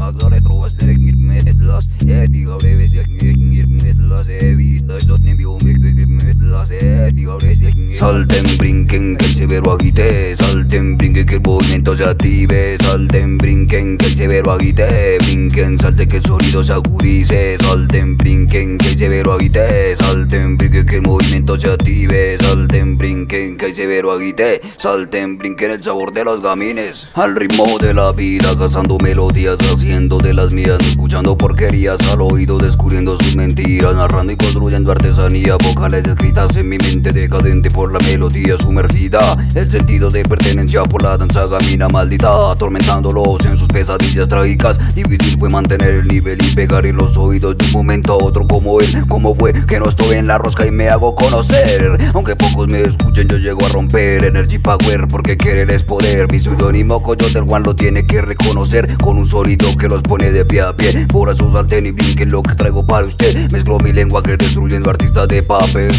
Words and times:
magzare 0.00 0.40
trovaslek 0.40 0.98
mir 0.98 1.16
medlas 1.16 1.84
Eti 2.00 2.44
gavreves 2.48 2.92
yak 2.92 3.08
mir 3.36 3.66
medlas 3.66 4.26
Evita 4.40 5.00
slot 5.00 5.20
ne 5.24 5.34
bio 5.38 5.58
mir 5.64 5.78
mir 5.78 6.06
medlas 6.06 6.70
Eti 6.70 7.24
gavreves 7.24 7.60
yak 7.60 7.80
Salten, 8.00 8.56
brinquen, 8.56 9.14
que 9.16 9.26
el 9.26 9.34
severo 9.34 9.72
agite. 9.72 10.34
Salten, 10.34 10.96
brinquen, 10.96 11.26
que 11.26 11.34
el 11.34 11.42
movimiento 11.42 11.94
se 11.94 12.04
active. 12.04 12.78
Salten, 12.80 13.36
brinquen, 13.36 13.98
que 13.98 14.06
el 14.06 14.16
severo 14.16 14.52
agite. 14.52 15.18
Brinquen, 15.18 15.78
salten, 15.78 16.08
que 16.08 16.16
el 16.16 16.24
sonido 16.24 16.64
se 16.64 16.72
agudice. 16.72 17.58
Salten, 17.60 18.16
brinquen, 18.16 18.78
que 18.78 18.88
el 18.88 18.96
severo 18.96 19.34
agite. 19.34 19.96
Salten, 19.96 20.56
brinquen, 20.56 20.86
que 20.86 20.96
el 20.96 21.02
movimiento 21.02 21.58
se 21.58 21.68
active. 21.68 22.38
Salten, 22.40 22.96
brinquen, 22.96 23.58
que 23.58 23.66
el 23.66 23.74
severo 23.74 24.12
agite. 24.12 24.62
Salten, 24.78 25.36
brinquen 25.36 25.72
el 25.72 25.82
sabor 25.82 26.14
de 26.14 26.24
los 26.24 26.40
gamines. 26.40 27.10
Al 27.12 27.36
ritmo 27.36 27.78
de 27.78 27.92
la 27.92 28.12
vida, 28.12 28.56
cazando 28.56 28.96
melodías 29.02 29.58
De 29.90 30.32
las 30.32 30.54
mías, 30.54 30.78
escuchando 30.86 31.36
porquerías 31.36 31.98
Al 32.12 32.20
oído, 32.20 32.58
descubriendo 32.58 33.18
sus 33.18 33.34
mentiras 33.34 33.94
Narrando 33.94 34.32
y 34.32 34.36
construyendo 34.36 34.92
artesanía 34.92 35.56
Vocales 35.56 36.06
escritas 36.06 36.54
en 36.56 36.68
mi 36.68 36.78
mente 36.78 37.10
decadente 37.10 37.70
por 37.70 37.92
la 37.92 37.98
melodía 37.98 38.56
sumergida 38.56 39.36
El 39.54 39.70
sentido 39.70 40.08
de 40.08 40.22
pertenencia 40.22 40.84
por 40.84 41.02
la 41.02 41.18
danza 41.18 41.46
gamina 41.46 41.88
maldita 41.88 42.52
Atormentándolos 42.52 43.44
en 43.44 43.58
sus 43.58 43.66
pesadillas 43.66 44.28
trágicas 44.28 44.78
Difícil 44.94 45.38
fue 45.38 45.50
mantener 45.50 45.90
el 45.90 46.08
nivel 46.08 46.38
y 46.40 46.54
pegar 46.54 46.86
en 46.86 46.96
los 46.96 47.16
oídos 47.16 47.58
de 47.58 47.64
un 47.66 47.72
momento 47.72 48.12
a 48.12 48.24
otro 48.24 48.46
como 48.46 48.80
él 48.80 49.04
Como 49.08 49.34
fue 49.34 49.52
que 49.52 49.80
no 49.80 49.88
estoy 49.88 50.16
en 50.16 50.28
la 50.28 50.38
rosca 50.38 50.66
y 50.66 50.70
me 50.70 50.88
hago 50.88 51.16
conocer 51.16 51.98
Aunque 52.14 52.36
pocos 52.36 52.68
me 52.68 52.82
escuchen 52.82 53.26
yo 53.26 53.38
llego 53.38 53.66
a 53.66 53.68
romper 53.68 54.24
Energy 54.24 54.58
Power 54.58 55.08
porque 55.08 55.36
querer 55.36 55.70
es 55.72 55.82
poder 55.82 56.30
Mi 56.30 56.38
seudónimo 56.38 57.02
Coyote 57.02 57.40
Juan 57.40 57.64
lo 57.64 57.74
tiene 57.74 58.06
que 58.06 58.22
reconocer 58.22 58.96
Con 58.98 59.18
un 59.18 59.26
sonido 59.28 59.66
que 59.80 59.88
los 59.88 60.02
pone 60.02 60.30
de 60.30 60.44
pie 60.44 60.60
a 60.60 60.76
pie 60.76 61.06
Por 61.10 61.30
eso 61.30 61.50
salten 61.52 61.86
y 61.86 61.90
brinquen 61.90 62.30
lo 62.30 62.42
que 62.42 62.54
traigo 62.54 62.86
para 62.86 63.06
usted 63.06 63.50
Mezclo 63.50 63.78
mi 63.78 63.92
lengua 63.92 64.22
que 64.22 64.36
destruyendo 64.36 64.90
artistas 64.90 65.26
de 65.28 65.42
papel. 65.42 65.90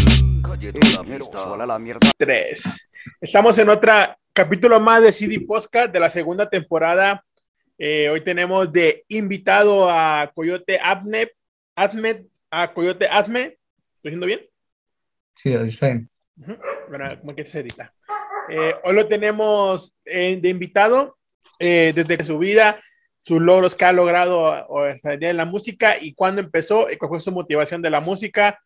3. 2.16 2.88
Estamos 3.20 3.58
en 3.58 3.68
otro 3.68 3.92
capítulo 4.32 4.78
más 4.78 5.02
de 5.02 5.12
CD 5.12 5.40
Podcast 5.40 5.92
de 5.92 5.98
la 5.98 6.08
segunda 6.08 6.48
temporada. 6.48 7.24
Eh, 7.76 8.08
hoy 8.08 8.22
tenemos 8.22 8.72
de 8.72 9.04
invitado 9.08 9.90
a 9.90 10.30
Coyote 10.32 10.78
Abne, 10.80 11.32
Ahmed, 11.74 12.22
a 12.50 12.72
Coyote 12.72 13.08
Azme. 13.08 13.58
¿Estoy 13.96 14.10
diciendo 14.10 14.26
bien? 14.26 14.40
Sí, 15.34 15.54
ahí 15.54 15.66
está 15.66 15.86
bien. 15.86 16.08
Ujú. 16.40 16.56
Bueno, 16.88 17.08
¿cómo 17.20 17.34
que 17.34 17.44
se 17.44 17.60
edita? 17.60 17.92
Eh, 18.48 18.74
hoy 18.84 18.94
lo 18.94 19.08
tenemos 19.08 19.94
eh, 20.04 20.38
de 20.40 20.48
invitado 20.48 21.18
eh, 21.58 21.92
desde 21.94 22.24
su 22.24 22.38
vida, 22.38 22.80
sus 23.24 23.40
logros 23.40 23.74
que 23.74 23.84
ha 23.84 23.92
logrado 23.92 24.40
o, 24.68 24.84
día 25.18 25.30
en 25.30 25.36
la 25.36 25.44
música 25.44 25.96
y 26.00 26.14
cuándo 26.14 26.40
empezó 26.40 26.90
y 26.90 26.96
cuál 26.96 27.10
fue 27.10 27.20
su 27.20 27.32
motivación 27.32 27.80
de 27.82 27.90
la 27.90 28.00
música. 28.00 28.60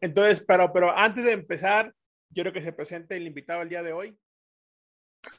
Entonces, 0.00 0.44
pero, 0.46 0.72
pero 0.72 0.96
antes 0.96 1.24
de 1.24 1.32
empezar, 1.32 1.92
quiero 2.34 2.52
que 2.52 2.62
se 2.62 2.72
presente 2.72 3.16
el 3.16 3.26
invitado 3.26 3.62
el 3.62 3.68
día 3.68 3.82
de 3.82 3.92
hoy. 3.92 4.16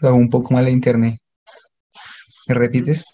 Un 0.01 0.29
poco 0.29 0.53
mal 0.53 0.65
la 0.65 0.69
internet. 0.71 1.19
¿Me 2.47 2.55
repites? 2.55 3.05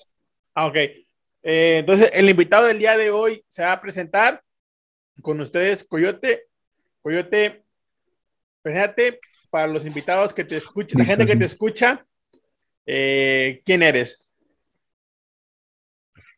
Ah, 0.53 0.67
ok. 0.67 0.75
Eh, 0.75 1.77
entonces, 1.79 2.09
el 2.13 2.29
invitado 2.29 2.65
del 2.65 2.79
día 2.79 2.97
de 2.97 3.11
hoy 3.11 3.43
se 3.47 3.63
va 3.63 3.73
a 3.73 3.81
presentar 3.81 4.41
con 5.21 5.39
ustedes, 5.39 5.83
Coyote. 5.83 6.47
Coyote, 7.01 7.63
preséntate 8.61 9.19
para 9.49 9.67
los 9.67 9.85
invitados 9.85 10.33
que 10.33 10.43
te 10.43 10.57
escuchan, 10.57 10.99
la 10.99 11.05
gente 11.05 11.25
que 11.25 11.35
te 11.35 11.45
escucha. 11.45 12.05
eh, 12.85 13.61
¿Quién 13.63 13.83
eres? 13.83 14.24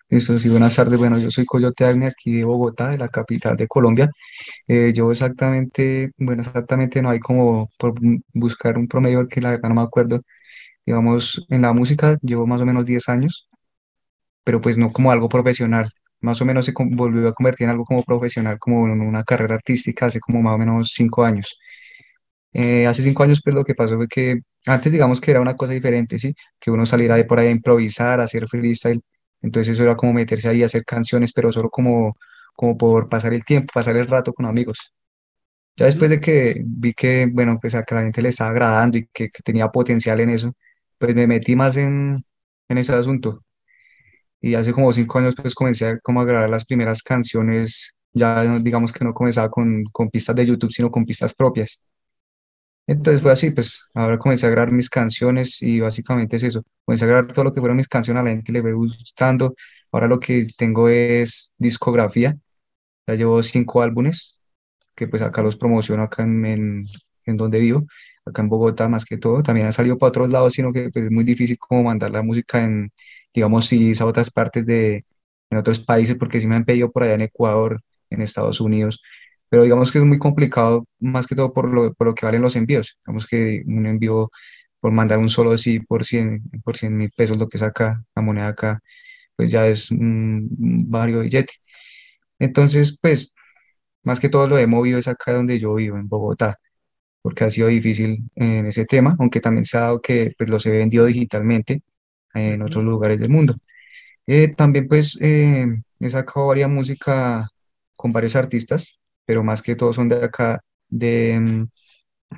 Listo, 0.09 0.39
sí, 0.39 0.47
buenas 0.49 0.75
tardes. 0.75 0.97
Bueno, 0.97 1.17
yo 1.19 1.29
soy 1.31 1.45
Coyote 1.45 1.83
Agne, 1.85 2.07
aquí 2.07 2.31
de 2.37 2.45
Bogotá, 2.45 2.89
de 2.89 2.97
la 2.97 3.09
capital 3.09 3.57
de 3.57 3.67
Colombia. 3.67 4.09
Eh, 4.67 4.93
yo 4.93 5.11
exactamente, 5.11 6.11
bueno, 6.17 6.43
exactamente 6.43 7.01
no 7.01 7.09
hay 7.11 7.19
como 7.19 7.67
por 7.79 7.93
bu- 7.95 8.21
buscar 8.33 8.77
un 8.77 8.87
promedio 8.87 9.27
que 9.27 9.41
la 9.41 9.51
verdad 9.51 9.69
no 9.69 9.75
me 9.75 9.81
acuerdo. 9.83 10.21
Digamos, 10.85 11.45
en 11.49 11.63
la 11.63 11.73
música 11.73 12.15
llevo 12.21 12.47
más 12.47 12.61
o 12.61 12.65
menos 12.65 12.85
10 12.85 13.09
años, 13.09 13.49
pero 14.43 14.61
pues 14.61 14.77
no 14.77 14.91
como 14.93 15.11
algo 15.11 15.29
profesional. 15.29 15.91
Más 16.21 16.41
o 16.41 16.45
menos 16.45 16.65
se 16.65 16.73
volvió 16.77 17.27
a 17.29 17.33
convertir 17.33 17.65
en 17.65 17.71
algo 17.71 17.85
como 17.85 18.03
profesional, 18.03 18.59
como 18.59 18.87
en 18.87 19.01
una 19.01 19.23
carrera 19.23 19.55
artística 19.55 20.07
hace 20.07 20.19
como 20.21 20.41
más 20.41 20.55
o 20.55 20.57
menos 20.59 20.91
5 20.93 21.25
años. 21.25 21.59
Eh, 22.53 22.87
hace 22.87 23.03
5 23.03 23.23
años, 23.23 23.41
pues 23.43 23.55
lo 23.55 23.63
que 23.63 23.75
pasó 23.75 23.97
fue 23.97 24.07
que 24.07 24.39
antes 24.65 24.91
digamos 24.91 25.21
que 25.21 25.31
era 25.31 25.41
una 25.41 25.55
cosa 25.55 25.73
diferente, 25.73 26.17
¿sí? 26.19 26.33
Que 26.59 26.71
uno 26.71 26.85
saliera 26.85 27.15
de 27.15 27.25
por 27.25 27.39
ahí 27.39 27.47
a 27.47 27.51
improvisar, 27.51 28.19
a 28.19 28.23
hacer 28.23 28.47
freestyle. 28.47 29.01
Entonces 29.41 29.73
eso 29.73 29.83
era 29.83 29.95
como 29.95 30.13
meterse 30.13 30.49
ahí 30.49 30.63
a 30.63 30.65
hacer 30.67 30.85
canciones, 30.85 31.33
pero 31.33 31.51
solo 31.51 31.69
como, 31.69 32.17
como 32.55 32.77
por 32.77 33.09
pasar 33.09 33.33
el 33.33 33.43
tiempo, 33.45 33.71
pasar 33.73 33.95
el 33.97 34.07
rato 34.07 34.33
con 34.33 34.45
amigos. 34.45 34.93
Ya 35.77 35.85
después 35.85 36.09
de 36.09 36.19
que 36.19 36.61
vi 36.65 36.93
que, 36.93 37.27
bueno, 37.31 37.57
pues 37.61 37.75
a 37.75 37.83
que 37.83 37.95
la 37.95 38.01
gente 38.03 38.21
le 38.21 38.29
estaba 38.29 38.49
agradando 38.51 38.97
y 38.97 39.07
que, 39.13 39.29
que 39.29 39.43
tenía 39.43 39.67
potencial 39.69 40.19
en 40.21 40.29
eso, 40.31 40.53
pues 40.97 41.13
me 41.15 41.27
metí 41.27 41.55
más 41.55 41.77
en, 41.77 42.25
en 42.69 42.77
ese 42.77 42.93
asunto. 42.93 43.43
Y 44.41 44.55
hace 44.55 44.71
como 44.73 44.93
cinco 44.93 45.17
años 45.19 45.35
pues 45.35 45.55
comencé 45.55 45.87
a, 45.87 45.99
como 45.99 46.21
a 46.21 46.25
grabar 46.25 46.49
las 46.49 46.65
primeras 46.65 47.01
canciones, 47.03 47.95
ya 48.13 48.43
digamos 48.59 48.93
que 48.93 49.03
no 49.05 49.13
comenzaba 49.13 49.49
con, 49.49 49.83
con 49.91 50.09
pistas 50.09 50.35
de 50.35 50.45
YouTube, 50.45 50.71
sino 50.71 50.91
con 50.91 51.05
pistas 51.05 51.33
propias. 51.33 51.83
Entonces 52.87 53.21
fue 53.21 53.31
así, 53.31 53.51
pues 53.51 53.89
ahora 53.93 54.17
comencé 54.17 54.47
a 54.47 54.49
grabar 54.49 54.71
mis 54.71 54.89
canciones 54.89 55.61
y 55.61 55.81
básicamente 55.81 56.37
es 56.37 56.43
eso. 56.43 56.63
Comencé 56.85 57.05
a 57.05 57.07
grabar 57.09 57.27
todo 57.27 57.45
lo 57.45 57.53
que 57.53 57.59
fueron 57.59 57.77
mis 57.77 57.87
canciones, 57.89 58.21
a 58.21 58.23
la 58.23 58.29
gente 58.31 58.51
le 58.51 58.61
fue 58.61 58.73
gustando. 58.73 59.55
Ahora 59.91 60.07
lo 60.07 60.19
que 60.19 60.47
tengo 60.57 60.87
es 60.89 61.53
discografía. 61.57 62.37
Ya 63.07 63.15
llevo 63.15 63.43
cinco 63.43 63.81
álbumes 63.81 64.41
que 64.95 65.07
pues 65.07 65.21
acá 65.21 65.43
los 65.43 65.57
promociono 65.57 66.03
acá 66.03 66.23
en, 66.23 66.45
en, 66.45 66.85
en 67.25 67.37
donde 67.37 67.59
vivo, 67.59 67.85
acá 68.25 68.41
en 68.41 68.49
Bogotá 68.49 68.89
más 68.89 69.05
que 69.05 69.17
todo. 69.17 69.43
También 69.43 69.67
han 69.67 69.73
salido 69.73 69.97
para 69.97 70.09
otros 70.09 70.29
lados, 70.29 70.53
sino 70.53 70.73
que 70.73 70.89
pues, 70.91 71.05
es 71.05 71.11
muy 71.11 71.23
difícil 71.23 71.57
como 71.59 71.83
mandar 71.83 72.11
la 72.11 72.21
música 72.23 72.63
en, 72.63 72.89
digamos, 73.33 73.67
si 73.67 73.93
a 73.99 74.05
otras 74.05 74.31
partes 74.31 74.65
de, 74.65 75.05
en 75.49 75.57
otros 75.57 75.79
países, 75.79 76.17
porque 76.17 76.39
sí 76.41 76.47
me 76.47 76.55
han 76.55 76.65
pedido 76.65 76.91
por 76.91 77.03
allá 77.03 77.15
en 77.15 77.21
Ecuador, 77.21 77.81
en 78.09 78.21
Estados 78.21 78.61
Unidos 78.61 79.01
pero 79.49 79.63
digamos 79.63 79.91
que 79.91 79.99
es 79.99 80.05
muy 80.05 80.19
complicado, 80.19 80.85
más 80.99 81.27
que 81.27 81.35
todo 81.35 81.53
por 81.53 81.73
lo, 81.73 81.93
por 81.93 82.07
lo 82.07 82.15
que 82.15 82.25
valen 82.25 82.41
los 82.41 82.55
envíos. 82.55 82.97
Digamos 83.05 83.27
que 83.27 83.63
un 83.67 83.85
envío 83.85 84.29
por 84.79 84.91
mandar 84.91 85.19
un 85.19 85.29
solo 85.29 85.57
sí 85.57 85.79
por 85.79 86.05
100 86.05 86.43
por 86.63 86.77
100 86.77 86.97
mil 86.97 87.11
pesos, 87.15 87.37
lo 87.37 87.47
que 87.49 87.57
es 87.57 87.63
acá, 87.63 88.03
la 88.15 88.21
moneda 88.21 88.47
acá, 88.49 88.81
pues 89.35 89.51
ya 89.51 89.67
es 89.67 89.91
un, 89.91 90.47
vario 90.89 91.21
billete. 91.21 91.53
Entonces, 92.39 92.97
pues, 93.01 93.33
más 94.03 94.19
que 94.19 94.29
todo 94.29 94.47
lo 94.47 94.57
he 94.57 94.67
movido 94.67 94.99
es 94.99 95.07
acá 95.07 95.33
donde 95.33 95.59
yo 95.59 95.75
vivo, 95.75 95.97
en 95.97 96.07
Bogotá, 96.09 96.57
porque 97.21 97.43
ha 97.45 97.49
sido 97.49 97.67
difícil 97.69 98.29
en 98.35 98.67
ese 98.67 98.85
tema, 98.85 99.15
aunque 99.19 99.41
también 99.41 99.65
se 99.65 99.77
ha 99.77 99.81
dado 99.81 100.01
que 100.01 100.33
pues, 100.37 100.49
los 100.49 100.65
he 100.65 100.71
vendido 100.71 101.05
digitalmente 101.05 101.81
en 102.33 102.61
otros 102.61 102.83
lugares 102.85 103.19
del 103.19 103.29
mundo. 103.29 103.55
Eh, 104.27 104.49
también, 104.55 104.87
pues, 104.87 105.17
eh, 105.21 105.65
he 105.99 106.09
sacado 106.09 106.47
varias 106.47 106.69
música 106.69 107.49
con 107.95 108.11
varios 108.13 108.35
artistas, 108.35 108.99
pero 109.27 109.43
más 109.43 109.61
que 109.61 109.75
todo 109.75 109.93
son 109.93 110.09
de 110.09 110.23
acá, 110.23 110.61
de, 110.89 111.39
mm, 111.39 111.67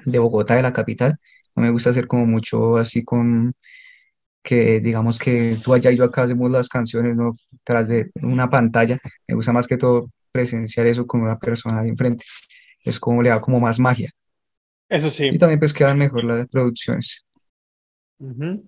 de 0.05 0.19
Bogotá, 0.19 0.55
de 0.55 0.63
la 0.63 0.73
capital. 0.73 1.17
No 1.55 1.63
me 1.63 1.69
gusta 1.71 1.91
hacer 1.91 2.07
como 2.07 2.25
mucho 2.25 2.77
así 2.77 3.03
con 3.05 3.53
que, 4.43 4.79
digamos 4.79 5.19
que 5.19 5.57
tú 5.63 5.73
allá 5.73 5.91
y 5.91 5.97
yo 5.97 6.05
acá 6.05 6.23
hacemos 6.23 6.49
las 6.51 6.69
canciones, 6.69 7.15
¿no? 7.15 7.31
Tras 7.63 7.87
de 7.87 8.09
una 8.23 8.49
pantalla. 8.49 8.97
Me 9.27 9.35
gusta 9.35 9.53
más 9.53 9.67
que 9.67 9.77
todo 9.77 10.09
presenciar 10.31 10.87
eso 10.87 11.05
con 11.05 11.21
una 11.21 11.37
persona 11.37 11.81
ahí 11.81 11.89
enfrente. 11.89 12.25
Es 12.83 12.99
como 12.99 13.21
le 13.21 13.29
da 13.29 13.39
como 13.41 13.59
más 13.59 13.79
magia. 13.79 14.09
Eso 14.89 15.11
sí. 15.11 15.27
Y 15.31 15.37
también 15.37 15.59
pues 15.59 15.73
quedan 15.73 15.99
mejor 15.99 16.23
las 16.23 16.47
producciones. 16.47 17.25
Ujú. 18.17 18.65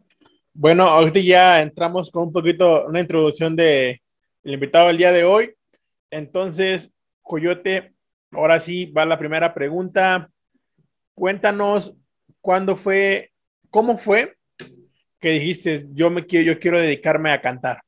Bueno, 0.53 0.83
ahorita 0.83 1.19
ya 1.21 1.61
entramos 1.61 2.11
con 2.11 2.23
un 2.27 2.33
poquito, 2.33 2.85
una 2.85 2.99
introducción 2.99 3.55
de 3.55 4.01
el 4.43 4.53
invitado 4.53 4.87
del 4.87 4.97
día 4.97 5.11
de 5.11 5.23
hoy. 5.23 5.55
Entonces, 6.11 6.91
Coyote, 7.21 7.93
ahora 8.31 8.59
sí 8.59 8.85
va 8.85 9.05
la 9.05 9.19
primera 9.19 9.53
pregunta. 9.53 10.29
Cuéntanos 11.13 11.95
cuándo 12.39 12.75
fue, 12.75 13.31
cómo 13.69 13.97
fue 13.97 14.35
que 15.19 15.29
dijiste, 15.29 15.87
yo 15.93 16.09
me 16.09 16.25
quiero, 16.25 16.53
yo 16.53 16.59
quiero 16.59 16.79
dedicarme 16.79 17.31
a 17.31 17.41
cantar. 17.41 17.81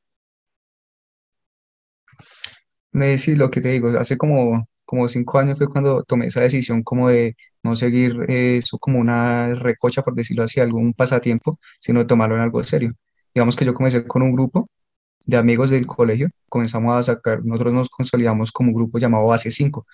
Eh, 2.92 3.18
sí, 3.18 3.34
lo 3.34 3.50
que 3.50 3.60
te 3.60 3.70
digo, 3.70 3.88
hace 3.98 4.16
como, 4.16 4.68
como 4.84 5.08
cinco 5.08 5.38
años 5.40 5.58
fue 5.58 5.66
cuando 5.68 6.04
tomé 6.04 6.26
esa 6.26 6.40
decisión 6.40 6.84
como 6.84 7.08
de 7.08 7.36
no 7.64 7.74
seguir 7.74 8.16
eh, 8.28 8.58
eso 8.58 8.78
como 8.78 9.00
una 9.00 9.52
recocha, 9.54 10.02
por 10.02 10.14
decirlo 10.14 10.44
así, 10.44 10.60
algún 10.60 10.94
pasatiempo, 10.94 11.58
sino 11.80 12.06
tomarlo 12.06 12.36
en 12.36 12.42
algo 12.42 12.62
serio. 12.62 12.92
Digamos 13.34 13.56
que 13.56 13.64
yo 13.64 13.74
comencé 13.74 14.04
con 14.06 14.22
un 14.22 14.32
grupo 14.32 14.68
de 15.26 15.36
amigos 15.36 15.70
del 15.70 15.86
colegio, 15.86 16.28
comenzamos 16.48 16.96
a 16.96 17.02
sacar, 17.02 17.44
nosotros 17.44 17.72
nos 17.72 17.88
consolidamos 17.88 18.52
como 18.52 18.68
un 18.68 18.74
grupo 18.76 18.98
llamado 18.98 19.26
Base 19.26 19.50
5 19.50 19.86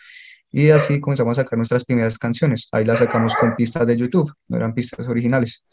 y 0.52 0.70
así 0.70 1.00
comenzamos 1.00 1.38
a 1.38 1.42
sacar 1.42 1.56
nuestras 1.58 1.84
primeras 1.84 2.18
canciones. 2.18 2.68
Ahí 2.72 2.84
las 2.84 2.98
sacamos 3.00 3.34
con 3.36 3.54
pistas 3.56 3.86
de 3.86 3.96
YouTube, 3.96 4.32
no 4.48 4.56
eran 4.56 4.74
pistas 4.74 5.08
originales. 5.08 5.64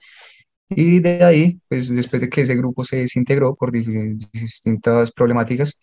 Y 0.69 0.99
de 0.99 1.23
ahí, 1.23 1.59
pues 1.69 1.89
después 1.89 2.21
de 2.21 2.29
que 2.29 2.41
ese 2.41 2.55
grupo 2.55 2.83
se 2.83 2.97
desintegró 2.97 3.55
por 3.55 3.71
distintas 3.71 5.11
problemáticas, 5.11 5.79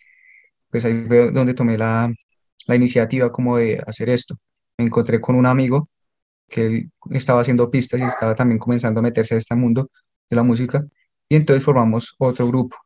pues 0.71 0.85
ahí 0.85 1.05
fue 1.07 1.31
donde 1.31 1.55
tomé 1.55 1.79
la, 1.79 2.13
la 2.67 2.77
iniciativa 2.77 3.33
como 3.33 3.57
de 3.57 3.83
hacer 3.87 4.11
esto. 4.11 4.37
Me 4.79 4.87
encontré 4.87 5.21
con 5.21 5.37
un 5.37 5.47
amigo 5.47 5.89
que 6.49 6.89
estaba 7.11 7.41
haciendo 7.41 7.71
pistas 7.71 8.01
y 8.01 8.05
estaba 8.05 8.35
también 8.35 8.59
comenzando 8.59 9.01
a 9.01 9.03
meterse 9.03 9.35
a 9.35 9.39
este 9.39 9.55
mundo 9.55 9.91
de 10.29 10.37
la 10.37 10.43
música, 10.43 10.85
y 11.29 11.37
entonces 11.37 11.65
formamos 11.65 12.15
otro 12.19 12.47
grupo 12.49 12.77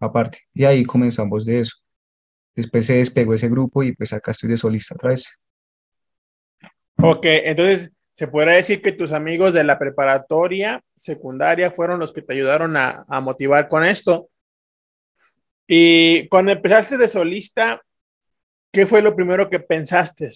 aparte, 0.00 0.40
y 0.54 0.64
ahí 0.64 0.84
comenzamos 0.84 1.44
de 1.44 1.60
eso. 1.60 1.76
Después 2.54 2.86
se 2.86 2.94
despegó 2.94 3.34
ese 3.34 3.48
grupo 3.48 3.82
y 3.82 3.92
pues 3.94 4.12
acá 4.12 4.32
estoy 4.32 4.50
de 4.50 4.56
solista 4.56 4.94
otra 4.94 5.10
vez. 5.10 5.38
Ok, 7.00 7.24
entonces 7.24 7.92
se 8.12 8.26
podría 8.26 8.54
decir 8.54 8.82
que 8.82 8.90
tus 8.90 9.12
amigos 9.12 9.52
de 9.54 9.62
la 9.62 9.78
preparatoria, 9.78 10.82
secundaria, 10.96 11.70
fueron 11.70 12.00
los 12.00 12.12
que 12.12 12.22
te 12.22 12.32
ayudaron 12.32 12.76
a, 12.76 13.04
motivar 13.20 13.68
con 13.68 13.84
esto. 13.84 14.28
Y 15.68 16.26
cuando 16.28 16.50
empezaste 16.50 16.96
de 16.96 17.06
solista, 17.06 17.80
¿qué 18.72 18.86
fue 18.86 19.02
lo 19.02 19.14
primero 19.14 19.48
que 19.48 19.60
pensaste? 19.60 20.28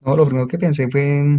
No, 0.00 0.16
lo 0.16 0.24
primero 0.24 0.48
que 0.48 0.56
pensé 0.56 0.88
fue 0.88 1.38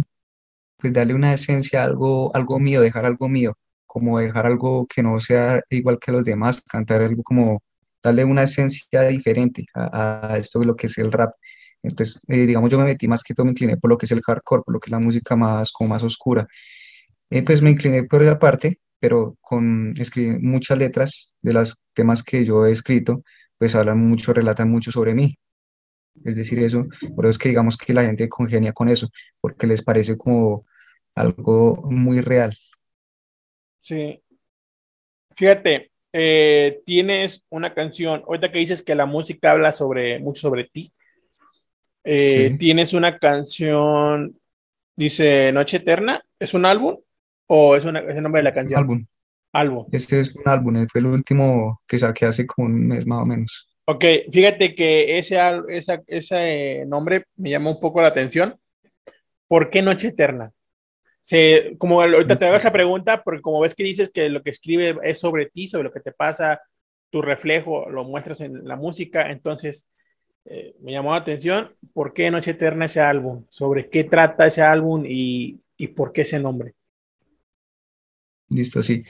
pues 0.76 0.92
darle 0.92 1.14
una 1.14 1.34
esencia 1.34 1.82
algo, 1.82 2.34
algo 2.36 2.60
mío, 2.60 2.80
dejar 2.80 3.04
algo 3.06 3.28
mío, 3.28 3.54
como 3.86 4.20
dejar 4.20 4.46
algo 4.46 4.86
que 4.86 5.02
no 5.02 5.18
sea 5.18 5.60
igual 5.70 5.98
que 5.98 6.12
los 6.12 6.24
demás, 6.24 6.60
cantar 6.62 7.02
algo 7.02 7.24
como 7.24 7.60
darle 8.00 8.24
una 8.24 8.44
esencia 8.44 9.02
diferente 9.02 9.66
a, 9.74 10.34
a 10.34 10.38
esto 10.38 10.60
de 10.60 10.66
lo 10.66 10.76
que 10.76 10.86
es 10.86 10.96
el 10.98 11.10
rap. 11.10 11.34
Entonces, 11.82 12.20
eh, 12.28 12.46
digamos, 12.46 12.70
yo 12.70 12.78
me 12.78 12.84
metí 12.84 13.08
más 13.08 13.22
que 13.22 13.34
todo, 13.34 13.44
me 13.44 13.52
incliné 13.52 13.76
por 13.76 13.90
lo 13.90 13.98
que 13.98 14.06
es 14.06 14.12
el 14.12 14.22
hardcore, 14.22 14.62
por 14.62 14.74
lo 14.74 14.80
que 14.80 14.88
es 14.88 14.92
la 14.92 15.00
música 15.00 15.36
más, 15.36 15.72
como 15.72 15.90
más 15.90 16.02
oscura. 16.02 16.46
Eh, 17.30 17.42
pues 17.42 17.62
me 17.62 17.70
incliné 17.70 18.04
por 18.04 18.22
esa 18.22 18.38
parte, 18.38 18.78
pero 19.00 19.36
con 19.40 19.94
escribir 19.98 20.40
muchas 20.40 20.78
letras 20.78 21.34
de 21.42 21.52
los 21.52 21.82
temas 21.92 22.22
que 22.22 22.44
yo 22.44 22.66
he 22.66 22.72
escrito, 22.72 23.24
pues 23.58 23.74
hablan 23.74 23.98
mucho, 23.98 24.32
relatan 24.32 24.70
mucho 24.70 24.92
sobre 24.92 25.14
mí. 25.14 25.36
Es 26.24 26.36
decir, 26.36 26.58
eso, 26.60 26.86
por 27.16 27.24
eso 27.24 27.30
es 27.30 27.38
que 27.38 27.48
digamos 27.48 27.76
que 27.76 27.92
la 27.92 28.04
gente 28.04 28.28
congenia 28.28 28.72
con 28.72 28.88
eso, 28.88 29.08
porque 29.40 29.66
les 29.66 29.82
parece 29.82 30.16
como 30.16 30.66
algo 31.14 31.82
muy 31.90 32.20
real. 32.20 32.56
Sí. 33.80 34.22
Fíjate, 35.32 35.90
eh, 36.12 36.82
tienes 36.84 37.44
una 37.48 37.74
canción, 37.74 38.22
ahorita 38.26 38.52
que 38.52 38.58
dices 38.58 38.82
que 38.82 38.94
la 38.94 39.06
música 39.06 39.50
habla 39.52 39.72
sobre 39.72 40.18
mucho 40.18 40.42
sobre 40.42 40.64
ti, 40.64 40.92
eh, 42.04 42.48
Sí, 42.50 42.58
tienes 42.58 42.92
una 42.92 43.18
canción, 43.18 44.38
dice 44.96 45.52
Noche 45.52 45.78
Eterna, 45.78 46.22
¿es 46.38 46.54
un 46.54 46.66
álbum 46.66 46.98
o 47.46 47.76
es, 47.76 47.84
una, 47.84 48.00
es 48.00 48.16
el 48.16 48.22
nombre 48.22 48.40
de 48.40 48.44
la 48.44 48.50
un 48.50 48.54
canción? 48.54 48.80
álbum. 48.80 49.06
Álbum. 49.54 49.86
Este 49.92 50.18
es 50.20 50.34
un 50.34 50.42
álbum, 50.46 50.76
eh, 50.76 50.86
fue 50.90 51.00
el 51.02 51.08
último 51.08 51.82
que 51.86 51.98
saqué 51.98 52.24
hace 52.26 52.46
como 52.46 52.68
un 52.68 52.88
mes 52.88 53.06
más 53.06 53.22
o 53.22 53.26
menos. 53.26 53.68
Ok, 53.84 54.04
fíjate 54.30 54.74
que 54.74 55.18
ese, 55.18 55.38
esa, 55.68 56.00
ese 56.06 56.84
nombre 56.86 57.24
me 57.36 57.50
llama 57.50 57.70
un 57.70 57.80
poco 57.80 58.00
la 58.00 58.08
atención. 58.08 58.56
¿Por 59.48 59.68
qué 59.70 59.82
Noche 59.82 60.08
Eterna? 60.08 60.52
Se, 61.22 61.74
como 61.78 62.00
ahorita 62.00 62.38
te 62.38 62.46
hago 62.46 62.56
esa 62.56 62.72
pregunta, 62.72 63.22
porque 63.22 63.42
como 63.42 63.60
ves 63.60 63.74
que 63.74 63.84
dices 63.84 64.10
que 64.10 64.28
lo 64.28 64.42
que 64.42 64.50
escribe 64.50 64.96
es 65.02 65.20
sobre 65.20 65.46
ti, 65.46 65.68
sobre 65.68 65.84
lo 65.84 65.92
que 65.92 66.00
te 66.00 66.12
pasa, 66.12 66.60
tu 67.10 67.20
reflejo, 67.20 67.90
lo 67.90 68.04
muestras 68.04 68.40
en 68.40 68.66
la 68.66 68.76
música, 68.76 69.30
entonces 69.30 69.88
eh, 70.44 70.76
me 70.80 70.92
llamó 70.92 71.12
la 71.12 71.18
atención. 71.18 71.74
¿Por 71.92 72.12
qué 72.12 72.30
Noche 72.30 72.52
Eterna 72.52 72.86
ese 72.86 73.00
álbum? 73.00 73.44
¿Sobre 73.48 73.88
qué 73.88 74.04
trata 74.04 74.46
ese 74.46 74.62
álbum 74.62 75.04
y, 75.06 75.60
y 75.76 75.88
por 75.88 76.12
qué 76.12 76.22
ese 76.22 76.38
nombre? 76.38 76.74
Listo, 78.48 78.82
sí. 78.82 79.04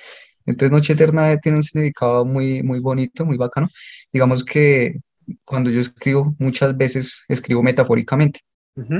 Entonces, 0.46 0.73
Noche 0.73 0.93
Eterna 0.93 1.37
tiene 1.37 1.58
un 1.58 1.62
significado 1.62 2.25
muy, 2.25 2.62
muy 2.62 2.81
bonito, 2.81 3.25
muy 3.25 3.37
bacano. 3.37 3.69
Digamos 4.12 4.44
que 4.44 4.96
cuando 5.44 5.70
yo 5.70 5.81
escribo, 5.81 6.34
muchas 6.38 6.76
veces 6.76 7.25
escribo 7.29 7.62
metafóricamente, 7.62 8.40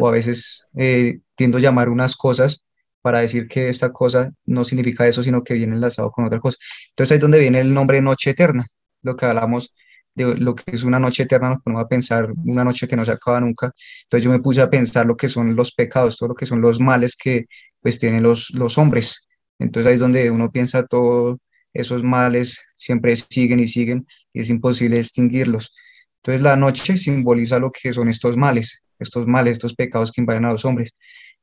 o 0.01 0.07
a 0.07 0.11
veces 0.11 0.67
eh, 0.77 1.21
tiendo 1.35 1.59
a 1.59 1.61
llamar 1.61 1.89
unas 1.89 2.17
cosas 2.17 2.65
para 3.01 3.21
decir 3.21 3.49
que 3.49 3.69
esta 3.69 3.91
cosa 3.93 4.31
no 4.45 4.65
significa 4.65 5.09
eso, 5.09 5.23
sino 5.23 5.43
que 5.43 5.55
viene 5.55 5.75
enlazado 5.75 6.11
con 6.13 6.25
otra 6.25 6.39
cosa. 6.39 6.59
Entonces, 6.91 7.13
ahí 7.13 7.17
es 7.17 7.23
donde 7.23 7.41
viene 7.41 7.61
el 7.61 7.75
nombre 7.75 8.01
Noche 8.01 8.31
Eterna, 8.31 8.65
lo 9.03 9.17
que 9.17 9.27
hablamos 9.27 9.75
de 10.15 10.37
lo 10.37 10.55
que 10.55 10.65
es 10.73 10.83
una 10.85 10.99
noche 10.99 11.25
eterna, 11.25 11.51
nos 11.51 11.63
ponemos 11.63 11.85
a 11.85 11.89
pensar 11.89 12.33
una 12.45 12.65
noche 12.65 12.87
que 12.89 12.97
no 12.97 13.05
se 13.05 13.13
acaba 13.13 13.41
nunca. 13.41 13.73
Entonces, 14.05 14.25
yo 14.25 14.31
me 14.31 14.41
puse 14.41 14.61
a 14.61 14.71
pensar 14.71 15.07
lo 15.07 15.17
que 15.17 15.29
son 15.29 15.55
los 15.57 15.73
pecados, 15.73 16.17
todo 16.19 16.31
lo 16.31 16.35
que 16.35 16.47
son 16.47 16.61
los 16.61 16.81
males 16.81 17.17
que 17.17 17.47
pues 17.81 17.99
tienen 17.99 18.23
los, 18.23 18.51
los 18.51 18.79
hombres 18.79 19.27
entonces 19.63 19.89
ahí 19.89 19.95
es 19.95 20.01
donde 20.01 20.31
uno 20.31 20.51
piensa 20.51 20.87
todos 20.87 21.39
esos 21.73 22.03
males 22.03 22.61
siempre 22.77 23.17
siguen 23.17 23.61
y 23.61 23.67
siguen 23.67 24.07
y 24.33 24.41
es 24.41 24.51
imposible 24.51 24.99
extinguirlos. 24.99 25.75
Entonces 26.17 26.43
la 26.43 26.57
noche 26.57 26.99
simboliza 26.99 27.59
lo 27.59 27.71
que 27.71 27.93
son 27.93 28.09
estos 28.09 28.37
males, 28.37 28.83
estos 28.99 29.27
males, 29.27 29.53
estos 29.53 29.75
pecados 29.75 30.13
que 30.13 30.21
invaden 30.21 30.45
a 30.45 30.53
los 30.53 30.65
hombres. 30.65 30.91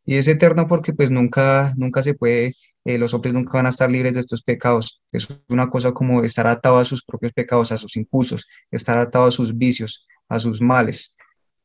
Y 0.05 0.15
es 0.17 0.27
eterno 0.27 0.67
porque 0.67 0.93
pues 0.93 1.11
nunca, 1.11 1.73
nunca 1.77 2.01
se 2.03 2.13
puede, 2.15 2.55
eh, 2.85 2.97
los 2.97 3.13
hombres 3.13 3.33
nunca 3.33 3.57
van 3.57 3.67
a 3.67 3.69
estar 3.69 3.89
libres 3.91 4.13
de 4.15 4.21
estos 4.21 4.41
pecados. 4.43 5.03
Es 5.11 5.27
una 5.49 5.69
cosa 5.69 5.91
como 5.93 6.23
estar 6.23 6.47
atado 6.47 6.77
a 6.79 6.85
sus 6.85 7.03
propios 7.03 7.33
pecados, 7.33 7.71
a 7.71 7.77
sus 7.77 7.95
impulsos, 7.97 8.47
estar 8.71 8.97
atado 8.97 9.25
a 9.25 9.31
sus 9.31 9.57
vicios, 9.57 10.07
a 10.27 10.39
sus 10.39 10.61
males. 10.61 11.15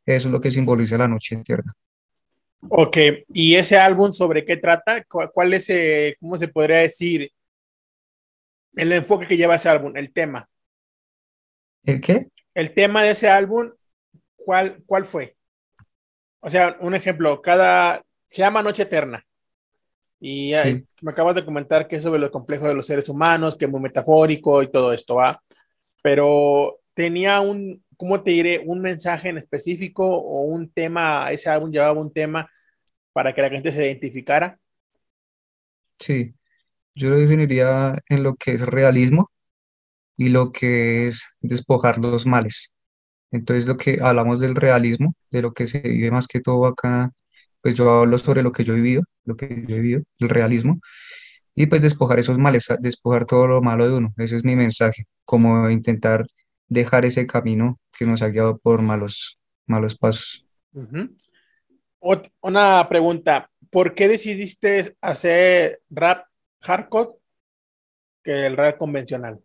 Eso 0.06 0.28
es 0.28 0.32
lo 0.32 0.40
que 0.40 0.50
simboliza 0.50 0.98
la 0.98 1.08
noche 1.08 1.36
eterna. 1.36 1.72
Ok, 2.68 2.96
¿y 3.32 3.54
ese 3.56 3.76
álbum 3.78 4.10
sobre 4.12 4.44
qué 4.44 4.56
trata? 4.56 5.04
¿Cu- 5.04 5.30
¿Cuál 5.32 5.54
es, 5.54 5.66
eh, 5.68 6.16
cómo 6.20 6.38
se 6.38 6.48
podría 6.48 6.78
decir, 6.78 7.30
el 8.76 8.92
enfoque 8.92 9.26
que 9.26 9.36
lleva 9.36 9.56
ese 9.56 9.68
álbum, 9.68 9.96
el 9.96 10.12
tema? 10.12 10.48
¿El 11.84 12.00
qué? 12.00 12.28
El 12.54 12.74
tema 12.74 13.02
de 13.04 13.12
ese 13.12 13.28
álbum, 13.28 13.70
¿cuál, 14.36 14.82
cuál 14.86 15.06
fue? 15.06 15.36
O 16.40 16.50
sea, 16.50 16.76
un 16.80 16.94
ejemplo, 16.94 17.40
cada, 17.42 18.02
se 18.34 18.42
llama 18.42 18.62
Noche 18.62 18.82
Eterna. 18.82 19.24
Y 20.20 20.54
eh, 20.54 20.62
Sí. 20.64 20.86
me 21.02 21.12
acabas 21.12 21.36
de 21.36 21.44
comentar 21.44 21.86
que 21.86 21.96
es 21.96 22.02
sobre 22.02 22.18
lo 22.20 22.30
complejo 22.30 22.66
de 22.66 22.74
los 22.74 22.86
seres 22.86 23.08
humanos, 23.08 23.56
que 23.56 23.66
es 23.66 23.70
muy 23.70 23.80
metafórico 23.80 24.62
y 24.62 24.70
todo 24.70 24.92
esto, 24.92 25.16
¿va? 25.16 25.40
Pero 26.02 26.80
tenía 26.94 27.40
un, 27.40 27.84
¿cómo 27.96 28.22
te 28.22 28.32
diré? 28.32 28.60
Un 28.64 28.80
mensaje 28.80 29.28
en 29.28 29.38
específico 29.38 30.04
o 30.06 30.42
un 30.42 30.70
tema, 30.70 31.30
ese 31.30 31.48
álbum 31.50 31.70
llevaba 31.70 32.00
un 32.00 32.12
tema 32.12 32.50
para 33.12 33.32
que 33.34 33.42
la 33.42 33.50
gente 33.50 33.70
se 33.70 33.84
identificara. 33.86 34.58
Sí, 35.98 36.34
yo 36.94 37.10
lo 37.10 37.16
definiría 37.16 37.98
en 38.08 38.22
lo 38.22 38.34
que 38.34 38.52
es 38.52 38.62
realismo 38.66 39.30
y 40.16 40.28
lo 40.28 40.50
que 40.52 41.06
es 41.06 41.28
despojar 41.40 41.98
los 41.98 42.26
males. 42.26 42.74
Entonces, 43.30 43.66
lo 43.66 43.76
que 43.76 43.98
hablamos 44.02 44.40
del 44.40 44.54
realismo, 44.54 45.14
de 45.30 45.42
lo 45.42 45.52
que 45.52 45.66
se 45.66 45.80
vive 45.80 46.10
más 46.10 46.26
que 46.26 46.40
todo 46.40 46.66
acá, 46.66 47.10
pues 47.64 47.74
yo 47.74 47.90
hablo 48.02 48.18
sobre 48.18 48.42
lo 48.42 48.52
que 48.52 48.62
yo 48.62 48.74
he 48.74 48.76
vivido, 48.76 49.04
lo 49.24 49.36
que 49.36 49.48
yo 49.48 49.74
he 49.76 49.80
vivido, 49.80 50.02
el 50.18 50.28
realismo, 50.28 50.80
y 51.54 51.64
pues 51.64 51.80
despojar 51.80 52.18
esos 52.18 52.36
males, 52.38 52.68
despojar 52.80 53.24
todo 53.24 53.46
lo 53.46 53.62
malo 53.62 53.88
de 53.88 53.94
uno. 53.96 54.12
Ese 54.18 54.36
es 54.36 54.44
mi 54.44 54.54
mensaje, 54.54 55.06
como 55.24 55.70
intentar 55.70 56.26
dejar 56.68 57.06
ese 57.06 57.26
camino 57.26 57.80
que 57.96 58.04
nos 58.04 58.20
ha 58.20 58.28
guiado 58.28 58.58
por 58.58 58.82
malos, 58.82 59.38
malos 59.66 59.96
pasos. 59.96 60.46
Ot- 62.00 62.30
una 62.42 62.86
pregunta, 62.86 63.50
¿por 63.70 63.94
qué 63.94 64.08
decidiste 64.08 64.94
hacer 65.00 65.80
rap 65.88 66.26
hardcore 66.60 67.12
que 68.22 68.44
el 68.46 68.58
rap 68.58 68.76
convencional? 68.76 69.40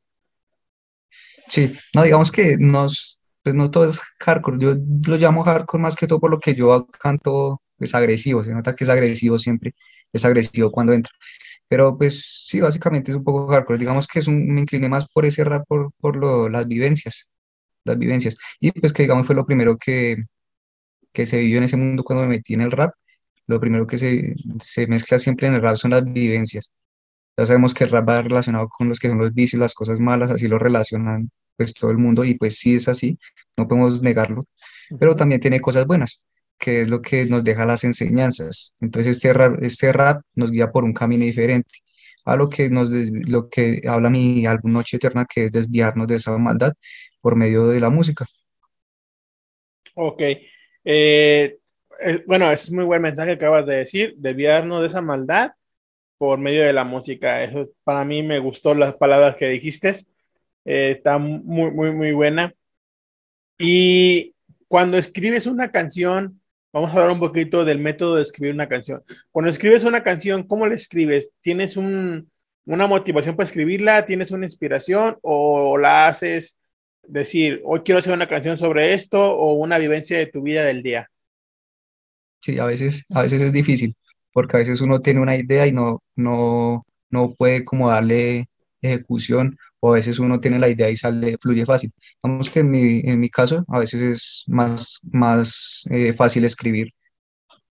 Sí, 1.48 1.74
no, 1.96 2.04
digamos 2.04 2.34
que 2.34 2.58
nos, 2.60 3.19
pues 3.50 3.56
no 3.56 3.72
todo 3.72 3.86
es 3.86 4.00
hardcore. 4.20 4.58
Yo 4.60 4.76
lo 5.08 5.18
llamo 5.18 5.44
hardcore 5.44 5.82
más 5.82 5.96
que 5.96 6.06
todo 6.08 6.20
por 6.20 6.30
lo 6.30 6.40
que 6.40 6.54
yo 6.54 6.86
canto 6.88 7.62
es 7.80 7.96
agresivo. 7.96 8.44
Se 8.44 8.54
nota 8.54 8.76
que 8.76 8.84
es 8.84 8.90
agresivo 8.92 9.40
siempre, 9.40 9.74
es 10.14 10.24
agresivo 10.24 10.72
cuando 10.72 10.94
entra. 10.94 11.12
Pero 11.68 11.98
pues 11.98 12.46
sí, 12.48 12.60
básicamente 12.60 13.12
es 13.12 13.18
un 13.18 13.24
poco 13.24 13.48
hardcore. 13.48 13.80
Digamos 13.80 14.08
que 14.08 14.20
es 14.20 14.28
un, 14.28 14.48
me 14.54 14.62
incliné 14.62 14.88
más 14.90 15.08
por 15.10 15.26
ese 15.26 15.44
rap, 15.44 15.66
por, 15.68 15.92
por 16.00 16.16
lo, 16.18 16.48
las 16.50 16.68
vivencias, 16.68 17.30
las 17.86 17.98
vivencias. 17.98 18.38
Y 18.60 18.72
pues 18.72 18.94
que 18.94 19.04
digamos 19.04 19.26
fue 19.26 19.36
lo 19.36 19.46
primero 19.48 19.78
que, 19.78 20.18
que 21.14 21.26
se 21.26 21.40
vivió 21.40 21.58
en 21.60 21.64
ese 21.66 21.78
mundo 21.78 22.04
cuando 22.04 22.24
me 22.24 22.30
metí 22.30 22.54
en 22.54 22.62
el 22.62 22.72
rap. 22.72 22.94
Lo 23.48 23.60
primero 23.60 23.88
que 23.88 23.98
se, 23.98 24.36
se 24.62 24.88
mezcla 24.88 25.20
siempre 25.20 25.48
en 25.48 25.56
el 25.56 25.62
rap 25.62 25.76
son 25.78 25.92
las 25.92 26.04
vivencias. 26.06 26.72
Ya 27.38 27.46
sabemos 27.48 27.74
que 27.74 27.86
el 27.86 27.92
rap 27.92 28.10
va 28.10 28.22
relacionado 28.22 28.70
con 28.70 28.90
los 28.90 29.00
que 29.00 29.10
son 29.10 29.20
los 29.20 29.34
vicios, 29.34 29.60
las 29.60 29.74
cosas 29.74 30.00
malas, 30.00 30.32
así 30.32 30.48
lo 30.48 30.60
relacionan 30.60 31.32
pues 31.60 31.74
todo 31.74 31.92
el 31.92 31.98
mundo 31.98 32.24
y 32.24 32.36
pues 32.36 32.58
sí 32.58 32.76
es 32.76 32.88
así, 32.88 33.20
no 33.58 33.68
podemos 33.68 34.02
negarlo, 34.02 34.46
pero 34.98 35.14
también 35.14 35.42
tiene 35.42 35.60
cosas 35.60 35.86
buenas, 35.86 36.26
que 36.58 36.82
es 36.82 36.90
lo 36.90 37.02
que 37.02 37.26
nos 37.26 37.44
deja 37.44 37.66
las 37.66 37.84
enseñanzas. 37.84 38.78
Entonces 38.80 39.18
este 39.18 39.34
rap, 39.34 39.62
este 39.62 39.92
rap 39.92 40.22
nos 40.36 40.52
guía 40.52 40.72
por 40.72 40.86
un 40.86 40.94
camino 40.94 41.26
diferente 41.26 41.76
a 42.24 42.38
lo 42.38 42.48
que 42.50 42.70
nos 42.70 42.92
lo 42.92 43.50
que 43.50 43.82
habla 43.88 44.10
mi 44.10 44.46
álbum 44.46 44.72
Noche 44.72 44.96
Eterna, 44.98 45.26
que 45.26 45.46
es 45.46 45.52
desviarnos 45.52 46.08
de 46.08 46.16
esa 46.16 46.38
maldad 46.38 46.74
por 47.20 47.36
medio 47.36 47.68
de 47.68 47.82
la 47.82 47.90
música. 47.90 48.26
Ok. 49.96 50.22
Eh, 50.86 51.58
eh, 52.02 52.24
bueno, 52.26 52.50
es 52.52 52.72
muy 52.72 52.86
buen 52.86 53.02
mensaje 53.02 53.38
que 53.38 53.46
acabas 53.46 53.66
de 53.66 53.76
decir, 53.76 54.16
desviarnos 54.18 54.80
de 54.82 54.88
esa 54.88 55.02
maldad 55.02 55.52
por 56.18 56.40
medio 56.40 56.64
de 56.64 56.74
la 56.74 56.86
música. 56.86 57.44
Eso 57.44 57.70
para 57.84 58.06
mí 58.06 58.24
me 58.24 58.40
gustó 58.40 58.74
las 58.74 58.96
palabras 58.96 59.36
que 59.36 59.48
dijiste. 59.48 59.94
Eh, 60.66 60.92
está 60.98 61.18
muy, 61.18 61.72
muy, 61.72 61.92
muy 61.92 62.12
buena. 62.12 62.54
Y 63.58 64.34
cuando 64.68 64.98
escribes 64.98 65.48
una 65.48 65.72
canción, 65.72 66.42
vamos 66.72 66.90
a 66.90 66.94
hablar 66.94 67.12
un 67.12 67.20
poquito 67.20 67.66
del 67.66 67.80
método 67.80 68.16
de 68.16 68.22
escribir 68.22 68.54
una 68.54 68.70
canción. 68.70 69.04
Cuando 69.32 69.52
escribes 69.52 69.84
una 69.84 70.04
canción, 70.04 70.44
¿cómo 70.44 70.68
la 70.68 70.76
escribes? 70.76 71.32
¿Tienes 71.42 71.76
un, 71.78 72.32
una 72.66 72.88
motivación 72.88 73.36
para 73.36 73.46
escribirla? 73.46 74.06
¿Tienes 74.06 74.32
una 74.32 74.46
inspiración? 74.46 75.18
¿O 75.22 75.78
la 75.78 76.08
haces 76.08 76.60
decir, 77.10 77.62
hoy 77.66 77.82
quiero 77.82 78.00
hacer 78.00 78.14
una 78.14 78.28
canción 78.30 78.58
sobre 78.58 78.94
esto 78.94 79.20
o 79.20 79.54
una 79.54 79.78
vivencia 79.78 80.18
de 80.18 80.28
tu 80.28 80.42
vida 80.42 80.64
del 80.64 80.84
día? 80.84 81.10
Sí, 82.42 82.60
a 82.60 82.66
veces, 82.66 83.06
a 83.14 83.24
veces 83.24 83.42
es 83.42 83.52
difícil, 83.52 83.94
porque 84.32 84.58
a 84.58 84.60
veces 84.60 84.80
uno 84.82 85.02
tiene 85.02 85.20
una 85.20 85.36
idea 85.36 85.68
y 85.68 85.72
no, 85.72 86.02
no, 86.16 86.86
no 87.10 87.34
puede 87.34 87.66
como 87.66 87.90
darle 87.90 88.48
ejecución, 88.82 89.58
o 89.80 89.92
a 89.92 89.96
veces 89.96 90.20
uno 90.20 90.40
tiene 90.40 90.60
la 90.60 90.70
idea 90.70 90.90
y 90.90 90.98
sale, 90.98 91.38
fluye 91.42 91.66
fácil. 91.66 91.92
Vamos 92.22 92.50
que 92.50 92.60
en 92.62 92.70
mi, 92.72 93.02
en 93.04 93.20
mi 93.20 93.30
caso, 93.30 93.64
a 93.68 93.80
veces 93.80 94.02
es 94.02 94.44
más, 94.48 95.00
más 95.12 95.84
eh, 95.90 96.14
fácil 96.14 96.46
escribir, 96.46 96.90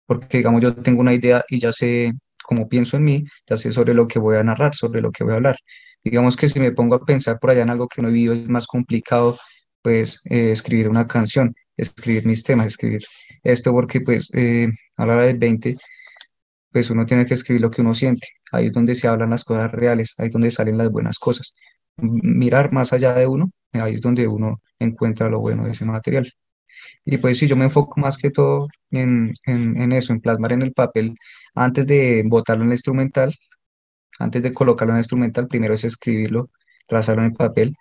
porque 0.06 0.38
digamos 0.38 0.62
yo 0.62 0.76
tengo 0.76 1.02
una 1.02 1.14
idea 1.14 1.44
y 1.50 1.60
ya 1.60 1.72
sé 1.72 2.14
cómo 2.44 2.70
pienso 2.70 2.98
en 2.98 3.04
mí, 3.04 3.26
ya 3.50 3.58
sé 3.58 3.72
sobre 3.72 3.94
lo 3.94 4.08
que 4.08 4.20
voy 4.20 4.38
a 4.38 4.44
narrar, 4.44 4.76
sobre 4.76 5.02
lo 5.02 5.12
que 5.12 5.24
voy 5.24 5.34
a 5.34 5.38
hablar. 5.38 5.58
Digamos 6.04 6.36
que 6.36 6.50
si 6.50 6.60
me 6.60 6.72
pongo 6.72 6.96
a 6.96 7.06
pensar 7.06 7.40
por 7.40 7.50
allá 7.50 7.64
en 7.64 7.70
algo 7.72 7.88
que 7.88 8.02
no 8.02 8.10
he 8.10 8.12
vivido 8.12 8.34
es 8.34 8.48
más 8.48 8.68
complicado, 8.68 9.38
pues 9.82 10.22
eh, 10.26 10.52
escribir 10.52 10.90
una 10.90 11.08
canción, 11.08 11.56
escribir 11.78 12.26
mis 12.26 12.44
temas, 12.44 12.68
escribir 12.68 13.04
esto 13.44 13.72
porque 13.72 14.02
pues 14.02 14.30
eh, 14.34 14.70
a 14.98 15.06
la 15.06 15.16
hora 15.16 15.26
del 15.26 15.40
20, 15.40 15.78
pues 16.72 16.90
uno 16.90 17.06
tiene 17.06 17.26
que 17.26 17.36
escribir 17.36 17.62
lo 17.62 17.72
que 17.72 17.82
uno 17.82 17.96
siente, 17.96 18.28
ahí 18.52 18.68
es 18.68 18.72
donde 18.72 18.96
se 18.96 19.08
hablan 19.08 19.30
las 19.30 19.44
cosas 19.44 19.72
reales, 19.72 20.14
ahí 20.18 20.28
es 20.28 20.32
donde 20.34 20.52
salen 20.52 20.78
las 20.78 20.90
buenas 20.90 21.20
cosas. 21.20 21.56
Mirar 21.98 22.72
más 22.72 22.94
allá 22.94 23.14
de 23.14 23.28
uno, 23.28 23.52
ahí 23.74 23.96
es 23.96 24.02
donde 24.02 24.28
uno 24.28 24.62
encuentra 24.80 25.30
lo 25.30 25.40
bueno 25.40 25.66
de 25.66 25.72
ese 25.72 25.86
material. 25.86 26.32
Y 27.06 27.18
pues 27.18 27.38
sí, 27.38 27.48
yo 27.48 27.56
me 27.56 27.66
enfoco 27.66 28.00
más 28.00 28.18
que 28.18 28.32
todo 28.32 28.68
en, 28.92 29.34
en, 29.46 29.92
eso, 29.92 30.14
en 30.14 30.22
plasmar 30.22 30.52
en 30.54 30.62
el 30.62 30.74
papel, 30.74 31.16
antes 31.54 31.88
de 31.88 32.24
botarlo 32.26 32.64
en 32.64 32.70
el 32.70 32.74
instrumental, 32.74 33.36
antes 34.20 34.44
de 34.44 34.54
colocarlo 34.54 34.94
en 34.94 34.98
el 34.98 35.02
instrumental, 35.02 35.48
primero 35.48 35.74
es 35.74 35.84
escribirlo, 35.84 36.50
trazarlo 36.88 37.24
en 37.24 37.32
el 37.32 37.36
papel. 37.36 37.76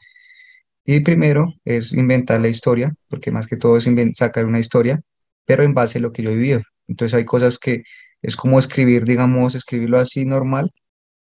Y 0.85 1.01
primero 1.01 1.55
es 1.65 1.95
inventar 1.95 2.41
la 2.41 2.49
historia, 2.49 2.95
porque 3.09 3.31
más 3.31 3.47
que 3.47 3.57
todo 3.57 3.77
es 3.79 3.89
sacar 4.15 4.47
una 4.47 4.59
historia, 4.59 5.01
pero 5.47 5.63
en 5.63 5.75
base 5.75 5.99
a 5.99 6.01
lo 6.03 6.13
que 6.13 6.23
yo 6.23 6.31
he 6.31 6.37
vivido. 6.37 6.63
Entonces 6.89 7.15
hay 7.15 7.25
cosas 7.25 7.59
que 7.59 7.85
es 8.23 8.37
como 8.37 8.59
escribir, 8.59 9.05
digamos, 9.05 9.55
escribirlo 9.55 9.99
así 9.99 10.25
normal 10.25 10.73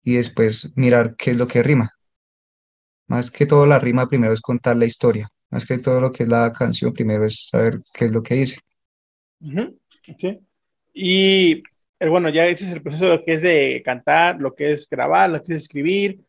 y 0.04 0.14
después 0.14 0.73
mirar 0.76 1.16
qué 1.16 1.33
es 1.33 1.37
lo 1.37 1.49
que 1.49 1.62
rima. 1.62 1.98
Más 3.08 3.30
que 3.30 3.46
todo 3.46 3.66
la 3.66 3.78
rima 3.78 4.06
primero 4.06 4.32
es 4.32 4.40
contar 4.40 4.76
la 4.76 4.84
historia. 4.84 5.28
Más 5.50 5.64
que 5.64 5.78
todo 5.78 6.00
lo 6.00 6.12
que 6.12 6.24
es 6.24 6.28
la 6.28 6.52
canción 6.52 6.92
primero 6.92 7.24
es 7.24 7.48
saber 7.48 7.80
qué 7.94 8.04
es 8.04 8.12
lo 8.12 8.22
que 8.22 8.34
dice. 8.34 8.60
Y 10.92 11.62
eh, 12.00 12.08
bueno, 12.08 12.28
ya 12.28 12.46
este 12.46 12.64
es 12.64 12.70
el 12.70 12.82
proceso 12.82 13.06
de 13.06 13.16
lo 13.16 13.24
que 13.24 13.32
es 13.32 13.42
de 13.42 13.82
cantar, 13.84 14.40
lo 14.40 14.54
que 14.54 14.72
es 14.72 14.88
grabar, 14.88 15.30
lo 15.30 15.42
que 15.42 15.54
es 15.54 15.62
escribir. 15.62 16.20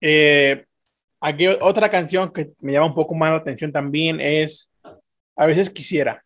Eh, 0.00 0.64
aquí 1.20 1.46
otra 1.46 1.90
canción 1.90 2.32
que 2.32 2.52
me 2.60 2.72
llama 2.72 2.86
un 2.86 2.94
poco 2.94 3.14
más 3.14 3.30
la 3.30 3.38
atención 3.38 3.72
también 3.72 4.20
es 4.20 4.70
A 5.34 5.46
veces 5.46 5.70
quisiera. 5.70 6.24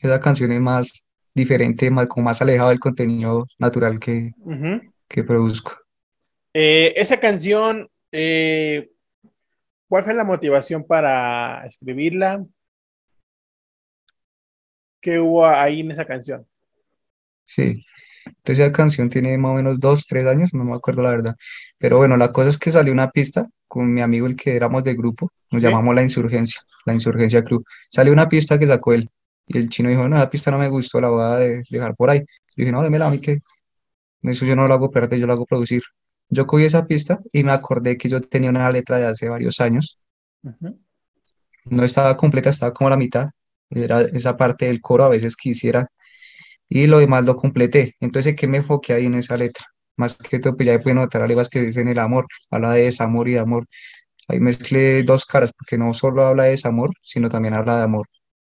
Esa 0.00 0.20
canción 0.20 0.52
es 0.52 0.60
más 0.60 1.08
diferente, 1.34 1.90
más, 1.90 2.06
como 2.06 2.26
más 2.26 2.40
alejado 2.40 2.70
del 2.70 2.80
contenido 2.80 3.46
natural 3.58 3.98
que, 3.98 4.32
que 5.08 5.24
produzco. 5.24 5.76
Eh, 6.54 6.92
esa 6.96 7.18
canción, 7.18 7.88
¿cuál 8.12 10.04
fue 10.04 10.14
la 10.14 10.24
motivación 10.24 10.84
para 10.84 11.66
escribirla? 11.66 12.44
¿Qué 15.00 15.18
hubo 15.18 15.46
ahí 15.46 15.80
en 15.80 15.90
esa 15.90 16.04
canción? 16.04 16.46
Sí. 17.44 17.84
Entonces 18.24 18.60
esa 18.64 18.72
canción 18.72 19.08
tiene 19.08 19.36
más 19.36 19.52
o 19.52 19.54
menos 19.54 19.80
dos, 19.80 20.06
tres 20.06 20.26
años, 20.26 20.54
no 20.54 20.64
me 20.64 20.74
acuerdo 20.74 21.02
la 21.02 21.10
verdad. 21.10 21.36
Pero 21.78 21.96
bueno, 21.96 22.16
la 22.16 22.32
cosa 22.32 22.50
es 22.50 22.58
que 22.58 22.70
salió 22.70 22.92
una 22.92 23.10
pista 23.10 23.48
con 23.66 23.92
mi 23.92 24.00
amigo, 24.00 24.26
el 24.26 24.36
que 24.36 24.54
éramos 24.54 24.84
de 24.84 24.94
grupo, 24.94 25.30
nos 25.50 25.62
llamamos 25.62 25.94
La 25.94 26.02
Insurgencia, 26.02 26.60
La 26.86 26.92
Insurgencia 26.92 27.42
Club. 27.42 27.64
Salió 27.90 28.12
una 28.12 28.28
pista 28.28 28.58
que 28.58 28.66
sacó 28.66 28.92
él 28.92 29.10
y 29.46 29.58
el 29.58 29.68
chino 29.68 29.88
dijo, 29.88 30.08
no, 30.08 30.18
la 30.18 30.30
pista 30.30 30.50
no 30.50 30.58
me 30.58 30.68
gustó, 30.68 31.00
la 31.00 31.08
voy 31.08 31.22
a 31.22 31.36
dejar 31.36 31.94
por 31.94 32.10
ahí. 32.10 32.20
Yo 32.20 32.26
dije, 32.56 32.72
no, 32.72 32.82
démela 32.82 33.08
a 33.08 33.10
mí 33.10 33.18
que 33.18 33.40
eso 34.22 34.44
yo 34.44 34.54
no 34.54 34.68
lo 34.68 34.74
hago 34.74 34.90
perder, 34.90 35.18
yo 35.18 35.26
lo 35.26 35.32
hago 35.32 35.46
producir. 35.46 35.82
Yo 36.32 36.46
cogí 36.46 36.64
esa 36.64 36.86
pista 36.86 37.20
y 37.30 37.44
me 37.44 37.52
acordé 37.52 37.98
que 37.98 38.08
yo 38.08 38.20
tenía 38.20 38.48
una 38.50 38.70
letra 38.70 38.96
de 38.98 39.06
hace 39.06 39.28
varios 39.28 39.60
años. 39.60 39.98
No 41.66 41.84
estaba 41.84 42.16
completa, 42.16 42.48
estaba 42.50 42.72
como 42.72 42.88
a 42.88 42.92
la 42.92 42.96
mitad. 42.96 43.28
Era 43.70 44.00
esa 44.00 44.36
parte 44.36 44.66
del 44.66 44.80
coro, 44.80 45.04
a 45.04 45.08
veces 45.10 45.36
quisiera 45.36 45.88
y 46.70 46.86
lo 46.86 46.98
demás 47.00 47.24
lo 47.26 47.36
completé. 47.36 47.96
Entonces, 48.00 48.34
¿qué 48.34 48.46
me 48.46 48.58
enfoqué 48.58 48.94
ahí 48.94 49.06
en 49.06 49.14
esa 49.14 49.36
letra? 49.36 49.66
Más 49.96 50.16
que 50.16 50.38
todo, 50.38 50.56
pues 50.56 50.66
ya 50.66 50.80
puede 50.80 50.94
notar 50.94 51.20
alegas 51.22 51.50
que 51.50 51.60
dicen 51.60 51.88
el 51.88 51.98
amor, 51.98 52.26
habla 52.50 52.72
de 52.72 52.84
desamor 52.84 53.28
y 53.28 53.32
de 53.32 53.40
amor. 53.40 53.66
Ahí 54.28 54.40
mezclé 54.40 55.02
dos 55.02 55.26
caras, 55.26 55.52
porque 55.52 55.76
no 55.76 55.92
solo 55.92 56.24
habla 56.24 56.44
de 56.44 56.50
desamor, 56.50 56.90
sino 57.02 57.28
también 57.28 57.54
habla 57.54 57.76
de 57.76 57.82
amor. 57.84 58.06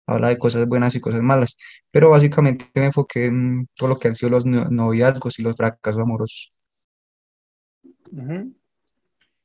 Habla 0.08 0.30
de 0.30 0.38
cosas 0.38 0.66
buenas 0.68 0.96
y 0.96 1.02
cosas 1.02 1.22
malas. 1.22 1.58
Pero 1.92 2.10
básicamente 2.12 2.66
me 2.76 2.86
enfoqué 2.86 3.26
en 3.26 3.68
todo 3.76 3.90
lo 3.90 4.00
que 4.00 4.08
han 4.08 4.16
sido 4.16 4.30
los 4.30 4.46
noviazgos 4.46 5.40
y 5.40 5.44
los 5.44 5.56
fracasos 5.58 6.02
amorosos. 6.02 6.52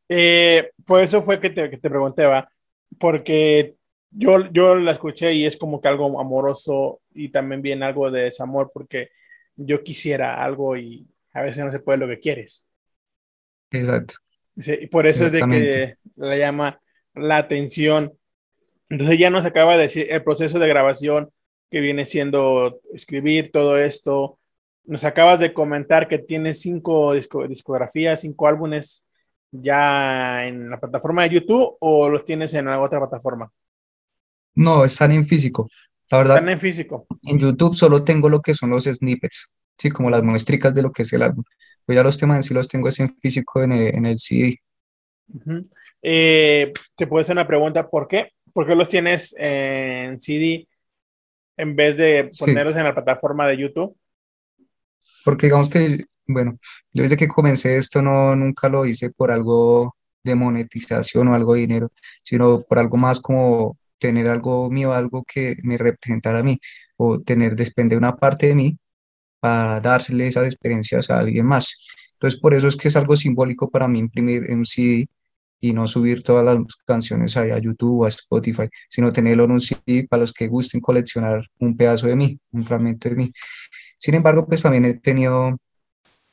Eh, 0.09 0.71
por 0.87 1.03
eso 1.03 1.23
fue 1.23 1.41
que 1.41 1.51
te, 1.51 1.69
que 1.71 1.77
te 1.77 1.91
pregunté, 1.91 2.25
va, 2.25 2.51
porque 2.99 3.75
yo, 4.11 4.51
yo 4.51 4.75
la 4.75 4.93
escuché 4.93 5.35
y 5.35 5.47
es 5.47 5.57
como 5.57 5.81
que 5.81 5.89
algo 5.89 6.19
amoroso 6.21 7.01
y 7.13 7.29
también 7.29 7.63
viene 7.63 7.85
algo 7.85 8.11
de 8.11 8.23
desamor 8.23 8.71
porque 8.73 9.11
yo 9.57 9.83
quisiera 9.83 10.43
algo 10.43 10.77
y 10.77 11.07
a 11.33 11.43
veces 11.43 11.65
no 11.65 11.73
se 11.73 11.81
puede 11.81 11.99
lo 11.99 12.09
que 12.09 12.21
quieres. 12.21 12.65
Exacto. 13.71 14.15
y 14.57 14.87
por 14.87 15.07
eso 15.07 15.27
es 15.27 15.33
de 15.33 15.41
que 15.41 15.97
la 16.17 16.37
llama 16.37 16.81
la 17.15 17.37
atención. 17.37 18.13
Entonces 18.89 19.19
ya 19.19 19.31
nos 19.31 19.45
acaba 19.45 19.77
de 19.77 19.83
decir 19.83 20.07
el 20.09 20.23
proceso 20.23 20.59
de 20.59 20.69
grabación 20.69 21.31
que 21.71 21.81
viene 21.81 22.07
siendo 22.07 22.81
escribir 22.95 23.51
todo 23.53 23.77
esto. 23.77 24.39
Nos 24.89 25.05
acabas 25.05 25.39
de 25.39 25.53
comentar 25.53 26.09
que 26.09 26.17
tienes 26.17 26.63
cinco 26.63 27.13
discografías, 27.13 28.23
cinco 28.23 28.49
álbumes 28.49 29.05
ya 29.51 30.47
en 30.47 30.71
la 30.71 30.81
plataforma 30.81 31.25
de 31.25 31.35
YouTube 31.35 31.77
o 31.79 32.09
los 32.09 32.25
tienes 32.25 32.55
en 32.55 32.69
alguna 32.69 32.87
otra 32.87 32.99
plataforma. 32.99 33.53
No, 34.55 34.87
están 34.87 35.13
en 35.13 35.27
físico. 35.27 35.69
La 36.11 36.19
verdad, 36.19 36.37
están 36.37 36.49
en 36.49 36.59
físico. 36.59 37.07
En 37.23 37.39
YouTube 37.39 37.75
solo 37.75 38.03
tengo 38.03 38.31
lo 38.31 38.41
que 38.41 38.55
son 38.55 38.71
los 38.71 38.85
snippets, 38.85 39.53
sí, 39.77 39.91
como 39.91 40.09
las 40.09 40.23
muestricas 40.23 40.75
de 40.75 40.81
lo 40.81 40.91
que 40.91 41.03
es 41.03 41.13
el 41.13 41.23
álbum. 41.23 41.45
Pues 41.85 41.95
ya 41.95 42.03
los 42.03 42.17
temas 42.17 42.39
en 42.39 42.43
sí 42.45 42.55
los 42.55 42.67
tengo 42.67 42.89
en 42.89 43.15
físico 43.19 43.63
en 43.63 43.73
el, 43.73 43.95
en 43.95 44.07
el 44.07 44.19
CD. 44.19 44.57
Eh, 46.01 46.73
te 46.97 47.07
puedo 47.07 47.21
hacer 47.21 47.35
una 47.35 47.47
pregunta, 47.47 47.91
¿por 47.91 48.09
qué? 48.09 48.33
¿Por 48.55 48.67
qué 48.67 48.75
los 48.75 48.89
tienes 48.89 49.35
en 49.37 50.19
CD 50.19 50.67
en 51.59 51.77
vez 51.77 51.95
de 51.95 52.31
ponerlos 52.39 52.75
en 52.77 52.85
la 52.85 52.95
plataforma 52.95 53.47
de 53.47 53.59
YouTube? 53.59 53.95
Porque 55.25 55.47
digamos 55.47 55.69
que, 55.69 56.05
bueno, 56.27 56.59
yo 56.93 57.03
desde 57.03 57.17
que 57.17 57.29
comencé 57.29 57.77
esto 57.77 58.03
no, 58.03 58.37
nunca 58.37 58.69
lo 58.69 58.87
hice 58.87 59.11
por 59.11 59.31
algo 59.31 59.97
de 60.25 60.35
monetización 60.35 61.29
o 61.29 61.35
algo 61.35 61.55
de 61.55 61.61
dinero, 61.61 61.93
sino 62.23 62.63
por 62.63 62.79
algo 62.79 62.97
más 62.97 63.21
como 63.21 63.79
tener 63.99 64.29
algo 64.29 64.71
mío, 64.71 64.93
algo 64.93 65.25
que 65.25 65.57
me 65.63 65.79
representara 65.79 66.41
a 66.41 66.43
mí, 66.43 66.59
o 66.97 67.21
tener, 67.21 67.57
desprender 67.57 67.99
una 67.99 68.17
parte 68.17 68.49
de 68.49 68.55
mí 68.55 68.79
para 69.41 69.81
dársele 69.81 70.29
esas 70.29 70.47
experiencias 70.47 71.11
a 71.11 71.19
alguien 71.21 71.47
más. 71.47 71.77
Entonces, 72.15 72.41
por 72.41 72.55
eso 72.55 72.69
es 72.69 72.77
que 72.77 72.89
es 72.89 72.97
algo 72.97 73.17
simbólico 73.17 73.71
para 73.71 73.89
mí 73.89 74.01
imprimir 74.01 74.45
en 74.51 74.59
un 74.59 74.67
CD 74.67 75.07
y 75.61 75.73
no 75.73 75.89
subir 75.89 76.23
todas 76.23 76.45
las 76.45 76.59
canciones 76.87 77.37
a 77.37 77.59
YouTube 77.59 78.03
o 78.03 78.05
a 78.05 78.09
Spotify, 78.09 78.69
sino 78.89 79.13
tenerlo 79.13 79.45
en 79.45 79.53
un 79.53 79.61
CD 79.61 80.07
para 80.09 80.21
los 80.21 80.33
que 80.33 80.49
gusten 80.49 80.81
coleccionar 80.81 81.45
un 81.59 81.77
pedazo 81.77 82.07
de 82.07 82.17
mí, 82.17 82.39
un 82.53 82.65
fragmento 82.65 83.09
de 83.09 83.17
mí. 83.17 83.33
Sin 83.99 84.15
embargo, 84.15 84.47
pues 84.47 84.63
también 84.63 84.85
he 84.85 84.95
tenido, 84.95 85.59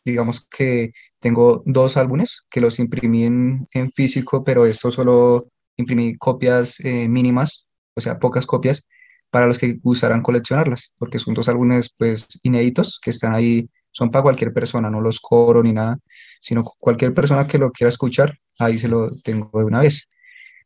digamos 0.05 0.47
que 0.47 0.93
tengo 1.19 1.63
dos 1.65 1.97
álbumes 1.97 2.45
que 2.49 2.61
los 2.61 2.79
imprimí 2.79 3.25
en, 3.25 3.67
físico, 3.93 4.43
pero 4.43 4.65
esto 4.65 4.91
solo 4.91 5.47
imprimí 5.77 6.15
copias 6.17 6.79
eh, 6.81 7.09
mínimas, 7.09 7.67
o 7.95 8.01
sea, 8.01 8.19
pocas 8.19 8.45
copias, 8.45 8.87
para 9.29 9.47
los 9.47 9.57
que 9.57 9.73
gustaran 9.81 10.21
coleccionarlas, 10.21 10.93
porque 10.97 11.19
son 11.19 11.33
dos 11.33 11.49
álbumes 11.49 11.93
pues 11.97 12.27
inéditos 12.43 12.99
que 13.01 13.09
están 13.09 13.33
ahí, 13.33 13.69
son 13.91 14.11
para 14.11 14.23
cualquier 14.23 14.53
persona, 14.53 14.89
no 14.89 15.01
los 15.01 15.19
coro 15.19 15.63
ni 15.63 15.73
nada, 15.73 15.97
sino 16.41 16.63
cualquier 16.63 17.13
persona 17.13 17.47
que 17.47 17.57
lo 17.57 17.71
quiera 17.71 17.89
escuchar, 17.89 18.37
ahí 18.59 18.77
se 18.77 18.87
lo 18.87 19.11
tengo 19.23 19.49
de 19.59 19.65
una 19.65 19.81
vez. 19.81 20.07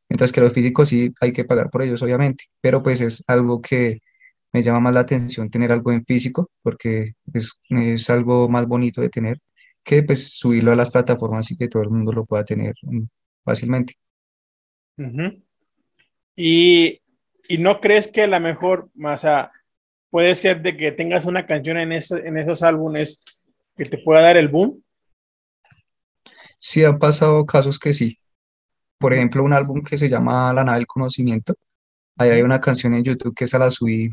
Mientras 0.09 0.31
que 0.31 0.41
los 0.41 0.53
físicos 0.53 0.89
sí 0.89 1.13
hay 1.21 1.31
que 1.31 1.45
pagar 1.45 1.69
por 1.69 1.83
ellos, 1.83 2.01
obviamente, 2.01 2.45
pero 2.61 2.83
pues 2.83 3.01
es 3.01 3.23
algo 3.27 3.61
que 3.61 3.99
me 4.51 4.63
llama 4.63 4.79
más 4.79 4.93
la 4.93 5.01
atención 5.01 5.49
tener 5.49 5.71
algo 5.71 5.91
en 5.91 6.05
físico, 6.05 6.49
porque 6.61 7.13
es, 7.33 7.59
es 7.69 8.09
algo 8.09 8.49
más 8.49 8.65
bonito 8.65 9.01
de 9.01 9.09
tener 9.09 9.39
que 9.83 10.03
pues 10.03 10.37
subirlo 10.37 10.71
a 10.71 10.75
las 10.75 10.91
plataformas 10.91 11.49
y 11.51 11.55
que 11.55 11.67
todo 11.67 11.83
el 11.83 11.89
mundo 11.89 12.11
lo 12.11 12.25
pueda 12.25 12.43
tener 12.43 12.75
mm, 12.81 13.03
fácilmente. 13.43 13.95
Y, 16.35 17.01
y 17.47 17.57
no 17.57 17.79
crees 17.79 18.07
que 18.07 18.23
a 18.23 18.27
lo 18.27 18.39
mejor, 18.39 18.89
o 19.01 19.17
sea, 19.17 19.51
puede 20.09 20.35
ser 20.35 20.61
de 20.61 20.75
que 20.75 20.91
tengas 20.91 21.25
una 21.25 21.45
canción 21.45 21.77
en, 21.77 21.91
en 21.91 22.37
esos 22.37 22.63
álbumes 22.63 23.21
que 23.75 23.85
te 23.85 23.97
pueda 23.97 24.21
dar 24.21 24.37
el 24.37 24.49
boom. 24.49 24.83
Sí, 26.59 26.83
han 26.83 26.99
pasado 26.99 27.45
casos 27.45 27.79
que 27.79 27.93
sí. 27.93 28.19
Por 28.97 29.13
ejemplo, 29.13 29.43
un 29.43 29.53
álbum 29.53 29.81
que 29.81 29.97
se 29.97 30.09
llama 30.09 30.53
La 30.53 30.63
nave 30.63 30.79
del 30.79 30.87
conocimiento. 30.87 31.55
Ahí 32.17 32.31
hay 32.31 32.41
una 32.41 32.59
canción 32.59 32.93
en 32.93 33.03
YouTube 33.03 33.33
que 33.33 33.45
esa 33.45 33.57
la 33.57 33.71
subí. 33.71 34.09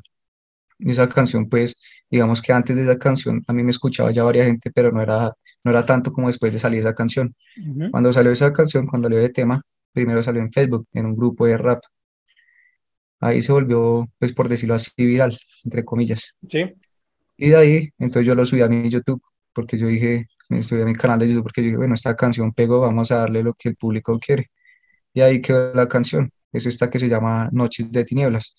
Esa 0.79 1.09
canción, 1.09 1.49
pues, 1.49 1.81
digamos 2.11 2.43
que 2.43 2.53
antes 2.53 2.77
de 2.77 2.83
esa 2.83 2.99
canción 2.99 3.43
a 3.47 3.53
mí 3.53 3.63
me 3.63 3.71
escuchaba 3.71 4.11
ya 4.11 4.25
varias 4.25 4.47
gente, 4.47 4.71
pero 4.71 4.93
no 4.93 5.03
era, 5.03 5.33
no 5.65 5.71
era 5.71 5.87
tanto 5.87 6.13
como 6.13 6.27
después 6.27 6.53
de 6.53 6.59
salir 6.59 6.81
esa 6.81 6.95
canción. 6.95 7.35
Ujú. 7.57 7.91
Cuando 7.91 8.13
salió 8.13 8.31
esa 8.31 8.53
canción, 8.53 8.87
cuando 8.87 9.09
salió 9.09 9.21
de 9.21 9.31
tema, 9.31 9.63
primero 9.93 10.23
salió 10.23 10.43
en 10.43 10.53
Facebook, 10.53 10.87
en 10.93 11.07
un 11.07 11.17
grupo 11.17 11.47
de 11.47 11.57
rap. 11.57 11.83
Ahí 13.21 13.41
se 13.41 13.53
volvió, 13.53 14.09
pues, 14.19 14.33
por 14.33 14.49
decirlo 14.49 14.75
así, 14.75 14.91
viral, 14.97 15.39
entre 15.65 15.85
comillas. 15.85 16.37
Sí. 16.49 16.75
Y 17.39 17.49
de 17.49 17.57
ahí, 17.57 17.91
entonces 17.99 18.27
yo 18.27 18.35
lo 18.35 18.45
subí 18.45 18.61
a 18.61 18.69
mi 18.69 18.89
YouTube, 18.91 19.23
porque 19.53 19.79
yo 19.79 19.87
dije, 19.87 20.27
me 20.51 20.63
subí 20.63 20.83
a 20.83 20.85
mi 20.85 20.95
canal 20.95 21.19
de 21.19 21.29
YouTube, 21.29 21.45
porque 21.45 21.63
yo 21.63 21.67
dije, 21.67 21.77
bueno, 21.79 21.95
esta 21.95 22.15
canción 22.15 22.53
pegó, 22.53 22.81
vamos 22.81 23.11
a 23.11 23.17
darle 23.17 23.43
lo 23.43 23.55
que 23.55 23.71
el 23.71 23.77
público 23.77 24.19
quiere. 24.19 24.51
Y 25.15 25.23
ahí 25.23 25.41
quedó 25.41 25.73
la 25.73 25.89
canción. 25.89 26.31
Es 26.53 26.67
esta 26.67 26.91
que 26.91 26.99
se 26.99 27.09
llama 27.09 27.49
Noches 27.53 27.91
de 27.91 28.05
Tinieblas. 28.05 28.55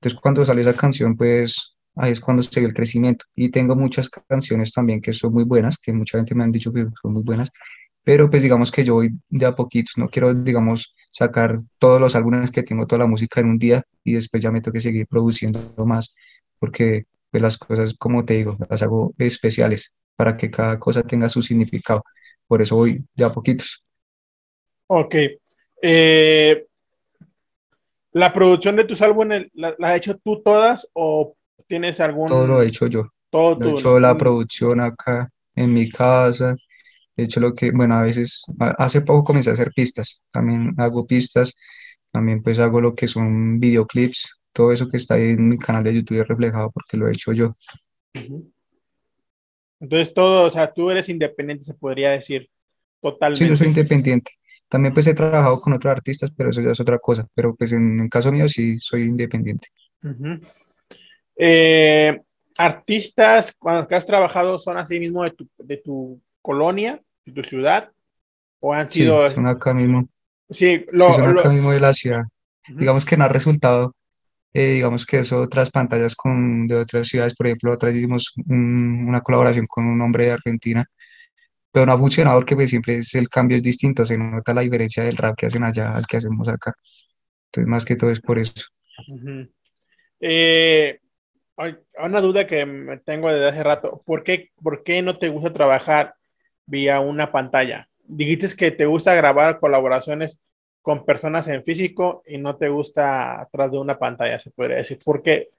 Entonces, 0.00 0.20
cuando 0.20 0.44
salió 0.44 0.62
esa 0.62 0.74
canción, 0.74 1.16
pues 1.16 1.76
ahí 1.96 2.12
es 2.12 2.20
cuando 2.20 2.42
se 2.42 2.60
vio 2.60 2.68
el 2.68 2.74
crecimiento. 2.74 3.24
Y 3.34 3.50
tengo 3.50 3.74
muchas 3.74 4.08
canciones 4.08 4.72
también 4.72 5.00
que 5.00 5.12
son 5.12 5.32
muy 5.32 5.44
buenas, 5.44 5.78
que 5.78 5.92
mucha 5.92 6.18
gente 6.18 6.34
me 6.34 6.44
han 6.44 6.52
dicho 6.52 6.72
que 6.72 6.86
son 7.02 7.12
muy 7.12 7.22
buenas, 7.22 7.50
pero 8.04 8.30
pues 8.30 8.42
digamos 8.42 8.70
que 8.70 8.84
yo 8.84 8.94
voy 8.94 9.10
de 9.28 9.46
a 9.46 9.54
poquitos. 9.54 9.98
No 9.98 10.08
quiero, 10.08 10.32
digamos, 10.34 10.94
sacar 11.10 11.56
todos 11.78 12.00
los 12.00 12.14
álbumes 12.14 12.50
que 12.50 12.62
tengo, 12.62 12.86
toda 12.86 13.00
la 13.00 13.06
música 13.06 13.40
en 13.40 13.48
un 13.48 13.58
día 13.58 13.82
y 14.04 14.14
después 14.14 14.42
ya 14.42 14.50
me 14.50 14.60
tengo 14.60 14.74
que 14.74 14.80
seguir 14.80 15.06
produciendo 15.06 15.60
más, 15.84 16.14
porque 16.58 17.06
pues 17.30 17.42
las 17.42 17.58
cosas, 17.58 17.94
como 17.94 18.24
te 18.24 18.34
digo, 18.34 18.56
las 18.70 18.82
hago 18.82 19.14
especiales 19.18 19.92
para 20.16 20.36
que 20.36 20.50
cada 20.50 20.78
cosa 20.78 21.02
tenga 21.02 21.28
su 21.28 21.42
significado. 21.42 22.02
Por 22.46 22.62
eso 22.62 22.76
voy 22.76 23.04
de 23.14 23.24
a 23.24 23.32
poquitos. 23.32 23.84
Ok. 24.86 25.14
Eh, 25.82 26.66
¿la 28.12 28.32
producción 28.32 28.76
de 28.76 28.84
tus 28.84 29.02
álbumes 29.02 29.46
la, 29.54 29.74
la 29.78 29.90
has 29.90 29.96
hecho 29.96 30.16
tú 30.18 30.42
todas 30.42 30.88
o 30.92 31.34
tienes 31.66 32.00
algún... 32.00 32.26
Todo 32.26 32.46
lo 32.46 32.62
he 32.62 32.66
hecho 32.66 32.86
yo. 32.86 33.08
todo 33.30 33.56
Lo 33.58 33.68
he 33.68 33.72
hecho 33.72 34.00
la 34.00 34.16
producción 34.16 34.80
acá 34.80 35.30
en 35.54 35.72
mi 35.72 35.88
casa. 35.88 36.56
He 37.16 37.24
hecho 37.24 37.40
lo 37.40 37.54
que, 37.54 37.70
bueno, 37.72 37.94
a 37.96 38.02
veces, 38.02 38.44
hace 38.78 39.00
poco 39.00 39.24
comencé 39.24 39.50
a 39.50 39.54
hacer 39.54 39.72
pistas. 39.74 40.22
También 40.30 40.74
hago 40.78 41.06
pistas. 41.06 41.54
También 42.10 42.42
pues 42.42 42.58
hago 42.58 42.80
lo 42.80 42.94
que 42.94 43.06
son 43.06 43.58
videoclips. 43.60 44.40
Todo 44.52 44.72
eso 44.72 44.88
que 44.88 44.96
está 44.96 45.14
ahí 45.14 45.30
en 45.30 45.48
mi 45.48 45.58
canal 45.58 45.84
de 45.84 45.94
YouTube 45.94 46.20
es 46.20 46.28
reflejado 46.28 46.70
porque 46.70 46.96
lo 46.96 47.08
he 47.08 47.12
hecho 47.12 47.32
yo. 47.32 47.52
Entonces 49.80 50.12
todo, 50.14 50.46
o 50.46 50.50
sea, 50.50 50.72
tú 50.72 50.90
eres 50.90 51.08
independiente, 51.08 51.64
se 51.64 51.74
podría 51.74 52.10
decir, 52.10 52.48
Sí, 53.00 53.04
yo 53.04 53.10
soy 53.10 53.12
totalmente. 53.12 53.64
independiente. 53.68 54.32
También 54.68 54.92
pues 54.94 55.06
he 55.06 55.14
trabajado 55.14 55.60
con 55.60 55.72
otros 55.72 55.90
artistas, 55.92 56.30
pero 56.36 56.50
eso 56.50 56.60
ya 56.60 56.70
es 56.72 56.80
otra 56.80 56.98
cosa. 56.98 57.26
Pero 57.34 57.54
pues 57.54 57.72
en 57.72 58.00
el 58.00 58.08
caso 58.10 58.30
mío 58.32 58.48
sí 58.48 58.78
soy 58.78 59.02
independiente. 59.04 59.68
Eh, 61.36 62.20
artistas 62.58 63.54
con 63.58 63.74
los 63.76 63.86
que 63.86 63.94
has 63.94 64.06
trabajado 64.06 64.58
son 64.58 64.76
así 64.78 64.98
mismo 64.98 65.22
de 65.24 65.30
tu, 65.30 65.48
de 65.58 65.76
tu 65.78 66.20
colonia, 66.42 67.00
de 67.24 67.32
tu 67.32 67.42
ciudad, 67.42 67.90
o 68.60 68.74
han 68.74 68.90
Sí, 68.90 68.98
sido, 69.00 69.30
son 69.30 69.46
acá 69.46 69.72
mismo. 69.74 70.08
sí, 70.50 70.84
Sí, 70.84 70.84
lo, 70.92 71.12
son 71.12 71.28
acá 71.38 71.48
mismo 71.50 71.70
de 71.72 71.80
la 71.80 71.92
ciudad. 71.94 72.22
Digamos 72.68 73.04
que 73.04 73.16
no 73.16 73.24
ha 73.24 73.28
resultado, 73.28 73.94
eh, 74.52 74.74
digamos 74.74 75.06
que 75.06 75.20
eso, 75.20 75.40
otras 75.40 75.70
pantallas 75.70 76.14
con, 76.16 76.66
de 76.66 76.76
otras 76.76 77.06
ciudades, 77.08 77.34
por 77.34 77.46
ejemplo, 77.46 77.72
otra 77.72 77.88
vez 77.88 77.96
hicimos 77.96 78.32
un- 78.46 79.06
una 79.08 79.20
colaboración 79.20 79.66
con 79.66 79.86
un 79.86 80.00
hombre 80.02 80.24
de 80.26 80.32
Argentina, 80.32 80.84
pero 81.72 81.86
no 81.86 81.92
ha 81.92 81.98
funcionado 81.98 82.38
porque 82.38 82.54
pues, 82.54 82.70
siempre 82.70 82.98
es, 82.98 83.14
el 83.14 83.28
cambio 83.28 83.56
es 83.56 83.62
distinto, 83.62 84.04
se 84.04 84.18
nota 84.18 84.54
la 84.54 84.62
diferencia 84.62 85.02
del 85.02 85.16
rap 85.16 85.36
que 85.36 85.46
hacen 85.46 85.64
allá 85.64 85.94
al 85.94 86.06
que 86.06 86.16
hacemos 86.16 86.48
acá. 86.48 86.74
Entonces, 87.46 87.68
más 87.68 87.84
que 87.84 87.96
todo 87.96 88.10
es 88.10 88.20
por 88.20 88.38
eso. 88.38 88.64
ujú. 89.08 89.48
Eh, 90.20 90.98
hay 91.56 91.76
una 92.02 92.20
duda 92.20 92.46
que 92.46 92.64
me 92.64 92.98
tengo 92.98 93.32
desde 93.32 93.48
hace 93.48 93.62
rato, 93.62 94.02
¿por 94.06 94.22
qué, 94.22 94.50
por 94.62 94.82
qué 94.84 95.02
no 95.02 95.18
te 95.18 95.28
gusta 95.28 95.52
trabajar 95.52 96.14
vía 96.66 97.00
una 97.00 97.32
pantalla? 97.32 97.88
Dijiste 98.04 98.48
que 98.56 98.70
te 98.70 98.86
gusta 98.86 99.14
grabar 99.14 99.58
colaboraciones 99.58 100.40
con 100.82 101.04
personas 101.04 101.48
en 101.48 101.64
físico 101.64 102.22
y 102.26 102.38
no 102.38 102.56
te 102.56 102.68
gusta 102.68 103.40
atrás 103.40 103.72
de 103.72 103.78
una 103.78 103.98
pantalla, 103.98 104.38
se 104.38 104.50
podría 104.50 104.76
decir. 104.78 104.98
¿Por 105.04 105.22
qué? 105.22 105.50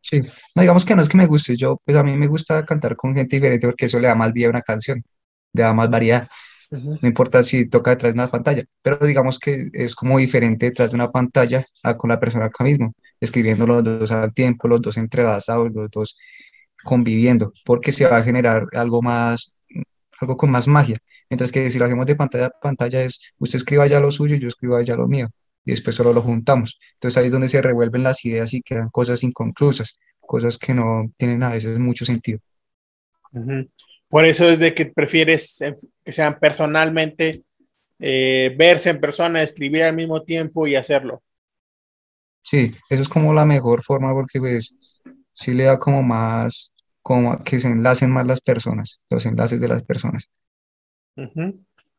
Sí, 0.00 0.20
no 0.54 0.62
digamos 0.62 0.84
que 0.84 0.94
no 0.94 1.02
es 1.02 1.08
que 1.08 1.16
me 1.16 1.26
guste, 1.26 1.56
yo, 1.56 1.80
pues 1.84 1.96
a 1.96 2.02
mí 2.02 2.16
me 2.16 2.28
gusta 2.28 2.64
cantar 2.64 2.94
con 2.94 3.14
gente 3.14 3.36
diferente 3.36 3.66
porque 3.66 3.86
eso 3.86 3.98
le 3.98 4.06
da 4.06 4.14
más 4.14 4.32
vida 4.32 4.46
a 4.46 4.50
una 4.50 4.62
canción, 4.62 5.02
le 5.56 5.62
da 5.62 5.72
más 5.72 5.90
variedad. 5.90 6.28
No 6.70 6.98
importa 7.02 7.42
si 7.42 7.68
toca 7.68 7.90
detrás 7.90 8.14
de 8.14 8.20
una 8.20 8.28
pantalla, 8.28 8.64
pero 8.82 8.98
digamos 9.06 9.38
que 9.38 9.70
es 9.72 9.94
como 9.94 10.18
diferente 10.18 10.66
detrás 10.66 10.90
de 10.90 10.96
una 10.96 11.10
pantalla 11.12 11.64
a 11.84 11.96
con 11.96 12.10
la 12.10 12.18
persona 12.18 12.46
acá 12.46 12.64
mismo, 12.64 12.92
escribiendo 13.20 13.66
los 13.66 13.84
dos 13.84 14.10
al 14.10 14.34
tiempo, 14.34 14.66
los 14.66 14.82
dos 14.82 14.96
entrelazados, 14.96 15.72
los 15.72 15.90
dos 15.90 16.18
conviviendo, 16.82 17.52
porque 17.64 17.92
se 17.92 18.06
va 18.06 18.16
a 18.18 18.22
generar 18.22 18.66
algo 18.72 19.00
más, 19.00 19.52
algo 20.20 20.36
con 20.36 20.50
más 20.50 20.66
magia. 20.66 20.98
Mientras 21.30 21.52
que 21.52 21.70
si 21.70 21.78
lo 21.78 21.84
hacemos 21.84 22.06
de 22.06 22.16
pantalla 22.16 22.46
a 22.46 22.50
pantalla 22.50 23.02
es, 23.02 23.20
usted 23.38 23.58
escriba 23.58 23.86
ya 23.86 24.00
lo 24.00 24.10
suyo 24.10 24.36
yo 24.36 24.48
escriba 24.48 24.82
ya 24.82 24.96
lo 24.96 25.06
mío, 25.06 25.28
y 25.64 25.70
después 25.70 25.94
solo 25.96 26.12
lo 26.12 26.22
juntamos. 26.22 26.78
Entonces 26.94 27.18
ahí 27.18 27.26
es 27.26 27.32
donde 27.32 27.48
se 27.48 27.62
revuelven 27.62 28.02
las 28.02 28.24
ideas 28.24 28.52
y 28.54 28.62
quedan 28.62 28.88
cosas 28.90 29.22
inconclusas, 29.22 29.98
cosas 30.18 30.58
que 30.58 30.74
no 30.74 31.12
tienen 31.16 31.42
a 31.42 31.50
veces 31.50 31.78
mucho 31.78 32.04
sentido. 32.04 32.40
ujú. 33.32 33.68
Por 34.08 34.24
eso 34.24 34.48
es 34.48 34.58
de 34.58 34.74
que 34.74 34.86
prefieres 34.86 35.58
que 36.04 36.12
sean 36.12 36.38
personalmente, 36.38 37.42
eh, 37.98 38.54
verse 38.56 38.90
en 38.90 39.00
persona, 39.00 39.42
escribir 39.42 39.82
al 39.82 39.96
mismo 39.96 40.22
tiempo 40.22 40.66
y 40.66 40.76
hacerlo. 40.76 41.22
Sí, 42.42 42.70
eso 42.90 43.02
es 43.02 43.08
como 43.08 43.34
la 43.34 43.44
mejor 43.44 43.82
forma 43.82 44.12
porque 44.12 44.38
pues 44.38 44.74
sí 45.32 45.52
le 45.52 45.64
da 45.64 45.78
como 45.78 46.02
más, 46.02 46.72
como 47.02 47.42
que 47.42 47.58
se 47.58 47.68
enlacen 47.68 48.10
más 48.10 48.26
las 48.26 48.40
personas, 48.40 49.00
los 49.10 49.26
enlaces 49.26 49.60
de 49.60 49.68
las 49.68 49.82
personas. 49.82 50.30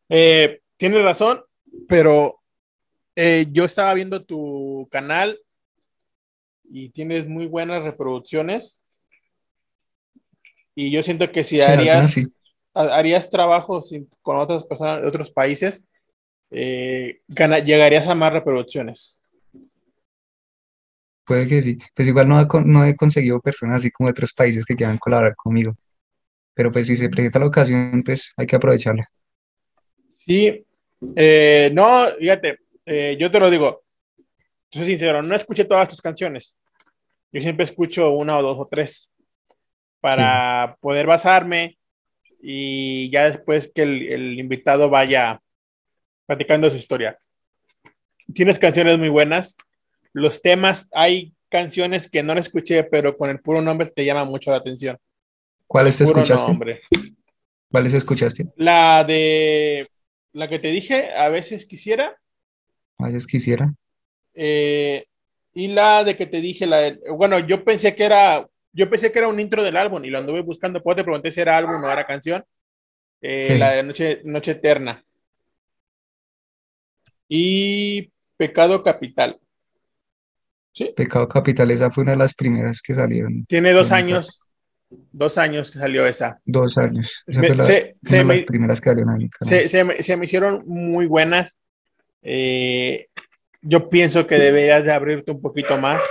Eh, 0.09 0.61
tienes 0.77 1.03
razón, 1.03 1.43
pero 1.87 2.39
eh, 3.15 3.47
yo 3.51 3.65
estaba 3.65 3.93
viendo 3.93 4.23
tu 4.23 4.87
canal 4.89 5.37
y 6.63 6.89
tienes 6.89 7.27
muy 7.27 7.47
buenas 7.47 7.83
reproducciones 7.83 8.81
y 10.79 10.91
yo 10.91 11.01
siento 11.01 11.31
que 11.31 11.43
si 11.43 11.59
harías, 11.59 12.11
sí, 12.13 12.27
ha- 12.75 12.95
harías 12.97 13.31
trabajos 13.31 13.91
con 14.21 14.37
otras 14.37 14.63
personas 14.65 15.01
de 15.01 15.07
otros 15.07 15.31
países, 15.31 15.87
eh, 16.51 17.21
gana- 17.27 17.57
llegarías 17.59 18.07
a 18.07 18.13
más 18.13 18.31
reproducciones. 18.31 19.19
puede 21.25 21.47
que 21.47 21.61
sí. 21.61 21.77
Pues 21.95 22.07
igual 22.07 22.29
no 22.29 22.39
he, 22.39 22.45
no 22.65 22.85
he 22.85 22.95
conseguido 22.95 23.41
personas 23.41 23.77
así 23.77 23.91
como 23.91 24.07
de 24.07 24.11
otros 24.11 24.33
países 24.33 24.65
que 24.65 24.75
quieran 24.75 24.97
colaborar 24.99 25.35
conmigo, 25.35 25.75
pero 26.53 26.71
pues 26.71 26.87
si 26.87 26.95
se 26.95 27.09
presenta 27.09 27.39
la 27.39 27.47
ocasión, 27.47 28.03
pues 28.05 28.33
hay 28.37 28.47
que 28.47 28.55
aprovecharla. 28.55 29.07
Sí, 30.19 30.65
eh, 31.15 31.71
no, 31.73 32.05
fíjate, 32.19 32.59
eh, 32.85 33.17
yo 33.19 33.31
te 33.31 33.39
lo 33.39 33.49
digo, 33.49 33.83
soy 34.71 34.85
sincero, 34.85 35.21
no 35.23 35.35
escuché 35.35 35.65
todas 35.65 35.89
tus 35.89 36.01
canciones. 36.01 36.57
Yo 37.31 37.41
siempre 37.41 37.65
escucho 37.65 38.11
una 38.11 38.37
o 38.37 38.41
dos 38.41 38.57
o 38.59 38.67
tres 38.69 39.09
Sí, 40.09 40.15
para 40.15 40.77
poder 40.79 41.05
basarme 41.07 41.77
y 42.41 43.09
ya 43.11 43.25
después 43.25 43.71
que 43.73 43.81
el, 43.83 44.01
el 44.07 44.39
invitado 44.39 44.89
vaya 44.89 45.41
platicando 46.25 46.69
su 46.69 46.77
historia. 46.77 47.17
Tienes 48.33 48.59
canciones 48.59 48.97
muy 48.99 49.09
buenas. 49.09 49.55
Los 50.13 50.41
temas, 50.41 50.89
hay 50.93 51.33
canciones 51.49 52.09
que 52.09 52.23
no 52.23 52.35
las 52.35 52.47
escuché, 52.47 52.83
pero 52.83 53.17
con 53.17 53.29
el 53.29 53.39
puro 53.39 53.61
nombre 53.61 53.87
te 53.89 54.05
llama 54.05 54.25
mucho 54.25 54.51
la 54.51 54.57
atención. 54.57 54.97
¿cuáles 55.65 55.99
escuchaste? 55.99 56.51
nombre. 56.51 56.81
¿Cuáles 57.71 57.93
escuchaste? 57.93 58.45
La 58.55 59.03
de 59.03 59.89
la 60.33 60.47
que 60.47 60.59
te 60.59 60.69
dije, 60.69 61.13
a 61.13 61.29
veces 61.29 61.65
quisiera, 61.65 62.15
A 62.99 63.05
veces 63.05 63.27
quisiera. 63.27 63.73
eh, 64.33 65.05
y 65.53 65.67
la 65.69 66.03
de 66.03 66.15
que 66.15 66.27
te 66.27 66.39
dije, 66.41 66.65
la 66.67 66.77
de- 66.77 66.99
bueno, 67.11 67.39
yo 67.39 67.63
pensé 67.63 67.95
que 67.95 68.03
era, 68.05 68.47
yo 68.77 68.89
pensé 68.89 69.11
que 69.11 69.19
era 69.19 69.27
un 69.27 69.39
intro 69.39 69.63
del 69.63 69.75
álbum 69.75 70.03
y 70.05 70.09
lo 70.09 70.19
anduve 70.19 70.41
buscando, 70.41 70.81
pues 70.81 70.95
te 70.95 71.03
pregunté 71.03 71.31
si 71.31 71.41
era 71.41 71.57
álbum 71.57 71.83
o 71.83 71.91
era 71.91 72.05
canción, 72.05 72.43
eh, 73.21 73.49
Sí, 73.53 73.57
la 73.57 73.71
de 73.71 73.83
Noche, 73.83 74.21
Noche 74.23 74.51
Eterna 74.51 75.03
y 77.27 78.11
Pecado 78.37 78.83
Capital. 78.83 79.39
Sí, 80.73 80.93
Pecado 80.95 81.27
Capital, 81.27 81.71
esa 81.71 81.89
fue 81.91 82.03
una 82.03 82.11
de 82.11 82.19
las 82.19 82.33
primeras 82.35 82.81
que 82.81 82.93
salieron 82.93 83.45
tiene 83.47 83.73
dos 83.73 83.91
años 83.91 84.39
Dos 84.89 85.37
años 85.37 85.69
que 85.69 85.79
salió 85.79 86.07
esa. 86.07 86.39
Dos 86.45 86.77
años. 86.77 87.21
Esa 87.27 87.41
Me- 87.41 87.47
fue 87.47 87.55
la- 87.57 87.63
se- 87.65 87.95
una 88.03 88.09
se 88.09 88.15
de 88.17 88.23
me- 88.23 88.33
las 88.35 88.43
primeras 88.45 88.79
que 88.79 88.89
salieron 88.89 89.21
en 89.21 89.29
se, 89.41 89.67
se 89.67 89.83
me, 89.83 90.01
se 90.01 90.15
me 90.15 90.23
hicieron 90.23 90.63
muy 90.65 91.07
buenas. 91.07 91.57
Eh, 92.21 93.07
yo 93.61 93.89
pienso 93.89 94.25
que 94.27 94.35
deberías 94.39 94.85
de 94.85 94.93
abrirte 94.93 95.31
un 95.31 95.41
poquito 95.41 95.77
más. 95.77 96.01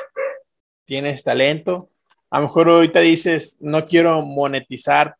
Tienes 0.85 1.24
talento. 1.24 1.88
A 2.37 2.40
lo 2.40 2.49
mejor 2.49 2.68
ahorita 2.68 3.01
dices, 3.01 3.57
no 3.61 3.87
quiero 3.87 4.20
monetizar 4.20 5.16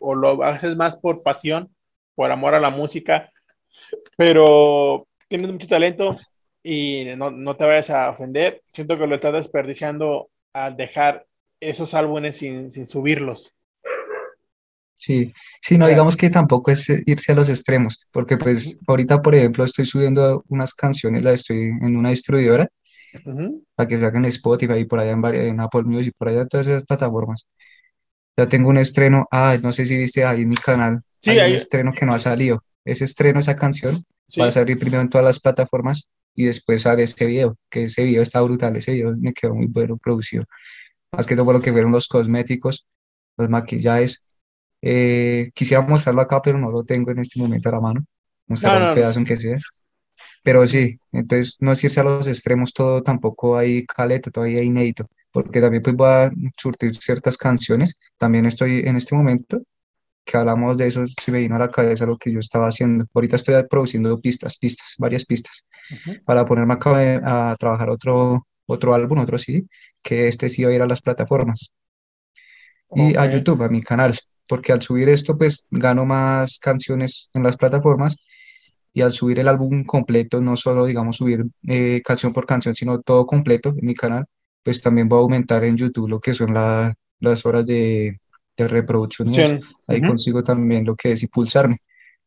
o 0.00 0.14
lo 0.14 0.42
haces 0.44 0.76
más 0.76 0.98
por 0.98 1.22
pasión, 1.22 1.74
por 2.14 2.30
amor 2.30 2.54
a 2.54 2.60
la 2.60 2.68
música, 2.68 3.32
pero 4.18 5.08
tienes 5.28 5.50
mucho 5.50 5.66
talento 5.66 6.18
y 6.62 7.06
no, 7.16 7.30
no 7.30 7.56
te 7.56 7.64
vayas 7.64 7.88
a 7.88 8.10
ofender. 8.10 8.60
Siento 8.74 8.98
que 8.98 9.06
lo 9.06 9.14
estás 9.14 9.32
desperdiciando 9.32 10.28
al 10.52 10.76
dejar 10.76 11.24
esos 11.58 11.94
álbumes 11.94 12.36
sin, 12.36 12.70
sin 12.70 12.86
subirlos. 12.86 13.54
Sí, 14.98 15.32
sí, 15.62 15.78
no 15.78 15.86
digamos 15.86 16.18
que 16.18 16.28
tampoco 16.28 16.70
es 16.70 16.86
irse 17.06 17.32
a 17.32 17.34
los 17.34 17.48
extremos, 17.48 18.06
porque 18.12 18.36
pues 18.36 18.78
ahorita, 18.86 19.22
por 19.22 19.34
ejemplo, 19.34 19.64
estoy 19.64 19.86
subiendo 19.86 20.44
unas 20.50 20.74
canciones, 20.74 21.24
las 21.24 21.32
estoy 21.32 21.68
en 21.80 21.96
una 21.96 22.10
distribuidora 22.10 22.68
Ujú. 23.24 23.64
para 23.74 23.88
que 23.88 23.96
salgan 23.96 24.24
en 24.24 24.28
Spotify 24.30 24.74
y 24.80 24.84
por 24.84 24.98
allá 25.00 25.12
en, 25.12 25.22
vari- 25.22 25.48
en 25.48 25.60
Apple 25.60 25.82
Music, 25.84 26.14
por 26.18 26.28
allá 26.28 26.42
en 26.42 26.48
todas 26.48 26.66
esas 26.66 26.82
plataformas. 26.84 27.46
Ya 28.36 28.46
tengo 28.46 28.68
un 28.70 28.76
estreno, 28.78 29.26
ah, 29.30 29.56
no 29.62 29.72
sé 29.72 29.84
si 29.86 29.96
viste 29.96 30.24
ahí 30.24 30.42
en 30.42 30.48
mi 30.48 30.56
canal, 30.56 31.02
Sí, 31.20 31.30
hay 31.30 31.38
un 31.38 31.42
ahí- 31.44 31.54
estreno 31.54 31.92
que 31.92 32.06
no 32.06 32.14
ha 32.14 32.18
salido. 32.18 32.62
Ese 32.84 33.04
estreno, 33.04 33.40
esa 33.40 33.56
canción, 33.56 34.02
va 34.40 34.46
a 34.46 34.50
salir 34.50 34.78
primero 34.78 35.02
en 35.02 35.08
todas 35.10 35.24
las 35.24 35.40
plataformas 35.40 36.08
y 36.34 36.44
después 36.44 36.82
sale 36.82 37.02
este 37.02 37.26
video, 37.26 37.56
que 37.68 37.84
ese 37.84 38.04
video 38.04 38.22
está 38.22 38.40
brutal, 38.40 38.76
ese 38.76 38.92
video 38.92 39.12
me 39.20 39.32
quedó 39.32 39.54
muy 39.54 39.66
bueno 39.66 39.96
producido. 39.96 40.44
Más 41.12 41.26
que 41.26 41.34
todo 41.34 41.44
por 41.46 41.54
lo 41.56 41.60
que 41.62 41.72
fueron 41.72 41.90
los 41.92 42.06
cosméticos, 42.08 42.86
los 43.36 43.48
maquillajes. 43.48 44.22
Eh, 44.82 45.50
quisiera 45.54 45.82
mostrarlo 45.82 46.20
acá, 46.22 46.40
pero 46.40 46.58
no 46.58 46.70
lo 46.70 46.84
tengo 46.84 47.10
en 47.10 47.18
este 47.18 47.40
momento 47.40 47.68
a 47.68 47.72
la 47.72 47.80
mano. 47.80 48.04
Mostrar 48.46 48.74
No, 48.74 48.80
un 48.84 48.88
no, 48.90 48.94
pedazo 48.94 49.18
aunque 49.18 49.36
sea. 49.36 49.58
Pero 50.42 50.66
sí, 50.66 50.98
entonces 51.12 51.56
no 51.60 51.72
es 51.72 51.84
irse 51.84 52.00
a 52.00 52.04
los 52.04 52.28
extremos, 52.28 52.72
todo 52.72 53.02
tampoco 53.02 53.56
hay 53.56 53.84
caleto, 53.86 54.30
todavía 54.30 54.60
hay 54.60 54.66
inédito, 54.66 55.06
porque 55.32 55.60
también 55.60 55.82
pues 55.82 55.96
voy 55.96 56.08
a 56.08 56.30
surtir 56.56 56.94
ciertas 56.96 57.36
canciones. 57.36 57.96
También 58.16 58.46
estoy 58.46 58.80
en 58.80 58.96
este 58.96 59.14
momento 59.14 59.62
que 60.24 60.36
hablamos 60.36 60.76
de 60.76 60.86
eso, 60.86 61.04
se 61.06 61.32
me 61.32 61.40
vino 61.40 61.56
a 61.56 61.58
la 61.58 61.70
cabeza 61.70 62.04
lo 62.04 62.18
que 62.18 62.30
yo 62.30 62.38
estaba 62.38 62.68
haciendo. 62.68 63.06
Ahorita 63.14 63.36
estoy 63.36 63.54
produciendo 63.68 64.20
pistas, 64.20 64.58
pistas, 64.58 64.94
varias 64.98 65.24
pistas, 65.24 65.66
para 66.26 66.44
ponerme 66.44 66.74
acá 66.74 67.50
a 67.50 67.56
trabajar 67.56 67.88
otro, 67.88 68.46
otro 68.66 68.94
álbum, 68.94 69.20
otro 69.20 69.38
sí, 69.38 69.66
que 70.02 70.28
este 70.28 70.50
sí 70.50 70.64
va 70.64 70.70
a 70.70 70.74
ir 70.74 70.82
a 70.82 70.86
las 70.86 71.00
plataformas 71.00 71.74
y 72.94 73.16
a. 73.16 73.26
YouTube, 73.30 73.62
a 73.62 73.68
mi 73.68 73.82
canal, 73.82 74.18
porque 74.46 74.72
al 74.72 74.82
subir 74.82 75.08
esto 75.08 75.36
pues 75.36 75.66
gano 75.70 76.04
más 76.04 76.58
canciones 76.58 77.30
en 77.32 77.42
las 77.42 77.56
plataformas 77.56 78.16
y 78.98 79.02
al 79.02 79.12
subir 79.12 79.38
el 79.38 79.48
álbum 79.48 79.84
completo, 79.84 80.40
no 80.40 80.56
solo 80.56 80.86
digamos 80.86 81.16
subir 81.18 81.44
eh, 81.68 82.02
canción 82.04 82.32
por 82.32 82.46
canción, 82.46 82.74
sino 82.74 83.00
todo 83.02 83.26
completo 83.26 83.70
en 83.76 83.86
mi 83.86 83.94
canal, 83.94 84.26
pues 84.62 84.80
también 84.82 85.08
voy 85.08 85.18
a 85.18 85.22
aumentar 85.22 85.64
en 85.64 85.76
YouTube 85.76 86.08
lo 86.08 86.20
que 86.20 86.32
son 86.32 86.54
la- 86.54 86.94
las 87.20 87.44
horas 87.46 87.66
de, 87.66 88.20
de 88.56 88.68
reproducción. 88.68 89.30
Sí. 89.32 89.42
Ahí 89.86 90.02
Ujú. 90.02 90.02
consigo 90.02 90.42
también 90.42 90.84
lo 90.84 90.96
que 90.96 91.12
es 91.12 91.22
impulsarme, 91.22 91.78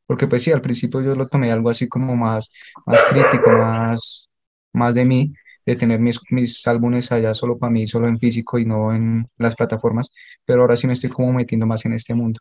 porque 0.05 0.27
pues 0.27 0.43
sí, 0.43 0.51
al 0.51 0.61
principio 0.61 1.01
yo 1.01 1.15
lo 1.15 1.27
tomé 1.27 1.51
algo 1.51 1.69
así 1.69 1.87
como 1.87 2.15
más, 2.15 2.51
más 2.85 3.03
crítico, 3.05 3.51
más, 3.51 4.29
más 4.73 4.95
de 4.95 5.05
mí, 5.05 5.33
de 5.65 5.75
tener 5.75 5.99
mis, 5.99 6.19
mis 6.31 6.67
álbumes 6.67 7.11
allá 7.11 7.33
solo 7.33 7.57
para 7.57 7.71
mí, 7.71 7.87
solo 7.87 8.07
en 8.07 8.19
físico 8.19 8.59
y 8.59 8.65
no 8.65 8.93
en 8.93 9.27
las 9.37 9.55
plataformas, 9.55 10.11
pero 10.45 10.61
ahora 10.61 10.75
sí 10.77 10.87
me 10.87 10.93
estoy 10.93 11.09
como 11.09 11.33
metiendo 11.33 11.65
más 11.67 11.85
en 11.85 11.93
este 11.93 12.13
mundo. 12.15 12.39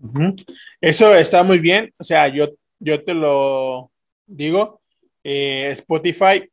Ujú. 0.00 0.36
Eso 0.80 1.14
está 1.14 1.42
muy 1.42 1.58
bien. 1.58 1.92
O 1.98 2.04
sea, 2.04 2.28
yo, 2.28 2.48
yo 2.78 3.02
te 3.04 3.14
lo 3.14 3.90
digo, 4.26 4.80
eh, 5.24 5.70
Spotify 5.72 6.48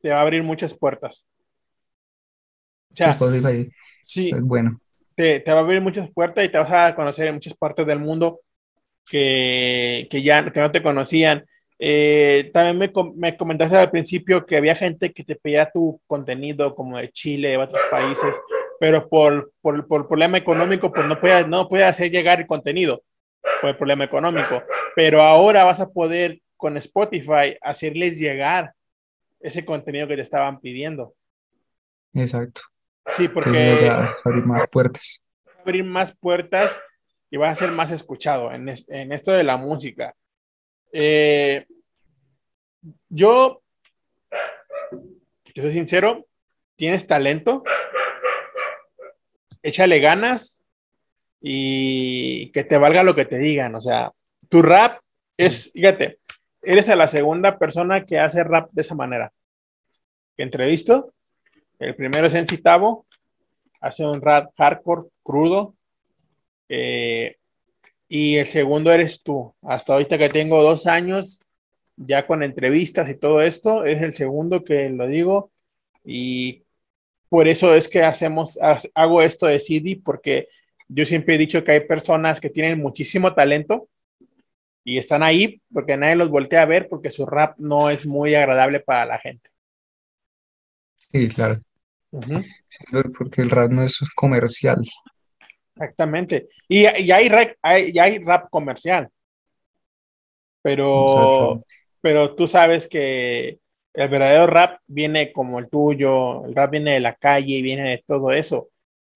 te 0.00 0.10
va 0.10 0.18
a 0.18 0.22
abrir 0.22 0.42
muchas 0.42 0.74
puertas. 0.74 1.28
O 2.92 2.96
sea, 2.96 3.10
Spotify 3.10 3.70
sí, 4.02 4.30
es 4.30 4.40
bueno. 4.40 4.80
te, 5.14 5.40
te 5.40 5.52
va 5.52 5.58
a 5.58 5.62
abrir 5.62 5.80
muchas 5.80 6.10
puertas 6.10 6.44
y 6.44 6.48
te 6.48 6.58
vas 6.58 6.72
a 6.72 6.94
conocer 6.94 7.28
en 7.28 7.34
muchas 7.34 7.54
partes 7.54 7.86
del 7.86 7.98
mundo 7.98 8.40
que, 9.06 10.06
que 10.10 10.22
ya 10.22 10.50
que 10.50 10.60
no 10.60 10.70
te 10.70 10.82
conocían. 10.82 11.44
Eh, 11.80 12.50
también 12.52 12.78
me, 12.78 12.92
me 13.14 13.36
comentaste 13.36 13.76
al 13.76 13.90
principio 13.90 14.44
que 14.44 14.56
había 14.56 14.74
gente 14.74 15.12
que 15.12 15.22
te 15.22 15.36
pedía 15.36 15.70
tu 15.70 16.00
contenido 16.06 16.74
como 16.74 16.98
de 16.98 17.10
Chile, 17.10 17.50
de 17.50 17.56
otros 17.56 17.82
países, 17.90 18.34
pero 18.80 19.08
por, 19.08 19.52
por, 19.60 19.86
por 19.86 20.08
problema 20.08 20.38
económico, 20.38 20.92
pues 20.92 21.06
no 21.06 21.20
puede, 21.20 21.46
no 21.46 21.68
puede 21.68 21.84
hacer 21.84 22.10
llegar 22.10 22.40
el 22.40 22.46
contenido 22.46 23.02
por 23.60 23.70
el 23.70 23.76
problema 23.76 24.04
económico. 24.04 24.62
Pero 24.94 25.22
ahora 25.22 25.64
vas 25.64 25.80
a 25.80 25.88
poder 25.88 26.40
con 26.56 26.76
Spotify 26.76 27.56
hacerles 27.60 28.18
llegar 28.18 28.72
ese 29.40 29.64
contenido 29.64 30.08
que 30.08 30.16
te 30.16 30.22
estaban 30.22 30.60
pidiendo. 30.60 31.14
Exacto. 32.14 32.62
Sí, 33.16 33.28
Que 33.28 33.34
porque 33.34 33.76
ya 33.80 34.14
abrir 34.24 34.44
más 34.44 34.66
puertas. 34.68 35.24
abrir 35.64 35.84
más 35.84 36.14
puertas 36.16 36.76
y 37.30 37.36
vas 37.36 37.52
a 37.52 37.64
ser 37.66 37.72
más 37.72 37.90
escuchado 37.90 38.52
en, 38.52 38.68
es- 38.68 38.88
en 38.88 39.12
esto 39.12 39.32
de 39.32 39.44
la 39.44 39.56
música. 39.56 40.14
Eh, 40.92 41.66
yo, 43.08 43.62
te 45.54 45.62
soy 45.62 45.72
sincero, 45.72 46.26
tienes 46.76 47.06
talento, 47.06 47.62
échale 49.62 50.00
ganas 50.00 50.57
y 51.40 52.50
que 52.52 52.64
te 52.64 52.76
valga 52.78 53.02
lo 53.02 53.14
que 53.14 53.24
te 53.26 53.38
digan. 53.38 53.74
O 53.74 53.80
sea, 53.80 54.12
tu 54.48 54.62
rap 54.62 55.00
es, 55.36 55.70
fíjate, 55.72 56.18
eres 56.62 56.88
a 56.88 56.96
la 56.96 57.08
segunda 57.08 57.58
persona 57.58 58.04
que 58.04 58.18
hace 58.18 58.44
rap 58.44 58.70
de 58.72 58.82
esa 58.82 58.94
manera. 58.94 59.32
Que 60.36 60.42
entrevisto, 60.44 61.12
el 61.78 61.94
primero 61.94 62.26
es 62.26 62.34
en 62.34 62.46
Citavo, 62.46 63.06
hace 63.80 64.04
un 64.04 64.20
rap 64.20 64.52
hardcore, 64.56 65.08
crudo. 65.22 65.74
eh, 66.68 67.36
y 68.08 68.36
el 68.36 68.46
segundo 68.46 68.90
eres 68.92 69.22
tú. 69.22 69.54
Hasta 69.62 69.92
ahorita 69.92 70.16
que 70.18 70.28
tengo 70.30 70.62
dos 70.62 70.86
años, 70.86 71.40
ya 71.96 72.26
con 72.26 72.42
entrevistas 72.42 73.08
y 73.10 73.14
todo 73.16 73.42
esto, 73.42 73.84
es 73.84 74.00
el 74.02 74.14
segundo 74.14 74.64
que 74.64 74.88
lo 74.90 75.06
digo. 75.06 75.50
Y 76.04 76.62
por 77.28 77.48
eso 77.48 77.74
es 77.74 77.88
que 77.88 78.02
hacemos, 78.02 78.58
ha- 78.62 78.78
hago 78.94 79.22
esto 79.22 79.46
de 79.46 79.60
CD, 79.60 80.00
porque 80.02 80.48
yo 80.88 81.04
siempre 81.04 81.34
he 81.34 81.38
dicho 81.38 81.62
que 81.62 81.72
hay 81.72 81.80
personas 81.80 82.40
que 82.40 82.50
tienen 82.50 82.78
muchísimo 82.78 83.34
talento 83.34 83.88
y 84.84 84.98
están 84.98 85.22
ahí 85.22 85.60
porque 85.72 85.96
nadie 85.96 86.16
los 86.16 86.30
voltea 86.30 86.62
a 86.62 86.66
ver 86.66 86.88
porque 86.88 87.10
su 87.10 87.26
rap 87.26 87.58
no 87.58 87.90
es 87.90 88.06
muy 88.06 88.34
agradable 88.34 88.80
para 88.80 89.04
la 89.04 89.18
gente. 89.18 89.50
Sí, 91.12 91.28
claro. 91.28 91.56
Sí, 92.10 92.84
porque 93.16 93.42
el 93.42 93.50
rap 93.50 93.70
no 93.70 93.82
es 93.82 93.98
comercial. 94.14 94.80
Exactamente. 95.74 96.48
Y, 96.66 96.80
y 96.80 97.12
hay, 97.12 97.28
rap, 97.28 97.52
hay, 97.62 97.90
y 97.94 97.98
hay 97.98 98.18
rap 98.18 98.48
comercial. 98.50 99.08
Pero, 100.62 101.64
pero 102.00 102.34
tú 102.34 102.46
sabes 102.46 102.88
que 102.88 103.58
el 103.94 104.08
verdadero 104.08 104.46
rap 104.46 104.80
viene 104.86 105.32
como 105.32 105.58
el 105.58 105.68
tuyo, 105.68 106.44
el 106.46 106.54
rap 106.54 106.70
viene 106.70 106.94
de 106.94 107.00
la 107.00 107.14
calle, 107.14 107.62
viene 107.62 107.90
de 107.90 108.04
todo 108.06 108.32
eso. 108.32 108.70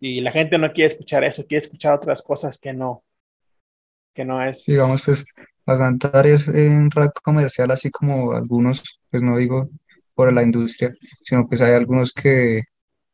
Y 0.05 0.21
la 0.21 0.33
gente 0.33 0.59
no 0.59 0.73
quiere 0.73 0.91
escuchar 0.91 1.23
eso, 1.23 1.47
quiere 1.47 1.63
escuchar 1.63 1.93
otras 1.93 2.23
cosas 2.23 2.59
que 2.59 2.73
no, 2.73 3.05
que 4.13 4.25
no 4.25 4.43
es. 4.43 4.65
Digamos, 4.67 5.01
pues, 5.05 5.25
cantar 5.65 6.27
es 6.27 6.49
en 6.49 6.91
rap 6.91 7.13
comercial, 7.23 7.71
así 7.71 7.89
como 7.89 8.33
algunos, 8.33 8.83
pues 9.13 9.23
no 9.23 9.37
digo 9.37 9.69
por 10.15 10.33
la 10.33 10.43
industria, 10.43 10.93
sino 11.23 11.47
pues 11.47 11.63
hay 11.63 11.75
algunos 11.75 12.13
que, 12.13 12.63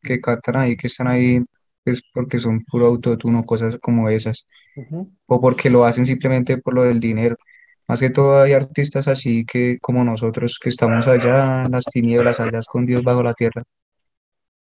que 0.00 0.18
cantan 0.18 0.56
ahí, 0.56 0.78
que 0.78 0.86
están 0.86 1.08
ahí, 1.08 1.42
pues 1.84 2.02
porque 2.14 2.38
son 2.38 2.64
puro 2.64 2.86
autotune 2.86 3.44
cosas 3.44 3.76
como 3.76 4.08
esas, 4.08 4.46
o 5.26 5.40
porque 5.42 5.68
lo 5.68 5.84
hacen 5.84 6.06
simplemente 6.06 6.56
por 6.56 6.72
lo 6.72 6.84
del 6.84 7.00
dinero. 7.00 7.36
Más 7.86 8.00
que 8.00 8.08
todo 8.08 8.40
hay 8.40 8.54
artistas 8.54 9.08
así 9.08 9.44
que, 9.44 9.76
como 9.82 10.04
nosotros, 10.04 10.58
que 10.58 10.70
estamos 10.70 11.06
allá 11.06 11.64
en 11.64 11.72
las 11.72 11.84
tinieblas, 11.84 12.40
allá 12.40 12.60
escondidos 12.60 13.04
bajo 13.04 13.22
la 13.22 13.34
tierra, 13.34 13.62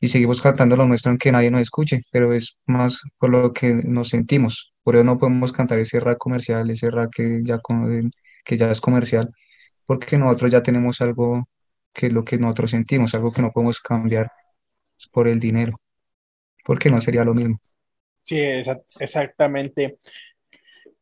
y 0.01 0.09
seguimos 0.09 0.41
cantando 0.41 0.77
lo 0.77 0.87
nuestro 0.87 1.11
aunque 1.11 1.33
nadie 1.33 1.51
nos 1.51 1.63
escuche, 1.63 2.03
pero 2.11 2.33
es 2.35 2.59
más 2.67 3.01
por 3.19 3.31
lo 3.31 3.53
que 3.53 3.75
nos 3.85 4.09
sentimos. 4.11 4.73
Por 4.83 4.97
eso 4.97 5.05
no 5.05 5.19
podemos 5.19 5.53
cantar 5.53 5.79
ese 5.79 6.01
rap 6.01 6.19
comercial, 6.19 6.71
ese 6.71 6.91
rap 6.91 7.11
que 7.15 7.41
ya, 7.45 7.61
que 8.45 8.57
ya 8.57 8.71
es 8.71 8.81
comercial, 8.81 9.31
porque 9.87 10.19
nosotros 10.19 10.53
ya 10.53 10.63
tenemos 10.63 11.01
algo 11.01 11.49
que 11.93 12.07
es 12.09 12.13
lo 12.13 12.25
que 12.25 12.39
nosotros 12.39 12.71
sentimos, 12.73 13.15
algo 13.15 13.33
que 13.33 13.43
no 13.43 13.53
podemos 13.53 13.81
cambiar 13.81 14.31
por 15.13 15.29
el 15.29 15.41
dinero, 15.41 15.81
porque 16.65 16.91
no 16.91 17.01
sería 17.01 17.25
lo 17.25 17.35
mismo. 17.35 17.61
Sí, 18.23 18.37
exa- 18.39 18.83
exactamente. 18.99 19.99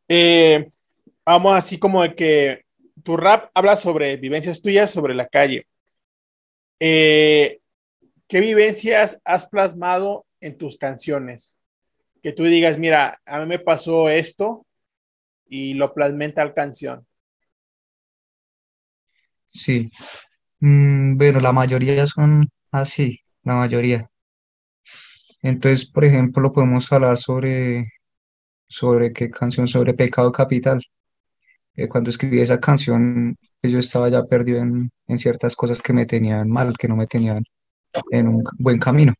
Eh, 0.09 0.67
vamos 1.25 1.55
así 1.57 1.79
como 1.79 2.03
de 2.03 2.15
que 2.15 2.63
tu 3.03 3.17
rap 3.17 3.51
habla 3.55 3.77
sobre 3.77 4.17
vivencias 4.17 4.63
tuyas 4.63 4.91
sobre 4.91 5.15
la 5.15 5.29
calle. 5.29 5.63
Eh, 6.81 7.59
¿qué 8.29 8.41
vivencias 8.41 9.21
has 9.25 9.47
plasmado 9.47 10.27
en 10.41 10.57
tus 10.57 10.77
canciones? 10.77 11.59
que 12.23 12.33
tú 12.33 12.45
digas, 12.45 12.79
mira, 12.79 13.21
a 13.25 13.41
mí 13.41 13.47
me 13.47 13.59
pasó 13.59 14.09
esto 14.09 14.67
y 15.49 15.75
lo 15.75 15.95
plasmé 15.95 16.27
en 16.27 16.35
tal 16.35 16.55
canción. 16.55 17.07
Sí. 19.47 19.91
Mm, 20.61 21.17
bueno, 21.17 21.41
la 21.41 21.53
mayoría 21.53 22.07
son 22.07 22.49
así, 22.71 23.21
la 23.43 23.55
mayoría. 23.55 24.11
Entonces, 25.43 25.91
por 25.91 26.05
ejemplo, 26.05 26.53
podemos 26.53 26.93
hablar 26.93 27.17
sobre, 27.17 27.85
sobre 28.69 29.13
qué 29.13 29.31
canción, 29.31 29.69
sobre 29.69 29.95
Pecado 29.95 30.33
Capital. 30.33 30.83
Eh, 31.77 31.89
cuando 31.89 32.11
escribí 32.11 32.41
esa 32.41 32.59
canción, 32.59 33.37
pues 33.61 33.73
yo 33.73 33.79
estaba 33.79 34.09
ya 34.09 34.25
perdido 34.25 34.61
en, 34.61 34.91
en 35.07 35.19
ciertas 35.19 35.55
cosas 35.55 35.81
que 35.81 35.93
me 35.93 36.07
tenían 36.07 36.51
mal, 36.51 36.77
que 36.77 36.89
no 36.89 36.97
me 36.97 37.07
tenían 37.07 37.45
en 38.11 38.29
un 38.29 38.45
buen 38.59 38.79
camino. 38.79 39.15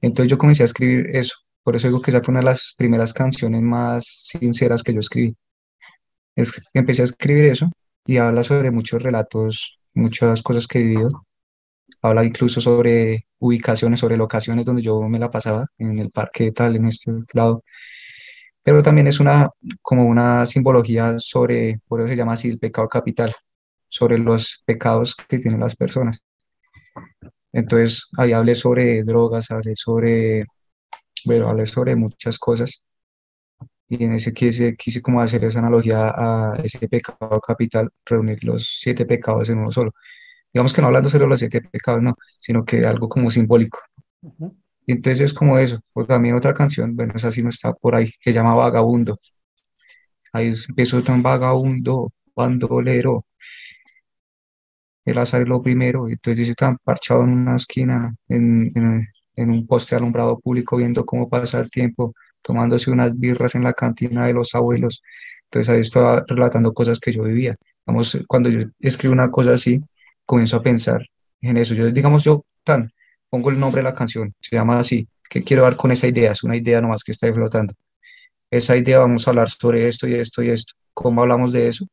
Entonces 0.00 0.30
yo 0.30 0.38
comencé 0.38 0.62
a 0.62 0.66
escribir 0.66 1.14
eso. 1.14 1.36
Por 1.62 1.76
eso 1.76 1.88
digo 1.88 2.02
que 2.02 2.10
esa 2.10 2.22
fue 2.22 2.32
una 2.32 2.40
de 2.40 2.46
las 2.46 2.74
primeras 2.76 3.12
canciones 3.12 3.62
más 3.62 4.04
sinceras 4.04 4.82
que 4.82 4.94
yo 4.94 5.00
escribí. 5.00 5.36
Es, 6.34 6.52
empecé 6.74 7.02
a 7.02 7.04
escribir 7.04 7.44
eso 7.46 7.70
y 8.06 8.18
habla 8.18 8.42
sobre 8.42 8.70
muchos 8.70 9.02
relatos, 9.02 9.78
muchas 9.94 10.42
cosas 10.42 10.66
que 10.66 10.78
he 10.80 10.82
vivido. 10.82 11.26
Habla 12.02 12.24
incluso 12.24 12.60
sobre 12.60 13.26
ubicaciones, 13.38 14.00
sobre 14.00 14.16
locaciones 14.16 14.66
donde 14.66 14.82
yo 14.82 15.00
me 15.02 15.18
la 15.18 15.30
pasaba, 15.30 15.66
en 15.78 15.98
el 15.98 16.10
parque 16.10 16.50
tal, 16.52 16.76
en 16.76 16.86
este 16.86 17.12
lado. 17.34 17.62
Pero 18.62 18.82
también 18.82 19.06
es 19.08 19.20
una, 19.20 19.50
como 19.82 20.04
una 20.06 20.46
simbología 20.46 21.14
sobre, 21.18 21.80
por 21.86 22.00
eso 22.00 22.08
se 22.08 22.16
llama 22.16 22.34
así 22.34 22.48
el 22.48 22.58
pecado 22.58 22.88
capital, 22.88 23.34
sobre 23.88 24.18
los 24.18 24.62
pecados 24.64 25.14
que 25.16 25.38
tienen 25.38 25.60
las 25.60 25.76
personas. 25.76 26.20
Entonces, 27.52 28.08
ahí 28.18 28.32
hablé 28.32 28.54
sobre 28.54 29.04
drogas, 29.04 29.50
hablé 29.50 29.76
sobre, 29.76 30.46
bueno, 31.24 31.48
hablé 31.48 31.66
sobre 31.66 31.96
muchas 31.96 32.38
cosas. 32.38 32.84
Y 33.88 34.04
en 34.04 34.14
ese 34.14 34.32
quise, 34.32 34.74
quise 34.76 35.02
como 35.02 35.20
hacer 35.20 35.44
esa 35.44 35.58
analogía 35.58 36.12
a 36.16 36.56
ese 36.64 36.88
pecado 36.88 37.40
capital, 37.40 37.90
reunir 38.06 38.42
los 38.44 38.78
siete 38.80 39.04
pecados 39.06 39.50
en 39.50 39.58
uno 39.58 39.70
solo. 39.70 39.92
Digamos 40.52 40.72
que 40.72 40.80
no 40.82 40.88
hablando 40.88 41.10
solo 41.10 41.24
de 41.24 41.30
los 41.30 41.40
siete 41.40 41.60
pecados, 41.62 42.02
no, 42.02 42.16
sino 42.40 42.64
que 42.64 42.86
algo 42.86 43.08
como 43.08 43.30
simbólico. 43.30 43.80
Y 44.86 44.92
entonces 44.92 45.20
es 45.20 45.34
como 45.34 45.58
eso. 45.58 45.80
O 45.92 46.04
también 46.06 46.34
otra 46.34 46.54
canción, 46.54 46.96
bueno, 46.96 47.12
esa 47.16 47.30
sí 47.32 47.42
no 47.42 47.50
está 47.50 47.72
por 47.74 47.94
ahí, 47.94 48.10
que 48.20 48.32
se 48.32 48.34
llama 48.34 48.54
Vagabundo. 48.54 49.18
Ahí 50.32 50.52
empezó 50.68 51.02
tan 51.02 51.22
vagabundo, 51.22 52.12
bandolero, 52.34 53.24
el 55.04 55.18
azar 55.18 55.42
es 55.42 55.48
lo 55.48 55.62
primero. 55.62 56.08
Entonces 56.08 56.38
dice 56.38 56.54
tan 56.54 56.78
parchado 56.78 57.22
en 57.24 57.30
una 57.30 57.56
esquina, 57.56 58.14
en, 58.28 58.72
en, 59.36 59.50
un 59.50 59.66
poste 59.66 59.96
alumbrado 59.96 60.38
público, 60.38 60.76
viendo 60.76 61.04
cómo 61.04 61.28
pasa 61.28 61.60
el 61.60 61.70
tiempo, 61.70 62.14
tomándose 62.42 62.90
unas 62.90 63.18
birras 63.18 63.54
en 63.54 63.64
la 63.64 63.72
cantina 63.72 64.26
de 64.26 64.34
los 64.34 64.54
abuelos. 64.54 65.02
Entonces 65.44 65.68
ahí 65.68 65.80
estaba 65.80 66.24
relatando 66.26 66.72
cosas 66.72 66.98
que 66.98 67.12
yo 67.12 67.24
vivía. 67.24 67.56
Vamos, 67.86 68.18
cuando 68.28 68.48
yo 68.48 68.66
escribo 68.80 69.12
una 69.12 69.30
cosa 69.30 69.54
así, 69.54 69.80
comienzo 70.24 70.56
a 70.56 70.62
pensar 70.62 71.06
en 71.40 71.56
eso. 71.56 71.74
Yo, 71.74 71.90
digamos, 71.90 72.24
yo 72.24 72.44
tan, 72.64 72.92
pongo 73.28 73.50
el 73.50 73.58
nombre 73.58 73.80
de 73.80 73.84
la 73.84 73.94
canción, 73.94 74.34
se 74.40 74.56
llama 74.56 74.78
así, 74.78 75.08
¿qué 75.28 75.42
quiero 75.42 75.62
dar 75.62 75.76
con 75.76 75.90
esa 75.90 76.06
idea? 76.06 76.32
Es 76.32 76.44
una 76.44 76.56
idea 76.56 76.80
nomás 76.80 77.02
que 77.04 77.12
está 77.12 77.32
flotando. 77.32 77.74
Esa 78.50 78.76
idea, 78.76 78.98
vamos 79.00 79.26
a 79.26 79.30
hablar 79.30 79.48
sobre 79.48 79.88
esto 79.88 80.06
y 80.06 80.14
esto 80.14 80.42
y 80.42 80.50
esto. 80.50 80.74
¿Cómo 80.94 81.22
hablamos 81.22 81.52
de 81.52 81.68
eso? 81.68 81.86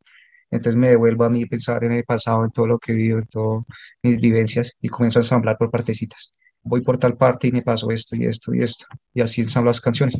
Entonces 0.51 0.75
me 0.75 0.89
devuelvo 0.89 1.23
a 1.25 1.29
mí 1.29 1.45
pensar 1.45 1.83
en 1.83 1.93
el 1.93 2.03
pasado, 2.03 2.43
en 2.45 2.51
todo 2.51 2.67
lo 2.67 2.79
que 2.79 2.91
he 2.91 2.95
vivido, 2.95 3.19
en 3.19 3.27
todas 3.27 3.63
mis 4.01 4.17
vivencias 4.17 4.75
y 4.81 4.89
comienzo 4.89 5.19
a 5.19 5.21
ensamblar 5.21 5.57
por 5.57 5.71
partecitas. 5.71 6.33
Voy 6.61 6.81
por 6.81 6.97
tal 6.97 7.17
parte 7.17 7.47
y 7.47 7.51
me 7.51 7.61
paso 7.61 7.91
esto 7.91 8.15
y 8.15 8.25
esto 8.25 8.53
y 8.53 8.61
esto. 8.61 8.85
Y 9.13 9.21
así 9.21 9.41
ensamblo 9.41 9.69
las 9.69 9.81
canciones. 9.81 10.17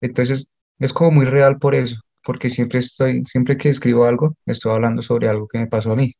Entonces 0.00 0.50
es 0.78 0.92
como 0.92 1.10
muy 1.10 1.26
real 1.26 1.58
por 1.58 1.74
eso, 1.74 1.96
porque 2.22 2.48
siempre 2.48 2.78
estoy, 2.78 3.24
siempre 3.24 3.56
que 3.56 3.68
escribo 3.68 4.04
algo, 4.04 4.36
estoy 4.46 4.72
hablando 4.72 5.02
sobre 5.02 5.28
algo 5.28 5.48
que 5.48 5.58
me 5.58 5.66
pasó 5.66 5.92
a 5.92 5.96
mí. 5.96 6.12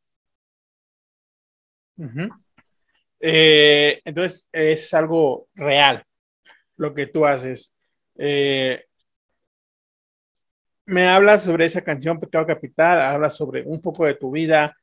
eh, 3.20 4.00
entonces 4.04 4.48
es 4.52 4.94
algo 4.94 5.48
real 5.54 6.04
lo 6.76 6.94
que 6.94 7.06
tú 7.06 7.26
haces. 7.26 7.74
Eh, 8.16 8.84
me 10.88 11.07
hablas 11.07 11.42
sobre 11.42 11.66
esa 11.66 11.83
canción 11.83 12.18
Pecado 12.18 12.46
Capital, 12.46 13.01
hablas 13.03 13.37
sobre 13.37 13.62
un 13.62 13.81
poco 13.83 14.07
de 14.07 14.14
tu 14.14 14.31
vida 14.31 14.74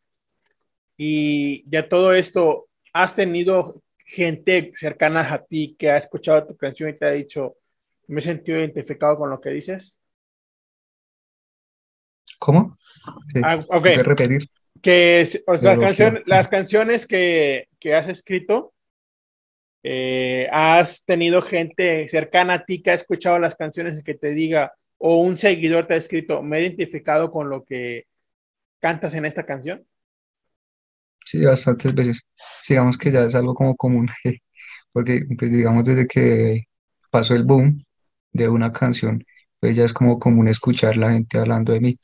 y 0.98 1.68
ya 1.70 1.90
todo 1.90 2.14
esto, 2.14 2.68
¿has 2.94 3.16
tenido 3.16 3.82
gente 4.06 4.72
cercana 4.76 5.34
a 5.34 5.44
ti 5.44 5.76
que 5.80 5.90
ha 5.90 5.98
escuchado 5.98 6.46
tu 6.46 6.56
canción 6.56 6.90
y 6.90 6.94
te 6.94 7.06
ha 7.06 7.12
dicho, 7.12 7.56
me 8.08 8.20
he 8.20 8.22
sentido 8.22 8.60
identificado 8.60 9.18
con 9.18 9.32
lo 9.32 9.42
que 9.42 9.50
dices? 9.50 10.00
¿Cómo? 12.38 12.76
Sí, 13.34 13.42
Ah, 13.44 13.56
ok. 13.68 13.82
¿puedes 13.82 14.04
repetir? 14.06 14.50
Que 14.82 15.22
es- 15.22 15.44
o 15.48 15.58
sea, 15.58 15.76
canción- 15.76 16.22
las 16.28 16.48
canciones 16.48 17.08
que, 17.08 17.68
que 17.80 17.96
has 17.96 18.08
escrito, 18.10 18.74
eh, 19.82 20.48
¿has 20.52 21.04
tenido 21.04 21.42
gente 21.42 22.08
cercana 22.10 22.54
a 22.56 22.64
ti 22.66 22.84
que 22.84 22.92
ha 22.92 22.96
escuchado 22.96 23.40
las 23.40 23.56
canciones 23.56 24.00
y 24.00 24.04
que 24.04 24.14
te 24.14 24.30
diga, 24.30 24.72
o 24.98 25.22
un 25.22 25.38
seguidor 25.38 25.88
te 25.88 25.96
ha 25.96 25.98
escrito, 25.98 26.42
me 26.42 26.58
he 26.58 26.62
identificado 26.62 27.32
con 27.32 27.50
lo 27.50 27.64
que 27.64 28.06
cantas 28.80 29.14
en 29.16 29.26
esta 29.26 29.46
canción? 29.46 29.86
Sí, 31.26 31.44
bastantes 31.44 31.94
veces. 31.96 32.28
Digamos 32.70 32.98
que 32.98 33.12
ya 33.12 33.24
es 33.26 33.36
algo 33.36 33.54
como 33.56 33.76
común, 33.76 34.08
porque 34.92 35.26
pues 35.38 35.52
digamos 35.52 35.86
desde 35.86 36.08
que 36.08 36.66
pasó 37.12 37.36
el 37.36 37.44
boom 37.44 37.84
de 38.32 38.50
una 38.50 38.72
canción, 38.72 39.24
pues 39.60 39.76
ya 39.76 39.86
es 39.86 39.94
como 39.94 40.20
común 40.20 40.48
escuchar 40.48 40.98
la 40.98 41.12
gente 41.12 41.40
hablando 41.40 41.74
de 41.74 41.82
mí. 41.82 41.98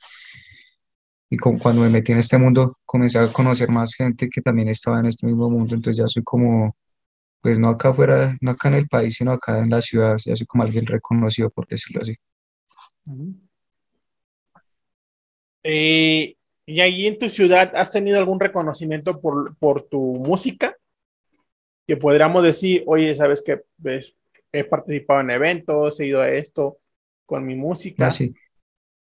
Y 1.30 1.38
como 1.38 1.60
cuando 1.60 1.82
me 1.84 1.90
metí 1.90 2.12
en 2.12 2.20
este 2.20 2.38
mundo, 2.38 2.74
comencé 2.86 3.20
a 3.20 3.28
conocer 3.32 3.70
más 3.70 3.94
gente 3.96 4.30
que 4.30 4.42
también 4.42 4.68
estaba 4.70 5.00
en 5.00 5.06
este 5.08 5.26
mismo 5.28 5.50
mundo, 5.50 5.76
entonces 5.76 5.98
ya 5.98 6.08
soy 6.08 6.24
como, 6.24 6.76
pues 7.42 7.60
no 7.60 7.70
acá 7.70 7.90
afuera, 7.90 8.36
no 8.42 8.52
acá 8.52 8.70
en 8.70 8.76
el 8.76 8.88
país, 8.90 9.16
sino 9.16 9.32
acá 9.34 9.60
en 9.60 9.70
la 9.70 9.82
ciudad, 9.82 10.18
ya 10.26 10.36
soy 10.36 10.48
como 10.48 10.64
alguien 10.64 10.86
reconocido, 10.86 11.50
por 11.52 11.68
decirlo 11.68 12.02
así. 12.02 12.16
Eh, 15.64 16.36
¿y 16.66 16.82
allí 16.82 17.08
en 17.08 17.20
tu 17.20 17.30
ciudad 17.30 17.72
has 17.76 17.92
tenido 17.92 18.18
algún 18.18 18.40
reconocimiento 18.40 19.20
por, 19.20 19.56
por 19.58 19.84
tu 19.84 20.00
música? 20.00 20.76
Que 21.88 21.98
podríamos 21.98 22.44
decir, 22.44 22.84
oye, 22.88 23.16
¿sabes 23.16 23.42
qué? 23.46 23.62
Ves, 23.78 24.16
he 24.52 24.64
participado 24.64 25.22
en 25.22 25.32
eventos, 25.32 26.00
he 26.00 26.08
ido 26.08 26.22
a 26.22 26.30
esto 26.30 26.80
con 27.26 27.46
mi 27.46 27.56
música. 27.56 28.08
Así. 28.08 28.34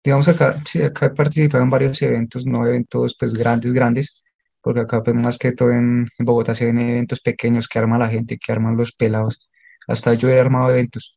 Digamos 0.04 0.28
acá, 0.28 0.56
sí, 0.64 0.82
acá 0.82 1.06
he 1.06 1.10
participado 1.10 1.62
en 1.62 1.70
varios 1.70 2.00
eventos, 2.02 2.46
no 2.46 2.66
eventos 2.66 3.16
pues 3.18 3.34
grandes, 3.34 3.72
grandes, 3.72 4.24
porque 4.60 4.80
acá 4.80 5.02
pues 5.02 5.16
más 5.16 5.38
que 5.38 5.52
todo 5.52 5.70
en, 5.70 6.08
en 6.18 6.24
Bogotá 6.24 6.54
se 6.54 6.66
ven 6.66 6.78
eventos 6.78 7.20
pequeños 7.20 7.68
que 7.68 7.78
arma 7.78 7.98
la 7.98 8.08
gente, 8.08 8.38
que 8.38 8.52
arman 8.52 8.76
los 8.76 8.92
pelados. 8.92 9.48
Hasta 9.86 10.14
yo 10.14 10.28
he 10.28 10.38
armado 10.38 10.70
eventos, 10.70 11.14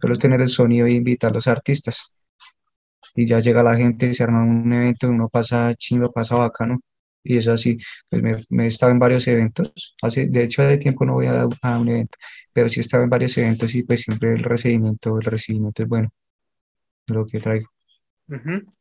solo 0.00 0.12
es 0.14 0.18
tener 0.18 0.40
el 0.40 0.48
sonido 0.48 0.86
e 0.86 0.92
invitar 0.92 1.30
a 1.32 1.34
los 1.34 1.46
artistas. 1.48 2.12
Y 3.14 3.26
ya 3.26 3.40
llega 3.40 3.62
la 3.62 3.76
gente, 3.76 4.12
se 4.14 4.22
arma 4.22 4.42
un 4.42 4.72
evento, 4.72 5.08
uno 5.08 5.28
pasa 5.28 5.74
chimba, 5.74 6.10
pasa 6.10 6.36
bacano, 6.36 6.80
y 7.22 7.36
es 7.36 7.46
así. 7.48 7.78
Pues 8.08 8.22
me, 8.22 8.36
me 8.50 8.64
he 8.64 8.66
estado 8.68 8.92
en 8.92 8.98
varios 8.98 9.26
eventos, 9.28 9.96
hace, 10.02 10.28
de 10.28 10.44
hecho 10.44 10.62
hace 10.62 10.78
tiempo 10.78 11.04
no 11.04 11.14
voy 11.14 11.26
a, 11.26 11.46
a 11.62 11.78
un 11.78 11.88
evento, 11.88 12.18
pero 12.52 12.68
sí 12.68 12.80
he 12.80 12.82
estado 12.82 13.02
en 13.04 13.10
varios 13.10 13.36
eventos 13.38 13.74
y 13.74 13.82
pues 13.82 14.02
siempre 14.02 14.32
el 14.32 14.42
recibimiento, 14.42 15.16
el 15.18 15.22
recibimiento 15.24 15.82
es 15.82 15.88
bueno, 15.88 16.08
lo 17.08 17.26
que 17.26 17.40
traigo. 17.40 17.68
Ujú. 18.28 18.72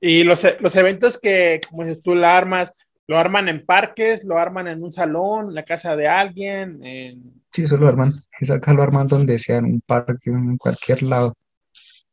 Y 0.00 0.24
los, 0.24 0.44
e- 0.44 0.56
los 0.60 0.74
eventos 0.76 1.18
que, 1.18 1.60
como 1.68 1.84
dices 1.84 2.02
tú, 2.02 2.14
la 2.14 2.36
armas, 2.36 2.72
lo 3.10 3.18
arman 3.18 3.48
en 3.48 3.66
parques, 3.66 4.22
lo 4.22 4.38
arman 4.38 4.68
en 4.68 4.84
un 4.84 4.92
salón, 4.92 5.48
en 5.48 5.54
la 5.56 5.64
casa 5.64 5.96
de 5.96 6.06
alguien, 6.06 6.78
en... 6.84 7.42
Sí, 7.50 7.64
eso 7.64 7.76
lo 7.76 7.88
arman, 7.88 8.12
es 8.38 8.52
acá 8.52 8.72
lo 8.72 8.84
arman 8.84 9.08
donde 9.08 9.36
sea, 9.36 9.58
en 9.58 9.64
un 9.64 9.80
parque, 9.80 10.30
en 10.30 10.56
cualquier 10.56 11.02
lado, 11.02 11.34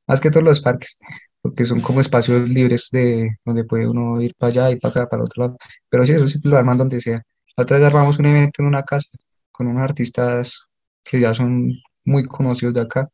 más 0.08 0.20
que 0.20 0.32
todos 0.32 0.44
los 0.44 0.60
parques, 0.60 0.98
porque 1.40 1.66
son 1.66 1.82
como 1.82 2.02
espacios 2.02 2.50
libres 2.50 2.90
de 2.92 3.30
donde 3.46 3.64
puede 3.64 3.88
uno 3.88 4.20
ir 4.24 4.34
para 4.40 4.50
allá 4.50 4.72
y 4.72 4.78
para 4.78 4.90
acá, 4.90 5.08
para 5.08 5.24
otro 5.24 5.44
lado, 5.44 5.58
pero 5.88 6.04
sí, 6.04 6.14
eso 6.14 6.28
sí 6.28 6.40
lo 6.44 6.58
arman 6.58 6.80
donde 6.80 7.00
sea. 7.00 7.22
La 7.56 7.62
otra 7.62 7.78
vez 7.78 7.86
armamos 7.86 8.18
un 8.18 8.26
evento 8.26 8.64
en 8.64 8.68
una 8.68 8.82
casa 8.82 9.12
con 9.52 9.68
unos 9.68 9.84
artistas 9.84 10.64
que 11.04 11.20
ya 11.20 11.32
son 11.32 11.74
muy 12.06 12.26
conocidos 12.26 12.74
de 12.74 12.82
acá, 12.82 13.08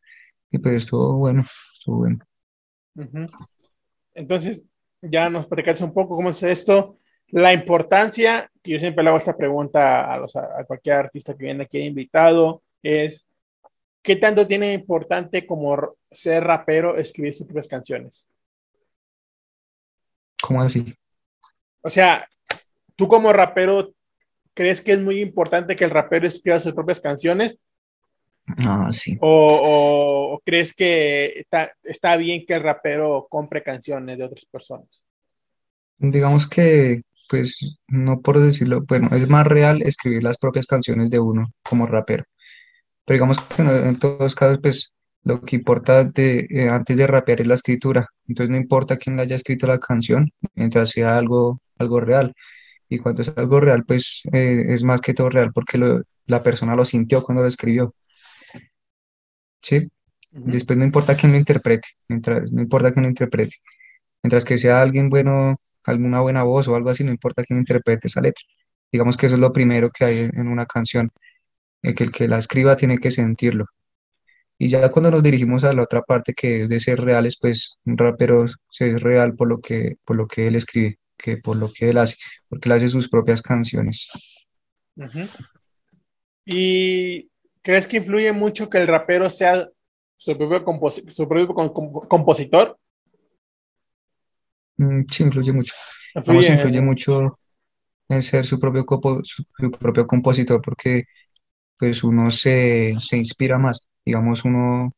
y 0.49 0.57
pues 0.57 0.75
estuvo 0.75 1.17
bueno, 1.17 1.43
estuvo 1.73 1.97
bueno. 1.97 2.19
Ujú. 2.95 3.25
Entonces, 4.13 4.63
ya 5.01 5.29
nos 5.29 5.47
platicaste 5.47 5.83
un 5.83 5.93
poco 5.93 6.15
cómo 6.15 6.29
es 6.29 6.41
esto, 6.43 6.97
la 7.33 7.51
importancia, 7.51 8.49
que 8.61 8.71
yo 8.73 8.79
siempre 8.79 9.03
le 9.03 9.09
hago 9.09 9.17
esta 9.17 9.35
pregunta 9.35 10.11
a, 10.13 10.17
los, 10.17 10.35
a 10.35 10.63
cualquier 10.65 10.95
artista 10.97 11.35
que 11.35 11.45
viene 11.45 11.63
aquí 11.63 11.79
invitado, 11.79 12.61
es, 12.83 13.27
¿qué 14.03 14.15
tanto 14.15 14.45
tiene 14.45 14.73
importante 14.73 15.45
como 15.47 15.95
ser 16.11 16.43
rapero 16.43 16.95
escribir 16.97 17.33
sus 17.33 17.47
propias 17.47 17.67
canciones? 17.67 18.27
¿Cómo 20.41 20.61
así? 20.61 20.93
O 21.81 21.89
sea, 21.89 22.27
tú 22.95 23.07
como 23.07 23.33
rapero, 23.33 23.93
¿crees 24.53 24.81
que 24.81 24.91
es 24.93 25.01
muy 25.01 25.19
importante 25.21 25.75
que 25.75 25.85
el 25.85 25.89
rapero 25.89 26.27
escriba 26.27 26.59
sus 26.59 26.73
propias 26.73 27.01
canciones? 27.01 27.57
Ah, 28.59 28.89
sí. 28.91 29.17
¿O, 29.21 29.47
o- 29.47 30.33
o 30.35 30.39
crees 30.45 30.73
que 30.73 31.39
está, 31.39 31.71
está 31.83 32.15
bien 32.17 32.45
que 32.45 32.53
el 32.53 32.61
rapero 32.63 33.25
compre 33.29 33.63
canciones 33.63 34.17
de 34.17 34.23
otras 34.25 34.45
personas? 34.45 35.03
Digamos 35.97 36.47
que, 36.49 37.01
pues, 37.29 37.77
no 37.87 38.21
por 38.21 38.39
decirlo, 38.39 38.81
bueno, 38.87 39.09
es 39.15 39.27
más 39.29 39.45
real 39.47 39.81
escribir 39.83 40.23
las 40.23 40.37
propias 40.37 40.65
canciones 40.67 41.09
de 41.09 41.19
uno 41.19 41.51
como 41.63 41.87
rapero. 41.87 42.25
Pero 43.05 43.15
digamos 43.15 43.39
que 43.39 43.63
no- 43.63 43.73
en 43.75 43.99
todos 43.99 44.19
los 44.19 44.35
casos, 44.35 44.59
pues, 44.61 44.93
lo 45.23 45.41
que 45.41 45.55
importa 45.57 46.03
de, 46.05 46.47
eh, 46.49 46.69
antes 46.69 46.97
de 46.97 47.07
rapear 47.07 47.41
es 47.41 47.47
la 47.47 47.55
escritura. 47.55 48.07
Entonces 48.27 48.49
no 48.51 48.57
importa 48.57 48.97
quién 48.97 49.19
haya 49.19 49.35
escrito 49.35 49.67
la 49.67 49.79
canción, 49.79 50.31
mientras 50.55 50.89
sea 50.91 51.17
algo, 51.17 51.61
algo 51.77 51.99
real. 52.01 52.33
Y 52.89 52.99
cuando 52.99 53.21
es 53.23 53.33
algo 53.37 53.59
real, 53.59 53.83
pues, 53.85 54.21
eh, 54.33 54.63
es 54.69 54.83
más 54.83 55.01
que 55.01 55.13
todo 55.13 55.29
real 55.29 55.51
porque 55.53 55.77
lo- 55.77 56.01
la 56.27 56.43
persona 56.43 56.75
lo 56.75 56.85
sintió 56.85 57.23
cuando 57.23 57.41
lo 57.43 57.47
escribió. 57.49 57.93
¿Sí? 59.61 59.87
Después 60.31 60.77
no 60.79 60.85
importa 60.85 61.15
quién 61.15 61.31
lo 61.31 61.37
interprete, 61.37 61.87
mientras, 62.07 62.51
no 62.51 62.61
importa 62.61 62.91
quién 62.91 63.03
lo 63.03 63.09
interprete. 63.09 63.55
Mientras 64.23 64.45
que 64.45 64.57
sea 64.57 64.81
alguien 64.81 65.09
bueno, 65.09 65.53
alguna 65.91 66.21
buena 66.21 66.43
voz 66.43 66.67
o 66.67 66.75
algo 66.75 66.89
así, 66.89 67.03
no 67.03 67.11
importa 67.11 67.43
quién 67.43 67.59
interprete 67.59 68.07
esa 68.07 68.21
letra. 68.21 68.43
Digamos 68.91 69.17
que 69.17 69.25
eso 69.25 69.35
es 69.35 69.41
lo 69.41 69.51
primero 69.53 69.89
que 69.89 70.05
hay 70.05 70.29
en 70.33 70.47
una 70.47 70.65
canción, 70.65 71.09
eh, 71.81 71.93
que 71.93 72.03
el 72.05 72.11
que 72.11 72.27
la 72.27 72.37
escriba 72.37 72.75
tiene 72.75 72.97
que 72.97 73.11
sentirlo. 73.11 73.65
Y 74.57 74.69
ya 74.69 74.89
cuando 74.91 75.11
nos 75.11 75.23
dirigimos 75.23 75.63
a 75.63 75.73
la 75.73 75.83
otra 75.83 76.03
parte 76.03 76.33
que 76.33 76.61
es 76.61 76.69
de 76.69 76.79
ser 76.79 77.01
reales, 77.01 77.37
pues 77.39 77.79
un 77.85 77.97
rapero 77.97 78.45
se 78.69 78.91
es 78.91 79.01
real 79.01 79.35
por 79.35 79.47
lo 79.47 79.59
que, 79.59 79.95
por 80.05 80.15
lo 80.15 80.27
que 80.27 80.47
él 80.47 80.55
escribe, 80.55 80.99
que 81.17 81.37
por 81.37 81.57
lo 81.57 81.71
que 81.71 81.89
él 81.89 81.97
hace, 81.97 82.15
porque 82.47 82.69
él 82.69 82.73
hace 82.73 82.89
sus 82.89 83.09
propias 83.09 83.41
canciones. 83.41 84.07
¿Y 86.45 87.29
crees 87.61 87.87
que 87.87 87.97
influye 87.97 88.31
mucho 88.31 88.69
que 88.69 88.77
el 88.77 88.87
rapero 88.87 89.29
sea 89.29 89.67
su 90.17 90.37
propio, 90.37 90.63
compos- 90.63 91.03
su 91.11 91.27
propio 91.27 91.47
com- 91.47 91.73
com- 91.73 92.07
compositor? 92.07 92.77
Mm, 94.77 95.03
sí, 95.11 95.23
influye 95.23 95.51
mucho. 95.53 95.73
Vamos, 96.25 96.49
Influye, 96.49 96.81
mucho 96.81 97.39
en 98.09 98.21
ser 98.21 98.45
su 98.45 98.59
propio, 98.59 98.85
copo- 98.85 99.21
su, 99.25 99.43
su 99.57 99.71
propio 99.71 100.07
compositor, 100.07 100.61
porque 100.61 101.05
pues 101.77 102.03
uno 102.03 102.31
se, 102.31 102.95
se 102.99 103.17
inspira 103.17 103.57
más. 103.59 103.87
Digamos, 104.05 104.45
uno 104.45 104.93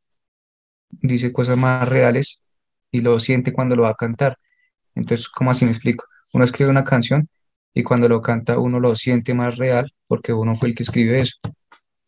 dice 0.89 1.31
cosas 1.33 1.57
más 1.57 1.87
reales 1.89 2.43
y 2.91 3.01
lo 3.01 3.19
siente 3.19 3.53
cuando 3.53 3.75
lo 3.75 3.83
va 3.83 3.89
a 3.91 3.95
cantar. 3.95 4.37
Entonces, 4.95 5.29
¿cómo 5.29 5.51
así 5.51 5.65
me 5.65 5.71
explico? 5.71 6.05
Uno 6.33 6.43
escribe 6.45 6.71
una 6.71 6.83
canción 6.83 7.29
y 7.73 7.83
cuando 7.83 8.09
lo 8.09 8.21
canta 8.21 8.59
uno 8.59 8.79
lo 8.79 8.95
siente 8.95 9.33
más 9.33 9.57
real 9.57 9.93
porque 10.07 10.33
uno 10.33 10.55
fue 10.55 10.69
el 10.69 10.75
que 10.75 10.83
escribió 10.83 11.15
eso. 11.15 11.37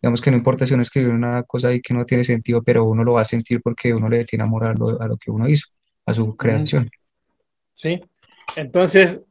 Digamos 0.02 0.22
que 0.22 0.32
no 0.32 0.38
importa 0.38 0.66
si 0.66 0.74
uno 0.76 0.84
escribe 0.84 1.12
una 1.12 1.44
cosa 1.44 1.70
ahí 1.70 1.82
que 1.82 1.94
no 1.94 2.06
tiene 2.06 2.24
sentido, 2.24 2.64
pero 2.64 2.86
uno 2.86 3.04
lo 3.04 3.14
va 3.16 3.22
a 3.22 3.26
sentir 3.26 3.62
porque 3.64 3.94
uno 3.94 4.10
le 4.10 4.26
tiene 4.26 4.44
amor 4.46 4.66
a 4.66 4.74
lo, 4.74 5.02
a 5.02 5.08
lo 5.08 5.18
que 5.18 5.32
uno 5.32 5.48
hizo, 5.50 5.68
a 6.06 6.14
su 6.14 6.36
creación. 6.38 6.90
Sí. 7.78 8.02
Entonces, 8.56 9.22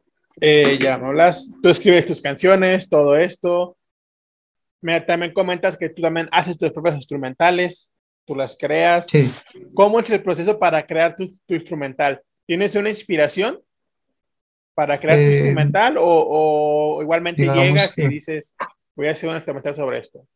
eh, 0.41 0.79
ya 0.81 0.99
me 0.99 1.07
hablas, 1.09 1.51
tú 1.63 1.69
escribes 1.69 2.07
tus 2.07 2.23
canciones, 2.23 2.89
todo 2.89 3.17
esto. 3.17 3.77
Me, 4.81 5.01
también 5.01 5.33
comentas 5.33 5.77
que 5.77 5.89
tú 5.89 6.03
también 6.03 6.29
haces 6.31 6.59
tus 6.59 6.71
propias 6.73 6.95
instrumentales, 6.97 7.91
tú 8.25 8.35
las 8.37 8.57
creas. 8.57 9.07
Sí, 9.11 9.39
¿Cómo 9.75 9.99
es 10.01 10.11
el 10.11 10.23
proceso 10.23 10.59
para 10.59 10.87
crear 10.87 11.17
tu, 11.17 11.27
tu 11.47 11.55
instrumental? 11.55 12.23
¿Tienes 12.47 12.75
una 12.77 12.91
inspiración 12.91 13.61
para 14.75 14.99
crear 14.99 15.23
tu 15.23 15.29
Eh, 15.29 15.31
instrumental 15.31 15.97
o, 15.99 16.05
o 16.99 17.03
igualmente 17.03 17.43
digamos 17.43 17.65
llegas 17.67 17.99
y 17.99 18.07
dices, 18.07 18.55
voy 18.95 19.09
a 19.09 19.13
hacer 19.13 19.29
un 19.31 19.37
instrumental 19.37 19.75
sobre 19.75 19.99
esto? 19.99 20.27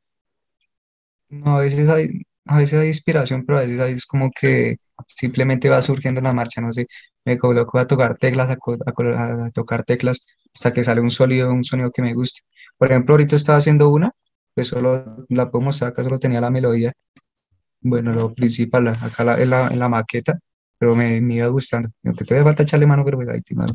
no, 1.29 1.57
a 1.59 1.61
veces 1.61 1.89
hay, 1.89 2.09
a 2.47 2.59
veces 2.59 2.81
hay 2.81 2.89
inspiración, 2.89 3.45
pero 3.47 3.59
a 3.59 3.63
veces 3.63 3.79
hay, 3.81 3.93
es 3.95 4.07
como 4.07 4.31
que 4.31 4.77
simplemente 5.07 5.69
va 5.69 5.83
surgiendo 5.83 6.19
en 6.21 6.25
la 6.25 6.33
marcha, 6.33 6.61
no 6.61 6.73
sé, 6.73 6.87
me 7.25 7.39
coloco 7.39 7.79
a 7.79 7.87
tocar 7.87 8.19
teclas, 8.19 8.51
a, 8.51 8.57
co- 8.57 8.79
a 8.87 8.93
colo- 8.93 9.17
a 9.19 9.51
tocar 9.53 9.85
teclas 9.85 10.25
hasta 10.55 10.73
que 10.73 10.83
sale 10.83 11.01
un 11.01 11.11
sonido, 11.11 11.51
un 11.53 11.65
sonido 11.65 11.91
que 11.93 12.03
me 12.03 12.15
guste. 12.15 12.43
Por 12.79 12.91
ejemplo, 12.91 13.15
ahorita 13.15 13.37
estaba 13.37 13.59
haciendo 13.59 13.89
una, 13.91 14.13
pues 14.55 14.69
solo 14.69 15.27
la 15.29 15.51
puedo 15.51 15.65
mostrar, 15.67 15.91
acá 15.93 16.03
solo 16.03 16.19
tenía 16.19 16.41
la 16.41 16.51
melodía, 16.51 16.93
bueno, 17.83 18.13
lo 18.13 18.35
principal, 18.35 18.89
acá 18.89 19.25
la- 19.25 19.41
en 19.43 19.51
la, 19.51 19.69
en 19.69 19.79
la 19.79 19.89
maqueta, 19.89 20.39
pero 20.79 20.95
me, 20.97 21.21
me 21.21 21.35
iba 21.37 21.47
gustando. 21.49 21.91
Aunque 22.05 22.25
todavía 22.25 22.45
falta 22.45 22.63
echarle 22.65 22.87
mano, 22.87 23.05
pero 23.05 23.19
pues 23.19 23.29
ahí 23.29 23.41
te 23.43 23.55
mano. 23.55 23.73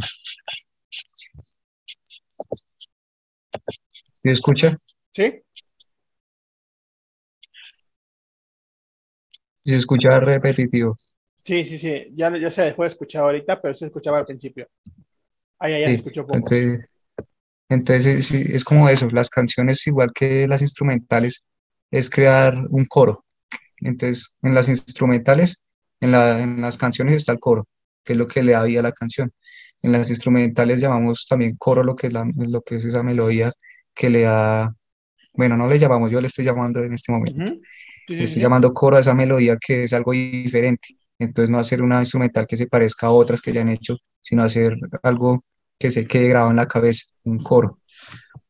¿Sí 4.21 4.29
escucha? 4.29 4.77
¿Sí? 5.13 5.41
¿Sí 9.65 9.71
se 9.71 9.75
escucha 9.77 10.17
repetitivo? 10.19 10.95
Sí, 11.45 11.63
sí, 11.63 11.77
sí. 11.77 12.07
Ya, 12.15 12.35
ya 12.37 12.49
se 12.49 12.63
dejó 12.63 12.81
de 12.83 12.87
escuchar 12.89 13.23
ahorita, 13.23 13.61
pero 13.61 13.73
se 13.75 13.85
escuchaba 13.85 14.17
al 14.19 14.25
principio. 14.25 14.67
Ah, 15.59 15.69
ya, 15.69 15.79
ya 15.79 15.89
se 15.89 15.95
Sí, 15.95 15.97
escuchó 15.97 16.25
poco. 16.27 16.59
entonces, 16.59 16.89
entonces 17.69 18.27
sí, 18.27 18.43
es 18.49 18.63
como 18.65 18.89
eso, 18.89 19.09
las 19.11 19.29
canciones 19.29 19.85
igual 19.87 20.11
que 20.13 20.47
las 20.47 20.61
instrumentales 20.61 21.43
es 21.91 22.09
crear 22.09 22.57
un 22.71 22.85
coro. 22.85 23.25
Entonces, 23.79 24.37
en 24.43 24.55
las 24.55 24.69
instrumentales, 24.69 25.63
en 26.01 26.11
la, 26.13 26.41
en 26.41 26.61
las 26.61 26.77
canciones 26.77 27.15
está 27.15 27.33
el 27.33 27.39
coro, 27.39 27.67
que 28.03 28.13
es 28.13 28.19
lo 28.19 28.27
que 28.27 28.43
le 28.43 28.53
da 28.53 28.63
vida 28.63 28.81
a 28.81 28.83
la 28.83 28.93
canción. 28.93 29.31
En 29.83 29.91
las 29.93 30.09
instrumentales 30.11 30.81
llamamos 30.81 31.25
también 31.29 31.55
coro 31.57 31.83
lo 31.83 31.95
que 31.95 32.07
es, 32.07 32.13
la, 32.13 32.25
lo 32.37 32.61
que 32.63 32.77
es 32.77 32.85
esa 32.85 33.03
melodía 33.03 33.51
que 33.95 34.09
le 34.09 34.21
da, 34.23 34.75
bueno, 35.33 35.57
no 35.57 35.67
le 35.69 35.79
llamamos, 35.79 36.11
yo 36.11 36.21
le 36.21 36.27
estoy 36.27 36.45
llamando 36.45 36.83
en 36.83 36.93
este 36.93 37.11
momento. 37.13 37.43
Ujú. 37.43 37.61
Sí, 38.07 38.15
Le 38.17 38.25
sí, 38.27 38.27
estoy 38.27 38.41
sí. 38.41 38.41
llamando 38.41 38.73
coro 38.73 38.97
a 38.97 38.99
esa 39.01 39.13
melodía 39.13 39.57
que 39.57 39.83
es 39.85 39.93
algo 39.93 40.11
diferente. 40.13 40.89
Entonces, 41.19 41.49
no 41.49 41.59
hacer 41.59 41.81
una 41.81 41.99
instrumental 41.99 42.45
que 42.47 42.57
se 42.57 42.67
parezca 42.67 43.07
a 43.07 43.11
otras 43.11 43.41
que 43.41 43.53
ya 43.53 43.61
han 43.61 43.69
hecho, 43.69 43.97
sino 44.21 44.43
hacer 44.43 44.77
algo 45.03 45.43
que 45.77 45.89
se 45.89 46.05
quede 46.07 46.29
grabado 46.29 46.51
en 46.51 46.57
la 46.57 46.67
cabeza, 46.67 47.05
un 47.23 47.39
coro. 47.39 47.79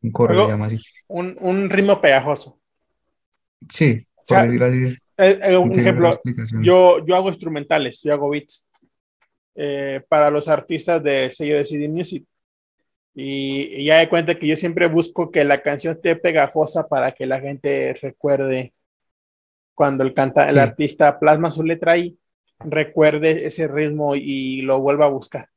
Un 0.01 0.11
coro 0.11 0.33
le 0.33 0.39
Algo- 0.41 0.49
llama 0.51 0.65
así. 0.65 0.79
Un, 1.07 1.37
un 1.39 1.69
ritmo 1.69 1.99
pegajoso. 2.01 2.59
Sí, 3.69 4.01
por 4.15 4.25
sea, 4.25 4.43
decirlo 4.43 4.65
así. 4.65 4.83
es- 4.83 5.05
Eh, 5.17 5.39
eh, 5.43 5.57
un 5.57 5.71
ejemplo, 5.79 6.11
yo, 6.61 7.05
yo 7.05 7.15
hago 7.15 7.29
instrumentales, 7.29 8.01
yo 8.03 8.11
hago 8.13 8.29
beats 8.29 8.67
eh, 9.55 10.01
para 10.09 10.29
los 10.29 10.47
artistas 10.49 11.01
del 11.01 11.31
sello 11.31 11.55
de 11.57 11.63
CD 11.65 11.87
Music. 11.87 12.25
Y, 13.13 13.81
y 13.81 13.85
ya 13.85 13.99
de 13.99 14.09
cuenta 14.09 14.37
que 14.37 14.45
yo 14.47 14.57
siempre 14.57 14.87
busco 14.89 15.31
que 15.31 15.45
la 15.45 15.61
canción 15.61 15.95
esté 15.95 16.17
pegajosa 16.17 16.87
para 16.89 17.13
que 17.13 17.25
la 17.25 17.39
gente 17.39 17.95
recuerde 18.01 18.73
cuando 19.73 20.03
el, 20.03 20.13
canta, 20.13 20.47
el 20.47 20.55
Sí. 20.55 20.59
artista 20.59 21.17
plasma 21.17 21.49
su 21.49 21.63
letra 21.63 21.93
ahí, 21.93 22.17
recuerde 22.59 23.45
ese 23.45 23.67
ritmo 23.67 24.15
y 24.15 24.61
lo 24.61 24.79
vuelva 24.79 25.05
a 25.05 25.09
buscar. 25.09 25.49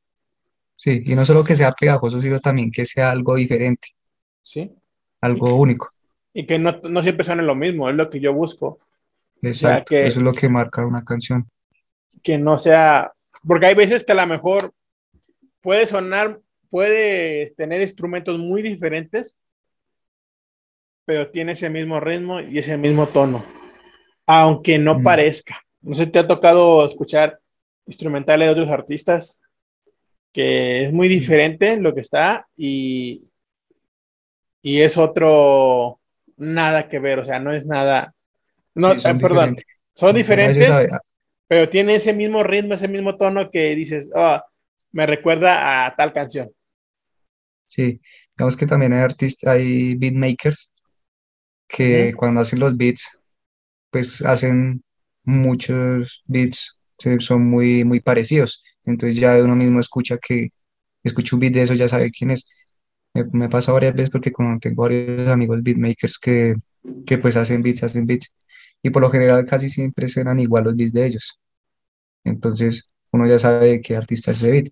Sí, 0.75 1.03
y 1.05 1.15
no 1.15 1.25
solo 1.25 1.43
que 1.43 1.55
sea 1.55 1.71
pegajoso, 1.73 2.21
sino 2.21 2.39
también 2.39 2.71
que 2.71 2.85
sea 2.85 3.11
algo 3.11 3.35
diferente, 3.35 3.89
¿sí? 4.43 4.71
algo 5.21 5.55
único. 5.55 5.89
Y 6.33 6.45
que 6.45 6.57
no, 6.59 6.79
no 6.89 7.01
siempre 7.03 7.25
suene 7.25 7.43
lo 7.43 7.55
mismo, 7.55 7.89
es 7.89 7.95
lo 7.95 8.09
que 8.09 8.19
yo 8.19 8.33
busco. 8.33 8.79
sea, 9.41 9.49
Exacto, 9.49 9.89
que- 9.89 10.07
eso 10.07 10.19
es 10.19 10.23
lo 10.23 10.33
que 10.33 10.47
marca 10.49 10.85
una 10.85 11.03
canción. 11.03 11.49
que 12.23 12.37
no 12.37 12.57
sea, 12.57 13.13
porque 13.47 13.67
hay 13.67 13.75
veces 13.75 14.03
que 14.03 14.11
a 14.11 14.15
lo 14.15 14.27
mejor 14.27 14.73
puede 15.61 15.85
sonar, 15.85 16.39
puede 16.69 17.51
tener 17.57 17.81
instrumentos 17.81 18.37
muy 18.37 18.61
diferentes, 18.61 19.37
pero 21.05 21.29
tiene 21.31 21.53
ese 21.53 21.69
mismo 21.69 21.99
ritmo 21.99 22.39
y 22.41 22.57
ese 22.59 22.77
mismo 22.77 23.07
tono, 23.07 23.43
aunque 24.27 24.77
no 24.79 24.99
Mm. 24.99 25.03
parezca. 25.03 25.61
No 25.81 25.93
sé, 25.95 26.07
te 26.07 26.19
ha 26.19 26.27
tocado 26.27 26.85
escuchar 26.85 27.39
instrumentales 27.85 28.47
de 28.47 28.51
otros 28.51 28.69
artistas 28.69 29.41
que 30.33 30.85
es 30.85 30.93
muy 30.93 31.07
diferente 31.09 31.77
lo 31.77 31.93
que 31.95 32.01
está 32.01 32.47
y, 32.55 33.25
y 34.61 34.81
es 34.81 34.97
otro 34.97 35.99
nada 36.37 36.87
que 36.89 36.99
ver, 36.99 37.19
o 37.19 37.25
sea, 37.25 37.39
no 37.39 37.53
es 37.53 37.65
nada, 37.65 38.13
no, 38.75 38.95
Sí, 38.95 38.99
son 38.99 39.17
eh, 39.17 39.21
perdón, 39.21 39.49
diferentes. 39.49 39.65
son 39.95 40.15
diferentes, 40.15 40.69
a- 40.69 40.99
pero 41.47 41.69
tiene 41.69 41.95
ese 41.95 42.13
mismo 42.13 42.43
ritmo, 42.43 42.75
ese 42.75 42.87
mismo 42.87 43.17
tono 43.17 43.51
que 43.51 43.75
dices, 43.75 44.09
ah, 44.15 44.43
me 44.91 45.05
recuerda 45.07 45.85
a 45.87 45.95
tal 45.95 46.13
canción. 46.13 46.51
Sí, 47.65 48.01
digamos 48.35 48.57
que 48.57 48.65
también 48.65 48.93
hay 48.93 49.01
artistas, 49.01 49.53
hay 49.55 49.95
beatmakers 49.95 50.73
que 51.67 52.13
cuando 52.17 52.41
hacen 52.41 52.59
los 52.59 52.77
beats, 52.77 53.19
pues 53.91 54.21
hacen 54.23 54.83
muchos 55.29 56.23
beats, 56.27 56.79
son 57.19 57.49
muy, 57.49 57.83
muy 57.85 57.99
parecidos. 58.01 58.63
Entonces 58.85 59.19
ya 59.19 59.37
uno 59.43 59.55
mismo 59.55 59.79
escucha 59.79 60.17
que, 60.17 60.49
escucha 61.03 61.35
un 61.35 61.41
beat 61.41 61.53
de 61.53 61.63
eso, 61.63 61.73
ya 61.75 61.87
sabe 61.87 62.11
quién 62.11 62.31
es. 62.31 62.47
Me, 63.13 63.25
me 63.33 63.49
pasa 63.49 63.71
varias 63.71 63.95
veces 63.95 64.09
porque 64.11 64.31
como 64.31 64.59
tengo 64.59 64.83
varios 64.83 65.27
amigos 65.29 65.63
beatmakers 65.63 66.19
que, 66.19 66.55
que 67.05 67.17
pues 67.17 67.37
hacen 67.37 67.63
beats, 67.63 67.83
hacen 67.83 68.05
beats. 68.05 68.33
Y 68.83 68.91
por 68.91 69.01
lo 69.01 69.09
general 69.11 69.45
casi 69.45 69.69
siempre 69.69 70.07
suenan 70.07 70.39
igual 70.39 70.65
los 70.65 70.75
beats 70.75 70.93
de 70.93 71.05
ellos. 71.07 71.39
Entonces 72.23 72.89
uno 73.11 73.27
ya 73.27 73.39
sabe 73.39 73.81
qué 73.81 73.95
artista 73.95 74.31
es 74.31 74.37
ese 74.37 74.51
beat. 74.51 74.67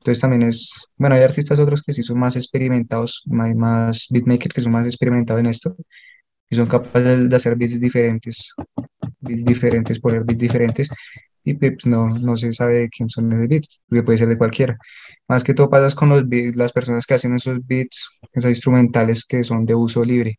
Entonces 0.00 0.20
también 0.20 0.42
es, 0.42 0.88
bueno, 0.96 1.16
hay 1.16 1.22
artistas 1.22 1.58
otros 1.58 1.82
que 1.82 1.92
sí 1.92 2.02
son 2.02 2.18
más 2.18 2.36
experimentados, 2.36 3.24
hay 3.40 3.54
más 3.54 4.06
beatmakers 4.10 4.54
que 4.54 4.60
son 4.60 4.72
más 4.72 4.86
experimentados 4.86 5.40
en 5.40 5.46
esto, 5.46 5.76
y 6.50 6.56
son 6.56 6.66
capaces 6.68 7.28
de 7.28 7.36
hacer 7.36 7.56
beats 7.56 7.80
diferentes, 7.80 8.52
beats 9.26 9.44
diferentes, 9.44 9.98
poner 9.98 10.24
beats 10.24 10.38
diferentes, 10.40 10.88
y 11.44 11.54
pues 11.54 11.86
no, 11.86 12.08
no 12.08 12.34
se 12.36 12.52
sabe 12.52 12.80
de 12.80 12.88
quién 12.88 13.08
son 13.08 13.32
esos 13.32 13.48
beats, 13.48 13.80
porque 13.88 14.02
puede 14.02 14.18
ser 14.18 14.28
de 14.28 14.38
cualquiera. 14.38 14.76
Más 15.28 15.44
que 15.44 15.54
todo 15.54 15.70
pasa 15.70 15.94
con 15.94 16.08
los 16.08 16.28
beats, 16.28 16.56
las 16.56 16.72
personas 16.72 17.06
que 17.06 17.14
hacen 17.14 17.34
esos 17.34 17.58
beats, 17.66 18.18
esos 18.32 18.50
instrumentales 18.50 19.24
que 19.24 19.44
son 19.44 19.64
de 19.64 19.74
uso 19.74 20.04
libre. 20.04 20.38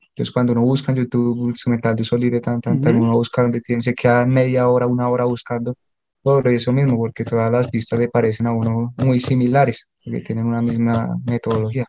Entonces, 0.00 0.32
cuando 0.32 0.52
uno 0.52 0.62
busca 0.62 0.92
en 0.92 0.98
YouTube 0.98 1.48
instrumental 1.48 1.96
de 1.96 2.02
uso 2.02 2.16
libre, 2.16 2.40
tan, 2.40 2.60
tan, 2.60 2.80
tan, 2.80 2.94
Ujú. 2.94 3.04
uno 3.04 3.14
busca 3.14 3.42
donde 3.42 3.60
tiene, 3.60 3.82
se 3.82 3.94
queda 3.94 4.24
media 4.24 4.68
hora, 4.68 4.86
una 4.86 5.08
hora 5.08 5.24
buscando 5.24 5.74
por 6.22 6.46
eso 6.48 6.72
mismo, 6.72 6.96
porque 6.96 7.24
todas 7.24 7.50
las 7.50 7.68
pistas 7.68 7.98
le 7.98 8.08
parecen 8.08 8.46
a 8.46 8.52
uno 8.52 8.94
muy 8.96 9.18
similares, 9.18 9.90
porque 10.04 10.20
tienen 10.20 10.46
una 10.46 10.62
misma 10.62 11.16
metodología. 11.26 11.86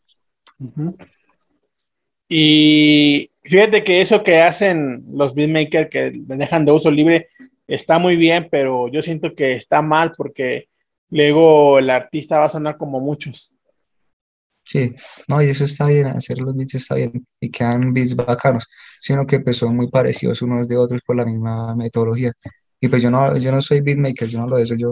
Ujú. 0.59 0.97
Y 2.27 3.29
fíjate 3.45 3.83
que 3.83 4.01
eso 4.01 4.23
que 4.23 4.41
hacen 4.41 5.03
los 5.11 5.33
beatmakers 5.35 5.89
que 5.89 6.11
dejan 6.15 6.65
de 6.65 6.71
uso 6.71 6.91
libre 6.91 7.29
está 7.67 7.99
muy 7.99 8.15
bien, 8.17 8.47
pero 8.51 8.87
yo 8.89 9.01
siento 9.01 9.33
que 9.35 9.53
está 9.55 9.81
mal 9.81 10.11
porque 10.17 10.69
luego 11.09 11.79
el 11.79 11.89
artista 11.89 12.39
va 12.39 12.45
a 12.45 12.49
sonar 12.49 12.77
como 12.77 12.99
muchos. 12.99 13.55
Sí, 14.67 14.95
no, 15.27 15.41
y 15.43 15.49
eso 15.49 15.63
está 15.65 15.85
bien, 15.87 16.07
hacer 16.07 16.39
los 16.39 16.55
beats 16.55 16.73
está 16.75 16.95
bien, 16.95 17.27
y 17.39 17.51
quedan 17.51 17.93
beats 17.93 18.15
bacanos, 18.15 18.67
sino 18.99 19.25
que 19.27 19.39
pues 19.39 19.57
son 19.57 19.75
muy 19.75 19.89
parecidos 19.91 20.41
unos 20.41 20.67
de 20.67 20.75
otros 20.77 21.01
por 21.05 21.15
la 21.15 21.23
misma 21.25 21.75
metodología. 21.75 22.31
Y 22.79 22.87
pues 22.87 23.03
yo 23.03 23.11
no, 23.11 23.37
yo 23.37 23.51
no 23.51 23.61
soy 23.61 23.81
beatmaker, 23.81 24.27
yo 24.27 24.39
no 24.39 24.45
hablo 24.45 24.57
de 24.57 24.63
eso, 24.63 24.75
yo, 24.75 24.91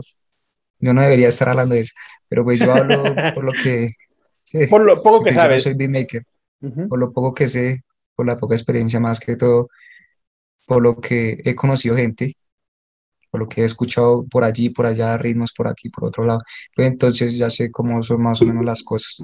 yo 0.80 0.94
no 0.94 1.02
debería 1.02 1.30
estar 1.30 1.50
hablando 1.50 1.76
de 1.76 1.82
eso, 1.82 1.94
pero 2.30 2.44
pues 2.46 2.60
yo 2.62 2.74
hablo 2.74 3.24
por 3.34 3.46
lo 3.46 3.56
que, 3.56 3.90
sí, 4.46 4.60
Por 4.68 4.82
lo 4.84 5.02
poco 5.02 5.24
que 5.24 5.34
porque 5.34 5.40
yo 5.40 5.50
no 5.50 5.60
soy 5.60 5.74
sabes. 5.74 5.76
beatmaker, 5.76 6.24
Ujú, 6.62 6.84
por 6.88 7.00
lo 7.00 7.14
poco 7.14 7.34
que 7.34 7.48
sé, 7.48 7.84
por 8.16 8.26
la 8.28 8.38
poca 8.38 8.56
experiencia 8.56 9.00
más 9.00 9.20
que 9.20 9.36
todo, 9.36 9.70
por 10.68 10.82
lo 10.82 11.00
que 11.00 11.42
he 11.46 11.56
conocido 11.56 11.96
gente, 11.96 12.36
por 13.32 13.42
lo 13.42 13.50
que 13.50 13.62
he 13.62 13.66
escuchado 13.66 14.26
por 14.28 14.44
allí, 14.44 14.70
por 14.70 14.86
allá, 14.86 15.18
ritmos 15.18 15.54
por 15.54 15.68
aquí, 15.68 15.90
por 15.90 16.06
otro 16.06 16.26
lado, 16.26 16.42
pues 16.76 16.88
entonces 16.90 17.38
ya 17.38 17.50
sé 17.50 17.72
cómo 17.72 18.04
son 18.04 18.22
más 18.22 18.42
o 18.42 18.46
menos 18.46 18.66
las 18.66 18.84
cosas. 18.84 19.24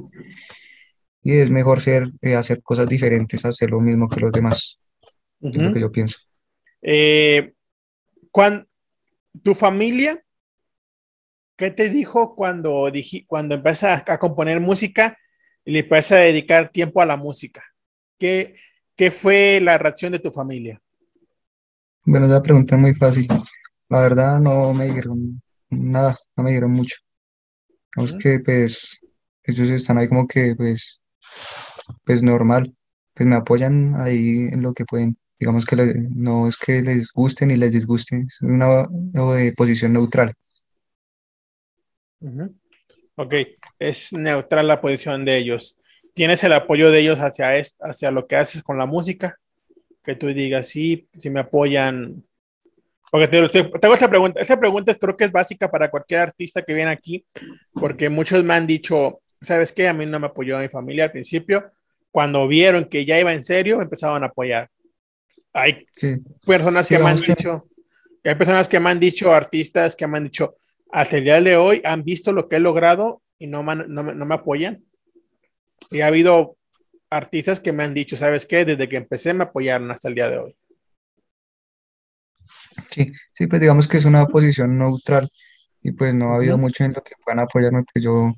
Y 1.21 1.33
es 1.37 1.49
mejor 1.49 1.81
ser, 1.81 2.11
eh, 2.21 2.35
hacer 2.35 2.61
cosas 2.63 2.87
diferentes, 2.87 3.43
hacer 3.45 3.69
lo 3.69 3.79
mismo 3.81 4.07
que 4.07 4.21
los 4.21 4.31
demás, 4.31 4.79
es 5.41 5.61
lo 5.61 5.71
que 5.71 5.81
yo 5.81 5.91
pienso. 5.91 6.17
Eh, 6.81 7.53
¿tu 9.43 9.53
familia 9.55 10.23
qué 11.57 11.71
te 11.71 11.89
dijo 11.89 12.35
cuando, 12.35 12.89
dij- 12.89 13.25
cuando 13.27 13.55
empiezas 13.55 14.03
a 14.07 14.17
componer 14.17 14.59
música 14.59 15.17
y 15.65 15.71
le 15.71 15.79
empiezas 15.79 16.13
a 16.13 16.15
dedicar 16.21 16.71
tiempo 16.71 17.01
a 17.01 17.05
la 17.05 17.17
música? 17.17 17.63
¿Qué, 18.17 18.55
qué 18.99 19.09
fue 19.09 19.59
la 19.63 19.79
reacción 19.79 20.11
de 20.11 20.19
tu 20.19 20.31
familia? 20.31 20.79
Bueno, 22.05 22.25
esa 22.25 22.41
pregunta 22.41 22.75
es 22.75 22.81
muy 22.81 22.93
fácil. 22.93 23.27
La 23.89 24.01
verdad 24.01 24.39
no 24.39 24.73
me 24.73 24.85
dijeron 24.85 25.41
nada, 25.69 26.17
no 26.35 26.43
me 26.43 26.49
dijeron 26.51 26.71
mucho. 26.71 26.97
Digamos 27.95 28.13
que 28.21 28.39
pues 28.39 28.99
ellos 29.43 29.69
están 29.69 29.97
ahí 29.99 30.07
como 30.09 30.27
que 30.27 30.55
pues, 30.57 31.01
pues 32.05 32.23
normal, 32.23 32.75
pues 33.13 33.27
me 33.27 33.35
apoyan 33.35 33.95
ahí 33.99 34.47
en 34.51 34.61
lo 34.61 34.73
que 34.73 34.85
pueden. 34.85 35.17
Digamos 35.39 35.65
que 35.65 35.75
le- 35.75 35.93
no 36.15 36.47
es 36.47 36.57
que 36.57 36.81
les 36.81 37.11
guste 37.13 37.45
ni 37.45 37.55
les 37.55 37.71
disguste, 37.71 38.25
es 38.27 38.41
una 38.41 38.87
eh, 39.39 39.53
posición 39.55 39.93
neutral. 39.93 40.33
ujú. 42.21 42.55
Ok, 43.17 43.35
es 43.79 44.13
neutral 44.13 44.67
la 44.67 44.81
posición 44.81 45.25
de 45.25 45.39
ellos. 45.39 45.78
¿Tienes 46.19 46.43
el 46.43 46.51
apoyo 46.51 46.91
de 46.91 46.99
ellos 46.99 47.17
hacia, 47.19 47.55
es- 47.57 47.77
hacia 47.79 48.11
lo 48.11 48.27
que 48.27 48.35
haces 48.35 48.61
con 48.61 48.77
la 48.77 48.85
música? 48.85 49.37
Que 50.03 50.15
tú 50.15 50.27
digas, 50.27 50.67
sí, 50.67 51.07
si 51.17 51.29
me 51.29 51.41
apoyan. 51.41 52.23
Porque 53.11 53.29
te, 53.29 53.49
te- 53.49 53.63
te 53.63 53.87
hago 53.87 53.93
esta 53.95 54.09
pregunta. 54.09 54.41
Esta 54.41 54.59
pregunta 54.59 54.95
creo 54.95 55.17
que 55.17 55.25
es 55.25 55.31
básica 55.31 55.71
para 55.71 55.89
cualquier 55.89 56.21
artista 56.21 56.61
que 56.63 56.73
viene 56.73 56.91
aquí, 56.91 57.25
porque 57.73 58.09
muchos 58.09 58.43
me 58.43 58.53
han 58.53 58.67
dicho, 58.67 59.21
¿sabes 59.41 59.71
qué? 59.73 59.87
A 59.87 59.93
mí 59.93 60.05
no 60.05 60.19
me 60.19 60.27
apoyó 60.27 60.59
mi 60.59 60.69
familia 60.69 61.05
al 61.05 61.11
principio. 61.11 61.71
Cuando 62.11 62.47
vieron 62.47 62.85
que 62.85 63.05
ya 63.05 63.19
iba 63.19 63.33
en 63.33 63.43
serio, 63.43 63.77
me 63.77 63.83
empezaban 63.85 64.23
a 64.23 64.27
apoyar. 64.27 64.69
Hay 65.53 65.87
Sí, 65.95 66.15
personas 66.45 66.87
sí, 66.87 66.95
que 66.95 66.99
me 66.99 67.09
han 67.09 67.21
dicho, 67.21 67.67
hay 68.23 68.35
personas 68.35 68.69
que 68.69 68.79
me 68.79 68.89
han 68.91 68.99
dicho, 68.99 69.33
artistas 69.33 69.95
que 69.95 70.07
me 70.07 70.17
han 70.17 70.25
dicho, 70.25 70.55
hasta 70.91 71.17
el 71.17 71.23
día 71.25 71.41
de 71.41 71.57
hoy 71.57 71.81
han 71.85 72.03
visto 72.03 72.33
lo 72.33 72.49
que 72.49 72.57
he 72.57 72.59
logrado 72.59 73.21
y 73.39 73.47
no 73.47 73.63
me, 73.63 73.73
han- 73.73 73.85
no 73.93 74.03
me, 74.03 74.15
no 74.15 74.25
me 74.25 74.35
apoyan. 74.35 74.83
Y 75.91 76.01
ha 76.01 76.07
habido 76.07 76.57
artistas 77.09 77.59
que 77.59 77.73
me 77.73 77.83
han 77.83 77.93
dicho, 77.93 78.17
¿sabes 78.17 78.45
qué? 78.45 78.65
Desde 78.65 78.89
que 78.89 78.97
empecé 78.97 79.33
me 79.33 79.45
apoyaron 79.45 79.91
hasta 79.91 80.09
el 80.09 80.15
día 80.15 80.29
de 80.29 80.39
hoy. 80.39 80.57
sí, 82.91 83.11
sí, 83.33 83.47
pues 83.47 83.61
digamos 83.61 83.87
que 83.87 83.97
es 83.97 84.05
una 84.05 84.25
posición 84.27 84.77
neutral 84.77 85.27
y 85.81 85.91
pues 85.93 86.13
no 86.13 86.33
ha 86.33 86.37
habido 86.37 86.57
mucho 86.57 86.83
en 86.83 86.93
lo 86.93 87.01
que 87.03 87.13
puedan 87.23 87.39
apoyarme, 87.41 87.83
pues 87.93 88.03
yo, 88.03 88.33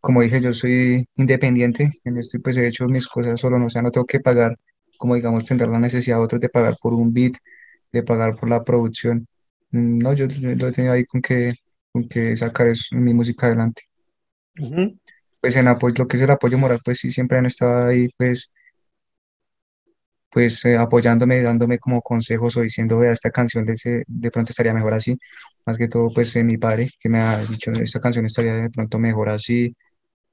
como 0.00 0.22
dije, 0.22 0.40
yo 0.42 0.52
soy 0.54 1.06
independiente 1.16 1.90
en 2.04 2.18
esto 2.18 2.36
y 2.38 2.40
pues 2.40 2.56
he 2.56 2.68
hecho 2.68 2.86
mis 2.86 3.08
cosas 3.08 3.40
solo, 3.40 3.58
no, 3.58 3.66
o 3.66 3.70
sea, 3.70 3.82
no 3.82 3.90
tengo 3.92 4.06
que 4.06 4.20
pagar, 4.20 4.56
como 4.98 5.14
digamos, 5.16 5.44
tendrá 5.44 5.68
la 5.68 5.80
necesidad 5.80 6.18
de 6.18 6.24
otros 6.24 6.40
de 6.42 6.48
pagar 6.50 6.76
por 6.82 6.94
un 6.94 7.12
beat, 7.14 7.34
de 7.92 8.02
pagar 8.04 8.36
por 8.38 8.48
la 8.50 8.64
producción. 8.64 9.28
Mm, 9.72 9.98
No, 10.00 10.14
yo, 10.14 10.26
yo 10.28 10.50
lo 10.56 10.68
he 10.68 10.72
tenido 10.72 10.94
ahí 10.94 11.04
con 11.06 11.22
que, 11.22 11.54
con 11.92 12.08
que 12.08 12.36
sacar 12.36 12.68
es- 12.68 12.88
mi 12.92 13.14
música 13.14 13.46
adelante. 13.48 13.84
ujú, 14.60 14.98
Pues 15.40 15.56
en 15.56 15.68
apoyo, 15.68 15.94
lo 15.98 16.08
que 16.08 16.16
es 16.16 16.22
el 16.22 16.30
apoyo 16.30 16.58
moral, 16.58 16.80
pues 16.84 16.98
sí, 16.98 17.10
siempre 17.10 17.38
han 17.38 17.46
estado 17.46 17.88
ahí, 17.88 18.08
pues, 18.18 18.52
pues 20.30 20.64
eh, 20.64 20.76
apoyándome, 20.76 21.42
dándome 21.42 21.78
como 21.78 22.02
consejos 22.02 22.56
o 22.56 22.60
diciendo, 22.62 22.98
vea, 22.98 23.10
esta 23.12 23.30
canción 23.30 23.64
de, 23.66 23.72
ese- 23.74 24.04
de 24.06 24.30
pronto 24.30 24.50
estaría 24.52 24.72
mejor 24.74 24.94
así. 24.94 25.18
Más 25.66 25.76
que 25.78 25.88
todo, 25.88 26.10
pues 26.14 26.34
eh, 26.36 26.44
mi 26.44 26.56
padre, 26.56 26.88
que 27.00 27.08
me 27.08 27.18
ha 27.20 27.38
dicho, 27.44 27.72
esta 27.72 28.00
canción 28.00 28.26
estaría 28.26 28.54
de 28.54 28.70
pronto 28.70 28.98
mejor 28.98 29.28
así. 29.30 29.74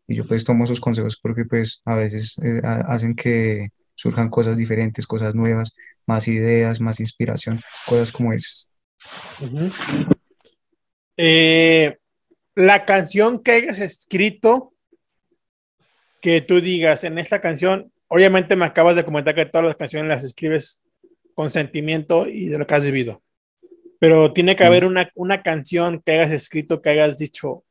Y 0.08 0.16
yo 0.16 0.28
pues 0.28 0.44
tomo 0.46 0.66
esos 0.66 0.82
consejos 0.82 1.20
porque 1.22 1.46
pues 1.46 1.82
a 1.86 1.96
veces 1.96 2.38
eh, 2.44 2.62
ha- 2.64 2.82
hacen 2.94 3.16
que 3.16 3.70
surjan 3.96 4.30
cosas 4.30 4.58
diferentes, 4.58 5.08
cosas 5.08 5.36
nuevas, 5.36 5.74
más 6.08 6.28
ideas, 6.28 6.82
más 6.82 7.00
inspiración, 7.02 7.60
cosas 7.88 8.12
como 8.12 8.34
es. 8.34 8.70
Eh, 11.18 11.98
la 12.56 12.86
canción 12.86 13.44
que 13.44 13.52
hayas 13.52 13.80
escrito, 13.80 14.74
que 16.22 16.42
tú 16.42 16.62
digas 16.62 17.04
en 17.04 17.18
esta 17.18 17.42
canción, 17.42 17.92
obviamente 18.08 18.56
me 18.56 18.66
acabas 18.66 18.96
de 18.96 19.06
comentar 19.06 19.36
que 19.36 19.46
todas 19.46 19.68
las 19.68 19.78
canciones 19.78 20.10
las 20.10 20.24
escribes 20.24 20.82
con 21.34 21.50
sentimiento 21.50 22.28
y 22.28 22.48
de 22.48 22.58
lo 22.58 22.66
que 22.66 22.76
has 22.76 22.84
vivido, 22.84 23.22
pero 24.00 24.34
tiene 24.34 24.56
que 24.56 24.64
haber 24.64 24.86
una, 24.86 25.12
una 25.16 25.44
canción 25.44 26.02
que 26.04 26.14
hayas 26.14 26.32
escrito, 26.32 26.82
que 26.82 26.90
hayas 26.90 27.18
dicho, 27.18 27.64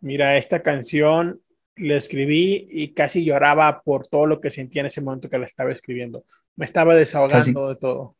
mira, 0.00 0.36
esta 0.36 0.62
canción 0.62 1.40
la 1.76 1.96
escribí 1.96 2.66
y 2.70 2.92
casi 2.92 3.24
lloraba 3.24 3.82
por 3.82 4.06
todo 4.08 4.26
lo 4.26 4.40
que 4.40 4.50
sentía 4.50 4.80
en 4.80 4.86
ese 4.86 5.00
momento 5.00 5.30
que 5.30 5.38
la 5.38 5.46
estaba 5.46 5.72
escribiendo. 5.72 6.24
Me 6.56 6.64
estaba 6.64 6.92
casi, 6.92 6.98
desahogando 7.00 7.68
de 7.68 7.76
todo. 7.76 8.16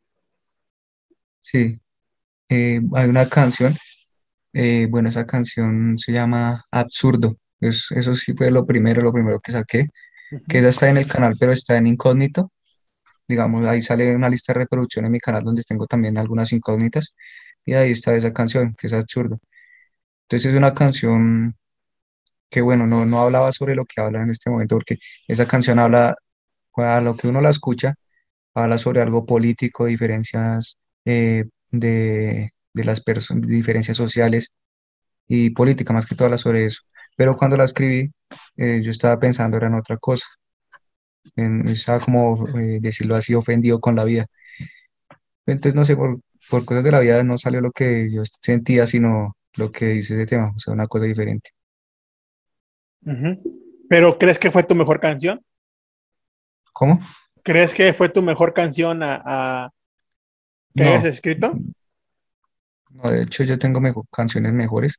sí. 1.42 1.80
Eh, 2.50 2.80
hay 2.94 3.08
una 3.10 3.28
canción, 3.28 3.74
eh, 4.54 4.86
bueno, 4.88 5.10
esa 5.10 5.26
canción 5.26 5.98
se 5.98 6.12
llama 6.12 6.64
Absurdo. 6.70 7.36
Es, 7.60 7.88
eso 7.92 8.14
sí 8.14 8.34
fue 8.34 8.50
lo 8.50 8.66
primero, 8.66 9.02
lo 9.02 9.12
primero 9.12 9.40
que 9.40 9.52
saqué, 9.52 9.88
que 10.48 10.58
esa 10.60 10.68
está 10.70 10.90
en 10.90 10.98
el 10.98 11.06
canal, 11.08 11.34
pero 11.38 11.52
está 11.52 11.76
en 11.78 11.86
incógnito. 11.88 12.52
Digamos, 13.28 13.66
ahí 13.66 13.82
sale 13.82 14.14
una 14.16 14.30
lista 14.30 14.52
de 14.54 14.60
reproducción 14.60 15.06
en 15.06 15.12
mi 15.12 15.20
canal 15.20 15.44
donde 15.44 15.62
tengo 15.64 15.86
también 15.86 16.18
algunas 16.18 16.52
incógnitas 16.52 17.14
y 17.64 17.74
ahí 17.74 17.92
está 17.92 18.16
esa 18.16 18.32
canción, 18.32 18.74
que 18.78 18.88
es 18.88 18.92
Absurdo. 18.94 19.40
Entonces 20.24 20.52
es 20.52 20.58
una 20.58 20.74
canción 20.74 21.56
que, 22.50 22.60
bueno, 22.62 22.86
no, 22.86 23.06
no 23.06 23.20
hablaba 23.22 23.52
sobre 23.52 23.74
lo 23.74 23.84
que 23.86 24.00
habla 24.00 24.22
en 24.22 24.30
este 24.30 24.50
momento, 24.50 24.76
porque 24.76 24.98
esa 25.28 25.46
canción 25.46 25.78
habla, 25.78 26.16
a 26.76 27.00
lo 27.00 27.16
que 27.16 27.28
uno 27.28 27.40
la 27.40 27.50
escucha, 27.50 27.94
habla 28.54 28.78
sobre 28.78 29.02
algo 29.02 29.26
político, 29.26 29.86
diferencias 29.86 30.78
eh, 31.06 31.44
de, 31.70 32.52
de 32.74 32.84
las 32.84 33.00
personas, 33.02 33.48
diferencias 33.48 33.96
sociales 33.96 34.54
y 35.28 35.50
política, 35.50 35.92
más 35.94 36.06
que 36.06 36.14
todo 36.16 36.26
habla 36.26 36.38
sobre 36.38 36.66
eso. 36.66 36.82
Pero 37.18 37.36
cuando 37.36 37.58
la 37.58 37.64
escribí, 37.66 38.10
eh, 38.58 38.80
yo 38.82 38.90
estaba 38.92 39.20
pensando 39.20 39.58
era 39.58 39.68
en 39.68 39.74
otra 39.76 39.98
cosa, 39.98 40.26
en, 41.36 41.66
estaba 41.68 42.00
como, 42.00 42.46
eh, 42.58 42.78
decirlo 42.80 43.16
así, 43.16 43.34
ofendido 43.34 43.80
con 43.80 43.96
la 43.96 44.04
vida. 44.04 44.26
Entonces, 45.46 45.74
no 45.74 45.84
sé, 45.84 45.96
por, 45.96 46.20
por 46.50 46.64
cosas 46.64 46.84
de 46.84 46.92
la 46.92 47.00
vida 47.00 47.22
no 47.24 47.38
salió 47.38 47.60
lo 47.60 47.72
que 47.72 48.08
yo 48.10 48.22
sentía, 48.24 48.86
sino 48.86 49.36
lo 49.56 49.72
que 49.72 49.86
dice 49.86 50.14
ese 50.14 50.26
tema, 50.26 50.52
o 50.54 50.58
sea, 50.58 50.74
una 50.74 50.86
cosa 50.86 51.06
diferente. 51.06 51.50
Pero 53.88 54.18
¿crees 54.18 54.38
que 54.38 54.50
fue 54.50 54.62
tu 54.62 54.74
mejor 54.74 55.00
canción? 55.00 55.40
¿Cómo? 56.72 57.00
¿Crees 57.42 57.74
que 57.74 57.92
fue 57.94 58.08
tu 58.10 58.22
mejor 58.22 58.52
canción 58.54 59.02
a, 59.02 59.22
a- 59.24 59.70
que 60.74 60.84
hayas 60.84 61.04
No, 61.04 61.04
escrito? 61.04 61.52
no, 62.90 63.10
de 63.10 63.22
hecho 63.22 63.44
yo 63.44 63.58
tengo 63.58 64.04
canciones 64.10 64.52
mejores, 64.52 64.98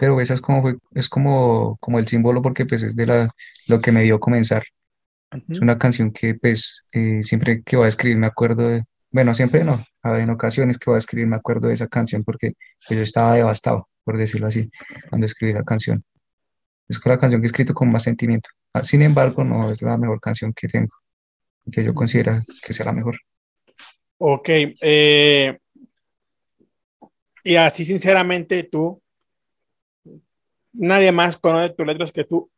pero 0.00 0.20
esa 0.20 0.34
es 0.34 0.40
como, 0.40 0.62
fue- 0.62 0.78
es 0.94 1.08
como, 1.08 1.76
como 1.80 1.98
el 2.00 2.08
símbolo 2.08 2.42
porque 2.42 2.66
pues 2.66 2.82
es 2.82 2.96
de 2.96 3.06
la, 3.06 3.30
lo 3.68 3.80
que 3.80 3.92
me 3.92 4.02
dio 4.02 4.18
comenzar. 4.20 4.64
Es 5.48 5.60
una 5.60 5.78
canción 5.78 6.12
que 6.12 6.34
pues 6.34 6.84
eh, 6.92 7.22
siempre 7.22 7.62
que 7.62 7.76
voy 7.76 7.86
a 7.86 7.88
escribir 7.88 8.18
me 8.18 8.26
acuerdo 8.26 8.68
de, 8.68 8.84
bueno, 9.12 9.34
siempre 9.34 9.62
no, 9.64 9.84
en 10.04 10.30
ocasiones 10.30 10.78
que 10.78 10.90
voy 10.90 10.96
a 10.96 10.98
escribir 10.98 11.28
me 11.28 11.36
acuerdo 11.36 11.68
de 11.68 11.74
esa 11.74 11.86
canción 11.88 12.24
porque 12.24 12.54
pues, 12.88 12.98
yo 12.98 13.04
estaba 13.04 13.34
devastado, 13.36 13.88
por 14.04 14.16
decirlo 14.18 14.48
así, 14.48 14.70
cuando 15.10 15.26
escribí 15.26 15.52
la 15.52 15.62
canción. 15.64 16.02
Es 16.88 17.00
la 17.04 17.18
canción 17.18 17.40
que 17.40 17.46
he 17.46 17.48
escrito 17.48 17.74
con 17.74 17.92
más 17.92 18.02
sentimiento. 18.02 18.50
Ah, 18.72 18.82
sin 18.82 19.02
embargo, 19.02 19.44
no 19.44 19.70
es 19.70 19.82
la 19.82 19.96
mejor 19.98 20.20
canción 20.20 20.52
que 20.52 20.66
tengo, 20.66 20.94
que 21.70 21.84
yo 21.84 21.94
considero 21.94 22.40
que 22.64 22.72
sea 22.72 22.86
la 22.86 22.92
mejor. 22.92 23.18
Ok. 24.18 24.48
Eh, 24.82 25.58
y 27.44 27.56
así, 27.56 27.84
sinceramente, 27.84 28.64
tú, 28.64 29.00
nadie 30.72 31.12
más 31.12 31.36
conoce 31.36 31.74
tus 31.74 31.86
letras 31.86 32.12
que 32.12 32.24
tú. 32.24 32.50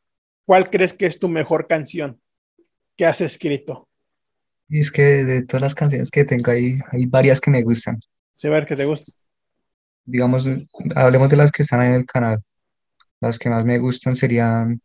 ¿Cuál 0.44 0.70
crees 0.70 0.92
que 0.92 1.06
es 1.06 1.18
tu 1.18 1.28
mejor 1.28 1.66
canción 1.66 2.20
que 2.96 3.06
has 3.06 3.20
escrito? 3.20 3.88
Y 4.68 4.80
es 4.80 4.90
que 4.90 5.02
de 5.02 5.42
todas 5.42 5.62
las 5.62 5.74
canciones 5.74 6.10
que 6.10 6.24
tengo 6.24 6.50
ahí, 6.50 6.78
hay 6.90 7.06
varias 7.06 7.40
que 7.40 7.50
me 7.50 7.62
gustan. 7.62 8.00
Sí, 8.34 8.48
ver 8.48 8.66
que 8.66 8.76
te 8.76 8.84
gustan. 8.84 9.14
Digamos, 10.04 10.48
hablemos 10.96 11.28
de 11.28 11.36
las 11.36 11.52
que 11.52 11.62
están 11.62 11.82
en 11.82 11.94
el 11.94 12.06
canal. 12.06 12.42
Las 13.20 13.38
que 13.38 13.50
más 13.50 13.64
me 13.64 13.78
gustan 13.78 14.16
serían 14.16 14.80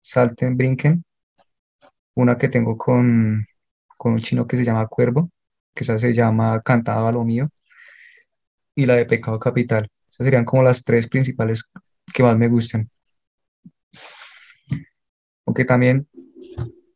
Salten, 0.00 0.56
Brinken, 0.56 1.04
una 2.14 2.38
que 2.38 2.48
tengo 2.48 2.76
con, 2.76 3.46
con 3.96 4.12
un 4.12 4.18
chino 4.18 4.46
que 4.46 4.56
se 4.56 4.64
llama 4.64 4.86
Cuervo, 4.86 5.30
que 5.74 5.84
esa 5.84 5.98
se 5.98 6.12
llama 6.12 6.60
Cantaba 6.60 7.12
lo 7.12 7.22
mío, 7.24 7.50
y 8.74 8.86
la 8.86 8.94
de 8.94 9.06
Pecado 9.06 9.38
Capital. 9.38 9.88
Esas 10.08 10.24
serían 10.24 10.44
como 10.44 10.62
las 10.62 10.82
tres 10.82 11.08
principales 11.08 11.70
que 12.12 12.22
más 12.22 12.36
me 12.36 12.48
gustan. 12.48 12.90
Aunque 15.46 15.64
también 15.64 16.08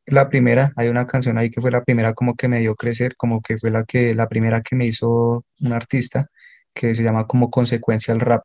la 0.07 0.29
primera, 0.29 0.73
hay 0.77 0.89
una 0.89 1.07
canción 1.07 1.39
ahí 1.39 1.51
que 1.51 1.61
fue 1.61 1.71
la 1.71 1.85
primera 1.85 2.15
como 2.15 2.35
que 2.35 2.49
me 2.49 2.59
dio 2.59 2.75
crecer, 2.75 3.17
como 3.17 3.41
que 3.41 3.59
fue 3.59 3.71
la 3.71 3.85
que 3.85 4.15
la 4.15 4.29
primera 4.29 4.61
que 4.61 4.77
me 4.77 4.87
hizo 4.87 5.45
un 5.61 5.73
artista 5.73 6.29
que 6.75 6.95
se 6.95 7.03
llama 7.03 7.27
como 7.27 7.51
Consecuencia 7.51 8.13
al 8.15 8.21
Rap. 8.21 8.45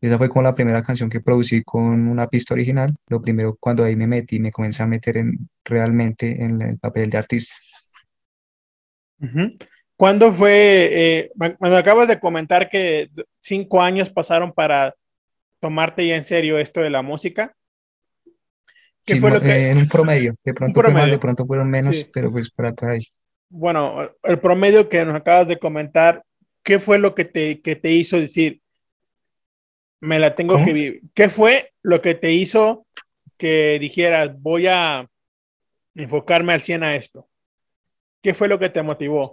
Esa 0.00 0.18
fue 0.18 0.28
como 0.28 0.42
la 0.42 0.54
primera 0.54 0.82
canción 0.82 1.08
que 1.08 1.20
producí 1.20 1.62
con 1.62 2.08
una 2.08 2.26
pista 2.26 2.54
original. 2.54 2.94
Lo 3.06 3.22
primero 3.22 3.56
cuando 3.60 3.84
ahí 3.84 3.94
me 3.94 4.08
metí, 4.08 4.40
me 4.40 4.50
comencé 4.50 4.82
a 4.82 4.86
meter 4.86 5.18
en, 5.18 5.48
realmente 5.64 6.42
en 6.42 6.60
el 6.60 6.78
papel 6.78 7.08
de 7.08 7.18
artista. 7.18 7.54
¿Cuándo 9.96 10.32
fue, 10.32 10.88
eh, 10.90 11.30
cuando 11.58 11.76
acabas 11.76 12.08
de 12.08 12.18
comentar 12.18 12.68
que 12.68 13.10
cinco 13.40 13.80
años 13.80 14.10
pasaron 14.10 14.52
para 14.52 14.96
tomarte 15.62 16.04
ya 16.04 16.16
en 16.16 16.24
serio 16.24 16.58
esto 16.58 16.80
de 16.80 16.90
la 16.90 17.02
música? 17.02 17.54
¿Qué 19.04 19.16
fue 19.16 19.30
lo 19.30 19.40
que... 19.40 19.48
Eh, 19.48 19.70
en 19.70 19.78
un 19.78 19.88
promedio, 19.88 20.34
de 20.42 20.54
pronto 20.54 20.82
más, 20.90 21.08
de 21.08 21.18
pronto 21.18 21.46
fueron 21.46 21.70
menos, 21.70 22.04
pero 22.12 22.32
pues 22.32 22.50
para, 22.50 22.74
ahí. 22.90 23.06
Bueno, 23.48 24.10
el 24.24 24.40
promedio 24.40 24.88
que 24.88 25.04
nos 25.04 25.14
acabas 25.14 25.46
de 25.46 25.60
comentar, 25.60 26.24
¿qué 26.64 26.80
fue 26.80 26.98
lo 26.98 27.14
que 27.14 27.24
te, 27.24 27.60
que 27.60 27.76
te 27.76 27.92
hizo 27.92 28.18
decir, 28.18 28.60
me 30.00 30.18
la 30.18 30.34
tengo 30.34 30.56
que 30.56 30.72
vivir? 30.72 31.02
¿Qué 31.14 31.28
fue 31.28 31.72
lo 31.82 32.02
que 32.02 32.16
te 32.16 32.32
hizo 32.32 32.84
que 33.36 33.78
dijeras, 33.80 34.30
voy 34.40 34.66
a 34.66 35.08
enfocarme 35.94 36.54
al 36.54 36.62
100 36.62 36.82
a 36.82 36.96
esto? 36.96 37.28
¿Qué 38.20 38.34
fue 38.34 38.48
lo 38.48 38.58
que 38.58 38.70
te 38.70 38.82
motivó? 38.82 39.32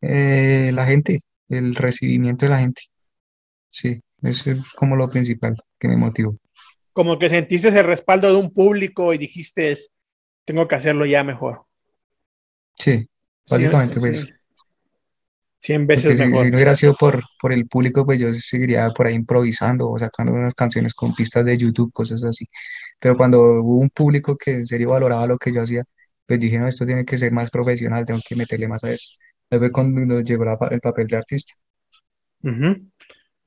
Eh, 0.00 0.70
la 0.72 0.86
gente, 0.86 1.20
el 1.50 1.74
recibimiento 1.74 2.46
de 2.46 2.50
la 2.50 2.60
gente. 2.60 2.82
Sí, 3.70 4.00
eso 4.22 4.50
es 4.50 4.72
como 4.74 4.96
lo 4.96 5.10
principal 5.10 5.56
que 5.78 5.88
me 5.88 5.96
motivó. 5.96 6.36
Como 6.92 7.18
que 7.18 7.28
sentiste 7.28 7.68
el 7.68 7.84
respaldo 7.84 8.28
de 8.28 8.38
un 8.38 8.52
público 8.52 9.12
y 9.12 9.18
dijiste, 9.18 9.76
tengo 10.44 10.66
que 10.66 10.74
hacerlo 10.74 11.04
ya 11.06 11.22
mejor. 11.22 11.62
Sí, 12.78 13.08
básicamente 13.48 14.00
pues. 14.00 14.32
100 15.60 15.86
veces 15.86 16.20
mejor. 16.20 16.44
Si, 16.44 16.50
no 16.50 16.56
hubiera 16.56 16.76
sido 16.76 16.94
por, 16.94 17.22
por 17.40 17.52
el 17.52 17.66
público, 17.66 18.06
pues 18.06 18.20
yo 18.20 18.32
seguiría 18.32 18.88
por 18.90 19.06
ahí 19.06 19.14
improvisando 19.14 19.90
o 19.90 19.98
sacando 19.98 20.32
unas 20.32 20.54
canciones 20.54 20.94
con 20.94 21.14
pistas 21.14 21.44
de 21.44 21.58
YouTube, 21.58 21.92
cosas 21.92 22.22
así. 22.22 22.48
Pero 23.00 23.16
cuando 23.16 23.40
hubo 23.62 23.78
un 23.78 23.90
público 23.90 24.36
que 24.36 24.52
en 24.52 24.66
serio 24.66 24.90
valoraba 24.90 25.26
lo 25.26 25.38
que 25.38 25.52
yo 25.52 25.62
hacía, 25.62 25.84
pues 26.24 26.40
dije, 26.40 26.58
no, 26.58 26.68
esto 26.68 26.86
tiene 26.86 27.04
que 27.04 27.16
ser 27.18 27.32
más 27.32 27.50
profesional, 27.50 28.06
tengo 28.06 28.20
que 28.26 28.36
meterle 28.36 28.68
más 28.68 28.84
a 28.84 28.92
eso. 28.92 29.16
Fue 29.48 29.72
cuando 29.72 30.20
llegó 30.20 30.44
el 30.70 30.80
papel 30.80 31.06
de 31.06 31.16
artista. 31.16 31.54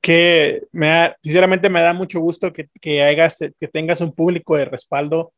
Que 0.01 0.63
me 0.71 1.13
sinceramente 1.21 1.69
me 1.69 1.81
da 1.81 1.93
mucho 1.93 2.19
gusto 2.19 2.53
que, 2.53 2.69
que, 2.79 3.03
hagas, 3.03 3.37
que 3.37 3.67
tengas 3.67 4.01
un 4.01 4.13
público 4.13 4.55
de 4.55 4.65
respaldo. 4.65 5.33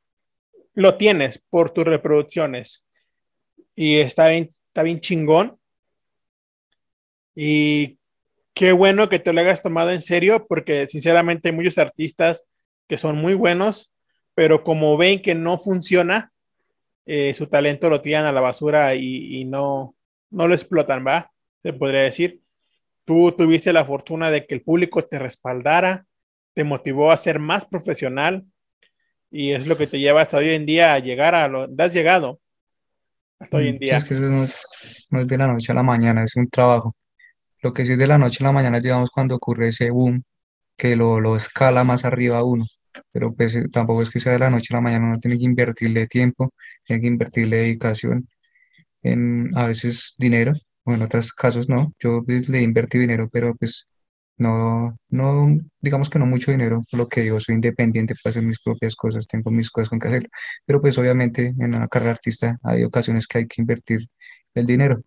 Lo 0.73 0.95
tienes 0.97 1.41
por 1.49 1.71
tus 1.71 1.85
reproducciones. 1.85 2.85
Y 3.75 3.99
está 3.99 4.27
bien, 4.27 4.49
está 4.67 4.83
bien 4.83 4.99
chingón. 4.99 5.57
Y 7.35 7.97
qué 8.53 8.71
bueno 8.71 9.09
que 9.09 9.19
te 9.19 9.33
lo 9.33 9.41
hayas 9.41 9.61
tomado 9.61 9.91
en 9.91 10.01
serio, 10.01 10.45
porque 10.47 10.87
sinceramente 10.89 11.49
hay 11.49 11.55
muchos 11.55 11.77
artistas 11.77 12.45
que 12.87 12.97
son 12.97 13.17
muy 13.17 13.33
buenos, 13.33 13.91
pero 14.35 14.63
como 14.63 14.97
ven 14.97 15.21
que 15.21 15.33
no 15.33 15.57
funciona, 15.57 16.31
eh, 17.05 17.33
su 17.33 17.47
talento 17.47 17.89
lo 17.89 18.01
tiran 18.01 18.25
a 18.25 18.31
la 18.31 18.41
basura 18.41 18.95
y, 18.95 19.45
no, 19.45 19.95
no 20.29 20.47
lo 20.47 20.53
explotan, 20.53 21.05
¿va? 21.05 21.31
Se 21.63 21.73
podría 21.73 22.01
decir. 22.01 22.41
Tú 23.05 23.31
tuviste 23.31 23.73
la 23.73 23.85
fortuna 23.85 24.31
de 24.31 24.45
que 24.45 24.55
el 24.55 24.61
público 24.61 25.03
te 25.03 25.19
respaldara, 25.19 26.05
te 26.53 26.63
motivó 26.63 27.11
a 27.11 27.17
ser 27.17 27.39
más 27.39 27.65
profesional 27.65 28.45
y 29.29 29.51
es 29.51 29.67
lo 29.67 29.77
que 29.77 29.87
te 29.87 29.99
lleva 29.99 30.21
hasta 30.21 30.37
hoy 30.37 30.49
en 30.51 30.65
día 30.65 30.93
a 30.93 30.99
llegar 30.99 31.35
a 31.35 31.47
lo 31.47 31.67
has 31.77 31.93
llegado 31.93 32.39
hasta 33.39 33.57
hoy 33.57 33.69
en 33.69 33.75
mm, 33.75 33.79
día. 33.79 33.97
es 33.97 34.05
que 34.05 34.13
eso 34.13 34.23
no 34.23 34.43
es, 34.43 35.27
de 35.27 35.37
la 35.37 35.47
noche 35.47 35.71
a 35.71 35.75
la 35.75 35.83
mañana, 35.83 36.23
es 36.23 36.35
un 36.35 36.49
trabajo. 36.49 36.95
Lo 37.61 37.73
que 37.73 37.85
sí 37.85 37.93
es 37.93 37.99
de 37.99 38.07
la 38.07 38.17
noche 38.17 38.43
a 38.43 38.47
la 38.47 38.51
mañana, 38.51 38.79
digamos, 38.79 39.09
cuando 39.09 39.35
ocurre 39.35 39.69
ese 39.69 39.89
boom, 39.89 40.23
que 40.77 40.95
lo, 40.95 41.19
lo 41.19 41.35
escala 41.35 41.83
más 41.83 42.05
arriba 42.05 42.37
a 42.37 42.43
uno 42.43 42.65
pero 43.11 43.33
pues 43.33 43.55
eh, 43.55 43.67
tampoco 43.69 44.01
es 44.01 44.09
que 44.09 44.19
sea 44.19 44.33
de 44.33 44.39
la 44.39 44.49
noche 44.49 44.73
a 44.73 44.77
la 44.77 44.81
mañana, 44.81 45.07
uno 45.07 45.19
tiene 45.19 45.37
que 45.37 45.45
invertirle 45.45 46.07
tiempo, 46.07 46.53
tiene 46.83 47.01
que 47.01 47.07
invertirle 47.07 47.57
dedicación, 47.57 48.27
en 49.01 49.51
a 49.55 49.67
veces 49.67 50.15
dinero, 50.17 50.53
o 50.83 50.93
en 50.93 51.01
otros 51.01 51.33
casos 51.33 51.69
no, 51.69 51.93
yo 51.99 52.23
pues, 52.25 52.49
le 52.49 52.61
invertí 52.61 52.97
dinero, 52.99 53.29
pero 53.31 53.55
pues 53.55 53.87
no, 54.37 54.97
no, 55.09 55.55
digamos 55.79 56.09
que 56.09 56.19
no 56.19 56.25
mucho 56.25 56.51
dinero, 56.51 56.83
por 56.89 56.99
lo 56.99 57.07
que 57.07 57.21
digo, 57.21 57.39
soy 57.39 57.55
independiente 57.55 58.15
para 58.15 58.31
hacer 58.31 58.43
mis 58.43 58.59
propias 58.59 58.95
cosas, 58.95 59.27
tengo 59.27 59.51
mis 59.51 59.69
cosas 59.69 59.89
con 59.89 59.99
que 59.99 60.07
hacer, 60.07 60.29
pero 60.65 60.81
pues 60.81 60.97
obviamente 60.97 61.53
en 61.59 61.75
una 61.75 61.87
carrera 61.87 62.11
artista 62.11 62.57
hay 62.63 62.83
ocasiones 62.83 63.27
que 63.27 63.39
hay 63.39 63.47
que 63.47 63.61
invertir 63.61 64.07
el 64.55 64.65
dinero 64.65 65.03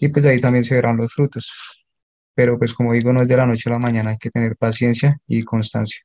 y 0.00 0.08
pues 0.08 0.24
ahí 0.26 0.40
también 0.40 0.64
se 0.64 0.74
verán 0.74 0.96
los 0.96 1.12
frutos. 1.12 1.86
Pero 2.34 2.58
pues 2.58 2.74
como 2.74 2.92
digo, 2.92 3.12
no 3.12 3.22
es 3.22 3.28
de 3.28 3.36
la 3.36 3.46
noche 3.46 3.70
a 3.70 3.72
la 3.72 3.78
mañana, 3.78 4.10
hay 4.10 4.18
que 4.18 4.30
tener 4.30 4.56
paciencia 4.56 5.16
y 5.26 5.42
constancia. 5.44 6.00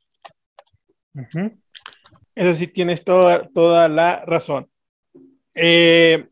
Eso 2.36 2.56
sí, 2.56 2.68
tienes 2.68 3.04
toda, 3.04 3.48
toda 3.50 3.90
la 3.90 4.24
razón. 4.26 4.70
Eh, 5.56 6.28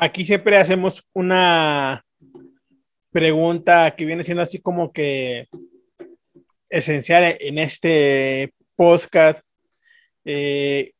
aquí 0.00 0.24
siempre 0.24 0.56
hacemos 0.56 1.06
una 1.12 2.02
pregunta 3.10 3.94
que 3.94 4.06
viene 4.06 4.24
siendo 4.24 4.42
así 4.42 4.60
como 4.60 4.92
que 4.92 5.46
esencial 6.70 7.36
en 7.38 7.58
este 7.58 8.54
podcast. 8.74 9.40
Eh, 10.24 10.92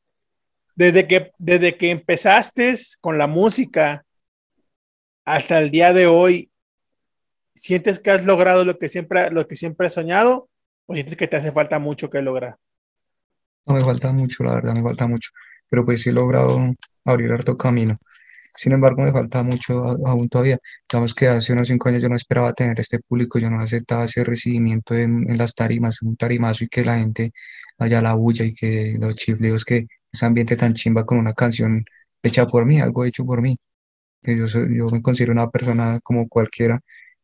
desde, 0.76 1.06
que, 1.06 1.32
desde 1.38 1.76
que 1.76 1.90
empezaste 1.90 2.74
con 3.00 3.16
la 3.16 3.26
música 3.26 4.04
hasta 5.24 5.58
el 5.58 5.70
día 5.70 5.92
de 5.94 6.06
hoy, 6.06 6.50
¿sientes 7.54 7.98
que 7.98 8.10
has 8.10 8.24
logrado 8.24 8.64
lo 8.66 8.78
que 8.78 8.88
siempre, 8.88 9.30
lo 9.30 9.46
que 9.48 9.56
siempre 9.56 9.86
has 9.86 9.94
soñado 9.94 10.48
o 10.86 10.94
sientes 10.94 11.16
que 11.16 11.28
te 11.28 11.36
hace 11.36 11.52
falta 11.52 11.78
mucho 11.78 12.10
que 12.10 12.20
lograr? 12.20 12.56
No 13.66 13.74
me 13.74 13.80
falta 13.80 14.12
mucho, 14.12 14.42
la 14.42 14.54
verdad, 14.54 14.74
me 14.74 14.82
falta 14.82 15.06
mucho, 15.06 15.30
pero 15.70 15.84
pues 15.86 16.02
sí 16.02 16.10
he 16.10 16.12
logrado 16.12 16.58
abrir 17.04 17.32
harto 17.32 17.56
camino. 17.56 17.98
Sin 18.54 18.72
embargo, 18.72 19.02
me 19.02 19.12
falta 19.12 19.42
mucho 19.42 19.82
aún 20.06 20.28
todavía. 20.28 20.58
Digamos 20.90 21.14
que 21.14 21.28
hace 21.28 21.52
unos 21.52 21.68
cinco 21.68 21.88
años 21.88 22.02
yo 22.02 22.08
no 22.08 22.16
esperaba 22.16 22.52
tener 22.52 22.78
este 22.80 22.98
público, 23.00 23.38
yo 23.38 23.50
no 23.50 23.60
aceptaba 23.60 24.04
ese 24.04 24.24
recibimiento 24.24 24.94
en, 24.94 25.28
en 25.30 25.38
las 25.38 25.54
tarimas, 25.54 26.02
un 26.02 26.16
tarimazo 26.16 26.64
y 26.64 26.68
que 26.68 26.84
la 26.84 26.98
gente 26.98 27.32
haya 27.78 28.02
la 28.02 28.14
bulla 28.14 28.44
y 28.44 28.54
que 28.54 28.96
los 28.98 29.14
chiflidos, 29.16 29.64
que 29.64 29.86
ese 30.12 30.26
ambiente 30.26 30.56
tan 30.56 30.74
chimba 30.74 31.04
con 31.06 31.18
una 31.18 31.32
canción 31.34 31.84
hecha 32.22 32.46
por 32.46 32.66
mí, 32.66 32.80
algo 32.80 33.04
hecho 33.04 33.24
por 33.24 33.40
mí. 33.42 33.56
Que 34.22 34.36
yo, 34.38 34.46
yo 34.46 34.86
me 34.92 35.02
considero 35.02 35.32
una 35.32 35.50
persona 35.50 36.00
como 36.02 36.28
cualquiera 36.28 36.80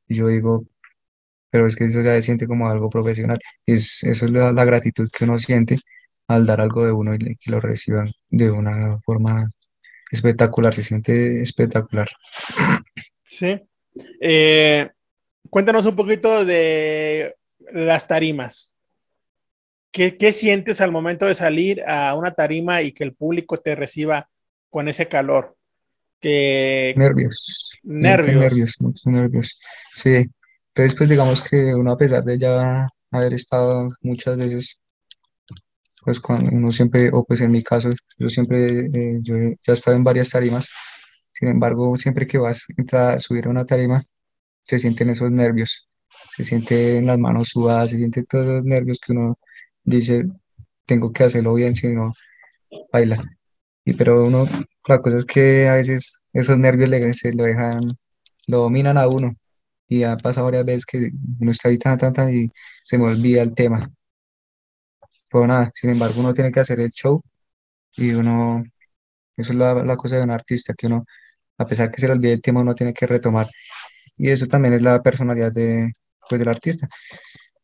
y 0.09 0.17
yo 0.17 0.29
digo, 0.29 0.65
pero 1.51 1.67
es 1.67 1.77
que 1.77 1.85
eso 1.85 2.01
ya 2.03 2.15
se 2.15 2.23
siente 2.23 2.47
como 2.47 2.69
algo 2.69 2.91
profesional. 2.91 3.39
Es, 3.67 4.03
eso 4.05 4.27
es 4.27 4.31
la, 4.33 4.53
la 4.53 4.65
gratitud 4.65 5.09
que 5.11 5.25
uno 5.25 5.39
siente 5.39 5.79
al 6.29 6.47
dar 6.47 6.61
algo 6.61 6.85
de 6.87 6.93
uno 6.93 7.15
y 7.15 7.37
que 7.37 7.51
lo 7.51 7.61
reciban 7.61 8.09
de 8.31 8.51
una 8.51 8.99
forma 9.05 9.51
espectacular, 10.11 10.75
se 10.75 10.85
siente 10.85 11.41
espectacular. 11.41 12.09
Sí. 13.29 13.61
Eh, 14.21 14.91
cuéntanos 15.51 15.87
un 15.87 15.97
poquito 15.97 16.45
de 16.45 17.37
las 17.73 18.07
tarimas. 18.07 18.75
¿qué, 19.97 20.19
¿qué, 20.19 20.31
sientes 20.31 20.83
al 20.83 20.93
momento 20.93 21.25
de 21.25 21.35
salir 21.35 21.83
a 21.87 22.15
una 22.15 22.35
tarima 22.35 22.83
y 22.83 22.93
que 22.93 23.03
el 23.03 23.15
público 23.15 23.57
te 23.57 23.75
reciba 23.75 24.29
con 24.69 24.89
ese 24.89 25.09
calor? 25.09 25.57
Que... 26.21 26.93
Nervios. 26.99 27.73
Nervios. 27.83 28.37
Nervios, 28.37 28.77
muchos 28.81 29.07
nervios. 29.07 29.59
Sí. 29.95 30.27
Entonces, 30.69 30.95
pues 30.95 31.09
digamos 31.09 31.41
que 31.41 31.75
uno 31.75 31.93
a 31.93 31.97
pesar 31.97 32.23
de 32.25 32.37
ya 32.37 32.87
haber 33.11 33.33
estado 33.33 33.89
muchas 34.03 34.37
veces, 34.37 34.79
pues 36.07 36.21
cuando 36.21 36.51
uno 36.53 36.71
siempre, 36.71 37.11
o 37.13 37.25
pues 37.25 37.41
en 37.41 37.51
mi 37.51 37.65
caso, 37.65 37.91
yo 38.17 38.29
siempre, 38.29 38.87
eh, 38.95 39.19
yo 39.23 39.37
ya 39.37 39.73
he 39.73 39.73
estado 39.73 39.97
en 39.97 40.05
varias 40.05 40.31
tarimas, 40.31 40.69
sin 41.33 41.49
embargo, 41.49 41.97
siempre 41.97 42.29
que 42.29 42.39
vas 42.39 42.65
a 42.93 43.19
subir 43.19 43.47
a 43.47 43.51
una 43.51 43.67
tarima, 43.67 44.05
se 44.63 44.79
sienten 44.79 45.11
esos 45.11 45.33
nervios, 45.33 45.89
se 46.37 46.45
sienten 46.45 47.07
las 47.07 47.19
manos 47.19 47.49
sudadas, 47.49 47.91
se 47.91 47.99
sienten 47.99 48.25
todos 48.27 48.47
esos 48.47 48.65
nervios 48.65 49.01
que 49.01 49.13
uno 49.13 49.37
dice, 49.83 50.27
tengo 50.87 51.13
que 51.13 51.25
hacerlo 51.25 51.55
bien, 51.55 51.75
si 51.75 51.93
no, 51.93 52.13
baila. 52.93 53.25
Y 53.85 53.95
pero 53.95 54.27
uno, 54.27 54.47
la 54.89 54.99
cosa 55.01 55.17
es 55.17 55.25
que 55.25 55.69
a 55.69 55.75
veces 55.75 56.25
esos 56.33 56.59
nervios 56.59 56.89
le, 56.89 57.15
se 57.15 57.33
lo 57.33 57.45
dejan, 57.45 57.81
lo 58.47 58.59
dominan 58.61 58.99
a 58.99 59.09
uno. 59.09 59.37
Y 59.89 60.05
ha 60.05 60.17
pasado 60.17 60.47
varias 60.47 60.67
veces 60.67 60.87
que 60.87 61.11
uno 61.41 61.51
está 61.51 61.69
ahí 61.69 61.79
tan, 61.79 61.99
tan, 61.99 62.13
tan 62.13 62.33
y 62.35 62.51
se 62.85 62.99
me 62.99 63.07
olvida 63.07 63.43
el 63.43 63.55
tema. 63.55 63.91
Pero 65.31 65.47
nada, 65.47 65.71
sin 65.75 65.91
embargo, 65.91 66.21
uno 66.21 66.35
tiene 66.35 66.53
que 66.53 66.61
hacer 66.61 66.81
el 66.81 66.91
show 66.91 67.23
y 67.97 68.13
uno, 68.15 68.63
eso 69.37 69.53
es 69.53 69.59
la, 69.59 69.75
la 69.85 69.97
cosa 69.97 70.17
de 70.17 70.23
un 70.25 70.31
artista, 70.31 70.75
que 70.77 70.87
uno, 70.89 71.05
a 71.59 71.67
pesar 71.67 71.91
que 71.91 72.01
se 72.01 72.07
le 72.09 72.15
olvide 72.15 72.35
el 72.35 72.43
tema, 72.43 72.61
uno 72.63 72.75
tiene 72.75 72.95
que 72.95 73.07
retomar. 73.07 73.47
Y 74.17 74.31
eso 74.31 74.47
también 74.47 74.75
es 74.75 74.83
la 74.83 75.03
personalidad 75.03 75.53
de, 75.53 75.93
pues, 76.29 76.41
del 76.41 76.49
artista. 76.49 76.89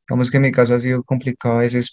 Digamos 0.08 0.30
que 0.30 0.38
en 0.38 0.42
mi 0.44 0.52
caso 0.52 0.74
ha 0.74 0.80
sido 0.80 1.02
complicado 1.04 1.56
a 1.56 1.60
veces 1.62 1.92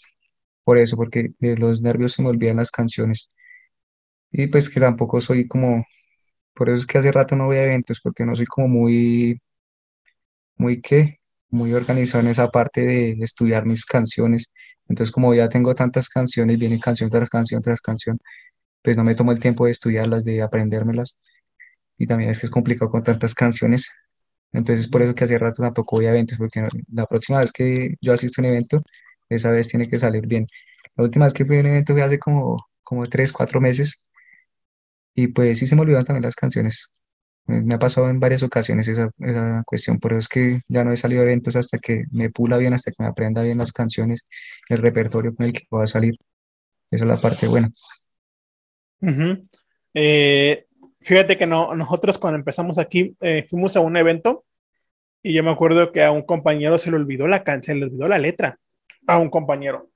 por 0.63 0.78
eso, 0.78 0.97
porque 0.97 1.32
de 1.39 1.57
los 1.57 1.82
nervios 1.82 2.13
se 2.13 2.22
me 2.24 2.30
olvidan 2.30 2.57
las 2.57 2.72
canciones. 2.72 3.30
Y 4.32 4.47
pues 4.47 4.70
que 4.70 4.80
tampoco 4.80 5.20
soy 5.22 5.47
como, 5.47 5.86
por 6.55 6.70
eso 6.70 6.78
es 6.82 6.88
que 6.88 6.97
hace 6.99 7.11
rato 7.13 7.36
no 7.38 7.47
voy 7.47 7.57
a 7.57 7.63
eventos, 7.63 8.01
porque 8.03 8.26
no 8.26 8.36
soy 8.36 8.45
como 8.47 8.67
muy, 8.70 9.39
muy 10.57 10.82
qué, 10.82 11.20
muy 11.49 11.74
organizado 11.74 12.24
en 12.24 12.30
esa 12.32 12.49
parte 12.49 12.82
de 12.82 13.11
estudiar 13.22 13.65
mis 13.65 13.86
canciones. 13.86 14.51
Entonces 14.90 15.12
como 15.14 15.34
ya 15.36 15.50
tengo 15.50 15.76
tantas 15.76 16.10
canciones, 16.10 16.60
viene 16.60 16.80
canción 16.80 17.10
tras 17.10 17.30
canción 17.30 17.62
tras 17.62 17.82
canción, 17.82 18.20
pues 18.84 18.98
no 18.98 19.04
me 19.04 19.16
tomo 19.16 19.32
el 19.32 19.40
tiempo 19.40 19.66
de 19.66 19.72
estudiarlas, 19.72 20.24
de 20.24 20.42
aprendérmelas. 20.42 21.20
Y 21.98 22.08
también 22.08 22.32
es 22.32 22.40
que 22.40 22.48
es 22.48 22.52
complicado 22.52 22.92
con 22.92 23.04
tantas 23.04 23.36
canciones. 23.36 23.92
Entonces 24.54 24.88
por 24.88 25.02
eso 25.02 25.16
que 25.16 25.26
hace 25.26 25.38
rato 25.40 25.64
tampoco 25.64 25.98
voy 25.98 26.08
a 26.08 26.12
eventos, 26.12 26.38
porque 26.38 26.68
la 26.94 27.06
próxima 27.08 27.40
vez 27.42 27.52
que 27.52 27.96
yo 28.02 28.14
asisto 28.14 28.42
a 28.42 28.46
un 28.46 28.52
evento, 28.52 28.82
esa 29.30 29.52
vez 29.52 29.68
tiene 29.70 29.88
que 29.90 30.00
salir 30.00 30.28
bien. 30.28 30.48
La 30.96 31.04
última 31.06 31.26
vez 31.26 31.34
que 31.34 31.46
fui 31.46 31.58
a 31.58 31.62
un 31.62 31.68
evento 31.68 31.94
fue 31.94 32.04
hace 32.04 32.20
como, 32.20 32.58
como 32.84 33.08
tres, 33.08 33.32
cuatro 33.34 33.62
meses 33.62 34.06
y 35.16 35.28
pues 35.28 35.60
sí 35.60 35.68
se 35.68 35.76
me 35.76 35.82
olvidan 35.82 36.06
también 36.06 36.24
las 36.24 36.36
canciones. 36.36 36.92
Me 37.46 37.74
ha 37.74 37.80
pasado 37.80 38.10
en 38.10 38.20
varias 38.20 38.44
ocasiones 38.44 38.88
esa, 38.88 39.10
esa 39.20 39.64
cuestión, 39.66 40.00
por 40.00 40.12
eso 40.12 40.20
es 40.20 40.28
que 40.28 40.60
ya 40.68 40.84
no 40.84 40.92
he 40.92 40.98
salido 40.98 41.22
a 41.22 41.26
eventos 41.26 41.56
hasta 41.56 41.80
que 41.80 42.04
me 42.12 42.30
pula 42.30 42.58
bien, 42.58 42.74
hasta 42.74 42.92
que 42.92 43.02
me 43.02 43.10
aprenda 43.10 43.42
bien 43.42 43.58
las 43.58 43.74
canciones, 43.74 44.28
el 44.70 44.78
repertorio 44.78 45.34
con 45.34 45.48
el 45.48 45.54
que 45.54 45.64
va 45.74 45.84
a 45.84 45.88
salir. 45.88 46.16
Esa 46.92 47.06
es 47.06 47.10
la 47.10 47.18
parte 47.18 47.48
buena. 47.48 47.72
eh, 49.94 50.66
fíjate 51.02 51.38
que 51.38 51.48
no, 51.48 51.76
nosotros 51.76 52.20
cuando 52.20 52.38
empezamos 52.38 52.78
aquí 52.78 53.16
eh, 53.22 53.48
fuimos 53.50 53.76
a 53.76 53.80
un 53.80 53.98
evento 53.98 54.46
y 55.24 55.34
yo 55.34 55.44
me 55.44 55.52
acuerdo 55.52 55.92
que 55.92 56.04
a 56.04 56.12
un 56.12 56.24
compañero 56.24 56.78
se 56.78 56.92
le 56.92 56.98
olvidó 56.98 57.28
la 57.28 57.44
se 57.62 57.76
le 57.76 57.86
olvidó 57.86 58.08
la 58.08 58.18
letra 58.18 58.60
a 59.08 59.18
un 59.18 59.30
compañero. 59.30 59.90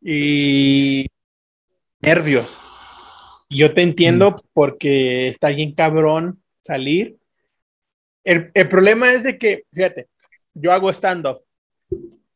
Y 0.00 1.06
nervios. 2.00 2.60
Yo 3.48 3.72
te 3.72 3.82
entiendo 3.82 4.32
mm. 4.32 4.34
porque 4.52 5.28
está 5.28 5.48
bien 5.48 5.74
cabrón 5.74 6.42
salir. 6.62 7.16
El, 8.24 8.50
el, 8.54 8.68
problema 8.68 9.12
es 9.12 9.22
de 9.22 9.38
que, 9.38 9.64
fíjate, 9.72 10.08
yo 10.52 10.72
hago 10.72 10.90
stand-up 10.90 11.42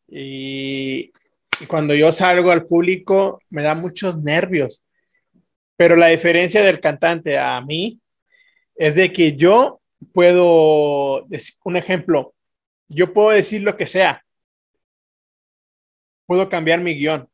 y, 0.07 1.13
y 1.61 1.67
cuando 1.67 1.95
yo 1.95 2.13
salgo 2.13 2.53
al 2.53 2.67
público 2.67 3.41
me 3.51 3.63
da 3.63 3.75
muchos 3.75 4.23
nervios. 4.23 4.85
Pero 5.77 5.97
la 5.97 6.09
diferencia 6.09 6.63
del 6.63 6.81
cantante 6.81 7.39
a 7.39 7.61
mí 7.61 8.01
es 8.77 8.95
de 8.95 9.13
que 9.13 9.37
yo 9.37 9.81
puedo, 10.13 11.25
decir, 11.29 11.57
un 11.65 11.77
ejemplo, 11.77 12.35
yo 12.89 13.13
puedo 13.13 13.31
decir 13.31 13.63
lo 13.63 13.77
que 13.77 13.87
sea. 13.87 14.25
Puedo 16.27 16.49
cambiar 16.49 16.81
mi 16.81 16.95
guion 16.95 17.29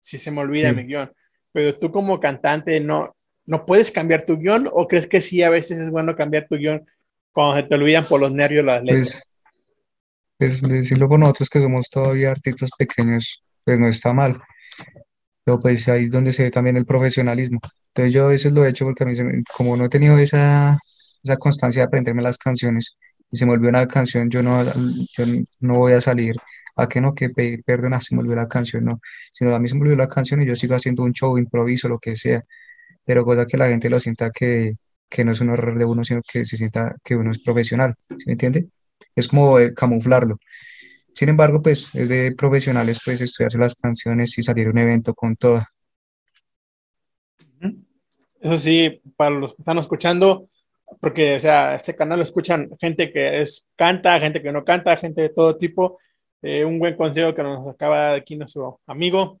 si 0.00 0.18
se 0.18 0.30
me 0.30 0.40
olvida 0.40 0.70
sí. 0.70 0.76
mi 0.76 0.84
guion 0.84 1.12
pero 1.52 1.78
tú 1.78 1.90
como 1.90 2.20
cantante 2.20 2.80
no, 2.80 3.16
no 3.46 3.66
puedes 3.66 3.90
cambiar 3.90 4.24
tu 4.24 4.38
guion 4.38 4.68
o 4.72 4.86
crees 4.86 5.06
que 5.06 5.20
sí 5.20 5.42
a 5.42 5.50
veces 5.50 5.78
es 5.78 5.90
bueno 5.90 6.14
cambiar 6.14 6.46
tu 6.48 6.56
guion 6.56 6.86
cuando 7.32 7.56
se 7.56 7.62
te 7.64 7.74
olvidan 7.74 8.04
por 8.04 8.20
los 8.20 8.32
nervios 8.32 8.64
las 8.64 8.82
letras? 8.82 9.22
Pues, 10.38 10.60
pues 10.60 10.70
decirlo 10.72 11.08
con 11.08 11.20
nosotros 11.20 11.48
que 11.48 11.60
somos 11.60 11.88
todavía 11.90 12.30
artistas 12.30 12.70
pequeños, 12.78 13.42
pues 13.64 13.78
no 13.78 13.88
está 13.88 14.12
mal. 14.12 14.40
Pero 15.44 15.58
pues 15.58 15.88
ahí 15.88 16.04
es 16.04 16.10
donde 16.10 16.32
se 16.32 16.44
ve 16.44 16.50
también 16.50 16.76
el 16.76 16.86
profesionalismo. 16.86 17.60
Entonces 17.88 18.14
yo 18.14 18.26
a 18.26 18.28
veces 18.30 18.52
lo 18.52 18.64
he 18.64 18.68
hecho 18.68 18.84
porque 18.84 19.04
a 19.04 19.06
mí, 19.06 19.16
se 19.16 19.24
me, 19.24 19.42
como 19.56 19.76
no 19.76 19.84
he 19.84 19.88
tenido 19.88 20.18
esa, 20.18 20.78
esa 21.22 21.36
constancia 21.36 21.82
de 21.82 21.86
aprenderme 21.86 22.22
las 22.22 22.38
canciones 22.38 22.96
y 23.30 23.36
se 23.36 23.46
me 23.46 23.52
olvidó 23.52 23.70
una 23.70 23.86
canción, 23.86 24.28
yo 24.30 24.42
no, 24.42 24.64
yo 24.64 25.24
no 25.60 25.74
voy 25.74 25.92
a 25.92 26.00
salir 26.00 26.34
a 26.82 26.88
que 26.88 27.00
no, 27.00 27.14
que 27.14 27.30
perdona, 27.64 28.00
se 28.00 28.14
me 28.14 28.22
olvidó 28.22 28.36
la 28.36 28.48
canción, 28.48 28.84
no, 28.84 29.00
sino 29.32 29.54
a 29.54 29.60
mí 29.60 29.68
se 29.68 29.74
me 29.74 29.82
olvidó 29.82 29.96
la 29.96 30.08
canción 30.08 30.42
y 30.42 30.46
yo 30.46 30.56
sigo 30.56 30.74
haciendo 30.74 31.02
un 31.02 31.12
show, 31.12 31.36
improviso, 31.38 31.88
lo 31.88 31.98
que 31.98 32.16
sea, 32.16 32.44
pero 33.04 33.24
cosa 33.24 33.46
que 33.46 33.56
la 33.56 33.68
gente 33.68 33.90
lo 33.90 34.00
sienta 34.00 34.30
que, 34.30 34.74
que 35.08 35.24
no 35.24 35.32
es 35.32 35.40
un 35.40 35.50
error 35.50 35.78
de 35.78 35.84
uno, 35.84 36.04
sino 36.04 36.22
que 36.22 36.44
se 36.44 36.56
sienta 36.56 36.96
que 37.02 37.16
uno 37.16 37.30
es 37.30 37.40
profesional, 37.40 37.94
¿sí 38.08 38.24
me 38.26 38.32
entiende? 38.32 38.68
Es 39.14 39.28
como 39.28 39.58
eh, 39.58 39.74
camuflarlo. 39.74 40.38
Sin 41.12 41.28
embargo, 41.28 41.60
pues 41.62 41.94
es 41.94 42.08
de 42.08 42.32
profesionales, 42.36 43.00
pues 43.04 43.20
estudiarse 43.20 43.58
las 43.58 43.74
canciones 43.74 44.36
y 44.38 44.42
salir 44.42 44.68
a 44.68 44.70
un 44.70 44.78
evento 44.78 45.14
con 45.14 45.36
toda. 45.36 45.68
Eso 48.40 48.56
sí, 48.56 49.02
para 49.16 49.30
los 49.34 49.54
que 49.54 49.62
están 49.62 49.78
escuchando, 49.78 50.48
porque, 51.00 51.36
o 51.36 51.40
sea, 51.40 51.74
este 51.74 51.94
canal 51.94 52.18
lo 52.18 52.24
escuchan 52.24 52.70
gente 52.80 53.12
que 53.12 53.42
es, 53.42 53.66
canta, 53.76 54.18
gente 54.18 54.40
que 54.42 54.52
no 54.52 54.64
canta, 54.64 54.96
gente 54.96 55.22
de 55.22 55.28
todo 55.28 55.56
tipo, 55.58 55.98
eh, 56.42 56.64
un 56.64 56.78
buen 56.78 56.96
consejo 56.96 57.34
que 57.34 57.42
nos 57.42 57.66
acaba 57.68 58.14
aquí 58.14 58.36
nuestro 58.36 58.80
amigo. 58.86 59.40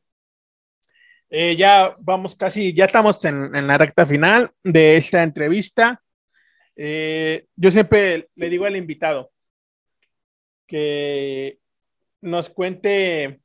Eh, 1.30 1.56
ya 1.56 1.94
vamos 2.00 2.34
casi, 2.34 2.74
ya 2.74 2.86
estamos 2.86 3.24
en, 3.24 3.66
la 3.66 3.78
recta 3.78 4.04
final 4.04 4.50
de 4.64 4.96
esta 4.96 5.22
entrevista. 5.22 6.02
Eh, 6.76 7.46
yo 7.56 7.70
siempre 7.70 8.28
le 8.34 8.50
digo 8.50 8.64
al 8.64 8.76
invitado 8.76 9.30
que 10.66 11.58
nos 12.20 12.48
cuente 12.48 13.40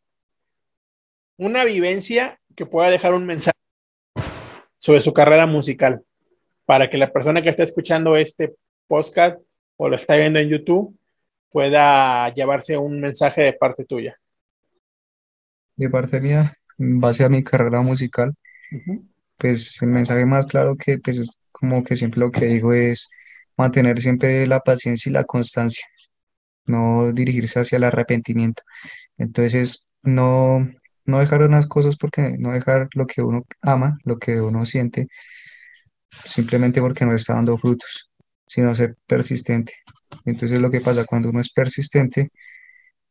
una 1.38 1.64
vivencia 1.64 2.40
que 2.56 2.66
pueda 2.66 2.90
dejar 2.90 3.14
un 3.14 3.26
mensaje 3.26 3.58
sobre 4.80 5.02
su 5.02 5.14
carrera 5.14 5.46
musical 5.46 6.04
para 6.66 6.90
que 6.90 6.98
la 6.98 7.12
persona 7.12 7.42
que 7.42 7.50
está 7.50 7.64
escuchando 7.64 8.16
este 8.16 8.56
podcast 8.88 9.40
o 9.78 9.90
lo 9.90 9.96
está 9.96 10.16
viendo 10.16 10.40
en 10.40 10.50
YouTube 10.50 10.98
pueda 11.56 12.34
llevarse 12.34 12.78
un 12.78 13.00
mensaje 13.00 13.44
de 13.44 13.54
parte 13.54 13.86
tuya. 13.86 14.20
De 15.78 15.90
parte 15.90 16.20
mía, 16.20 16.52
en 16.78 17.00
base 17.00 17.24
a 17.24 17.30
mi 17.30 17.46
carrera 17.46 17.80
musical, 17.80 18.36
uh 18.74 18.76
-huh. 18.76 19.08
pues 19.38 19.82
el 19.82 19.88
mensaje 19.88 20.26
más 20.26 20.48
claro 20.48 20.76
que 20.76 20.98
pues 20.98 21.18
es 21.18 21.40
como 21.54 21.82
que 21.82 21.96
siempre 21.96 22.20
lo 22.20 22.30
que 22.30 22.48
digo 22.48 22.74
es 22.74 23.10
mantener 23.56 24.02
siempre 24.02 24.46
la 24.48 24.60
paciencia 24.60 25.10
y 25.10 25.14
la 25.14 25.24
constancia, 25.24 25.86
no 26.66 27.14
dirigirse 27.14 27.62
hacia 27.62 27.78
el 27.78 27.86
arrepentimiento. 27.86 28.64
Entonces, 29.18 29.88
no, 30.04 30.60
no 31.06 31.20
dejar 31.20 31.42
unas 31.44 31.68
cosas 31.68 31.96
porque 31.96 32.36
no 32.38 32.52
dejar 32.52 32.90
lo 32.96 33.06
que 33.08 33.22
uno 33.22 33.46
ama, 33.62 33.98
lo 34.04 34.18
que 34.20 34.42
uno 34.42 34.66
siente, 34.66 35.08
simplemente 36.26 36.82
porque 36.82 37.06
no 37.06 37.14
está 37.14 37.36
dando 37.36 37.58
frutos, 37.58 38.12
sino 38.46 38.76
ser 38.76 38.98
persistente. 39.08 39.74
Entonces 40.26 40.60
lo 40.60 40.70
que 40.70 40.82
pasa 40.82 41.06
cuando 41.06 41.30
uno 41.30 41.40
es 41.40 41.52
persistente, 41.52 42.30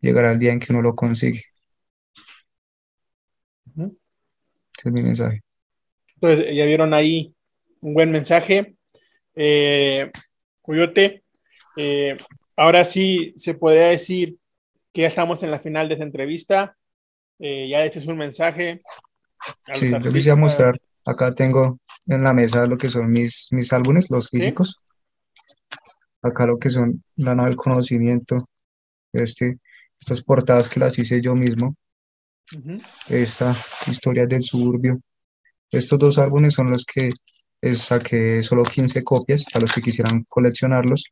llegará 0.01 0.33
el 0.33 0.39
día 0.39 0.53
en 0.53 0.61
que 0.61 0.73
uno 0.73 0.83
lo 0.83 0.95
consigue. 0.95 1.43
Ese 3.77 4.89
es 4.89 4.93
mi 4.93 5.03
mensaje. 5.03 5.43
Entonces, 6.15 6.55
ya 6.55 6.65
vieron 6.65 6.95
ahí 6.95 7.35
un 7.81 7.95
buen 7.95 8.11
mensaje. 8.11 8.77
Eh, 9.35 10.11
Coyote, 10.63 11.25
eh, 11.77 12.17
ahora 12.57 12.85
sí 12.85 13.35
se 13.37 13.55
podría 13.55 13.89
decir 13.89 14.37
que 14.93 15.03
ya 15.03 15.09
estamos 15.09 15.43
en 15.43 15.51
la 15.51 15.59
final 15.59 15.89
de 15.89 15.95
esta 15.95 16.05
entrevista. 16.05 16.77
Eh, 17.39 17.69
ya 17.69 17.85
este 17.85 17.99
es 17.99 18.07
un 18.07 18.17
mensaje. 18.17 18.81
Sí, 19.75 19.91
yo 19.91 20.13
quisiera 20.13 20.37
mostrar, 20.37 20.79
acá 21.05 21.35
tengo 21.35 21.79
en 22.07 22.23
la 22.23 22.33
mesa 22.33 22.67
lo 22.67 22.79
que 22.79 22.89
son 22.89 23.11
mis, 23.11 23.49
mis 23.51 23.73
álbumes, 23.73 24.11
los 24.11 24.31
físicos. 24.31 24.79
¿Sí? 24.81 24.94
Acá 26.25 26.47
lo 26.47 26.59
que 26.59 26.71
son 26.71 27.05
la 27.17 27.35
nave 27.35 27.51
del 27.51 27.57
conocimiento, 27.59 28.37
este, 29.13 29.59
estas 30.01 30.23
portadas 30.23 30.69
que 30.69 30.81
las 30.81 30.99
hice 30.99 31.21
yo 31.21 31.35
mismo. 31.35 31.77
Esta 33.09 33.57
Historias 33.87 34.29
del 34.29 34.43
Suburbio. 34.43 35.01
Estos 35.71 35.99
dos 35.99 36.19
álbumes 36.19 36.55
son 36.55 36.71
los 36.71 36.85
que 36.85 37.11
saqué 37.75 38.43
solo 38.43 38.63
15 38.63 39.03
copias 39.03 39.47
a 39.55 39.59
los 39.61 39.73
que 39.73 39.81
quisieran 39.83 40.25
coleccionarlos, 40.29 41.05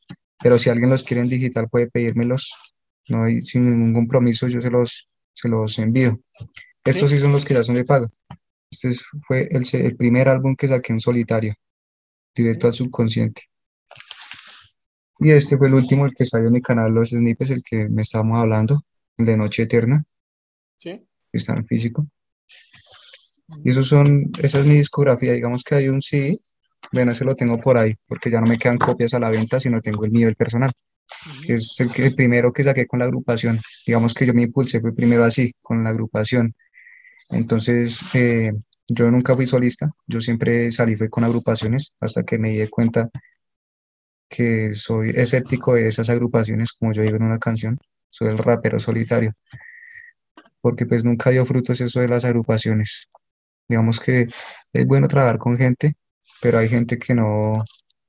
pero 0.43 0.59
si 0.59 0.71
alguien 0.71 0.91
los 0.91 1.05
quiere 1.05 1.23
en 1.23 1.29
digital 1.29 1.69
puede 1.69 1.89
pedírmelos, 1.91 2.53
no 3.09 3.25
hay 3.25 3.41
sin 3.43 3.65
ningún 3.69 3.93
compromiso, 3.95 4.49
yo 4.49 4.61
se 4.61 4.71
los, 4.71 5.09
se 5.33 5.49
los 5.49 5.79
envío. 5.79 6.21
Estos 6.85 7.11
sí 7.11 7.19
son 7.21 7.33
los 7.33 7.45
que 7.45 7.55
ya 7.55 7.63
son 7.63 7.75
de 7.75 7.85
pago. 7.85 8.09
Este 8.71 8.89
es- 8.91 9.03
fue 9.27 9.49
el, 9.51 9.65
el 9.73 9.97
primer 9.97 10.29
álbum 10.29 10.55
que 10.57 10.69
saqué 10.69 10.93
en 10.93 11.01
solitario, 11.01 11.55
directo 12.35 12.67
al 12.67 12.73
subconsciente. 12.73 13.43
Y 15.23 15.31
este 15.31 15.57
fue 15.57 15.69
el 15.69 15.75
último, 15.75 16.05
el 16.07 16.15
que 16.15 16.25
está 16.25 16.39
en 16.39 16.51
mi 16.51 16.61
canal, 16.61 16.93
Los 16.93 17.11
Snippets, 17.11 17.51
el 17.53 17.63
que 17.63 17.89
me 17.89 18.03
estábamos 18.03 18.41
hablando, 18.41 18.85
el 19.19 19.27
de 19.27 19.37
Noche 19.37 19.63
Eterna, 19.65 20.05
Sí. 20.79 20.91
que 21.31 21.39
está 21.39 21.55
en 21.55 21.65
físico. 21.65 22.09
Y 23.65 23.71
esos 23.71 23.87
son, 23.87 24.31
esa 24.43 24.59
es 24.61 24.67
mi 24.67 24.75
discografía. 24.75 25.33
Digamos 25.33 25.63
que 25.63 25.75
hay 25.77 25.89
un 25.89 26.01
CD, 26.03 26.39
bueno, 26.93 27.13
ese 27.13 27.25
lo 27.25 27.35
tengo 27.35 27.59
por 27.59 27.79
ahí, 27.79 27.93
porque 28.07 28.31
ya 28.31 28.41
no 28.41 28.47
me 28.47 28.59
quedan 28.59 28.79
copias 28.79 29.15
a 29.15 29.19
la 29.21 29.31
venta, 29.31 29.61
sino 29.61 29.81
tengo 29.81 30.05
el 30.05 30.11
mío, 30.11 30.29
el 30.29 30.37
personal, 30.37 30.71
que 31.47 31.55
es 31.55 31.77
el, 31.81 31.91
que- 31.93 32.07
el 32.07 32.15
primero 32.15 32.53
que 32.53 32.65
saqué 32.65 32.87
con 32.87 32.99
la 32.99 33.05
agrupación. 33.05 33.61
Digamos 33.87 34.15
que 34.15 34.27
yo 34.27 34.35
me 34.35 34.43
impulsé, 34.43 34.81
fue 34.81 34.95
primero 34.95 35.25
así, 35.25 35.53
con 35.61 35.85
la 35.85 35.91
agrupación. 35.91 36.55
Entonces, 37.31 38.01
eh, 38.15 38.53
yo 38.89 39.11
nunca 39.11 39.35
fui 39.35 39.47
solista, 39.47 39.91
yo 40.07 40.21
siempre 40.21 40.73
salí 40.73 40.97
fue 40.97 41.09
con 41.09 41.25
agrupaciones, 41.25 41.95
hasta 42.01 42.25
que 42.25 42.39
me 42.39 42.51
di 42.51 42.67
cuenta 42.69 43.09
que 44.35 44.75
soy 44.75 45.11
escéptico 45.11 45.75
de 45.75 45.87
esas 45.87 46.09
agrupaciones, 46.09 46.73
como 46.73 46.93
yo 46.93 47.03
digo 47.03 47.17
en 47.17 47.25
una 47.25 47.39
canción, 47.39 47.79
soy 48.09 48.29
el 48.29 48.39
rapero 48.39 48.79
solitario, 48.79 49.35
porque 50.63 50.87
pues 50.87 51.05
nunca 51.05 51.31
dio 51.31 51.45
frutos 51.45 51.81
eso 51.83 52.01
de 52.01 52.09
las 52.09 52.25
agrupaciones. 52.25 53.11
Digamos 53.69 54.01
que 54.01 54.29
es 54.73 54.87
bueno 54.87 55.07
trabajar 55.07 55.39
con 55.39 55.59
gente, 55.59 55.97
pero 56.41 56.59
hay 56.59 56.69
gente 56.69 56.99
que 56.99 57.15
no, 57.15 57.53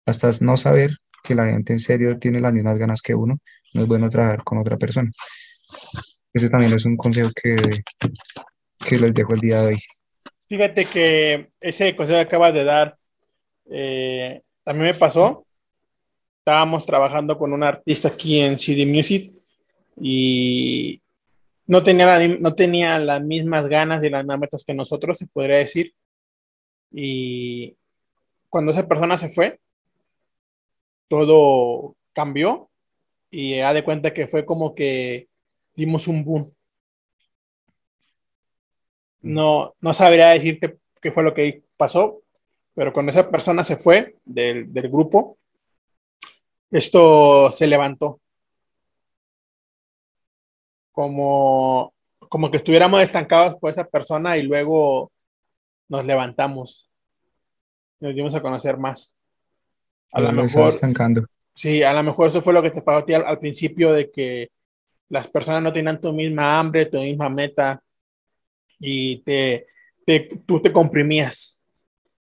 hasta 0.06 0.32
no 0.40 0.56
saber 0.56 0.98
que 1.24 1.36
la 1.36 1.48
gente 1.48 1.74
en 1.74 1.80
serio 1.80 2.18
tiene 2.18 2.40
las 2.40 2.54
mismas 2.54 2.78
ganas 2.78 3.02
que 3.02 3.16
uno, 3.16 3.40
no 3.74 3.82
es 3.82 3.88
bueno 3.88 4.10
trabajar 4.10 4.44
con 4.44 4.60
otra 4.60 4.78
persona. 4.78 5.12
Ese 6.34 6.50
también 6.50 6.74
es 6.74 6.86
un 6.86 6.96
consejo 6.96 7.32
que, 7.36 7.56
que 8.80 8.96
les 8.96 9.14
dejo 9.14 9.34
el 9.34 9.40
día 9.42 9.62
de 9.62 9.68
hoy. 9.68 9.80
Fíjate 10.48 10.86
que 10.86 11.50
ese 11.60 11.96
consejo 11.96 12.20
que 12.20 12.28
acabas 12.28 12.54
de 12.54 12.64
dar, 12.64 12.98
eh, 13.70 14.42
mí 14.68 14.80
me 14.80 14.94
pasó. 14.94 15.44
Estábamos 16.44 16.86
trabajando 16.86 17.38
con 17.38 17.54
un 17.54 17.64
artista 17.64 18.10
aquí 18.10 18.40
en 18.42 18.60
CD 18.60 18.86
Music 18.86 19.32
y 20.02 21.02
no 21.68 21.84
tenía, 21.84 22.08
la- 22.08 22.28
no 22.28 22.56
tenía 22.56 23.00
las 23.00 23.22
mismas 23.24 23.68
ganas 23.68 24.04
y 24.04 24.10
las 24.10 24.24
mismas 24.24 24.40
metas 24.40 24.64
que 24.66 24.74
nosotros, 24.74 25.18
se 25.18 25.28
podría 25.28 25.58
decir. 25.58 25.94
Y 26.92 27.76
cuando 28.50 28.72
esa 28.72 28.88
persona 28.88 29.18
se 29.18 29.30
fue, 29.30 29.60
todo 31.08 31.96
cambió 32.14 32.70
y 33.32 33.60
ha 33.60 33.74
de 33.74 33.84
cuenta 33.84 34.14
que 34.14 34.28
fue 34.28 34.46
como 34.46 34.76
que 34.76 35.30
dimos 35.76 36.08
un 36.08 36.24
boom. 36.26 36.54
No, 39.22 39.74
no 39.82 39.94
sabría 39.94 40.30
decirte 40.30 40.78
qué 41.02 41.12
fue 41.12 41.24
lo 41.24 41.34
que 41.34 41.64
pasó, 41.78 42.22
pero 42.76 42.92
cuando 42.94 43.12
esa 43.12 43.30
persona 43.30 43.64
se 43.64 43.78
fue 43.78 44.16
del, 44.26 44.72
del 44.74 44.90
grupo, 44.90 45.38
esto 46.74 47.52
se 47.52 47.68
levantó. 47.68 48.20
Como, 50.92 51.94
como 52.30 52.52
que 52.52 52.58
estuviéramos 52.58 53.02
estancados 53.02 53.56
por 53.60 53.72
esa 53.72 53.86
persona 53.86 54.38
y 54.38 54.44
luego 54.44 55.12
nos 55.90 56.06
levantamos. 56.06 56.90
Nos 58.00 58.14
dimos 58.16 58.36
a 58.36 58.42
conocer 58.42 58.78
más. 58.78 59.16
A 60.12 60.22
lo 60.22 60.32
mejor, 60.32 60.68
estancando. 60.70 61.26
sí, 61.56 61.82
a 61.84 61.94
lo 61.94 62.04
mejor 62.04 62.28
eso 62.28 62.42
fue 62.42 62.54
lo 62.54 62.62
que 62.62 62.72
te 62.72 62.82
pasó 62.82 63.00
a 63.00 63.06
ti 63.06 63.14
al, 63.14 63.26
al 63.26 63.40
principio 63.40 63.94
de 63.94 64.12
que 64.12 64.50
las 65.10 65.28
personas 65.28 65.64
no 65.64 65.74
tenían 65.74 66.02
tu 66.02 66.14
misma 66.14 66.60
hambre, 66.60 66.86
tu 66.88 67.00
misma 67.00 67.30
meta 67.30 67.82
y 68.80 69.22
te, 69.24 69.68
te- 70.06 70.42
tú 70.46 70.62
te 70.62 70.72
comprimías. 70.72 71.60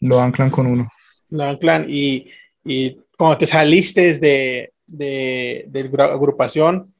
Lo 0.00 0.20
anclan 0.20 0.50
con 0.50 0.66
uno. 0.66 0.88
lo 1.30 1.44
anclan 1.44 1.86
y, 1.88 2.30
y 2.64 2.98
cuando 3.16 3.38
te 3.38 3.46
saliste 3.46 4.14
de, 4.18 4.72
de, 4.86 5.64
de 5.68 5.84
la 5.90 6.04
agrupación, 6.04 6.92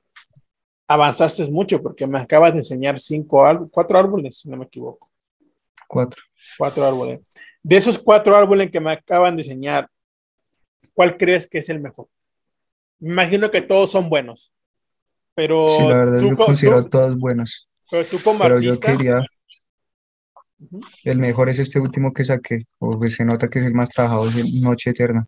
avanzaste 0.87 1.47
mucho 1.49 1.83
porque 1.83 2.07
me 2.07 2.21
acabas 2.21 2.53
de 2.53 2.59
enseñar 2.59 2.99
cinco 3.01 3.43
cuatro 3.73 3.99
árboles, 3.99 4.39
si 4.39 4.49
no 4.49 4.57
me 4.57 4.65
equivoco, 4.67 5.11
Cuatro. 5.89 6.23
cuatro 6.59 6.87
árboles. 6.87 7.21
De 7.63 7.77
esos 7.77 7.99
cuatro 7.99 8.37
árboles 8.37 8.71
que 8.71 8.81
me 8.81 8.93
acaban 8.93 9.37
de 9.37 9.43
enseñar, 9.43 9.89
¿cuál 10.93 11.17
crees 11.17 11.49
que 11.49 11.59
es 11.59 11.69
el 11.69 11.81
mejor? 11.81 12.09
Me 13.01 13.13
imagino 13.13 13.51
que 13.51 13.63
todos 13.63 13.91
son 13.91 14.09
buenos, 14.09 14.55
pero 15.35 15.67
Sí, 15.69 15.83
la 15.83 15.99
verdad 15.99 16.21
tú, 16.21 16.29
yo 16.31 16.37
co- 16.37 16.45
considero 16.47 16.83
tú- 16.85 16.91
todos 16.91 17.19
buenos. 17.19 17.69
pero 17.91 18.05
tú 18.07 18.19
como 18.23 18.43
Pero 18.43 18.61
yo 18.61 18.71
artista, 18.71 18.93
quería, 18.93 19.21
Ujú. 20.61 20.81
el 21.05 21.19
mejor 21.19 21.49
es 21.49 21.59
este 21.59 21.81
último 21.81 22.13
que 22.13 22.25
saqué, 22.25 22.65
o 22.79 22.91
pues 22.99 23.15
se 23.17 23.25
nota 23.25 23.49
que 23.49 23.59
es 23.59 23.65
el 23.65 23.75
más 23.75 23.91
trabajado, 23.91 24.29
es 24.29 24.37
el 24.37 24.61
Noche 24.63 24.91
Eterna, 24.91 25.27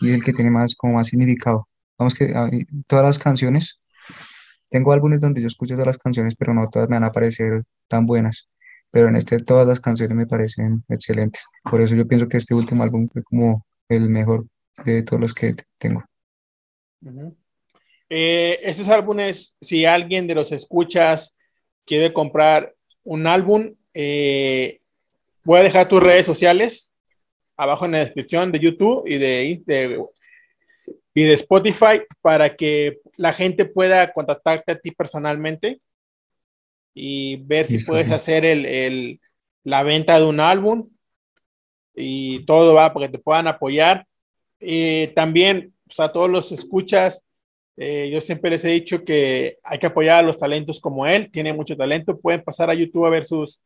y 0.00 0.12
el 0.12 0.22
que 0.22 0.32
tiene 0.32 0.50
más, 0.50 0.74
como 0.74 0.94
más 0.94 1.08
significado. 1.08 1.68
Vamos 1.98 2.14
que 2.14 2.32
a 2.34 2.46
mí, 2.46 2.64
todas 2.86 3.04
las 3.04 3.18
canciones, 3.18 3.80
tengo 4.70 4.92
álbumes 4.92 5.20
donde 5.20 5.40
yo 5.40 5.46
escucho 5.46 5.74
todas 5.74 5.88
las 5.88 5.98
canciones, 5.98 6.34
pero 6.36 6.54
no 6.54 6.66
todas 6.68 6.88
me 6.88 6.96
van 6.96 7.04
a 7.04 7.12
parecer 7.12 7.64
tan 7.88 8.06
buenas, 8.06 8.48
pero 8.90 9.08
en 9.08 9.16
este 9.16 9.38
todas 9.38 9.66
las 9.66 9.80
canciones 9.80 10.16
me 10.16 10.26
parecen 10.26 10.84
excelentes. 10.88 11.44
Por 11.64 11.80
eso 11.80 11.94
yo 11.94 12.06
pienso 12.06 12.28
que 12.28 12.38
este 12.38 12.54
último 12.54 12.82
álbum 12.82 13.08
fue 13.12 13.22
como 13.22 13.62
el 13.88 14.08
mejor 14.08 14.46
de 14.84 15.02
todos 15.02 15.20
los 15.20 15.34
que 15.34 15.54
tengo. 15.78 16.04
Eh, 18.08 18.58
estos 18.62 18.88
álbumes, 18.88 19.56
si 19.60 19.84
alguien 19.84 20.26
de 20.26 20.34
los 20.34 20.52
escuchas 20.52 21.34
quiere 21.84 22.12
comprar 22.12 22.74
un 23.04 23.26
álbum, 23.26 23.74
eh, 23.94 24.80
voy 25.44 25.60
a 25.60 25.64
dejar 25.64 25.88
tus 25.88 26.02
redes 26.02 26.26
sociales 26.26 26.92
abajo 27.62 27.84
en 27.84 27.92
la 27.92 27.98
descripción 27.98 28.50
de 28.52 28.58
YouTube 28.58 29.04
y 29.06 29.18
de, 29.18 29.62
de- 29.66 30.04
y 31.14 31.22
de 31.24 31.34
Spotify 31.34 32.02
para 32.22 32.56
que 32.56 32.98
la 33.16 33.32
gente 33.32 33.64
pueda 33.64 34.12
contactarte 34.12 34.72
a 34.72 34.78
ti 34.78 34.92
personalmente 34.92 35.80
y 36.94 37.36
ver 37.36 37.66
si 37.66 37.74
Listo, 37.74 37.92
puedes 37.92 38.06
sí. 38.06 38.12
hacer 38.12 38.44
el, 38.44 38.64
el- 38.66 39.20
la 39.64 39.82
venta 39.82 40.18
de 40.18 40.24
un 40.24 40.40
álbum 40.40 40.88
y 41.94 42.44
todo 42.46 42.74
va 42.74 42.92
para 42.92 43.06
que 43.06 43.12
te 43.18 43.22
puedan 43.22 43.46
apoyar. 43.46 44.06
Eh, 44.60 45.12
también 45.14 45.74
pues, 45.86 46.00
a 46.00 46.12
todos 46.12 46.30
los 46.30 46.52
escuchas, 46.52 47.24
eh, 47.76 48.08
yo 48.12 48.20
siempre 48.20 48.50
les 48.50 48.64
he 48.64 48.68
dicho 48.68 49.04
que 49.04 49.58
hay 49.62 49.78
que 49.78 49.86
apoyar 49.86 50.18
a 50.18 50.22
los 50.22 50.38
talentos 50.38 50.80
como 50.80 51.06
él, 51.06 51.30
tiene 51.30 51.52
mucho 51.52 51.76
talento, 51.76 52.18
pueden 52.18 52.42
pasar 52.42 52.70
a 52.70 52.74
YouTube 52.74 53.06
a 53.06 53.10
ver 53.10 53.24
sus, 53.26 53.60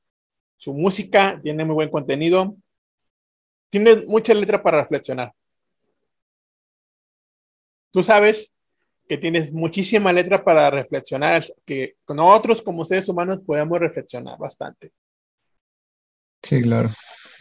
su 0.57 0.73
música, 0.73 1.39
tiene 1.43 1.65
muy 1.65 1.75
buen 1.75 1.91
contenido, 1.91 2.57
tiene 3.83 4.03
mucha 4.07 4.33
letra 4.35 4.63
para 4.63 4.81
reflexionar. 4.83 5.33
Tú 7.93 8.03
sabes 8.03 8.55
que 9.09 9.19
tienes 9.19 9.53
muchísima 9.53 10.13
letra 10.13 10.43
para 10.45 10.71
reflexionar, 10.71 11.45
que 11.67 11.95
nosotros 12.09 12.63
como 12.63 12.85
seres 12.85 13.09
humanos 13.09 13.41
podemos 13.45 13.79
reflexionar 13.81 14.39
bastante. 14.39 14.93
Sí, 16.43 16.63
claro. 16.63 16.89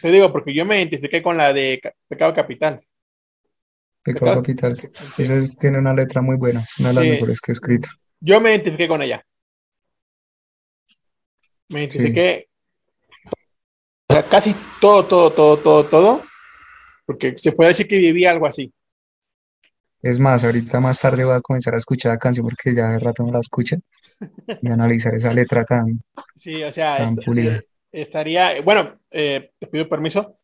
Te 0.02 0.10
digo, 0.10 0.32
porque 0.32 0.52
yo 0.54 0.64
me 0.64 0.78
identifiqué 0.78 1.22
con 1.22 1.36
la 1.36 1.52
de 1.52 1.78
Ca- 1.82 1.94
Pecado 2.08 2.34
Capital. 2.34 2.80
Pecado 4.02 4.42
Pecado- 4.42 4.42
Capital. 4.42 4.76
Sí. 4.76 5.22
Esa 5.22 5.34
es- 5.36 5.56
tiene 5.56 5.78
una 5.78 5.94
letra 5.94 6.20
muy 6.20 6.36
buena, 6.36 6.60
es 6.60 6.78
una 6.78 6.88
de 6.90 6.94
las 6.96 7.04
Sí. 7.04 7.10
mejores 7.10 7.40
que 7.40 7.52
he 7.52 7.54
escrito. 7.54 7.88
Yo 8.20 8.40
me 8.40 8.50
identifiqué 8.50 8.88
con 8.88 9.02
ella. 9.02 9.24
Me 11.68 11.80
identifiqué 11.80 12.48
o 14.14 14.20
sea, 14.20 14.22
casi 14.30 14.54
todo, 14.80 15.04
todo, 15.04 15.32
todo, 15.32 15.56
todo, 15.56 15.84
todo, 15.86 16.22
porque 17.04 17.36
se 17.36 17.50
puede 17.50 17.70
decir 17.70 17.88
que 17.88 17.96
viví 17.96 18.24
algo 18.24 18.46
así. 18.46 18.72
Es 20.02 20.20
más, 20.20 20.44
ahorita 20.44 20.78
más 20.78 21.00
tarde 21.00 21.24
voy 21.24 21.34
a 21.34 21.40
comenzar 21.40 21.74
a 21.74 21.78
escuchar 21.78 22.12
la 22.12 22.18
canción 22.18 22.46
porque 22.46 22.72
ya 22.74 22.90
de 22.90 23.00
rato 23.00 23.24
no 23.24 23.32
la 23.32 23.40
escucha 23.40 23.76
y 24.62 24.68
analizar 24.70 25.14
esa 25.16 25.32
letra 25.32 25.64
tan, 25.64 26.00
Sí, 26.36 26.62
o 26.62 26.70
sea, 26.70 26.98
Tan 26.98 27.08
est- 27.18 27.24
pulida. 27.24 27.60
estaría, 27.90 28.60
bueno, 28.62 29.00
eh, 29.10 29.50
te 29.58 29.66
pido 29.66 29.88
permiso, 29.88 30.36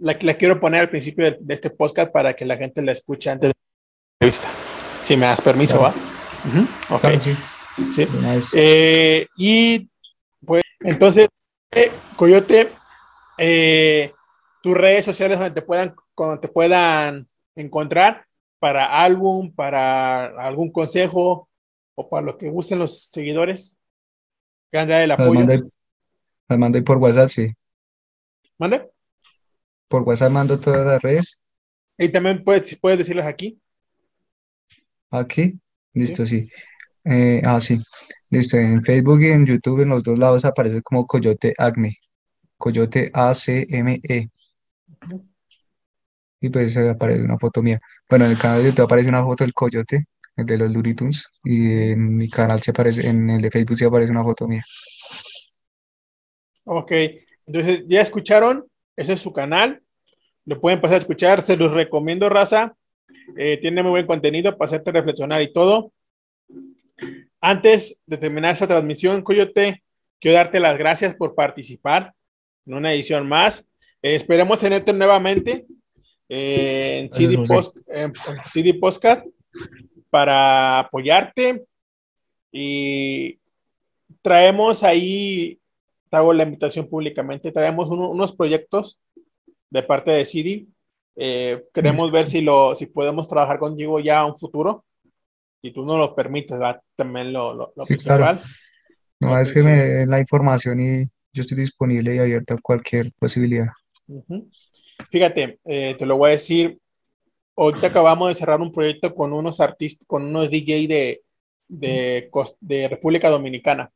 la, 0.00 0.16
la 0.22 0.34
quiero 0.38 0.58
poner 0.58 0.80
al 0.80 0.88
principio 0.88 1.26
de, 1.26 1.36
de 1.38 1.52
este 1.54 1.68
podcast 1.68 2.10
para 2.10 2.34
que 2.34 2.46
la 2.46 2.56
gente 2.56 2.80
la 2.80 2.92
escuche 2.92 3.28
antes 3.28 3.48
de 3.50 3.54
la 3.54 4.26
entrevista. 4.26 4.48
Si 5.02 5.16
me 5.18 5.26
das 5.26 5.42
permiso, 5.42 5.78
Claro. 5.78 5.94
¿va? 5.94 6.60
Ujú, 6.60 6.94
ok, 6.94 7.00
Claro, 7.02 7.20
sí. 7.20 8.06
Eh, 8.54 9.26
y 9.36 9.86
pues 10.46 10.62
entonces, 10.80 11.28
eh, 11.72 11.90
Coyote, 12.16 12.68
eh, 13.38 14.12
tus 14.62 14.76
redes 14.76 15.04
sociales 15.04 15.38
donde 15.38 15.54
te 15.54 15.62
puedan, 15.62 15.94
donde 16.16 16.40
te 16.40 16.48
puedan 16.48 17.28
encontrar 17.54 18.26
para 18.58 19.02
álbum, 19.02 19.52
para 19.54 20.26
algún 20.44 20.70
consejo 20.72 21.48
o 21.94 22.08
para 22.08 22.26
lo 22.26 22.38
que 22.38 22.50
gusten 22.50 22.78
los 22.78 23.04
seguidores. 23.04 23.78
Grande 24.70 25.02
el 25.02 25.08
Las 25.08 25.20
apoyo. 25.20 25.40
mando 25.40 25.68
Las 26.48 26.58
mando 26.58 26.78
ahí 26.78 26.84
por 26.84 26.98
WhatsApp, 26.98 27.30
sí. 27.30 27.52
¿Mande? 28.58 28.88
Por 29.88 30.02
WhatsApp 30.02 30.30
mando 30.30 30.58
todas 30.58 30.86
las 30.86 31.02
redes. 31.02 31.42
Y 31.96 32.08
también 32.10 32.44
puedes, 32.44 32.76
puedes 32.76 32.98
decirles 32.98 33.26
aquí. 33.26 33.60
Aquí. 35.10 35.58
Listo, 35.94 36.26
sí. 36.26 36.48
Eh, 37.04 37.40
ah, 37.44 37.60
sí. 37.60 37.78
Listo. 38.30 38.56
En 38.58 38.82
Facebook 38.84 39.20
y 39.22 39.28
en 39.28 39.46
YouTube, 39.46 39.80
en 39.80 39.88
los 39.88 40.02
dos 40.02 40.18
lados 40.18 40.44
aparece 40.44 40.82
como 40.82 41.06
Coyote 41.06 41.54
Acme. 41.56 41.96
Coyote 42.58 43.10
A-C-M-E. 43.14 44.30
Y 46.40 46.50
pues 46.50 46.76
eh, 46.76 46.90
aparece 46.90 47.22
una 47.22 47.38
foto 47.38 47.62
mía. 47.62 47.80
Bueno, 48.08 48.26
en 48.26 48.32
el 48.32 48.38
canal 48.38 48.62
de 48.62 48.70
YouTube 48.70 48.84
aparece 48.84 49.08
una 49.08 49.24
foto 49.24 49.44
del 49.44 49.54
coyote, 49.54 50.06
el 50.36 50.46
de 50.46 50.58
los 50.58 50.70
Looney 50.70 50.94
y 51.44 51.90
en 51.92 52.16
mi 52.16 52.28
canal 52.28 52.60
se 52.60 52.70
aparece, 52.72 53.08
en 53.08 53.30
el 53.30 53.42
de 53.42 53.50
Facebook 53.50 53.78
sí 53.78 53.84
aparece 53.84 54.10
una 54.10 54.22
foto 54.22 54.46
mía. 54.46 54.64
Ok, 56.64 56.92
entonces 57.46 57.84
ya 57.86 58.02
escucharon, 58.02 58.66
ese 58.94 59.14
es 59.14 59.20
su 59.20 59.32
canal, 59.32 59.80
lo 60.44 60.60
pueden 60.60 60.80
pasar 60.80 60.96
a 60.96 61.00
escuchar, 61.00 61.42
se 61.42 61.56
los 61.56 61.72
recomiendo, 61.72 62.28
raza, 62.28 62.76
eh, 63.36 63.58
tiene 63.60 63.82
muy 63.82 63.90
buen 63.90 64.06
contenido 64.06 64.56
para 64.56 64.66
hacerte 64.66 64.92
reflexionar 64.92 65.42
y 65.42 65.52
todo. 65.52 65.92
Antes 67.40 68.00
de 68.06 68.18
terminar 68.18 68.52
esta 68.52 68.66
transmisión, 68.66 69.22
Coyote, 69.22 69.82
quiero 70.20 70.36
darte 70.36 70.60
las 70.60 70.76
gracias 70.76 71.14
por 71.14 71.34
participar 71.34 72.14
en 72.68 72.74
una 72.74 72.92
edición 72.92 73.26
más. 73.28 73.66
Eh, 74.02 74.14
esperemos 74.14 74.58
tenerte 74.60 74.92
nuevamente 74.92 75.66
eh, 76.28 77.00
en, 77.00 77.12
CD 77.12 77.36
Post, 77.48 77.76
en 77.88 78.12
CD 78.52 78.74
Postcard 78.74 79.24
para 80.10 80.80
apoyarte 80.80 81.64
y 82.52 83.38
traemos 84.22 84.82
ahí, 84.84 85.58
te 86.10 86.16
hago 86.16 86.32
la 86.32 86.44
invitación 86.44 86.88
públicamente, 86.88 87.50
traemos 87.52 87.88
uno- 87.90 88.10
unos 88.10 88.34
proyectos 88.34 88.98
de 89.70 89.82
parte 89.82 90.10
de 90.10 90.24
CD. 90.26 90.66
Eh, 91.16 91.64
queremos 91.74 92.12
ver 92.12 92.26
si, 92.26 92.40
lo, 92.40 92.74
si 92.74 92.86
podemos 92.86 93.26
trabajar 93.26 93.58
contigo 93.58 93.98
ya 94.00 94.20
a 94.20 94.26
un 94.26 94.36
futuro. 94.38 94.84
Si 95.60 95.72
tú 95.72 95.84
nos 95.84 95.98
lo 95.98 96.14
permites, 96.14 96.56
¿verdad? 96.58 96.80
también 96.94 97.32
lo, 97.32 97.52
lo, 97.52 97.72
lo 97.74 97.86
Sí, 97.86 97.96
claro. 97.96 98.24
principal. 98.24 98.50
No, 99.20 99.32
Ok, 99.32 99.38
es 99.40 99.52
que 99.52 99.58
sí. 99.60 99.64
me 99.66 100.06
la 100.06 100.20
información 100.20 100.78
y 100.80 101.04
yo 101.32 101.42
estoy 101.42 101.58
disponible 101.58 102.14
y 102.14 102.18
abierto 102.18 102.54
a 102.54 102.58
cualquier 102.58 103.12
posibilidad. 103.18 103.68
Ujú. 104.06 104.48
Fíjate, 105.10 105.58
eh, 105.64 105.94
te 105.98 106.06
lo 106.06 106.16
voy 106.16 106.30
a 106.30 106.32
decir. 106.32 106.78
Ahorita 107.56 107.88
acabamos 107.88 108.28
de 108.28 108.34
cerrar 108.36 108.60
un 108.60 108.72
proyecto 108.72 109.14
con 109.14 109.32
unos 109.32 109.60
artistas, 109.60 110.06
con 110.06 110.24
unos 110.24 110.48
DJ 110.48 110.86
de, 110.86 111.22
de, 111.66 112.30
de 112.60 112.88
República 112.88 113.28
Dominicana. 113.28 113.90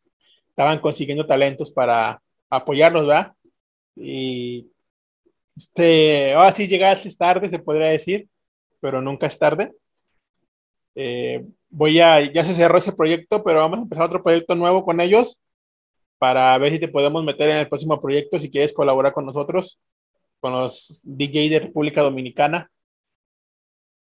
Estaban 0.49 0.81
consiguiendo 0.81 1.27
talentos 1.27 1.71
para 1.71 2.21
apoyarlos, 2.51 3.07
¿verdad? 3.07 3.33
Y 3.95 4.67
este, 5.57 6.35
ahora 6.35 6.51
sí 6.51 6.67
llegaste 6.67 7.15
tarde, 7.15 7.49
se 7.49 7.61
podría 7.61 7.87
decir, 7.87 8.29
pero 8.81 9.01
nunca 9.01 9.29
es 9.29 9.39
tarde. 9.39 9.71
Eh, 10.95 11.45
voy 11.71 12.01
a, 12.01 12.21
ya 12.33 12.43
se 12.43 12.55
cerró 12.55 12.79
ese 12.79 12.93
proyecto, 12.93 13.45
pero 13.45 13.61
vamos 13.61 13.79
a 13.79 13.83
empezar 13.83 14.07
otro 14.07 14.23
proyecto 14.23 14.57
nuevo 14.57 14.85
con 14.85 15.01
ellos 15.01 15.41
para 16.23 16.57
ver 16.57 16.71
si 16.71 16.79
te 16.79 16.87
podemos 16.87 17.25
meter 17.25 17.51
en 17.51 17.57
el 17.57 17.69
próximo 17.69 18.01
proyecto 18.01 18.39
si 18.39 18.49
quieres 18.49 18.73
colaborar 18.73 19.13
con 19.13 19.27
nosotros, 19.27 19.81
con 20.39 20.53
los 20.53 21.01
DJ 21.03 21.51
de 21.51 21.59
República 21.59 22.01
Dominicana. 22.01 22.71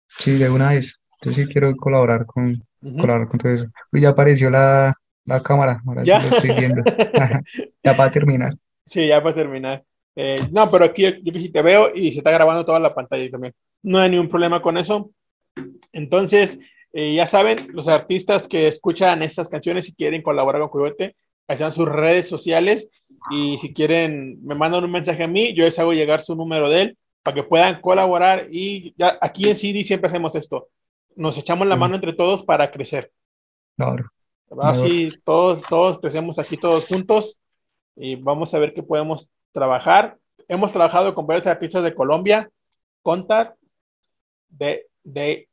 Sí, 0.10 0.32
de 0.38 0.50
una 0.50 0.72
vez. 0.72 1.02
Yo 1.22 1.32
sí 1.32 1.46
quiero 1.48 1.74
colaborar 1.78 2.26
con, 2.26 2.62
colaborar 2.82 3.30
con 3.30 3.40
todo 3.40 3.54
eso. 3.54 3.68
Uy, 3.94 4.02
ya 4.02 4.10
apareció 4.10 4.50
la, 4.50 4.94
la 5.24 5.42
cámara, 5.42 5.82
ahora 5.88 6.02
sí 6.02 6.08
Ya. 6.10 6.22
lo 6.22 6.28
estoy 6.28 6.52
viendo. 6.52 6.82
Ya 7.82 7.96
para 7.96 8.12
terminar. 8.12 8.52
Sí, 8.86 9.08
ya 9.08 9.24
para 9.24 9.36
terminar. 9.36 9.86
Eh, 10.18 10.42
no, 10.52 10.70
pero 10.70 10.84
aquí 10.84 11.04
yo, 11.04 11.10
yo 11.24 11.40
sí 11.40 11.54
te 11.54 11.62
veo 11.62 11.96
y 11.96 12.12
se 12.12 12.18
está 12.18 12.32
grabando 12.32 12.66
toda 12.66 12.82
la 12.82 12.94
pantalla 12.94 13.30
también. 13.32 13.54
No 13.82 13.98
hay 14.00 14.10
ningún 14.10 14.28
problema 14.28 14.62
con 14.62 14.78
eso. 14.78 15.10
Entonces, 15.94 16.60
eh, 16.92 17.14
ya 17.16 17.26
saben, 17.26 17.60
los 17.72 17.88
artistas 17.88 18.46
que 18.46 18.68
escuchan 18.68 19.24
estas 19.24 19.48
canciones 19.48 19.88
y 19.88 19.96
quieren 19.96 20.22
colaborar 20.22 20.60
con 20.64 20.70
Coyote, 20.70 21.16
hacen 21.48 21.72
sus 21.72 21.88
redes 21.88 22.28
sociales 22.30 22.90
y 23.32 23.58
si 23.60 23.74
quieren, 23.74 24.40
me 24.46 24.56
mandan 24.56 24.84
un 24.84 24.92
mensaje 24.92 25.24
a 25.24 25.28
mí, 25.28 25.54
yo 25.54 25.64
les 25.66 25.78
hago 25.80 25.94
llegar 25.94 26.22
su 26.22 26.36
número 26.36 26.70
de 26.70 26.82
él 26.82 26.98
para 27.22 27.36
que 27.36 27.44
puedan 27.44 27.80
colaborar 27.82 28.48
y 28.52 28.94
ya 28.98 29.18
aquí 29.22 29.48
en 29.50 29.56
CD 29.56 29.84
siempre 29.84 30.08
hacemos 30.08 30.36
esto. 30.36 30.70
Nos 31.16 31.38
echamos 31.38 31.68
la 31.68 31.76
Mm. 31.76 31.80
mano 31.80 31.96
entre 31.96 32.14
todos 32.14 32.44
para 32.44 32.70
crecer. 32.70 33.12
Claro. 33.78 34.06
Así 34.62 35.10
todos, 35.24 35.64
todos 35.64 36.00
crecemos 36.00 36.38
aquí 36.38 36.58
todos 36.58 36.86
juntos 36.86 37.40
y 37.96 38.16
vamos 38.16 38.54
a 38.54 38.60
ver 38.60 38.74
qué 38.74 38.84
podemos 38.84 39.30
trabajar. 39.52 40.18
Hemos 40.48 40.72
trabajado 40.74 41.16
con 41.16 41.26
varios 41.26 41.48
artistas 41.48 41.84
de 41.84 41.96
Colombia, 41.96 42.50
Contact, 43.02 43.58
de, 44.50 44.88
de, 45.04 45.48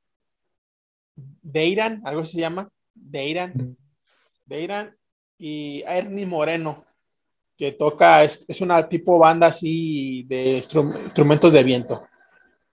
de 1.16 1.66
Irán, 1.66 2.03
algo 2.05 2.24
se 2.24 2.38
llama, 2.41 2.68
de 2.95 3.24
Irán, 3.26 3.76
de 4.47 4.61
Irán, 4.62 4.97
y 5.41 5.82
Ernie 5.86 6.26
Moreno, 6.26 6.84
que 7.57 7.72
toca, 7.72 8.22
es, 8.22 8.45
es 8.47 8.61
una 8.61 8.86
tipo 8.88 9.18
banda 9.18 9.47
así 9.49 10.22
de 10.24 10.62
instru- 10.62 10.95
instrumentos 11.03 11.51
de 11.53 11.64
viento. 11.64 12.07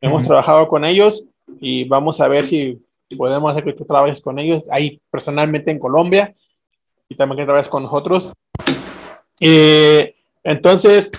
Hemos 0.01 0.24
Ujú. 0.24 0.28
trabajado 0.28 0.68
con 0.68 0.84
ellos 0.84 1.26
y 1.61 1.86
vamos 1.86 2.20
a 2.20 2.28
ver 2.28 2.45
si 2.45 2.78
podemos 3.18 3.49
hacer 3.49 3.63
que 3.63 3.74
tú 3.74 3.86
trabajes 3.86 4.22
con 4.22 4.38
ellos 4.38 4.63
ahí 4.70 5.01
personalmente 5.09 5.72
en 5.72 5.80
Colombia 5.80 6.36
y 7.07 7.15
también 7.15 7.38
que 7.39 7.45
trabajes 7.45 7.70
con 7.70 7.84
nosotros. 7.84 8.34
Eh, 9.39 10.15
entonces, 10.43 11.09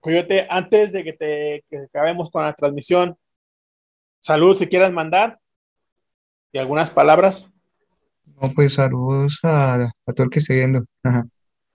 Coyote, 0.00 0.46
antes 0.48 0.92
de 0.92 1.04
que 1.04 1.12
te 1.12 1.64
que 1.68 1.78
acabemos 1.78 2.30
con 2.30 2.42
la 2.42 2.54
transmisión, 2.54 3.16
salud 4.20 4.56
si 4.56 4.66
quieras 4.66 4.92
mandar 4.92 5.38
y 6.50 6.58
algunas 6.58 6.90
palabras. 6.90 7.50
No, 8.40 8.50
pues 8.50 8.74
saludos 8.74 9.40
a, 9.42 9.74
a 9.74 10.12
todo 10.14 10.24
el 10.24 10.30
que 10.30 10.38
esté 10.38 10.54
viendo. 10.54 10.84
Ajá. 11.02 11.24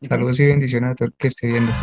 Saludos 0.01 0.39
y 0.39 0.45
bendiciones 0.45 0.91
a 0.91 0.95
todo 0.95 1.07
el 1.07 1.13
que 1.17 1.27
esté 1.27 1.47
viendo. 1.47 1.73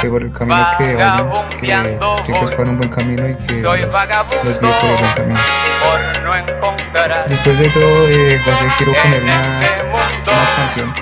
Que 0.00 0.08
por 0.08 0.22
el 0.22 0.32
camino 0.32 0.66
que 0.78 0.94
vayan, 0.94 1.28
que 1.60 2.24
siempre 2.24 2.44
escojan 2.44 2.68
un 2.70 2.78
buen 2.78 2.88
camino 2.88 3.28
y 3.28 3.36
que 3.36 3.60
Soy 3.60 3.82
vagabundo 3.92 4.44
los 4.44 4.58
guíe 4.58 4.70
por 4.80 4.88
el 4.88 4.96
buen 4.96 5.14
camino. 5.14 5.40
por 5.82 6.22
no 6.22 7.26
Después 7.28 7.58
de 7.58 7.68
todo, 7.68 8.08
eh, 8.08 8.40
José, 8.44 8.64
quiero 8.78 8.92
poner 9.02 9.22
una, 9.22 9.58
este 9.60 9.84
una 9.84 10.56
canción. 10.56 10.92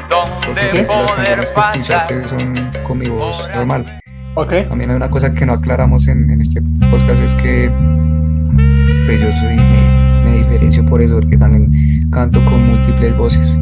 Porque 0.44 0.66
donde 0.66 0.84
pues, 0.84 0.88
las 0.88 1.12
canciones 1.12 1.50
que 1.50 1.60
escuchaste 1.60 2.26
son 2.26 2.70
con 2.82 2.98
mi 2.98 3.06
voz 3.08 3.48
normal. 3.54 4.00
Ok, 4.34 4.66
También 4.66 4.90
hay 4.90 4.96
una 4.96 5.10
cosa 5.10 5.32
que 5.32 5.46
no 5.46 5.52
aclaramos 5.52 6.08
en, 6.08 6.28
en 6.28 6.40
este 6.40 6.60
podcast 6.90 7.22
es 7.22 7.34
que 7.34 7.70
pues 9.06 9.20
yo 9.20 9.30
soy, 9.36 9.54
me, 9.54 10.24
me 10.24 10.32
diferencio 10.38 10.84
por 10.84 11.00
eso, 11.00 11.14
porque 11.20 11.36
también 11.36 11.70
canto 12.14 12.42
con 12.44 12.64
múltiples 12.68 13.16
voces. 13.16 13.58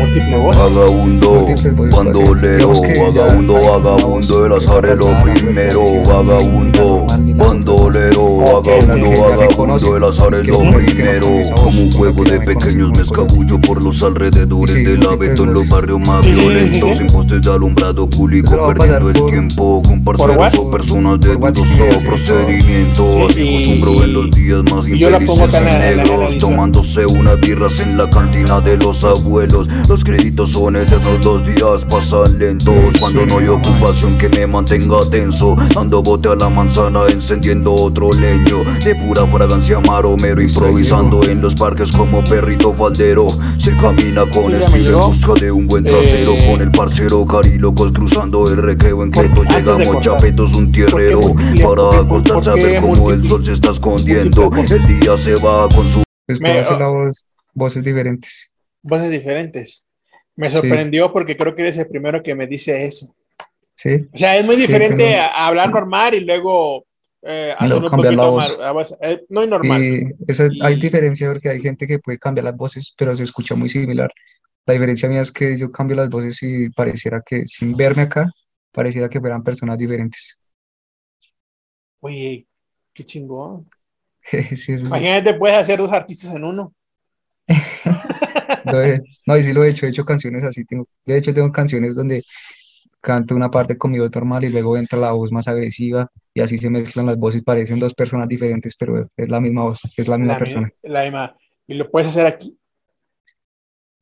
Múltiple 0.00 0.36
voz. 0.38 0.56
Vagabundo, 0.56 1.46
bandolero, 1.94 2.72
vagabundo, 2.72 3.54
vagabundo, 3.54 4.46
el 4.46 4.52
azar 4.52 4.86
es 4.86 4.96
lo 4.96 5.20
primero, 5.22 5.82
vagabundo, 6.06 7.06
bandolero, 7.36 8.38
vagabundo, 8.38 9.20
vagabundo, 9.20 9.96
el 9.96 10.04
azar 10.04 10.34
es 10.34 10.46
lo 10.46 10.58
primero, 10.70 11.26
como 11.54 11.82
un 11.82 11.92
juego 11.92 12.24
de 12.24 12.40
pequeños 12.40 12.90
me 12.96 13.02
escabullo 13.02 13.60
por 13.60 13.82
los 13.82 14.02
alrededores 14.02 14.74
Sí, 14.74 14.84
del 14.84 15.06
abeto 15.06 15.44
en 15.44 15.52
los 15.52 15.68
barrios 15.68 16.00
más 16.00 16.24
violentos, 16.24 16.96
sí. 16.96 17.02
en 17.02 17.06
postes 17.08 17.42
de 17.42 17.52
alumbrado 17.52 18.08
público, 18.08 18.56
perdiendo 18.66 19.10
el 19.10 19.26
tiempo 19.26 19.82
con 19.84 20.02
¿Por 20.04 20.16
parceros 20.16 20.38
what? 20.58 20.66
o 20.66 20.70
personas 20.70 21.20
de 21.20 21.34
dudoso 21.36 21.64
sí, 21.64 22.06
procedimientos, 22.06 23.32
Sí, 23.34 23.40
y 23.42 23.44
y- 23.44 23.56
acostumbro 23.72 24.04
en 24.04 24.12
los 24.12 24.30
días 24.30 24.62
más 24.72 24.86
infelices 24.88 25.54
en 25.54 25.64
negros, 25.80 26.38
tomándose 26.38 27.06
unas 27.06 27.38
birras 27.40 27.80
en 27.80 27.96
la 27.98 28.08
cantina 28.08 28.60
de 28.60 28.76
los 28.76 29.02
abuelos. 29.04 29.68
Los 29.90 30.04
créditos 30.04 30.50
son 30.52 30.76
eternos, 30.76 31.24
los 31.24 31.44
días 31.44 31.84
pasan 31.90 32.38
lentos. 32.38 32.72
Cuando 33.00 33.26
no 33.26 33.38
hay 33.38 33.48
ocupación 33.48 34.16
que 34.18 34.28
me 34.28 34.46
mantenga 34.46 35.00
tenso, 35.10 35.56
dando 35.74 36.00
bote 36.00 36.28
a 36.28 36.36
la 36.36 36.48
manzana, 36.48 37.00
encendiendo 37.08 37.74
otro 37.74 38.12
leño. 38.12 38.62
De 38.84 38.94
pura 38.94 39.26
fragancia 39.26 39.80
maromero, 39.80 40.40
improvisando 40.40 41.24
en 41.24 41.40
los 41.42 41.56
parques 41.56 41.90
como 41.90 42.22
perrito 42.22 42.72
faldero. 42.72 43.26
Se 43.58 43.76
camina 43.76 44.30
con 44.30 44.54
estilo 44.54 45.02
en 45.02 45.10
busca 45.10 45.34
de 45.40 45.50
un 45.50 45.66
buen 45.66 45.82
trasero. 45.82 46.34
Eh, 46.34 46.46
Con 46.48 46.60
el 46.60 46.70
parcero 46.70 47.26
carilocos 47.26 47.90
cruzando 47.90 48.44
el 48.46 48.58
recreo 48.62 49.02
en 49.02 49.10
Cleto. 49.10 49.42
Llegamos 49.42 50.00
chapetos, 50.02 50.54
un 50.54 50.70
tierrero. 50.70 51.20
Para 51.20 51.64
¿Por 51.64 51.90
qué- 51.90 51.96
acostarse 51.96 52.50
a 52.50 52.54
ver 52.54 52.80
cómo 52.80 53.10
el 53.10 53.28
sol 53.28 53.44
se 53.44 53.54
está 53.54 53.72
escondiendo. 53.72 54.52
El 54.54 55.00
día 55.00 55.16
se 55.16 55.34
va 55.34 55.68
con 55.68 55.88
su 55.90 56.00
Pues 56.28 56.40
Me- 56.40 56.60
hacer 56.60 56.76
oh. 56.76 56.78
la 56.78 56.86
voz, 56.86 57.26
voces 57.54 57.82
diferentes. 57.82 58.49
Voces 58.82 59.10
diferentes. 59.10 59.84
Me 60.36 60.50
Sí. 60.50 60.56
sorprendió 60.56 61.12
porque 61.12 61.36
creo 61.36 61.54
que 61.54 61.62
eres 61.62 61.76
el 61.78 61.86
primero 61.88 62.22
que 62.22 62.34
me 62.34 62.46
dice 62.46 62.86
eso. 62.86 63.14
¿Sí? 63.74 64.06
O 64.12 64.16
sea, 64.18 64.36
es 64.36 64.44
muy 64.46 64.56
Sí, 64.56 64.62
diferente 64.62 64.96
tengo- 65.04 65.20
a, 65.20 65.46
hablar 65.46 65.70
normal 65.70 66.14
y 66.14 66.20
luego 66.20 66.86
eh, 67.22 67.54
hacer 67.58 67.76
un 67.76 67.84
cambiar 67.86 68.14
la 68.14 68.22
poquito 68.24 68.30
voz. 68.32 68.58
más. 68.58 68.66
a 68.66 68.72
voz- 68.72 68.96
eh, 69.02 69.24
no 69.28 69.42
es 69.42 69.48
normal. 69.48 69.82
Y 69.84 70.04
esa- 70.26 70.48
hay 70.62 70.74
Y- 70.74 70.80
diferencia 70.80 71.28
porque 71.28 71.50
hay 71.50 71.60
gente 71.60 71.86
que 71.86 71.98
puede 71.98 72.18
cambiar 72.18 72.44
las 72.44 72.56
voces, 72.56 72.94
pero 72.96 73.14
se 73.14 73.24
escucha 73.24 73.54
muy 73.54 73.68
similar. 73.68 74.10
La 74.66 74.72
diferencia 74.74 75.08
mía 75.08 75.20
es 75.20 75.30
que 75.32 75.58
yo 75.58 75.70
cambio 75.70 75.96
las 75.96 76.08
voces 76.08 76.42
y 76.42 76.70
pareciera 76.70 77.22
que 77.24 77.46
sin 77.46 77.74
verme 77.76 78.02
acá, 78.02 78.30
pareciera 78.72 79.08
que 79.10 79.20
fueran 79.20 79.42
personas 79.42 79.76
diferentes. 79.76 80.40
Oye, 82.00 82.46
qué 82.94 83.04
chingón. 83.04 83.68
Sí, 84.22 84.56
sí. 84.56 84.72
Imagínate, 84.74 85.34
puedes 85.34 85.56
hacer 85.56 85.78
dos 85.78 85.92
artistas 85.92 86.34
en 86.34 86.44
uno. 86.44 86.72
Lo 88.62 88.82
he- 88.82 89.00
no, 89.26 89.36
y 89.36 89.42
sí 89.44 89.52
lo 89.52 89.64
he 89.64 89.70
hecho, 89.70 89.86
he 89.86 89.90
hecho 89.90 90.04
canciones 90.04 90.44
así, 90.44 90.64
tengo, 90.64 90.86
de 91.06 91.16
hecho 91.18 91.32
tengo 91.34 91.50
canciones 91.52 91.94
donde 91.94 92.24
canto 93.00 93.34
una 93.36 93.50
parte 93.50 93.78
con 93.78 93.90
mi 93.92 93.98
voz 93.98 94.10
normal 94.14 94.44
y 94.44 94.50
luego 94.50 94.76
entra 94.76 94.98
la 94.98 95.12
voz 95.12 95.32
más 95.32 95.48
agresiva 95.48 96.08
y 96.34 96.40
así 96.42 96.58
se 96.58 96.70
mezclan 96.70 97.06
las 97.06 97.16
voces, 97.18 97.42
parecen 97.42 97.78
dos 97.80 97.94
personas 97.94 98.28
diferentes, 98.28 98.76
pero 98.76 99.08
es 99.16 99.28
la 99.28 99.40
misma 99.40 99.64
voz, 99.64 99.80
es 99.96 100.08
la 100.08 100.18
misma 100.18 100.34
La, 100.34 100.40
mi- 100.40 100.40
persona. 100.44 100.70
la 100.82 101.02
misma. 101.02 101.36
Y 101.66 101.74
lo 101.74 101.90
puedes 101.90 102.08
hacer 102.08 102.26
aquí. 102.26 102.58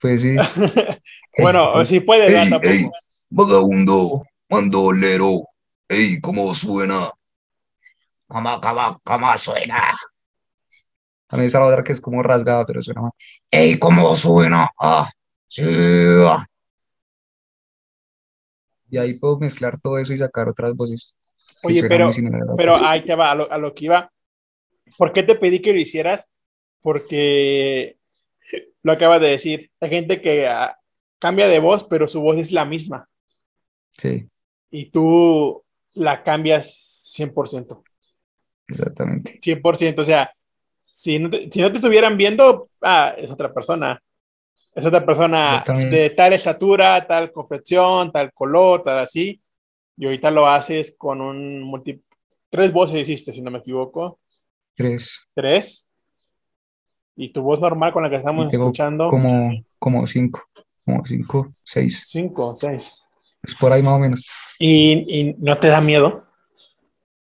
Pues 0.01 0.23
sí, 0.23 0.37
Bueno, 1.39 1.85
sí 1.85 2.01
puedes, 2.01 2.27
¿verdad? 2.27 2.45
Ey, 2.45 2.51
Tampoco. 2.51 2.75
ey, 2.75 2.91
vagabundo, 3.31 4.23
mandolero. 4.49 5.45
Ey, 5.89 6.21
¿cómo 6.21 6.53
suena? 6.55 7.11
¿Cómo, 8.27 8.61
cómo, 8.61 9.01
cómo 9.05 9.37
suena? 9.39 9.83
También 11.29 11.47
está 11.47 11.61
la 11.61 11.67
otra 11.67 11.85
que 11.85 11.93
es 11.93 12.01
como 12.01 12.23
rasgada, 12.23 12.67
pero 12.67 12.83
suena 12.83 13.03
mal. 13.03 13.13
¡Ey, 13.51 13.79
cómo 13.79 14.17
suena! 14.17 14.69
¡Ah! 14.81 15.09
Sí. 15.47 15.63
ah. 16.27 16.45
Y 18.91 18.99
ahí 18.99 19.15
puedo 19.15 19.39
mezclar 19.39 19.79
todo 19.81 19.99
eso 19.99 20.15
y 20.15 20.19
sacar 20.19 20.49
otras 20.49 20.75
voces 20.75 21.15
Oye, 21.63 21.83
pero, 21.89 22.09
pero 22.57 22.77
ahí 22.77 23.05
te 23.05 23.15
va, 23.15 23.33
a 23.33 23.35
lo, 23.35 23.51
a 23.51 23.59
lo 23.59 23.75
que 23.75 23.87
iba. 23.87 24.11
¿Por 24.97 25.13
qué 25.13 25.23
te 25.23 25.35
pedí 25.35 25.61
que 25.61 25.73
lo 25.73 25.81
hicieras? 25.81 26.31
Porque 26.81 27.97
lo 28.83 28.93
acabas 28.93 29.21
de 29.21 29.29
decir. 29.29 29.71
Hay 29.81 29.91
gente 29.91 30.21
que 30.21 30.47
ah, 30.47 30.79
cambia 31.19 31.49
de 31.49 31.59
voz, 31.59 31.85
pero 31.85 32.07
su 32.07 32.21
voz 32.21 32.39
es 32.39 32.53
la 32.53 32.65
misma. 32.65 33.09
Sí, 33.93 34.29
Y 34.71 34.87
tú 34.87 35.65
la 35.95 36.23
cambias 36.23 37.13
100%. 37.19 37.83
exactamente. 38.69 39.39
100%. 39.41 39.99
O 39.99 40.05
sea, 40.05 40.33
si 40.99 41.17
no 41.21 41.31
te, 41.31 41.49
si 41.49 41.61
no 41.61 41.71
te 41.71 41.77
estuvieran 41.77 42.17
viendo, 42.17 42.71
ah, 42.83 43.15
es 43.17 43.31
otra 43.31 43.55
persona. 43.55 44.03
Es 44.75 44.85
otra 44.85 45.07
persona 45.07 45.63
de 45.89 46.11
tal 46.11 46.33
estatura, 46.33 47.07
tal 47.07 47.31
confección, 47.31 48.11
tal 48.11 48.33
color, 48.33 48.83
tal 48.83 48.99
así. 48.99 49.41
Y 49.97 50.05
ahorita 50.07 50.33
lo 50.33 50.49
haces 50.49 50.97
con 50.99 51.21
un 51.21 51.63
multi... 51.63 52.03
Tres 52.51 52.73
voces 52.73 53.03
hiciste, 53.03 53.33
si 53.33 53.41
no 53.41 53.53
me 53.53 53.59
equivoco. 53.59 54.19
Tres, 54.75 55.25
Tres. 55.35 55.87
Y 57.15 57.29
tu 57.29 57.43
voz 57.43 57.61
normal 57.61 57.93
con 57.93 58.03
la 58.03 58.11
que 58.11 58.17
estamos 58.17 58.53
escuchando. 58.53 59.09
como, 59.09 59.53
como 59.79 60.05
cinco, 60.05 60.49
como 60.85 61.05
cinco, 61.05 61.55
seis, 61.63 62.07
Cinco, 62.09 62.57
seis. 62.59 62.93
es 63.41 63.55
por 63.55 63.73
ahí 63.73 63.85
más 63.85 63.95
o 63.95 63.99
menos. 64.01 64.27
Y, 64.59 65.21
y 65.21 65.37
no 65.39 65.59
te 65.59 65.69
da 65.69 65.81
miedo 65.81 66.27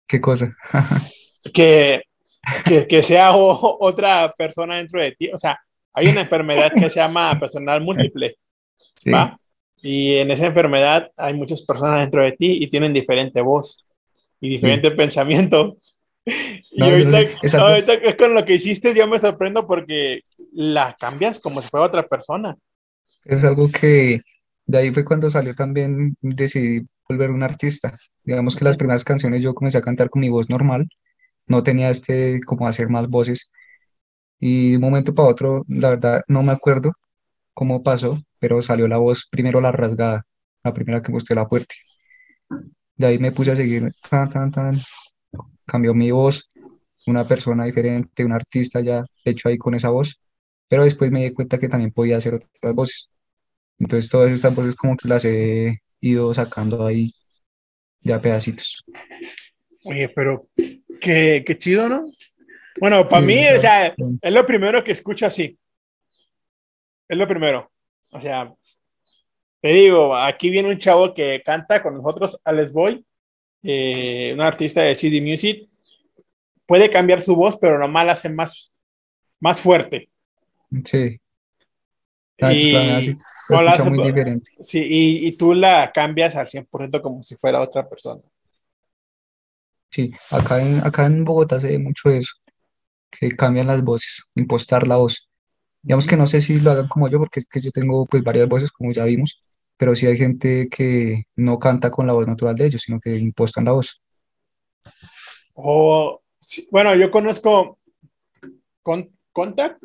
¿Qué 0.08 0.22
cosa? 0.22 0.50
que, 1.54 2.04
que, 2.66 2.88
que 2.88 3.04
sea 3.04 3.36
o- 3.36 3.78
otra 3.82 4.34
persona 4.38 4.78
dentro 4.78 5.02
de 5.02 5.12
ti. 5.14 5.30
O 5.34 5.38
sea, 5.38 5.60
hay 5.94 6.08
una 6.10 6.22
enfermedad 6.22 6.74
que 6.78 6.90
se 6.90 6.98
llama 7.00 7.38
personal 7.40 7.82
múltiple. 7.84 8.36
Sí, 8.96 9.12
¿va? 9.14 9.38
Y 9.82 10.16
en 10.18 10.32
esa 10.32 10.48
enfermedad 10.48 11.12
hay 11.18 11.34
muchas 11.34 11.64
personas 11.64 12.02
dentro 12.02 12.24
de 12.24 12.34
ti 12.34 12.58
y 12.64 12.70
tienen 12.70 12.94
diferente 12.94 13.42
voz 13.42 13.86
y 14.42 14.50
diferente 14.50 14.92
pensamiento. 14.92 15.78
Y 16.72 16.88
No, 16.88 16.92
eso 16.92 17.10
ahorita, 17.10 17.20
es 17.42 17.54
ahorita 17.56 18.18
con 18.18 18.34
lo 18.34 18.46
que 18.46 18.56
hiciste 18.56 18.94
yo 18.96 19.08
me 19.08 19.20
sorprendo 19.20 19.68
porque 19.68 20.22
la 20.54 20.96
cambias 21.00 21.40
como 21.40 21.62
si 21.62 21.70
fuera 21.70 21.88
otra 21.88 22.08
persona. 22.08 22.56
es 23.26 23.44
algo 23.44 23.70
que 23.72 24.20
de 24.66 24.78
ahí 24.78 24.92
fue 24.92 25.06
cuando 25.06 25.30
salió 25.30 25.54
también, 25.56 26.16
decidí 26.22 26.86
volver 27.08 27.32
un 27.32 27.44
artista. 27.44 27.98
Digamos 28.24 28.56
que 28.56 28.66
las 28.66 28.78
primeras 28.78 29.04
canciones 29.04 29.44
yo 29.44 29.54
comencé 29.54 29.78
a 29.78 29.82
cantar 29.82 30.10
con 30.10 30.22
mi 30.22 30.30
voz 30.30 30.50
normal, 30.50 30.88
no 31.48 31.64
tenía 31.64 31.90
este 31.90 32.40
como 32.46 32.68
hacer 32.68 32.90
más 32.90 33.08
voces 33.10 33.52
y 34.40 34.72
de 34.72 34.78
un 34.78 34.82
momento 34.84 35.14
para 35.16 35.30
otro, 35.30 35.64
la 35.68 35.90
verdad 35.92 36.24
no 36.28 36.44
me 36.44 36.52
acuerdo 36.52 36.94
cómo 37.54 37.84
pasó, 37.84 38.22
pero 38.40 38.62
salió 38.62 38.88
la 38.88 38.98
voz 38.98 39.28
primero 39.32 39.62
la 39.62 39.72
rasgada, 39.72 40.26
la 40.64 40.74
primera 40.74 41.02
que 41.02 41.12
mostré 41.12 41.36
la 41.36 41.48
fuerte. 41.48 41.76
De 42.98 43.08
ahí 43.08 43.20
me 43.20 43.32
puse 43.32 43.52
a 43.52 43.56
seguir, 43.56 43.92
tan, 44.10 44.76
cambió 45.66 45.94
mi 45.94 46.12
voz, 46.12 46.50
una 47.08 47.28
persona 47.28 47.66
diferente, 47.66 48.26
un 48.26 48.32
artista 48.34 48.82
ya 48.82 49.06
hecho 49.24 49.50
ahí 49.50 49.58
con 49.58 49.76
esa 49.76 49.90
voz, 49.90 50.20
pero 50.68 50.84
después 50.84 51.12
me 51.12 51.24
di 51.24 51.34
cuenta 51.34 51.60
que 51.60 51.70
también 51.70 51.92
podía 51.92 52.18
hacer 52.18 52.36
otras 52.36 52.76
voces. 52.76 53.10
Entonces 53.80 54.10
todas 54.10 54.32
estas 54.32 54.56
voces 54.56 54.76
como 54.76 54.98
que 54.98 55.08
las 55.08 55.26
he 55.26 55.80
ido 56.02 56.34
sacando 56.34 56.86
ahí 56.86 57.12
ya 58.02 58.22
pedacitos. 58.22 58.84
Oye, 59.86 60.10
pero 60.10 60.48
qué, 61.00 61.44
qué 61.46 61.58
chido, 61.58 61.88
¿no? 61.88 62.06
Bueno, 62.80 63.06
para 63.06 63.22
Sí, 63.22 63.28
mí, 63.28 63.40
o 63.56 63.60
sea, 63.60 63.88
es 63.88 64.34
lo 64.34 64.46
primero 64.46 64.84
que 64.84 64.92
escucho 64.92 65.26
así. 65.26 65.58
Es 67.08 67.18
lo 67.18 67.28
primero. 67.28 67.72
O 68.12 68.20
sea, 68.20 68.54
te 69.62 69.70
digo, 69.70 70.16
aquí 70.16 70.50
viene 70.50 70.70
un 70.70 70.78
chavo 70.78 71.14
que 71.14 71.42
canta 71.46 71.82
con 71.82 71.94
nosotros, 71.96 72.40
Alex 72.44 72.74
Boy, 72.74 73.06
eh, 73.64 74.32
un 74.34 74.42
artista 74.42 74.82
de 74.82 74.96
CD 74.96 75.22
Music. 75.22 75.70
Puede 76.66 76.90
cambiar 76.90 77.22
su 77.22 77.36
voz, 77.36 77.58
pero 77.58 77.78
nomás 77.78 78.06
la 78.06 78.12
hace 78.14 78.30
más, 78.30 78.74
más 79.40 79.62
fuerte. 79.62 80.10
Sí. 80.84 81.20
Ah, 82.42 82.52
Y- 82.54 82.72
claro, 82.72 82.94
así, 82.98 83.16
no 83.50 83.62
la 83.62 83.72
hace- 83.72 83.90
muy 83.90 84.08
diferente. 84.08 84.50
Sí, 84.62 84.80
y, 84.84 85.28
y 85.28 85.38
tú 85.38 85.54
la 85.54 85.92
cambias 85.94 86.36
al 86.36 86.48
100% 86.48 87.02
como 87.02 87.24
si 87.24 87.36
fuera 87.36 87.62
otra 87.62 87.88
persona. 87.88 88.22
Sí, 89.90 90.12
acá 90.32 90.62
en, 90.62 90.86
acá 90.86 91.06
en 91.06 91.24
Bogotá 91.24 91.60
se 91.60 91.70
ve 91.70 91.80
mucho 91.80 92.10
eso, 92.10 92.34
que 93.12 93.32
cambian 93.32 93.68
las 93.68 93.82
voces, 93.84 94.30
impostar 94.36 94.88
la 94.88 94.98
voz. 94.98 95.30
Digamos 95.82 96.08
que 96.08 96.18
no 96.18 96.28
sé 96.28 96.42
si 96.42 96.60
lo 96.60 96.72
hagan 96.72 96.88
como 96.88 97.10
yo, 97.10 97.20
porque 97.20 97.40
es 97.42 97.46
que 97.46 97.62
yo 97.62 97.72
tengo 97.72 98.06
pues 98.06 98.24
varias 98.24 98.50
voces, 98.50 98.72
como 98.72 98.92
ya 98.92 99.06
vimos, 99.06 99.44
pero 99.78 99.96
sí 99.96 100.08
hay 100.08 100.18
gente 100.18 100.68
que 100.70 101.26
no 101.36 101.60
canta 101.60 101.92
con 101.92 102.08
la 102.08 102.14
voz 102.14 102.28
natural 102.28 102.56
de 102.56 102.66
ellos, 102.68 102.82
sino 102.82 103.00
que 103.00 103.16
impostan 103.18 103.66
la 103.66 103.74
voz. 103.74 104.02
O, 105.54 106.22
bueno, 106.72 106.96
yo 106.96 107.12
conozco 107.12 107.80
con, 108.82 109.16
Contact, 109.32 109.84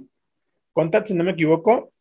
Contact, 0.72 1.08
si 1.08 1.14
no 1.14 1.24
me 1.24 1.32
equivoco, 1.32 1.92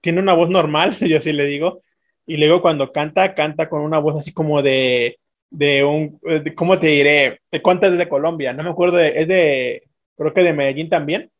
tiene 0.00 0.20
una 0.20 0.34
voz 0.34 0.50
normal, 0.50 0.96
yo 1.00 1.20
sí 1.20 1.32
le 1.32 1.46
digo, 1.46 1.80
y 2.26 2.36
luego 2.36 2.62
cuando 2.62 2.92
canta, 2.92 3.34
canta 3.34 3.68
con 3.68 3.82
una 3.82 3.98
voz 3.98 4.18
así 4.18 4.32
como 4.32 4.62
de, 4.62 5.18
de 5.56 5.84
un, 5.84 6.18
eh, 6.26 6.40
de- 6.40 6.54
¿cómo 6.54 6.78
te 6.80 6.88
diré? 6.88 7.40
De 7.50 7.62
Contact 7.62 7.92
es 7.92 7.98
de 7.98 8.08
Colombia, 8.08 8.52
no 8.52 8.62
me 8.64 8.70
acuerdo, 8.70 8.96
de- 8.96 9.20
es 9.20 9.28
de, 9.28 9.82
creo 10.16 10.34
que 10.34 10.42
de 10.42 10.52
Medellín 10.52 10.88
también, 10.88 11.30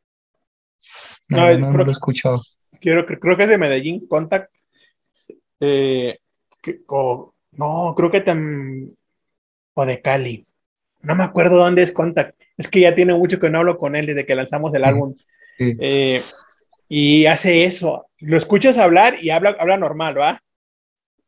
No, 1.31 1.39
No, 1.39 1.43
no, 1.45 1.49
es- 1.51 1.59
no 1.59 1.69
creo- 1.73 1.85
lo 1.85 1.91
he 1.91 1.93
escuchado. 1.93 2.43
creo, 2.81 3.07
que- 3.07 3.19
creo 3.19 3.37
que 3.37 3.43
es 3.45 3.49
de 3.49 3.57
Medellín, 3.59 4.07
Contact, 4.07 4.51
eh, 5.61 6.19
que- 6.63 6.81
o- 6.89 7.33
no, 7.53 7.95
creo 7.97 8.11
que 8.11 8.21
también, 8.21 8.95
o 9.75 9.87
de 9.87 10.01
Cali, 10.03 10.47
no 11.03 11.15
me 11.15 11.25
acuerdo 11.25 11.57
dónde 11.57 11.83
es 11.83 11.93
Contact, 11.93 12.39
es 12.57 12.69
que 12.69 12.81
ya 12.81 12.95
tiene 12.95 13.15
mucho 13.15 13.41
que 13.41 13.49
no 13.51 13.59
hablo 13.59 13.79
con 13.79 13.97
él 13.97 14.07
desde 14.07 14.27
que 14.27 14.35
lanzamos 14.35 14.75
el 14.75 14.85
álbum. 14.85 15.15
Sí. 15.59 15.77
Eh, 15.81 16.21
y 16.89 17.27
hace 17.27 17.65
eso. 17.65 18.07
Lo 18.19 18.37
escuchas 18.37 18.77
hablar 18.79 19.17
y 19.23 19.31
habla, 19.31 19.57
habla 19.59 19.77
normal, 19.79 20.19
¿va? 20.19 20.43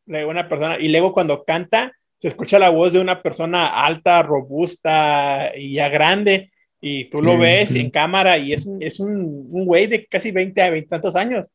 De 0.04 0.24
una 0.24 0.48
persona. 0.48 0.78
Y 0.78 0.88
luego 0.88 1.12
cuando 1.12 1.44
canta, 1.44 1.92
se 2.20 2.28
escucha 2.28 2.58
la 2.58 2.70
voz 2.70 2.92
de 2.92 3.00
una 3.00 3.22
persona 3.22 3.84
alta, 3.84 4.22
robusta 4.22 5.52
y 5.56 5.74
ya 5.74 5.88
grande. 5.88 6.50
Y 6.80 7.06
tú 7.06 7.22
lo 7.22 7.32
Sí, 7.32 7.36
ves 7.38 7.70
sí. 7.70 7.80
en 7.80 7.90
cámara 7.90 8.38
y 8.38 8.52
es 8.52 8.66
un, 8.66 8.82
es 8.82 9.00
un, 9.00 9.46
un 9.50 9.64
güey 9.66 9.86
de 9.86 10.06
casi 10.06 10.30
20 10.30 10.60
a 10.62 10.70
20 10.70 10.88
tantos 10.88 11.16
años. 11.16 11.48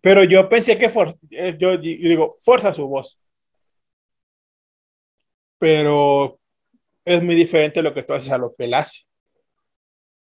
Pero 0.00 0.24
yo 0.24 0.48
pensé 0.48 0.78
que 0.78 0.90
for- 0.90 1.14
eh, 1.30 1.56
yo, 1.58 1.74
yo 1.74 1.80
digo, 1.80 2.36
fuerza 2.40 2.72
su 2.74 2.86
voz. 2.88 3.18
Pero 5.58 6.38
es 7.04 7.22
muy 7.22 7.34
diferente 7.34 7.82
lo 7.82 7.94
que 7.94 8.02
tú 8.02 8.12
haces 8.12 8.30
a 8.32 8.38
lo 8.38 8.54
que 8.54 8.64
él 8.64 8.74
hace. 8.74 9.02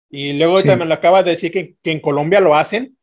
Y 0.09 0.33
luego 0.33 0.57
Sí. 0.57 0.67
también 0.67 0.89
lo 0.89 0.95
acabas 0.95 1.25
de 1.25 1.31
decir 1.31 1.51
que, 1.51 1.75
que 1.81 1.91
en 1.91 1.99
Colombia 1.99 2.39
lo 2.41 2.55
hacen, 2.55 2.97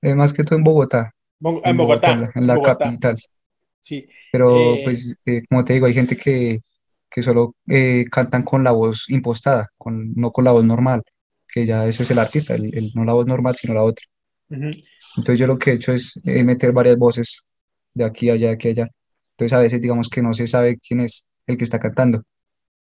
Es 0.00 0.14
más 0.14 0.32
que 0.32 0.44
todo 0.44 0.56
en 0.58 0.64
Bogotá, 0.64 1.12
Bo- 1.40 1.60
en 1.64 1.70
en 1.70 1.76
Bogotá, 1.76 2.12
en 2.12 2.20
la, 2.22 2.30
en 2.34 2.46
la 2.46 2.54
Bogotá, 2.54 2.78
capital. 2.78 3.16
Sí. 3.80 4.08
Pero 4.30 4.80
Eh, 4.80 4.82
pues, 4.82 5.14
eh, 5.26 5.42
como 5.48 5.64
te 5.64 5.74
digo, 5.74 5.86
hay 5.86 5.94
gente 5.94 6.16
que, 6.16 6.60
que 7.10 7.22
solo 7.22 7.54
eh, 7.68 8.04
cantan 8.10 8.42
con 8.42 8.62
la 8.64 8.72
voz 8.72 9.08
impostada, 9.08 9.68
con, 9.78 10.12
no 10.14 10.30
con 10.32 10.44
la 10.44 10.52
voz 10.52 10.64
normal, 10.64 11.02
que 11.52 11.64
ya 11.66 11.86
ese 11.86 12.02
es 12.02 12.10
el 12.10 12.18
artista, 12.18 12.54
el, 12.54 12.74
el- 12.76 12.92
no 12.94 13.04
la 13.04 13.14
voz 13.14 13.26
normal, 13.26 13.56
sino 13.56 13.74
la 13.74 13.84
otra. 13.84 14.04
Ujú. 14.50 14.70
Entonces 15.16 15.38
yo 15.40 15.46
lo 15.46 15.58
que 15.58 15.70
he 15.70 15.74
hecho 15.74 15.92
es 15.92 16.20
eh, 16.24 16.44
meter 16.44 16.72
varias 16.72 16.96
voces 16.98 17.46
de 17.94 18.04
aquí 18.04 18.30
a 18.30 18.34
allá, 18.34 18.48
de 18.48 18.54
aquí 18.54 18.68
allá. 18.68 18.88
Entonces 19.32 19.52
a 19.56 19.60
veces 19.60 19.80
digamos 19.80 20.08
que 20.08 20.22
no 20.22 20.32
se 20.32 20.46
sabe 20.46 20.78
quién 20.78 21.00
es 21.00 21.26
el 21.46 21.56
que 21.58 21.64
está 21.64 21.78
cantando. 21.78 22.22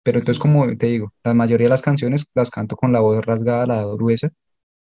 Pero 0.03 0.19
entonces 0.19 0.39
como 0.41 0.67
te 0.77 0.87
digo, 0.87 1.13
la 1.23 1.33
mayoría 1.33 1.65
de 1.67 1.69
las 1.71 1.81
canciones 1.83 2.25
las 2.35 2.49
canto 2.51 2.75
con 2.77 2.93
la 2.93 3.01
voz 3.01 3.25
rasgada, 3.25 3.67
la 3.67 3.85
voz 3.85 3.97
gruesa. 3.97 4.29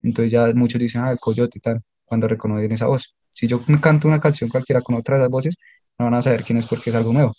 Entonces 0.03 0.33
ya 0.33 0.53
muchos 0.55 0.81
dicen, 0.81 1.03
ah, 1.03 1.13
el 1.13 1.19
coyote 1.21 1.59
y 1.59 1.63
tal, 1.63 1.83
cuando 2.05 2.29
reconocen 2.29 2.73
esa 2.73 2.89
voz. 2.89 3.15
Si 3.33 3.49
yo 3.49 3.61
canto 3.83 4.09
una 4.09 4.21
canción 4.21 4.51
cualquiera 4.51 4.83
con 4.83 4.97
otra 4.97 5.17
de 5.17 5.23
las 5.23 5.31
voces, 5.31 5.57
no 5.99 6.07
van 6.07 6.15
a 6.15 6.23
saber 6.23 6.45
quién 6.45 6.59
es 6.59 6.67
porque 6.67 6.91
es 6.91 6.97
algo 6.97 7.13
nuevo. 7.13 7.33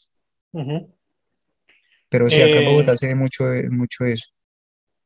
Pero 2.10 2.30
sí, 2.30 2.42
acá 2.42 2.60
en 2.60 2.66
Eh, 2.66 2.66
Bogotá 2.66 2.96
se 2.96 3.08
ve 3.08 3.16
mucho, 3.16 3.46
de- 3.46 3.70
mucho 3.70 4.06
eso. 4.06 4.28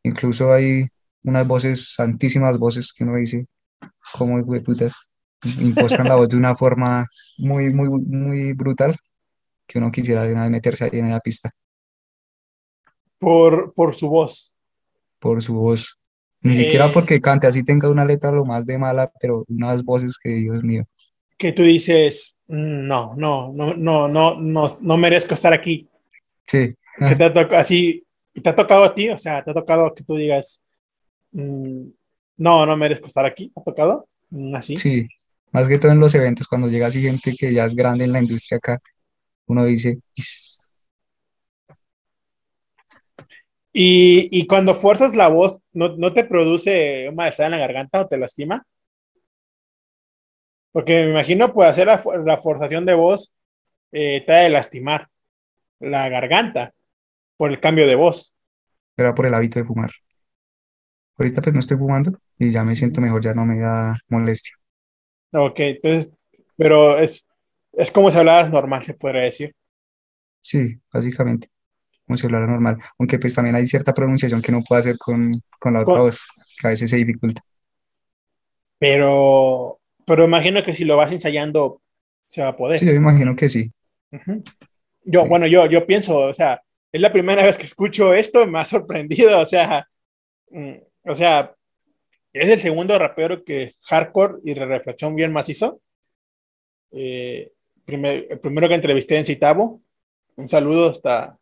Incluso 0.04 0.54
hay 0.54 0.86
unas 1.24 1.48
voces, 1.48 1.94
santísimas 1.96 2.58
voces 2.60 2.94
que 2.94 3.04
uno 3.06 3.18
dice, 3.18 3.48
como 4.14 4.44
putas, 4.64 4.96
impostan 5.62 6.08
la 6.10 6.16
voz 6.18 6.30
de 6.30 6.38
una 6.38 6.56
forma 6.58 7.08
muy, 7.38 7.72
muy, 7.74 7.90
muy 7.90 8.54
brutal 8.54 8.96
que 9.68 9.80
uno 9.80 9.92
quisiera 9.92 10.24
de 10.24 10.34
una 10.34 10.44
vez 10.44 10.52
meterse 10.52 10.86
ahí 10.86 11.00
en 11.00 11.12
la 11.12 11.20
pista 11.22 11.52
por, 13.20 13.74
por 13.74 13.94
su 13.96 14.10
voz. 14.10 14.56
por 15.20 15.42
su 15.42 15.54
voz. 15.56 15.98
Ni 16.42 16.56
siquiera 16.56 16.88
Eh, 16.88 16.92
porque 16.92 17.20
cante, 17.20 17.48
así 17.48 17.64
tenga 17.64 17.90
una 17.90 18.06
letra 18.06 18.32
lo 18.32 18.46
más 18.46 18.66
de 18.66 18.78
mala, 18.78 19.12
pero 19.20 19.44
unas 19.48 19.84
voces 19.84 20.18
que, 20.22 20.30
Dios 20.30 20.64
mío. 20.64 20.86
Que 21.38 21.54
tú 21.54 21.64
dices, 21.64 22.38
"Mm, 22.48 22.88
no, 22.88 23.14
no, 23.16 23.52
no, 23.54 23.74
no, 23.76 24.08
no, 24.08 24.36
no, 24.40 24.78
no 24.82 24.98
merezco 24.98 25.34
estar 25.34 25.54
aquí. 25.54 25.88
Sí, 26.48 26.74
Que 26.98 27.16
te 27.16 27.24
ha 27.26 27.34
tocado 27.34 27.58
así, 27.58 28.04
te 28.42 28.50
ha 28.50 28.56
tocado 28.56 28.84
a 28.86 28.96
ti, 28.96 29.10
o 29.10 29.18
sea, 29.18 29.44
te 29.44 29.52
ha 29.52 29.54
tocado 29.54 29.94
que 29.94 30.04
tú 30.04 30.16
digas, 30.16 30.62
"Mm, 31.32 31.90
no, 32.38 32.66
no 32.66 32.78
merezco 32.78 33.08
estar 33.08 33.26
aquí. 33.26 33.50
¿Te 33.50 33.62
ha 33.62 33.64
tocado? 33.64 34.08
Mm, 34.30 34.56
Así. 34.56 34.78
sí. 34.78 35.08
Más 35.52 35.68
que 35.68 35.78
todo 35.80 35.92
en 35.92 36.00
los 36.00 36.14
eventos, 36.16 36.48
cuando 36.48 36.68
llega 36.68 36.88
así 36.88 37.02
gente 37.02 37.34
que 37.38 37.54
ya 37.54 37.66
es 37.66 37.76
grande 37.76 38.04
en 38.06 38.12
la 38.14 38.20
industria 38.20 38.58
acá, 38.58 38.80
uno 39.48 39.66
dice, 39.66 40.00
"Is". 40.16 40.76
Y, 43.74 44.28
y 44.32 44.48
cuando 44.48 44.74
fuerzas 44.74 45.16
la 45.16 45.28
voz, 45.28 45.60
¿no, 45.74 45.96
no 45.98 46.14
te 46.14 46.24
produce 46.24 47.08
un 47.10 47.16
malestar 47.16 47.46
en 47.46 47.52
la 47.52 47.58
garganta 47.60 48.02
o 48.02 48.08
te 48.08 48.18
lastima? 48.18 48.66
Porque 50.72 51.04
me 51.04 51.10
imagino, 51.12 51.54
pues, 51.54 51.70
hacer 51.70 51.88
la, 51.88 52.38
forzación 52.38 52.86
de 52.86 52.94
voz 52.94 53.34
eh, 53.92 54.24
te 54.26 54.34
ha 54.34 54.38
de 54.40 54.50
lastimar 54.50 55.10
la 55.80 56.10
garganta 56.10 56.74
por 57.38 57.52
el 57.52 57.60
cambio 57.60 57.88
de 57.88 57.96
voz. 57.96 58.34
era 58.98 59.16
por 59.16 59.26
el 59.26 59.34
hábito 59.34 59.60
de 59.60 59.66
fumar. 59.66 59.92
Ahorita 61.18 61.42
pues 61.42 61.54
no 61.54 61.60
estoy 61.60 61.78
fumando 61.78 62.20
y 62.40 62.52
ya 62.52 62.64
me 62.64 62.76
siento 62.76 63.02
mejor, 63.02 63.22
ya 63.22 63.34
no 63.34 63.46
me 63.46 63.60
da 63.60 63.98
molestia. 64.10 64.56
Ok, 65.34 65.60
entonces, 65.60 66.14
pero 66.56 67.00
es, 67.00 67.26
es 67.74 67.92
como 67.92 68.12
si 68.12 68.18
hablaras 68.18 68.50
normal, 68.50 68.84
se 68.84 68.94
podría 68.94 69.24
decir. 69.24 69.54
Sí, 70.42 70.80
básicamente, 70.92 71.50
como 72.06 72.18
si 72.18 72.26
hablara 72.28 72.48
normal. 72.48 72.78
Aunque 73.00 73.20
pues 73.20 73.36
también 73.36 73.56
hay 73.56 73.66
cierta 73.68 73.94
pronunciación 73.94 74.42
que 74.42 74.52
no 74.52 74.62
puedo 74.62 74.80
hacer 74.80 74.98
con, 75.00 75.32
con 75.60 75.74
la 75.74 75.82
otra 75.82 75.96
Con- 75.96 76.02
voz, 76.02 76.26
que 76.62 76.68
a 76.68 76.72
veces 76.72 76.90
se 76.90 76.98
dificulta. 76.98 77.42
Pero, 78.80 79.80
pero 80.08 80.24
imagino 80.24 80.64
que 80.64 80.74
si 80.74 80.86
lo 80.86 80.96
vas 80.96 81.12
ensayando, 81.12 81.82
se 82.26 82.42
va 82.42 82.48
a 82.50 82.56
poder. 82.58 82.80
Sí, 82.80 82.86
yo 82.86 82.94
imagino 82.94 83.36
que 83.36 83.50
sí. 83.50 83.72
Yo, 85.04 85.24
Sí. 85.24 85.28
bueno, 85.30 85.48
yo, 85.48 85.66
yo 85.68 85.86
pienso, 85.86 86.18
o 86.18 86.34
sea, 86.34 86.62
es 86.94 87.02
la 87.02 87.12
primera 87.12 87.44
vez 87.44 87.58
que 87.58 87.66
escucho 87.66 88.14
esto, 88.14 88.48
me 88.48 88.60
ha 88.60 88.66
sorprendido, 88.66 89.38
o 89.40 89.46
sea, 89.46 89.86
mm, 90.50 90.74
o 91.04 91.14
sea, 91.16 91.54
es 92.32 92.48
el 92.50 92.60
segundo 92.60 92.98
rapero 92.98 93.44
que 93.44 93.74
hardcore 93.82 94.36
y 94.46 94.54
de 94.54 94.66
reflexión 94.66 95.14
bien 95.16 95.32
macizo. 95.34 95.82
Eh, 96.92 97.52
primer- 97.86 98.28
el 98.30 98.40
primero 98.40 98.68
que 98.70 98.76
entrevisté 98.76 99.18
en 99.18 99.26
Citabo, 99.26 99.82
un 100.38 100.48
saludo 100.48 100.90
hasta 100.90 101.38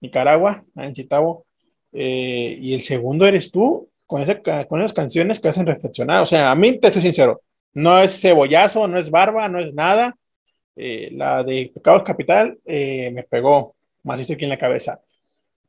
Nicaragua, 0.00 0.64
en 0.76 0.94
Citabo, 0.94 1.44
Eh, 1.90 2.58
y 2.60 2.74
el 2.74 2.82
segundo 2.82 3.26
eres 3.26 3.50
tú, 3.50 3.88
con, 4.06 4.20
ese, 4.20 4.42
con 4.68 4.78
esas 4.80 4.92
canciones 4.92 5.40
que 5.40 5.48
hacen 5.48 5.64
reflexionar, 5.64 6.22
o 6.22 6.26
sea, 6.26 6.50
a 6.50 6.54
mí 6.54 6.78
te 6.78 6.92
soy 6.92 7.00
sincero, 7.00 7.40
no 7.78 7.98
es 8.00 8.20
cebollazo, 8.20 8.86
no 8.88 8.98
es 8.98 9.10
barba, 9.10 9.48
no 9.48 9.58
es 9.60 9.72
nada, 9.74 10.16
eh, 10.76 11.10
la 11.12 11.42
de 11.44 11.70
Pecados 11.74 12.02
Capital 12.02 12.58
eh, 12.64 13.10
me 13.12 13.22
pegó 13.24 13.74
macizo 14.04 14.34
aquí 14.34 14.44
en 14.44 14.50
la 14.50 14.58
cabeza. 14.58 15.00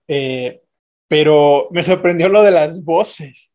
Eh, 0.08 0.62
pero 1.08 1.68
me 1.72 1.84
sorprendió 1.84 2.30
lo 2.30 2.42
de 2.44 2.52
las 2.52 2.84
voces. 2.84 3.54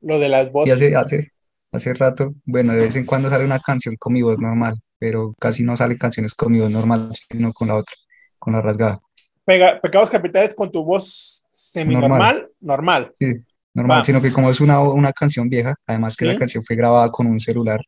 Lo 0.00 0.18
de 0.18 0.28
las 0.28 0.48
Y 0.48 0.50
voces. 0.50 0.72
hace, 0.74 0.96
hace, 0.96 1.32
hace 1.72 1.94
rato, 1.94 2.34
bueno, 2.44 2.72
de 2.74 2.82
vez 2.82 2.96
en 2.96 3.06
cuando 3.06 3.28
sale 3.28 3.44
una 3.44 3.60
canción 3.60 3.96
con 3.96 4.12
mi 4.12 4.22
voz 4.22 4.38
normal, 4.38 4.74
pero 4.98 5.34
casi 5.38 5.62
no 5.64 5.76
salen 5.76 5.98
canciones 5.98 6.34
con 6.34 6.52
mi 6.52 6.60
voz 6.60 6.70
normal, 6.70 7.10
sino 7.30 7.52
con 7.52 7.68
la 7.68 7.76
otra, 7.76 7.94
con 8.38 8.52
la 8.52 8.60
rasgada. 8.62 9.00
Pega- 9.44 9.80
Pecados 9.80 10.10
Capitales 10.10 10.54
con 10.54 10.70
tu 10.70 10.84
voz 10.84 11.44
semi-normal, 11.48 12.48
normal. 12.60 13.10
Sí, 13.14 13.34
normal, 13.74 14.04
sino 14.04 14.20
que 14.22 14.32
como 14.32 14.50
es 14.50 14.60
una, 14.60 14.80
una 14.80 15.12
canción 15.12 15.48
vieja, 15.48 15.74
además 15.86 16.16
que 16.16 16.24
Sí. 16.24 16.32
la 16.32 16.38
canción 16.38 16.64
fue 16.64 16.76
grabada 16.76 17.10
con 17.10 17.26
un 17.26 17.40
celular, 17.40 17.80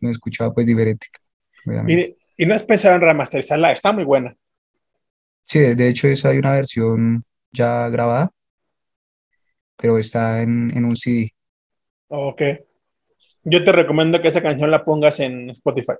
me 0.00 0.10
escuchaba 0.10 0.52
pues 0.54 0.66
diferente, 0.66 1.08
obviamente. 1.66 2.16
Y, 2.36 2.42
y 2.44 2.46
no 2.46 2.54
has 2.54 2.64
pensado 2.64 2.94
en 2.96 3.00
remasterizarla, 3.02 3.72
está 3.72 3.92
muy 3.92 4.04
buena. 4.04 4.34
Sí, 5.44 5.60
de 5.60 5.74
de 5.74 5.88
hecho 5.88 6.08
esa 6.08 6.28
hay 6.30 6.38
una 6.38 6.52
versión 6.52 7.24
ya 7.52 7.88
grabada, 7.88 8.30
pero 9.76 9.98
está 9.98 10.42
en, 10.42 10.70
en 10.76 10.84
un 10.84 10.96
CD. 10.96 11.32
Ok. 12.08 12.42
Yo 13.44 13.64
te 13.64 13.72
recomiendo 13.72 14.20
que 14.20 14.28
esa 14.28 14.42
canción 14.42 14.70
la 14.70 14.84
pongas 14.84 15.20
en 15.20 15.50
Spotify. 15.50 15.92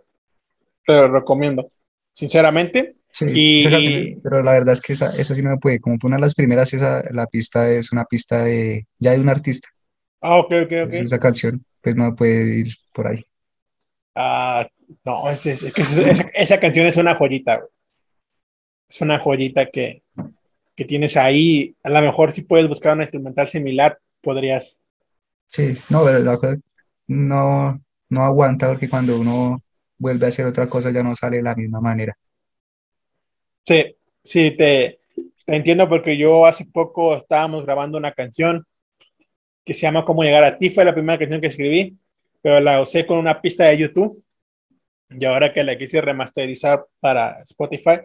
Te 0.87 0.93
lo 0.95 1.09
recomiendo, 1.09 1.71
sinceramente. 2.13 2.97
Sí, 3.19 3.25
Y- 3.35 3.61
esa 3.61 3.71
canción- 3.71 4.21
pero 4.23 4.43
la 4.43 4.53
verdad 4.53 4.75
es 4.75 4.81
que 4.83 4.93
esa, 4.93 5.07
esa 5.17 5.35
sí 5.35 5.43
no 5.43 5.51
me 5.51 5.57
puede, 5.59 5.81
como 5.81 5.97
fue 5.99 6.09
una 6.09 6.17
de 6.17 6.23
las 6.23 6.35
primeras, 6.35 6.73
esa, 6.75 7.03
la 7.13 7.27
pista 7.27 7.71
es 7.71 7.91
una 7.93 8.05
pista 8.05 8.45
de, 8.45 8.87
ya 8.99 9.13
de 9.13 9.21
un 9.21 9.29
artista, 9.29 9.69
Ah, 10.21 10.39
ok, 10.39 10.47
ok, 10.47 10.53
ok. 10.53 10.71
Entonces 10.71 11.01
esa 11.03 11.19
canción 11.19 11.65
pues 11.81 11.95
no 11.97 12.15
puede 12.15 12.59
ir 12.61 12.75
por 12.93 13.07
ahí. 13.07 13.25
Ah, 14.15 14.67
no, 15.05 15.31
es, 15.31 15.47
es- 15.47 15.63
es 15.63 15.73
que 15.73 15.83
esa, 15.83 16.01
esa- 16.09 16.31
esa 16.35 16.61
canción 16.61 16.87
es 16.87 16.97
una 16.97 17.15
joyita. 17.17 17.57
güey. 17.57 17.69
Es 18.89 19.01
una 19.01 19.19
joyita 19.19 19.67
que, 19.71 20.03
que 20.77 20.85
tienes 20.85 21.17
ahí. 21.17 21.75
A 21.83 21.91
lo 21.91 22.01
mejor 22.03 22.33
si 22.33 22.43
puedes 22.43 22.69
buscar 22.69 22.95
una 22.95 23.05
instrumental 23.05 23.49
similar, 23.49 23.99
podrías. 24.23 24.81
Sí, 25.49 25.77
no, 25.91 26.05
pero 26.05 26.19
la 26.21 26.37
cosa 26.37 26.57
no, 27.09 27.81
no 28.09 28.23
aguanta 28.23 28.69
porque 28.69 28.89
cuando 28.89 29.19
uno 29.19 29.63
vuelve 29.99 30.27
a 30.27 30.29
hacer 30.29 30.47
otra 30.47 30.69
cosa 30.69 30.91
ya 30.91 31.03
no 31.03 31.15
sale 31.15 31.39
de 31.39 31.43
la 31.43 31.55
misma 31.55 31.81
manera. 31.81 32.17
Sí, 33.67 33.97
sí, 34.23 34.51
te, 34.53 35.01
te 35.45 35.57
entiendo 35.57 35.89
porque 35.89 36.17
yo 36.17 36.47
hace 36.47 36.65
poco 36.67 37.17
estábamos 37.17 37.65
grabando 37.65 37.99
una 37.99 38.13
canción 38.13 38.65
que 39.65 39.75
se 39.75 39.83
llama 39.83 40.05
Cómo 40.05 40.23
llegar 40.23 40.45
a 40.45 40.57
ti. 40.59 40.71
Fue 40.71 40.85
la 40.85 40.95
primera 40.95 41.19
canción 41.19 41.41
que 41.41 41.49
escribí, 41.49 41.97
pero 42.43 42.61
la 42.61 42.81
usé 42.81 43.07
con 43.07 43.19
una 43.19 43.41
pista 43.41 43.65
de 43.65 43.79
YouTube. 43.79 44.23
Y 45.11 45.25
ahora 45.25 45.53
que 45.53 45.63
la 45.65 45.77
quise 45.79 46.01
remasterizar 46.01 46.85
para 47.01 47.43
Spotify, 47.43 48.01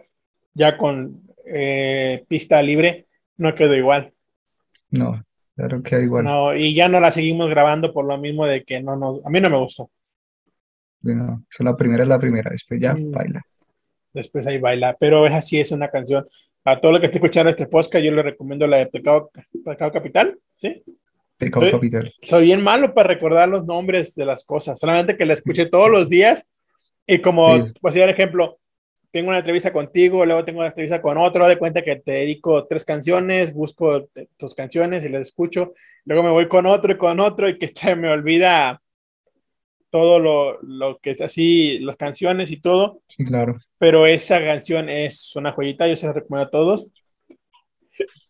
ya 0.54 0.76
con 0.76 1.22
eh, 1.46 2.24
pista 2.28 2.62
libre, 2.62 3.06
no 3.36 3.54
quedó 3.54 3.74
igual. 3.74 4.12
No, 4.90 5.24
claro 5.56 5.82
que 5.82 6.00
igual. 6.00 6.24
No, 6.24 6.54
y 6.54 6.74
ya 6.74 6.88
no 6.88 7.00
la 7.00 7.10
seguimos 7.10 7.50
grabando 7.50 7.92
por 7.92 8.04
lo 8.04 8.18
mismo 8.18 8.46
de 8.46 8.62
que 8.64 8.80
no 8.80 8.96
nos, 8.96 9.24
a 9.24 9.30
mí 9.30 9.40
no 9.40 9.50
me 9.50 9.58
gustó. 9.58 9.90
Bueno, 11.00 11.44
eso 11.50 11.64
la 11.64 11.76
primera 11.76 12.04
es 12.04 12.08
la 12.08 12.20
primera, 12.20 12.50
después 12.50 12.80
ya 12.80 12.94
Mm. 12.94 13.10
baila. 13.10 13.42
Después 14.12 14.46
ahí 14.46 14.58
baila, 14.58 14.96
pero 14.98 15.26
esa 15.26 15.40
sí 15.40 15.58
es 15.60 15.70
una 15.70 15.88
canción. 15.88 16.26
A 16.64 16.80
todo 16.80 16.92
lo 16.92 17.00
que 17.00 17.06
esté 17.06 17.18
escuchando 17.18 17.50
este 17.50 17.66
podcast, 17.66 18.04
yo 18.04 18.12
le 18.12 18.22
recomiendo 18.22 18.66
la 18.66 18.76
de 18.78 18.86
Pecado, 18.86 19.30
Pecado 19.64 19.90
Capital, 19.90 20.38
¿sí? 20.56 20.82
Pecado 21.38 21.66
Sí. 21.66 21.72
capital. 21.72 22.12
Soy 22.22 22.44
bien 22.44 22.62
malo 22.62 22.94
para 22.94 23.08
recordar 23.08 23.48
los 23.48 23.64
nombres 23.64 24.14
de 24.14 24.26
las 24.26 24.44
cosas, 24.44 24.78
solamente 24.78 25.16
que 25.16 25.26
la 25.26 25.32
escuché 25.32 25.66
todos 25.66 25.90
los 25.90 26.08
días 26.08 26.48
y 27.06 27.18
como, 27.18 27.66
Sí. 27.66 27.72
pues, 27.80 27.94
dar 27.96 28.08
ejemplo, 28.10 28.58
tengo 29.10 29.28
una 29.30 29.38
entrevista 29.38 29.72
contigo, 29.72 30.24
luego 30.24 30.44
tengo 30.44 30.60
una 30.60 30.68
entrevista 30.68 31.02
con 31.02 31.18
otro, 31.18 31.48
de 31.48 31.58
cuenta 31.58 31.82
que 31.82 31.96
te 31.96 32.12
dedico 32.12 32.66
tres 32.66 32.84
canciones, 32.84 33.52
busco 33.54 34.08
eh, 34.14 34.28
tus 34.36 34.54
canciones 34.54 35.04
y 35.04 35.08
las 35.08 35.22
escucho, 35.22 35.74
luego 36.04 36.22
me 36.22 36.30
voy 36.30 36.48
con 36.48 36.66
otro 36.66 36.92
y 36.92 36.96
con 36.98 37.18
otro 37.18 37.48
y 37.48 37.58
que 37.58 37.66
se 37.74 37.96
me 37.96 38.08
olvida 38.10 38.81
todo 39.92 40.20
lo, 40.20 40.60
lo 40.64 40.98
que 41.00 41.12
es 41.12 41.22
así, 41.22 41.78
las 41.80 41.98
canciones 41.98 42.50
y 42.52 42.60
todo, 42.60 43.02
Sí, 43.08 43.24
claro. 43.24 43.56
pero 43.78 44.06
esa 44.06 44.40
canción 44.44 44.88
es 44.90 45.36
una 45.36 45.52
joyita, 45.52 45.88
yo 45.88 45.96
se 45.96 46.06
la 46.06 46.14
recomiendo 46.14 46.48
a 46.48 46.50
todos. 46.50 46.92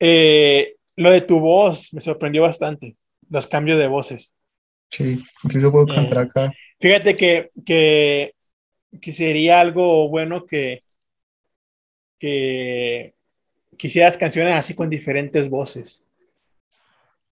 Eh, 0.01 0.76
lo 0.97 1.10
de 1.10 1.20
tu 1.22 1.40
voz 1.40 1.93
me 1.94 2.01
sorprendió 2.01 2.43
bastante, 2.43 2.97
los 3.30 3.47
cambios 3.47 3.78
de 3.78 3.86
voces. 3.89 4.34
Sí, 4.90 5.24
incluso 5.43 5.72
puedo 5.72 5.86
cantar 5.89 6.18
Eh, 6.18 6.26
acá. 6.28 6.52
Fíjate 6.80 7.16
que, 7.16 7.51
que, 7.64 8.34
que 9.01 9.12
sería 9.12 9.60
algo 9.60 10.09
bueno 10.10 10.47
que, 10.47 10.84
que 12.18 13.14
quisieras 13.78 14.16
canciones 14.18 14.55
así 14.55 14.74
con 14.74 14.90
diferentes 14.90 15.48
voces. 15.51 16.09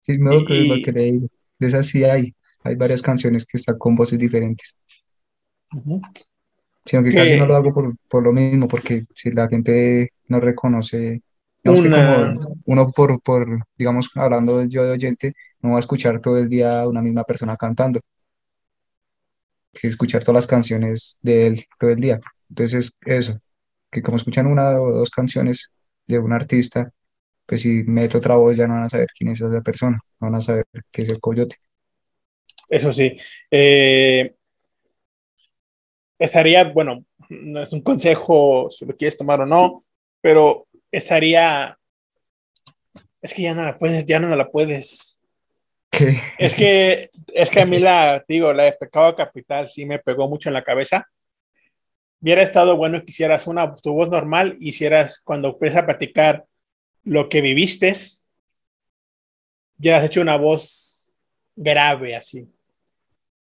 Sí, 0.03 0.13
no, 0.19 0.45
y- 0.45 0.83
que 0.83 0.93
lo 0.93 1.03
digo. 1.03 1.29
De 1.59 1.67
esas 1.69 1.87
sí 1.87 2.05
hay. 2.05 2.35
Hay 2.63 2.77
varias 2.77 3.03
canciones 3.03 3.47
que 3.47 3.57
están 3.59 3.79
con 3.79 3.95
voces 3.95 4.19
diferentes. 4.19 4.77
Sino 6.85 7.03
que 7.03 7.11
Que- 7.11 7.17
casi 7.17 7.37
no 7.37 7.47
lo 7.47 7.57
hago 7.57 7.73
por, 7.73 7.95
por 8.09 8.23
lo 8.25 8.33
mismo, 8.33 8.67
porque 8.69 9.05
si 9.15 9.31
la 9.33 9.49
gente 9.49 10.11
no 10.29 10.41
reconoce, 10.41 11.23
digamos 11.63 11.81
que 11.83 11.89
Una- 11.89 12.35
como 12.35 12.59
uno 12.65 12.91
por, 12.93 13.21
por, 13.21 13.65
digamos, 13.77 14.11
hablando 14.15 14.65
yo 14.65 14.85
de 14.85 14.93
oyente, 14.93 15.35
no 15.61 15.71
va 15.71 15.77
a 15.77 15.81
escuchar 15.81 16.21
todo 16.21 16.39
el 16.39 16.49
día 16.49 16.81
a 16.81 16.89
una 16.89 17.03
misma 17.03 17.25
persona 17.25 17.57
cantando, 17.57 18.01
que 19.73 19.89
escuchar 19.89 20.23
todas 20.25 20.37
las 20.37 20.47
canciones 20.47 21.19
de 21.23 21.47
él 21.47 21.65
todo 21.79 21.91
el 21.91 22.01
día. 22.01 22.21
Entonces, 22.49 22.97
eso, 23.05 23.39
que 23.91 24.03
como 24.03 24.17
escuchan 24.17 24.47
una 24.47 24.81
o 24.81 24.91
dos 24.93 25.11
canciones 25.11 25.71
de 26.07 26.19
un 26.19 26.33
artista, 26.33 26.91
pues 27.47 27.63
si 27.63 27.85
meto 27.85 28.19
otra 28.19 28.37
voz 28.37 28.57
ya 28.57 28.67
no 28.69 28.75
van 28.75 28.85
a 28.85 28.89
saber 28.89 29.09
quién 29.17 29.31
es 29.33 29.41
esa 29.41 29.63
persona, 29.63 30.01
no 30.21 30.29
van 30.29 30.37
a 30.37 30.41
saber 30.41 30.67
qué 30.93 31.03
es 31.03 31.11
el 31.11 31.21
coyote. 31.21 31.57
Eso 32.71 32.93
sí. 32.93 33.19
Eh, 33.51 34.33
estaría, 36.19 36.65
bueno, 36.65 37.05
no 37.29 37.63
es 37.63 37.73
un 37.73 37.83
consejo 37.83 38.69
si 38.71 38.87
lo 38.87 38.97
quieres 38.97 39.19
tomar 39.19 39.41
o 39.41 39.47
no, 39.47 39.85
pero 40.21 40.69
estaría. 40.91 41.77
Es 43.21 43.35
que 43.35 43.43
ya 43.43 43.55
no 43.55 43.63
la 43.65 43.77
puedes, 43.77 44.07
ya 44.07 44.21
no 44.21 44.35
la 44.35 44.49
puedes. 44.49 45.23
¿Qué? 45.91 46.17
Es 46.39 46.55
que, 46.55 47.11
es 47.35 47.51
que 47.51 47.61
a 47.61 47.67
mí 47.67 47.81
la, 47.81 48.25
digo, 48.27 48.53
la 48.53 48.63
de 48.65 48.73
pecado 48.73 49.15
capital 49.17 49.69
sí 49.69 49.85
me 49.85 49.99
pegó 49.99 50.29
mucho 50.29 50.49
en 50.49 50.55
la 50.55 50.65
cabeza. 50.65 51.07
Hubiera 52.23 52.43
estado 52.43 52.77
bueno 52.77 53.01
que 53.01 53.11
hicieras 53.11 53.47
una, 53.47 53.75
tu 53.75 53.93
voz 53.93 54.09
normal, 54.09 54.57
hicieras 54.61 55.21
cuando 55.23 55.49
empiezas 55.49 55.83
a 55.83 55.87
platicar 55.87 56.45
lo 57.03 57.29
que 57.29 57.41
viviste, 57.41 57.95
hubieras 59.79 60.05
hecho 60.05 60.21
una 60.21 60.37
voz 60.37 61.17
grave 61.57 62.15
así. 62.15 62.47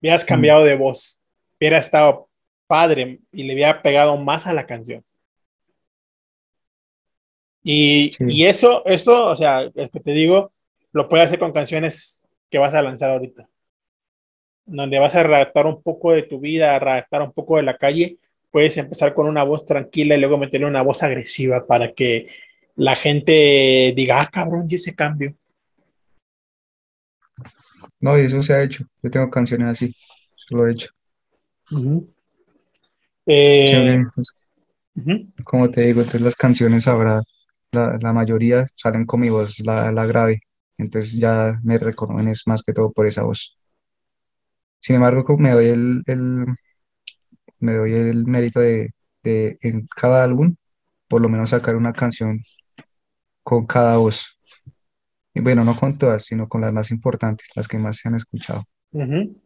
Hubieras 0.01 0.25
cambiado 0.25 0.65
de 0.65 0.75
voz. 0.77 1.21
Hubiera 1.59 1.79
estado 1.79 2.29
padre 2.67 3.21
y 3.33 3.43
le 3.45 3.55
hubiera 3.55 3.83
pegado 3.83 4.17
más 4.17 4.47
a 4.47 4.55
la 4.55 4.67
canción. 4.67 5.05
Y, 7.63 8.11
Sí. 8.17 8.25
y 8.29 8.47
eso, 8.47 8.85
esto, 8.87 9.27
o 9.27 9.37
sea, 9.37 9.71
es 9.75 9.91
que 9.91 10.01
te 10.01 10.13
digo, 10.13 10.53
lo 10.93 11.09
puedes 11.09 11.27
hacer 11.27 11.39
con 11.39 11.53
canciones 11.53 12.27
que 12.51 12.59
vas 12.59 12.75
a 12.75 12.83
lanzar 12.83 13.11
ahorita. 13.11 13.49
Donde 14.65 14.99
vas 14.99 15.15
a 15.15 15.23
redactar 15.23 15.67
un 15.67 15.83
poco 15.83 16.13
de 16.13 16.23
tu 16.23 16.41
vida, 16.41 16.79
redactar 16.79 17.23
un 17.23 17.33
poco 17.33 17.57
de 17.57 17.65
la 17.65 17.77
calle, 17.77 18.19
puedes 18.51 18.77
empezar 18.77 19.15
con 19.15 19.27
una 19.27 19.43
voz 19.45 19.67
tranquila 19.67 20.15
y 20.17 20.21
luego 20.21 20.39
meterle 20.39 20.67
una 20.67 20.83
voz 20.83 21.03
agresiva 21.03 21.67
para 21.67 21.93
que 21.93 22.29
la 22.77 22.97
gente 22.97 23.93
diga, 23.95 24.21
ah, 24.21 24.29
cabrón, 24.33 24.67
y 24.69 24.77
ese 24.77 24.95
cambio. 24.95 25.35
No, 28.01 28.19
y 28.19 28.23
eso 28.25 28.43
se 28.43 28.55
ha 28.55 28.63
hecho. 28.63 28.85
Yo 29.03 29.11
tengo 29.11 29.31
canciones 29.31 29.69
así, 29.69 29.87
eso 29.87 30.57
lo 30.57 30.67
he 30.67 30.73
hecho. 30.73 30.89
Eh, 33.59 34.03
pues, 34.15 34.33
como 35.45 35.71
te 35.71 35.83
digo, 35.83 36.01
entonces 36.01 36.21
las 36.23 36.37
canciones 36.37 36.87
ahora, 36.89 37.23
la, 37.73 37.99
la 38.01 38.13
mayoría 38.13 38.65
salen 38.77 39.07
con 39.07 39.21
mi 39.21 39.31
voz, 39.31 39.61
la, 39.61 39.93
la 39.93 40.07
grave. 40.07 40.41
Entonces 40.79 41.13
ya 41.19 41.59
me 41.63 41.79
reconocen 41.79 42.29
es 42.29 42.43
más 42.47 42.63
que 42.63 42.73
todo 42.73 42.93
por 42.93 43.07
esa 43.07 43.23
voz. 43.25 43.57
Sin 44.81 44.97
embargo, 44.97 45.25
como 45.25 45.39
me 45.41 45.51
doy 45.53 45.69
el, 45.69 46.03
el- 46.07 46.47
me 47.59 47.75
doy 47.75 47.93
el 47.95 48.27
mérito 48.27 48.61
de, 48.61 48.91
de 49.23 49.59
en 49.63 49.87
cada 49.95 50.25
álbum, 50.25 50.57
por 51.09 51.21
lo 51.23 51.29
menos 51.29 51.51
sacar 51.51 51.77
una 51.77 51.93
canción 51.93 52.41
con 53.43 53.67
cada 53.67 53.97
voz. 53.99 54.39
Y 55.35 55.41
bueno, 55.41 55.65
no 55.65 55.77
con 55.77 55.97
todas, 55.99 56.25
sino 56.25 56.49
con 56.49 56.61
las 56.61 56.73
más 56.73 56.91
importantes, 56.91 57.49
las 57.55 57.69
que 57.69 57.79
más 57.79 57.97
se 57.99 58.09
han 58.09 58.15
escuchado. 58.17 58.65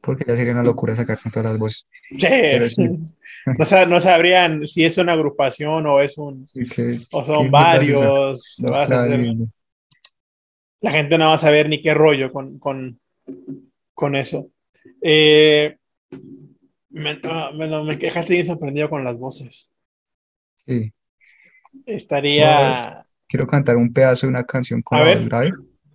Porque 0.00 0.24
ya 0.26 0.36
sería 0.36 0.54
una 0.54 0.62
locura 0.62 0.96
sacar 0.96 1.18
con 1.20 1.30
todas 1.30 1.50
las 1.50 1.58
voces. 1.58 1.86
Sí. 2.10 2.16
Pero 2.20 2.68
sí. 2.68 2.88
No, 3.58 3.66
sa- 3.66 3.84
no 3.84 4.00
sabrían 4.00 4.66
si 4.66 4.84
es 4.86 4.96
una 4.96 5.12
agrupación 5.12 5.86
o 5.86 6.00
es 6.00 6.16
un 6.16 6.44
que, 6.74 6.92
o 7.12 7.20
¿qué 7.20 7.26
son 7.26 7.50
varios. 7.50 8.54
No, 8.62 8.70
vas 8.70 8.78
a 8.78 8.86
claro, 8.86 9.02
hacer- 9.12 9.36
la 10.80 10.90
gente 10.92 11.18
no 11.18 11.28
va 11.28 11.34
a 11.34 11.38
saber 11.38 11.68
ni 11.68 11.82
qué 11.82 11.92
rollo 11.92 12.32
con, 12.32 12.58
con, 12.58 12.98
con 13.92 14.16
eso. 14.16 14.50
Eh, 15.02 15.76
me, 16.90 17.20
ah, 17.24 17.50
no, 17.54 17.84
me 17.84 17.96
dejaste 17.96 18.32
bien 18.34 18.46
sorprendido 18.46 18.88
con 18.88 19.04
las 19.04 19.18
voces. 19.18 19.72
sí. 20.66 20.90
Estaría. 21.86 23.04
Quiero 23.28 23.46
cantar 23.46 23.76
un 23.76 23.92
pedazo 23.92 24.26
de 24.26 24.30
una 24.30 24.44
canción 24.44 24.80
con 24.80 24.98
A 24.98 25.00
la 25.00 25.06
ver. 25.06 25.24
grave, 25.24 25.52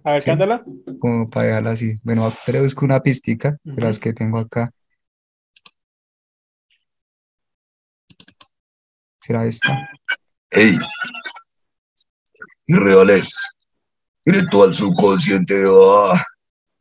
A 0.10 0.14
ver, 0.14 0.22
Sí. 0.24 0.30
cántala. 0.32 0.64
como 1.00 1.30
para 1.30 1.46
dejarla 1.48 1.72
así. 1.72 2.00
Bueno, 2.02 2.34
pero 2.46 2.64
busco 2.64 2.84
una 2.84 3.00
pistica 3.00 3.58
de 3.64 3.82
las 3.82 4.00
que 4.00 4.12
tengo 4.12 4.40
acá. 4.40 4.72
¿Será 9.22 9.46
esta? 9.46 9.88
Hey. 10.50 10.78
Irreales. 12.66 13.52
Directo 14.26 14.64
al 14.64 14.74
subconsciente. 14.74 15.64
Ah. 15.68 16.24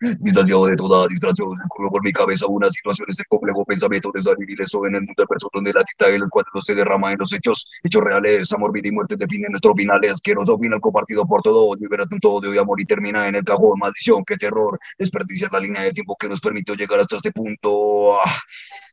Distanciado 0.01 0.67
de 0.67 0.77
toda 0.77 1.09
distracción, 1.09 1.57
se 1.57 1.65
corrió 1.69 1.91
por 1.91 2.05
mi 2.05 2.13
cabeza 2.13 2.47
una 2.49 2.71
situación, 2.71 3.07
este 3.09 3.25
complejo 3.29 3.65
pensamiento 3.65 4.11
de 4.15 4.23
salir 4.23 4.49
ileso 4.49 4.87
en 4.87 4.95
el 4.95 5.03
mundo 5.03 5.23
de 5.23 5.27
personas 5.27 5.75
la 5.75 5.85
tinta 5.85 6.11
de 6.11 6.19
los 6.19 6.31
cuadros 6.31 6.65
se 6.65 6.75
derrama 6.75 7.13
en 7.13 7.19
los 7.19 7.33
hechos, 7.33 7.67
hechos 7.83 8.03
reales, 8.03 8.53
amor, 8.53 8.73
vida 8.73 8.89
y 8.89 8.93
muerte 8.93 9.17
definen 9.17 9.51
nuestros 9.51 9.75
finales, 9.77 10.13
asqueroso 10.13 10.59
final 10.59 10.81
compartido 10.81 11.27
por 11.27 11.43
todos, 11.43 11.79
libérate 11.81 12.15
un 12.15 12.21
todo 12.21 12.41
de 12.41 12.49
hoy, 12.49 12.59
amor, 12.59 12.81
y 12.81 12.85
termina 12.85 13.27
en 13.29 13.35
el 13.35 13.45
cajón, 13.45 13.79
maldición, 13.79 14.25
qué 14.25 14.37
terror, 14.37 14.79
desperdiciar 14.99 15.53
la 15.53 15.61
línea 15.61 15.83
de 15.83 15.93
tiempo 15.93 16.17
que 16.19 16.29
nos 16.29 16.41
permitió 16.41 16.75
llegar 16.75 17.01
hasta 17.01 17.17
este 17.17 17.33
punto, 17.33 18.21
ah. 18.21 18.41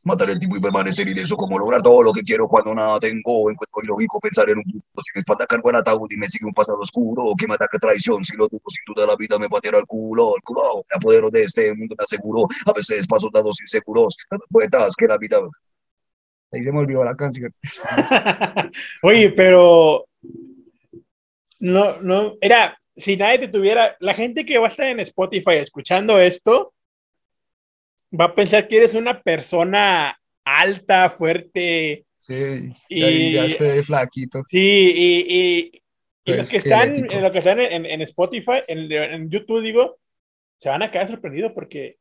matar 0.04 0.30
el 0.30 0.38
tiempo 0.38 0.56
y 0.56 0.60
permanecer 0.60 1.06
ileso, 1.08 1.36
como 1.36 1.58
lograr 1.58 1.82
todo 1.82 2.02
lo 2.02 2.12
que 2.12 2.22
quiero 2.22 2.48
cuando 2.48 2.74
nada 2.74 2.98
tengo, 2.98 3.50
encuentro 3.50 3.82
ilógico 3.82 4.20
pensar 4.20 4.48
en 4.50 4.58
un 4.58 4.64
punto, 4.64 5.02
sin 5.02 5.20
espalda 5.20 5.46
cargo 5.46 5.70
el 5.70 5.76
ataúd 5.76 6.10
y 6.10 6.16
me 6.16 6.28
sigue 6.28 6.46
un 6.46 6.54
pasado 6.54 6.78
oscuro, 6.80 7.32
que 7.38 7.46
me 7.46 7.54
ataca 7.54 7.78
traición, 7.78 8.24
si 8.24 8.36
lo 8.36 8.48
dudo, 8.48 8.62
sin 8.66 8.94
duda 8.94 9.06
la 9.06 9.16
vida 9.16 9.38
me 9.38 9.48
pateará 9.48 9.78
el 9.78 9.86
culo, 9.86 10.34
el 10.36 10.42
culo, 10.42 10.82
me 10.96 10.98
apodero 10.98 11.30
de 11.30 11.42
este 11.42 11.74
mundo, 11.74 11.94
me 11.98 12.02
aseguro, 12.02 12.46
a 12.66 12.72
veces 12.72 13.06
paso 13.06 13.28
dados 13.32 13.60
inseguros, 13.60 14.16
poetas 14.50 14.94
que 14.96 15.06
la 15.06 15.18
vida... 15.18 15.38
Ahí 16.52 16.62
se 16.62 16.70
me 16.72 16.78
olvidó 16.78 17.04
la 17.04 17.16
canción. 17.16 17.50
Oye, 19.02 19.30
pero 19.30 20.06
no, 21.58 22.00
no, 22.02 22.34
era, 22.40 22.78
si 22.94 23.16
nadie 23.16 23.40
te 23.40 23.48
tuviera, 23.48 23.96
la 24.00 24.14
gente 24.14 24.46
que 24.46 24.58
va 24.58 24.66
a 24.66 24.70
estar 24.70 24.86
en 24.86 25.00
Spotify 25.00 25.54
escuchando 25.54 26.18
esto, 26.18 26.72
va 28.18 28.26
a 28.26 28.34
pensar 28.34 28.68
que 28.68 28.76
eres 28.76 28.94
una 28.94 29.20
persona 29.20 30.18
alta, 30.44 31.10
fuerte, 31.10 32.06
Sí, 32.26 32.72
Y- 32.88 33.32
ya 33.32 33.44
esté 33.44 33.84
flaquito. 33.84 34.42
sí, 34.48 34.58
y, 34.58 35.18
y, 35.28 35.70
y 35.72 35.82
Pues 36.24 36.36
los 36.38 36.50
que 36.50 36.56
están, 36.56 37.06
los 37.08 37.32
que 37.32 37.38
están 37.38 37.60
en, 37.60 37.86
en 37.86 38.00
Spotify, 38.02 38.62
en, 38.66 38.90
en 38.90 39.30
YouTube, 39.30 39.62
digo, 39.62 39.98
se 40.58 40.68
van 40.68 40.82
a 40.82 40.90
quedar 40.90 41.08
sorprendidos 41.08 41.52
porque 41.52 41.98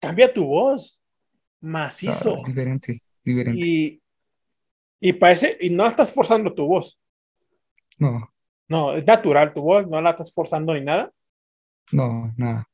cambia 0.00 0.32
tu 0.32 0.46
voz, 0.46 1.02
macizo. 1.60 2.22
Claro, 2.22 2.36
es 2.38 2.44
diferente, 2.44 3.02
diferente. 3.22 3.60
y, 3.60 4.02
y 5.00 5.12
parece, 5.14 5.56
y 5.60 5.70
no 5.70 5.86
estás 5.86 6.12
forzando 6.12 6.54
tu 6.54 6.66
voz. 6.66 7.00
No, 7.98 8.32
No, 8.68 8.94
es 8.94 9.06
natural 9.06 9.52
tu 9.52 9.62
voz, 9.62 9.86
no 9.86 10.00
la 10.00 10.10
estás 10.10 10.32
forzando 10.32 10.74
ni 10.74 10.80
nada. 10.80 11.12
no, 11.92 12.32
nada. 12.36 12.68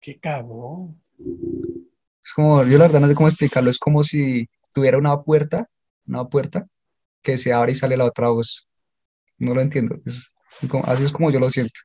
Qué 0.00 0.18
cabrón. 0.18 1.00
Es 2.24 2.32
como, 2.34 2.64
yo 2.64 2.78
la 2.78 2.84
verdad 2.86 3.00
no 3.00 3.06
sé 3.06 3.14
cómo 3.14 3.28
explicarlo, 3.28 3.70
es 3.70 3.78
como 3.78 4.02
si 4.02 4.48
tuviera 4.72 4.98
una 4.98 5.22
puerta, 5.22 5.68
una 6.06 6.28
puerta 6.28 6.66
que 7.20 7.38
se 7.38 7.52
abre 7.52 7.72
y 7.72 7.74
sale 7.76 7.96
la 7.96 8.06
otra 8.06 8.28
voz. 8.28 8.68
No 9.38 9.54
lo 9.54 9.60
entiendo, 9.60 9.96
es 10.04 10.32
así 10.84 11.04
es 11.04 11.12
como 11.12 11.30
yo 11.30 11.38
lo 11.40 11.50
siento. 11.50 11.80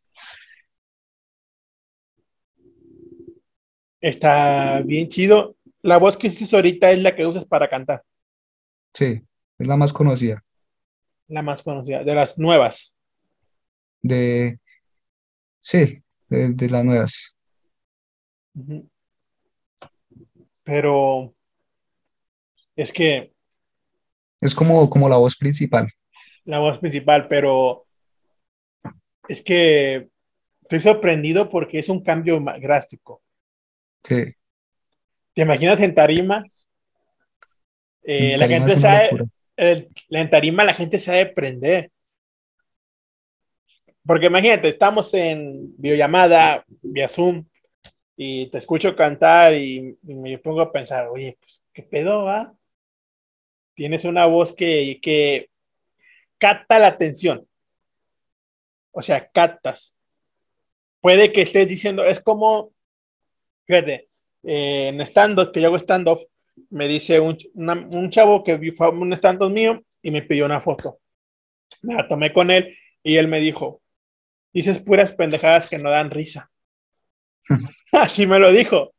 Está 4.08 4.82
bien 4.84 5.10
chido. 5.10 5.58
La 5.82 5.98
voz 5.98 6.16
que 6.16 6.28
usas 6.28 6.54
ahorita 6.54 6.92
es 6.92 7.00
la 7.02 7.14
que 7.14 7.26
usas 7.26 7.46
para 7.46 7.70
cantar, 7.70 8.04
Sí, 8.94 9.22
es 9.60 9.68
la 9.68 9.76
más 9.76 9.92
conocida. 9.92 10.42
la 11.28 11.42
más 11.42 11.62
conocida, 11.62 12.04
de 12.06 12.16
las 12.16 12.40
nuevas. 12.40 12.96
De, 14.02 14.60
sí, 15.62 16.02
de, 16.30 16.54
de 16.54 16.70
las 16.70 16.86
nuevas. 16.86 17.36
Pero 20.64 21.34
es 22.76 22.92
que 22.94 23.34
Es 24.42 24.56
como, 24.56 24.90
como 24.90 25.10
la 25.10 25.18
voz 25.18 25.36
principal. 25.36 25.88
la 26.46 26.60
voz 26.60 26.80
principal, 26.80 27.28
pero 27.28 27.86
es 29.28 29.42
que 29.44 30.10
estoy 30.62 30.80
sorprendido 30.80 31.50
porque 31.50 31.80
es 31.80 31.90
un 31.90 32.02
cambio 32.02 32.40
drástico. 32.62 33.22
Sí, 34.04 34.36
¿Te 35.34 35.44
imaginas 35.44 35.80
en 35.80 35.96
tarima? 35.96 36.44
Eh, 38.04 38.34
en 38.34 38.40
la 38.40 38.48
gente 38.48 38.78
sabe, 38.78 39.12
el- 39.56 39.90
en 40.10 40.30
tarima 40.30 40.64
la 40.64 40.74
gente 40.74 41.00
sabe 41.00 41.28
prender. 41.28 41.92
Porque 44.06 44.28
imagínate, 44.28 44.70
estamos 44.70 45.14
en 45.14 45.76
videollamada, 45.78 46.64
vía 46.82 47.08
Zoom, 47.08 47.46
y 48.18 48.50
te 48.52 48.60
escucho 48.60 48.96
cantar 48.96 49.56
y, 49.56 49.98
y 50.08 50.16
me 50.16 50.38
pongo 50.40 50.62
a 50.62 50.72
pensar, 50.72 51.08
oye, 51.10 51.38
pues, 51.42 51.64
¿qué 51.74 51.84
pedo 51.84 52.26
va? 52.26 52.54
Tienes 53.76 54.04
una 54.06 54.26
voz 54.26 54.54
que, 54.54 55.00
que 55.02 55.50
capta 56.40 56.80
la 56.80 56.88
atención. 56.88 57.48
O 58.92 59.02
sea, 59.02 59.30
captas. 59.32 59.94
Puede 61.02 61.32
que 61.32 61.42
estés 61.42 61.68
diciendo, 61.68 62.04
es 62.06 62.20
como, 62.20 62.72
fíjate, 63.68 64.10
eh, 64.44 64.88
en 64.90 65.02
stand-up, 65.02 65.52
que 65.52 65.62
yo 65.62 65.68
hago 65.68 65.78
stand-up, 65.80 66.20
me 66.70 66.88
dice 66.88 67.20
un, 67.20 67.38
una- 67.54 67.88
un 67.92 68.10
chavo 68.10 68.44
que 68.44 68.58
fue 68.74 68.88
a 68.88 68.90
un 68.90 69.14
stand 69.14 69.42
mío 69.52 69.84
y 70.02 70.12
me 70.12 70.22
pidió 70.24 70.46
una 70.46 70.62
foto. 70.62 71.00
Me 71.84 71.96
la 71.96 72.08
tomé 72.08 72.34
con 72.34 72.52
él 72.52 72.76
y 73.04 73.18
él 73.18 73.28
me 73.28 73.40
dijo, 73.40 73.82
dices 74.54 74.80
puras 74.80 75.14
pendejadas 75.14 75.70
que 75.70 75.78
no 75.80 75.90
dan 75.92 76.12
risa. 76.12 76.52
Así 77.92 78.26
me 78.28 78.40
lo 78.40 78.52
dijo, 78.52 78.94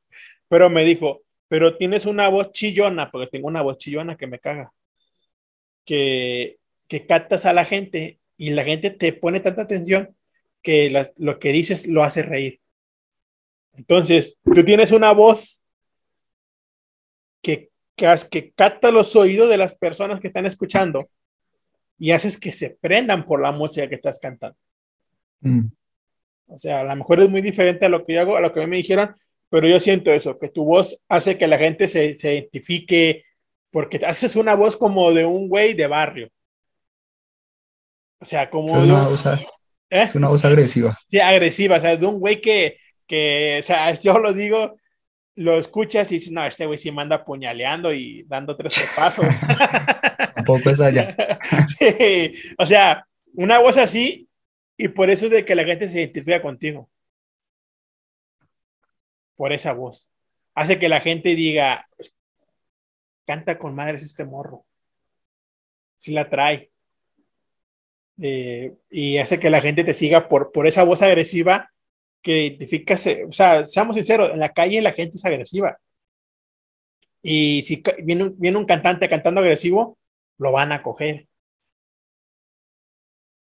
pero 0.48 0.70
me 0.70 0.84
dijo, 0.84 1.22
pero 1.48 1.76
tienes 1.76 2.06
una 2.06 2.28
voz 2.28 2.52
chillona, 2.52 3.10
porque 3.10 3.28
tengo 3.28 3.48
una 3.48 3.62
voz 3.62 3.78
chillona 3.78 4.16
que 4.16 4.26
me 4.26 4.38
caga, 4.38 4.72
que, 5.84 6.58
que 6.88 7.06
captas 7.06 7.46
a 7.46 7.52
la 7.52 7.64
gente 7.64 8.20
y 8.36 8.50
la 8.50 8.64
gente 8.64 8.90
te 8.90 9.12
pone 9.12 9.40
tanta 9.40 9.62
atención 9.62 10.16
que 10.62 10.90
las- 10.90 11.12
lo 11.16 11.38
que 11.38 11.52
dices 11.52 11.86
lo 11.86 12.04
hace 12.04 12.22
reír. 12.22 12.60
Entonces, 13.78 14.38
tú 14.44 14.64
tienes 14.64 14.90
una 14.90 15.12
voz 15.12 15.64
que, 17.40 17.70
que, 17.96 18.12
que 18.30 18.52
capta 18.52 18.90
los 18.90 19.14
oídos 19.14 19.48
de 19.48 19.56
las 19.56 19.76
personas 19.76 20.18
que 20.20 20.26
están 20.26 20.46
escuchando 20.46 21.06
y 21.96 22.10
haces 22.10 22.38
que 22.38 22.50
se 22.52 22.70
prendan 22.70 23.24
por 23.24 23.40
la 23.40 23.52
música 23.52 23.88
que 23.88 23.94
estás 23.94 24.18
cantando. 24.18 24.58
Mm, 25.40 25.66
O 26.48 26.58
sea, 26.58 26.80
a 26.80 26.84
lo 26.84 26.96
mejor 26.96 27.22
es 27.22 27.30
muy 27.30 27.40
diferente 27.40 27.86
a 27.86 27.88
lo 27.88 28.04
que 28.04 28.14
yo 28.14 28.20
hago, 28.20 28.36
a 28.36 28.40
lo 28.40 28.52
que 28.52 28.66
me 28.66 28.76
dijeron, 28.76 29.14
pero 29.48 29.68
yo 29.68 29.78
siento 29.78 30.12
eso, 30.12 30.38
que 30.38 30.48
tu 30.48 30.64
voz 30.64 31.00
hace 31.08 31.38
que 31.38 31.46
la 31.46 31.58
gente 31.58 31.86
se, 31.86 32.14
se 32.14 32.34
identifique, 32.34 33.24
porque 33.70 33.98
haces 34.04 34.34
una 34.34 34.54
voz 34.56 34.76
como 34.76 35.12
de 35.12 35.24
un 35.24 35.48
güey 35.48 35.74
de 35.74 35.86
barrio. 35.86 36.28
O 38.20 38.24
sea, 38.24 38.50
como 38.50 38.76
Es 38.76 38.82
de 38.82 38.88
una 38.92 39.02
un, 39.02 39.08
voz, 39.10 39.26
¿eh? 39.26 39.46
es 39.90 40.14
una 40.16 40.28
voz 40.28 40.44
agresiva. 40.44 40.98
Sí, 41.08 41.20
agresiva, 41.20 41.76
o 41.76 41.80
sea, 41.80 41.96
de 41.96 42.06
un 42.06 42.18
güey 42.18 42.40
que, 42.40 42.76
que, 43.08 43.58
o 43.58 43.62
sea, 43.62 43.92
yo 44.00 44.18
lo 44.18 44.32
digo, 44.32 44.76
lo 45.34 45.58
escuchas 45.58 46.10
y 46.12 46.16
dices, 46.16 46.30
no, 46.30 46.46
este 46.46 46.66
güey 46.66 46.78
sí 46.78 46.92
me 46.92 47.02
anda 47.02 47.24
puñaleando 47.24 47.92
y 47.92 48.22
dando 48.24 48.56
tres 48.56 48.88
pasos. 48.94 49.26
Tampoco 50.34 50.70
es 50.70 50.80
allá. 50.80 51.16
sí, 51.78 52.34
o 52.56 52.66
sea, 52.66 53.06
una 53.34 53.58
voz 53.58 53.76
así 53.76 54.28
y 54.76 54.88
por 54.88 55.10
eso 55.10 55.26
es 55.26 55.32
de 55.32 55.44
que 55.44 55.54
la 55.54 55.64
gente 55.64 55.88
se 55.88 56.00
identifica 56.00 56.42
contigo. 56.42 56.88
Por 59.36 59.52
esa 59.52 59.72
voz. 59.72 60.10
Hace 60.54 60.78
que 60.78 60.88
la 60.88 61.00
gente 61.00 61.36
diga, 61.36 61.88
canta 63.24 63.58
con 63.58 63.74
madres 63.74 64.02
este 64.02 64.24
morro. 64.24 64.64
Sí 65.96 66.12
la 66.12 66.28
trae. 66.28 66.70
Eh, 68.20 68.74
y 68.90 69.18
hace 69.18 69.38
que 69.38 69.50
la 69.50 69.60
gente 69.60 69.84
te 69.84 69.94
siga 69.94 70.28
por, 70.28 70.50
por 70.50 70.66
esa 70.66 70.82
voz 70.82 71.02
agresiva 71.02 71.70
que 72.28 72.44
identifica, 72.44 72.92
o 73.26 73.32
sea, 73.32 73.64
seamos 73.64 73.96
sinceros, 73.96 74.32
en 74.32 74.38
la 74.38 74.52
calle 74.52 74.82
la 74.82 74.92
gente 74.92 75.16
es 75.16 75.24
agresiva. 75.24 75.78
Y 77.22 77.62
si 77.62 77.80
ca- 77.80 77.96
viene 78.04 78.24
un, 78.24 78.38
viene 78.38 78.58
un 78.58 78.66
cantante 78.66 79.08
cantando 79.08 79.40
agresivo, 79.40 79.96
lo 80.36 80.52
van 80.52 80.72
a 80.72 80.82
coger. 80.82 81.26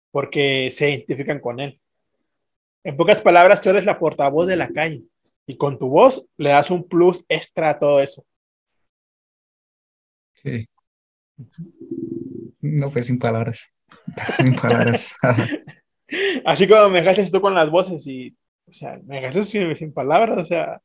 Porque 0.09 0.71
se 0.71 0.89
identifican 0.89 1.41
con 1.41 1.59
él. 1.59 1.81
En 2.85 2.95
pocas 2.95 3.21
palabras, 3.21 3.59
tú 3.59 3.71
eres 3.71 3.83
la 3.83 3.99
portavoz 3.99 4.47
de 4.47 4.55
la 4.55 4.69
calle. 4.69 5.03
Y 5.45 5.57
con 5.57 5.77
tu 5.77 5.89
voz 5.89 6.25
le 6.37 6.51
das 6.51 6.71
un 6.71 6.87
plus 6.87 7.25
extra 7.27 7.71
a 7.71 7.79
todo 7.79 7.99
eso. 7.99 8.25
Sí. 10.35 10.65
No, 12.61 12.89
pues 12.89 13.07
sin 13.07 13.19
palabras. 13.19 13.73
Sin 14.37 14.55
palabras. 14.55 15.17
Así 16.45 16.69
como 16.69 16.87
me 16.87 17.01
dejaste 17.01 17.29
tú 17.29 17.41
con 17.41 17.53
las 17.53 17.69
voces 17.69 18.07
y, 18.07 18.33
o 18.67 18.73
sea, 18.73 18.99
me 19.05 19.21
dejaste 19.21 19.43
sin, 19.75 19.93
palabras, 19.93 20.39
o 20.39 20.45
sea, 20.45 20.81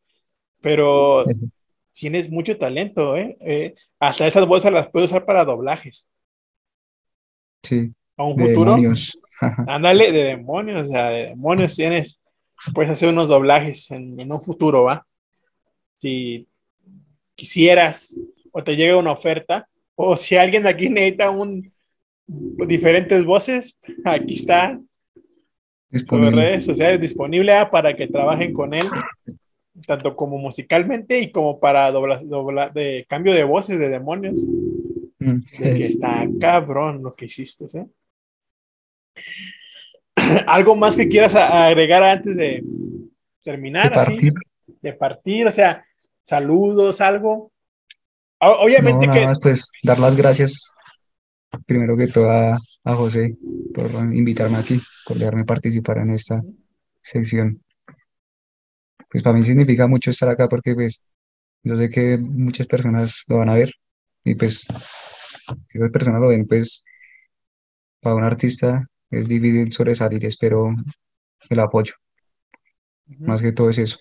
pero 0.60 1.24
tienes 1.92 2.30
mucho 2.30 2.56
talento, 2.56 3.16
¿eh? 3.16 3.36
Eh, 3.40 3.74
hasta 3.98 4.26
esas 4.26 4.46
voces 4.46 4.72
las 4.72 4.90
puedes 4.90 5.10
usar 5.10 5.24
para 5.24 5.44
doblajes. 5.44 6.08
Sí, 7.62 7.92
A 8.16 8.24
un 8.24 8.36
de 8.36 8.46
futuro, 8.46 8.74
demonios. 8.74 9.18
ándale, 9.66 10.12
de 10.12 10.24
demonios, 10.24 10.88
o 10.88 10.90
sea, 10.90 11.10
de 11.10 11.26
demonios 11.28 11.76
tienes, 11.76 12.20
puedes 12.74 12.90
hacer 12.90 13.08
unos 13.08 13.28
doblajes 13.28 13.90
en, 13.90 14.18
en 14.18 14.32
un 14.32 14.40
futuro, 14.40 14.84
¿va? 14.84 15.06
Si 15.98 16.48
quisieras 17.34 18.18
o 18.52 18.62
te 18.62 18.76
llega 18.76 18.96
una 18.96 19.12
oferta, 19.12 19.68
o 19.94 20.16
si 20.16 20.36
alguien 20.36 20.62
de 20.62 20.68
aquí 20.68 20.88
necesita 20.88 21.30
un 21.30 21.72
diferentes 22.26 23.24
voces, 23.24 23.78
aquí 24.04 24.34
está 24.34 24.78
Disponible. 25.92 26.42
redes 26.42 26.64
sociales 26.64 27.00
disponible 27.00 27.52
ah, 27.54 27.70
para 27.70 27.94
que 27.94 28.06
trabajen 28.08 28.52
con 28.52 28.72
él, 28.74 28.86
tanto 29.86 30.16
como 30.16 30.38
musicalmente 30.38 31.18
y 31.20 31.30
como 31.30 31.60
para 31.60 31.90
dobla, 31.92 32.20
dobla- 32.22 32.70
de 32.72 33.04
cambio 33.08 33.32
de 33.34 33.44
voces 33.44 33.78
de 33.78 33.88
demonios. 33.88 34.40
Mm, 35.18 35.38
De 35.58 35.78
que 35.78 35.84
está 35.86 36.26
cabrón 36.40 37.02
lo 37.02 37.14
que 37.14 37.26
hiciste, 37.26 37.66
¿eh? 37.78 37.86
¿Algo 40.46 40.74
más 40.76 40.96
que 40.96 41.08
quieras 41.08 41.34
agregar 41.34 42.02
antes 42.02 42.36
de 42.36 42.62
terminar? 43.42 43.92
De 43.92 44.00
así? 44.00 44.10
partir. 44.12 44.32
de 44.80 44.92
partir, 44.94 45.46
o 45.46 45.52
sea, 45.52 45.84
saludos, 46.22 47.00
algo. 47.00 47.50
Obviamente 48.40 49.06
No, 49.06 49.12
que 49.12 49.20
nada 49.20 49.26
más 49.28 49.38
pues 49.40 49.70
dar 49.84 49.98
las 50.00 50.16
gracias 50.16 50.72
primero 51.66 51.96
que 51.96 52.08
todo 52.08 52.30
a, 52.30 52.58
a 52.84 52.94
José 52.94 53.36
por 53.74 53.90
invitarme 54.14 54.58
aquí, 54.58 54.80
por 55.06 55.18
dejarme 55.18 55.44
participar 55.44 55.98
en 55.98 56.10
esta 56.10 56.42
sección. 57.02 57.62
Pues 59.10 59.22
para 59.22 59.36
mí 59.36 59.42
significa 59.44 59.86
mucho 59.86 60.10
estar 60.10 60.28
acá 60.28 60.48
porque 60.48 60.74
pues 60.74 61.02
yo 61.64 61.76
sé 61.76 61.90
que 61.90 62.18
muchas 62.18 62.66
personas 62.66 63.24
lo 63.28 63.38
van 63.38 63.50
a 63.50 63.54
ver 63.54 63.72
y 64.24 64.34
pues 64.34 64.66
si 65.68 65.78
esas 65.78 65.90
personas 65.90 66.20
lo 66.20 66.28
ven 66.28 66.46
pues 66.46 66.84
para 68.00 68.16
un 68.16 68.24
artista 68.24 68.86
es 69.10 69.26
difícil 69.28 69.72
sobresalir, 69.72 70.24
espero 70.26 70.74
el 71.50 71.60
apoyo, 71.60 71.94
más 73.20 73.42
que 73.42 73.52
todo 73.52 73.70
es 73.70 73.78
eso. 73.78 73.98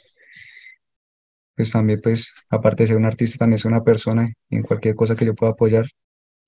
Pues 1.55 1.71
también 1.71 2.01
pues 2.01 2.33
aparte 2.49 2.83
de 2.83 2.87
ser 2.87 2.97
un 2.97 3.05
artista 3.05 3.37
también 3.37 3.57
soy 3.57 3.71
una 3.71 3.83
persona 3.85 4.33
y 4.49 4.57
en 4.57 4.63
cualquier 4.63 4.95
cosa 4.95 5.15
que 5.15 5.25
yo 5.25 5.33
pueda 5.35 5.53
apoyar, 5.53 5.85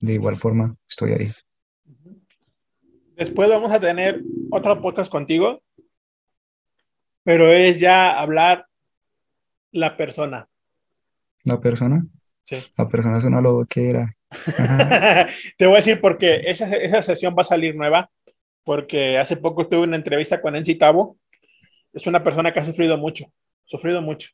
de 0.03 0.13
igual 0.13 0.35
forma 0.35 0.75
estoy 0.87 1.13
ahí. 1.13 1.31
Después 3.15 3.49
vamos 3.49 3.71
a 3.71 3.79
tener 3.79 4.21
otro 4.51 4.81
podcast 4.81 5.09
contigo, 5.09 5.63
pero 7.23 7.53
es 7.53 7.79
ya 7.79 8.19
hablar 8.19 8.67
la 9.71 9.95
persona. 9.95 10.49
¿La 11.45 11.61
persona? 11.61 12.05
Sí. 12.43 12.57
La 12.77 12.89
persona 12.89 13.17
es 13.17 13.23
una 13.23 13.39
loquera. 13.39 14.13
Te 15.57 15.65
voy 15.67 15.75
a 15.75 15.77
decir 15.77 16.01
porque 16.01 16.41
esa, 16.47 16.69
esa 16.75 17.01
sesión 17.01 17.33
va 17.37 17.43
a 17.43 17.45
salir 17.45 17.73
nueva, 17.73 18.11
porque 18.65 19.17
hace 19.17 19.37
poco 19.37 19.69
tuve 19.69 19.83
una 19.83 19.95
entrevista 19.95 20.41
con 20.41 20.57
Enzi 20.57 20.75
Tabo. 20.75 21.17
Es 21.93 22.07
una 22.07 22.21
persona 22.25 22.51
que 22.51 22.59
ha 22.59 22.63
sufrido 22.63 22.97
mucho, 22.97 23.27
sufrido 23.63 24.01
mucho. 24.01 24.31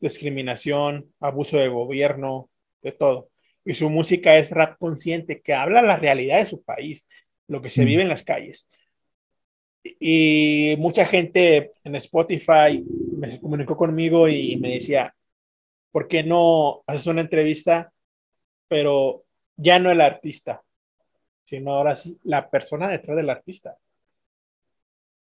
Discriminación, 0.00 1.12
abuso 1.20 1.58
de 1.58 1.68
gobierno, 1.68 2.48
de 2.80 2.92
todo. 2.92 3.31
Y 3.64 3.74
su 3.74 3.88
música 3.90 4.36
es 4.38 4.50
rap 4.50 4.78
consciente, 4.78 5.40
que 5.40 5.54
habla 5.54 5.82
la 5.82 5.96
realidad 5.96 6.38
de 6.38 6.46
su 6.46 6.62
país, 6.62 7.06
lo 7.48 7.62
que 7.62 7.70
se 7.70 7.82
Mm. 7.82 7.86
vive 7.86 8.02
en 8.02 8.08
las 8.08 8.24
calles. 8.24 8.68
Y 9.84 10.74
mucha 10.78 11.06
gente 11.06 11.72
en 11.84 11.96
Spotify 11.96 12.84
me 13.16 13.40
comunicó 13.40 13.76
conmigo 13.76 14.28
y 14.28 14.56
me 14.56 14.74
decía, 14.74 15.14
¿por 15.90 16.08
qué 16.08 16.22
no 16.22 16.82
haces 16.86 17.06
una 17.06 17.20
entrevista, 17.20 17.92
pero 18.68 19.24
ya 19.56 19.78
no 19.78 19.90
el 19.90 20.00
artista, 20.00 20.62
sino 21.44 21.72
ahora 21.74 21.94
sí 21.94 22.18
la 22.24 22.48
persona 22.48 22.88
detrás 22.88 23.16
del 23.16 23.30
artista? 23.30 23.76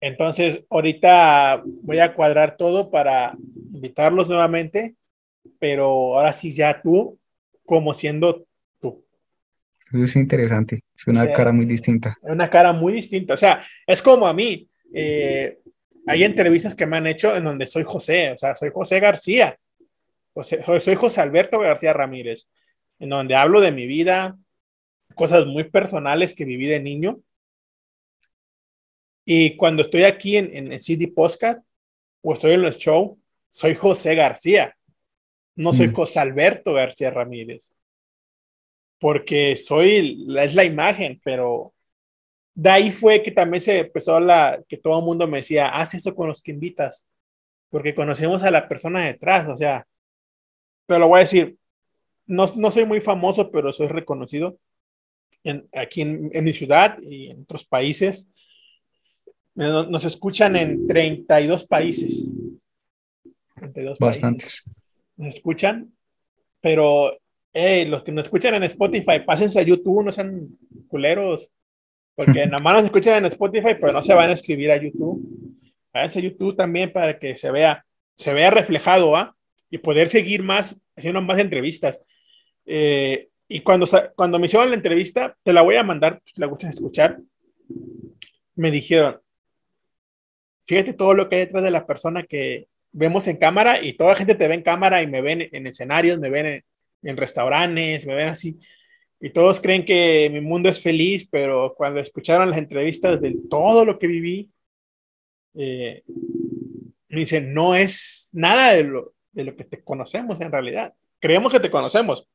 Entonces, 0.03 0.65
ahorita 0.71 1.62
voy 1.65 1.99
a 1.99 2.15
cuadrar 2.15 2.57
todo 2.57 2.91
para 2.91 3.35
invitarlos 3.73 4.29
nuevamente, 4.29 4.95
pero 5.59 6.17
ahora 6.17 6.33
sí 6.33 6.55
ya 6.55 6.81
tú, 6.81 7.19
como 7.70 7.94
siendo 7.94 8.48
tú. 8.80 9.05
Eso 9.92 10.02
es 10.05 10.16
interesante, 10.16 10.82
es 10.92 11.06
una 11.06 11.24
Sí. 11.26 11.32
cara 11.32 11.52
muy 11.52 11.66
distinta. 11.66 12.16
Es 12.20 12.30
una 12.32 12.51
cara 12.51 12.72
muy 12.72 12.92
distinta. 12.94 13.34
O 13.34 13.36
sea, 13.36 13.64
es 13.86 14.02
como 14.02 14.26
a 14.26 14.34
mí. 14.34 14.68
eh, 14.92 15.60
hay 16.09 16.24
entrevistas 16.24 16.74
que 16.74 16.84
me 16.84 16.97
han 16.97 17.06
hecho 17.06 17.36
en 17.36 17.44
donde 17.44 17.64
soy 17.66 17.84
José, 17.84 18.32
o 18.32 18.36
sea, 18.36 18.56
soy 18.56 18.70
José 18.74 18.98
García. 18.98 19.56
José- 20.34 20.60
soy 20.80 20.97
José 20.97 21.20
Alberto 21.20 21.60
García 21.60 21.92
Ramírez, 21.92 22.48
en 22.98 23.10
donde 23.10 23.36
hablo 23.36 23.60
de 23.60 23.70
mi 23.70 23.86
vida, 23.86 24.36
cosas 25.14 25.47
muy 25.47 25.62
personales 25.70 26.34
que 26.34 26.44
viví 26.44 26.66
de 26.66 26.80
niño. 26.80 27.20
Y 29.24 29.56
cuando 29.56 29.82
estoy 29.82 30.02
aquí 30.02 30.36
en, 30.38 30.51
en, 30.56 30.72
en 30.72 30.80
CD 30.80 31.06
Podcast 31.06 31.60
o 32.22 32.32
estoy 32.34 32.55
en 32.55 32.62
los 32.62 32.76
shows, 32.78 33.16
soy 33.48 33.76
José 33.76 34.16
García. 34.16 34.74
No 35.61 35.73
soy 35.73 35.89
Mm. 35.89 35.93
José 35.95 36.20
Alberto 36.20 36.73
García 36.73 37.11
Ramírez. 37.11 37.77
Porque 38.99 39.57
soy, 39.57 40.27
es 40.39 40.55
la 40.55 40.65
imagen, 40.65 41.20
pero 41.24 41.73
de 42.55 42.70
ahí 42.70 42.91
fue 42.93 43.23
que 43.23 43.31
también 43.31 43.61
se 43.61 43.78
empezó 43.81 44.20
la, 44.20 44.62
que 44.69 44.77
todo 44.77 44.99
el 44.99 45.05
mundo 45.05 45.27
me 45.27 45.39
decía, 45.39 45.69
haz 45.69 45.95
eso 45.95 46.15
con 46.15 46.28
los 46.28 46.43
que 46.43 46.51
invitas, 46.51 47.07
porque 47.70 47.95
conocemos 47.95 48.43
a 48.43 48.51
la 48.51 48.69
persona 48.69 49.05
detrás, 49.07 49.49
o 49.49 49.57
sea, 49.57 49.87
pero 50.87 51.01
lo 51.01 51.09
voy 51.09 51.19
a 51.19 51.20
decir, 51.20 51.57
no, 52.27 52.47
no 52.57 52.70
soy 52.70 52.85
muy 52.85 53.01
famoso, 53.01 53.51
pero 53.51 53.73
soy 53.73 53.87
reconocido 53.89 54.59
en- 55.45 55.65
aquí 55.73 56.03
en, 56.03 56.31
en 56.35 56.45
mi 56.45 56.53
ciudad 56.53 56.99
y 57.03 57.31
en 57.31 57.43
otros 57.43 57.65
países. 57.65 58.31
Nos, 59.55 59.89
nos 59.89 60.05
escuchan 60.05 60.57
en 60.57 60.87
32 60.87 61.65
países. 61.66 62.28
32 63.55 63.99
países 63.99 64.23
Bastantes. 64.23 64.82
Nos 65.20 65.34
escuchan, 65.36 65.92
pero 66.60 67.18
hey, 67.52 67.84
los 67.84 68.02
que 68.02 68.12
nos 68.12 68.24
escuchan 68.24 68.55
en 68.55 68.62
Spotify, 68.64 69.20
pásense 69.24 69.60
a 69.60 69.62
YouTube, 69.62 70.05
no 70.05 70.12
sean 70.12 70.48
culeros, 70.88 71.55
porque 72.14 72.47
nada 72.47 72.62
más 72.62 72.76
nos 72.76 72.84
escuchan 72.84 73.18
en 73.18 73.26
Spotify, 73.26 73.74
pero 73.80 73.92
no 73.92 74.02
se 74.02 74.14
van 74.14 74.30
a 74.30 74.34
escribir 74.34 74.70
a 74.70 74.76
YouTube. 74.76 75.20
Váyanse 75.92 76.20
a 76.20 76.22
YouTube 76.22 76.56
también 76.56 76.92
para 76.92 77.18
que 77.18 77.36
se 77.36 77.51
vea, 77.51 77.84
se 78.16 78.32
vea 78.32 78.51
reflejado, 78.51 79.16
¿ah? 79.16 79.34
Y 79.68 79.78
poder 79.78 80.09
seguir 80.09 80.42
más, 80.42 80.80
haciendo 80.97 81.20
más 81.22 81.38
entrevistas. 81.38 82.05
Eh, 82.66 83.28
y 83.48 83.60
cuando, 83.60 83.86
cuando 84.14 84.38
me 84.38 84.47
hicieron 84.47 84.70
la 84.70 84.76
entrevista, 84.76 85.36
te 85.42 85.52
la 85.52 85.62
voy 85.62 85.76
a 85.76 85.82
mandar, 85.82 86.22
si 86.24 86.40
la 86.40 86.47
gustas 86.47 86.70
escuchar, 86.70 87.18
me 88.55 88.70
dijeron, 88.70 89.20
fíjate 90.66 90.92
todo 90.92 91.14
lo 91.14 91.28
que 91.28 91.36
hay 91.36 91.40
detrás 91.42 91.64
de 91.64 91.70
la 91.70 91.86
persona 91.86 92.22
que 92.22 92.68
vemos 92.93 93.27
en 93.29 93.37
cámara 93.37 93.83
y 93.83 93.95
toda 93.95 94.11
la 94.11 94.17
gente 94.17 94.35
te 94.35 94.49
ve 94.49 94.55
en 94.55 94.62
cámara 94.62 95.03
y 95.03 95.07
me 95.07 95.21
ven 95.21 95.49
en 95.53 95.67
escenarios, 95.67 96.19
me 96.19 96.31
ven 96.31 96.47
en, 96.47 96.65
en 97.03 97.17
restaurantes, 97.17 98.07
me 98.07 98.15
ven 98.15 98.29
así. 98.29 98.59
Y 99.21 99.31
todos 99.31 99.61
creen 99.61 99.85
que 99.85 100.31
mi 100.33 100.41
mundo 100.41 100.69
es 100.69 100.83
feliz, 100.83 101.29
pero 101.31 101.75
cuando 101.77 102.01
escucharon 102.01 102.49
las 102.49 102.59
entrevistas 102.59 103.21
de 103.21 103.35
todo 103.51 103.85
lo 103.85 103.99
que 103.99 104.07
viví, 104.07 104.51
eh, 105.55 106.03
me 107.09 107.21
dicen, 107.21 107.53
no 107.53 107.75
es 107.75 108.31
nada 108.33 108.73
de 108.73 108.85
lo, 108.85 109.12
de 109.33 109.45
lo 109.45 109.57
que 109.57 109.65
te 109.65 109.83
conocemos 109.83 110.41
en 110.41 110.51
realidad. 110.51 110.95
Creemos 111.19 111.53
que 111.53 111.61
te 111.61 111.71
conocemos, 111.71 112.27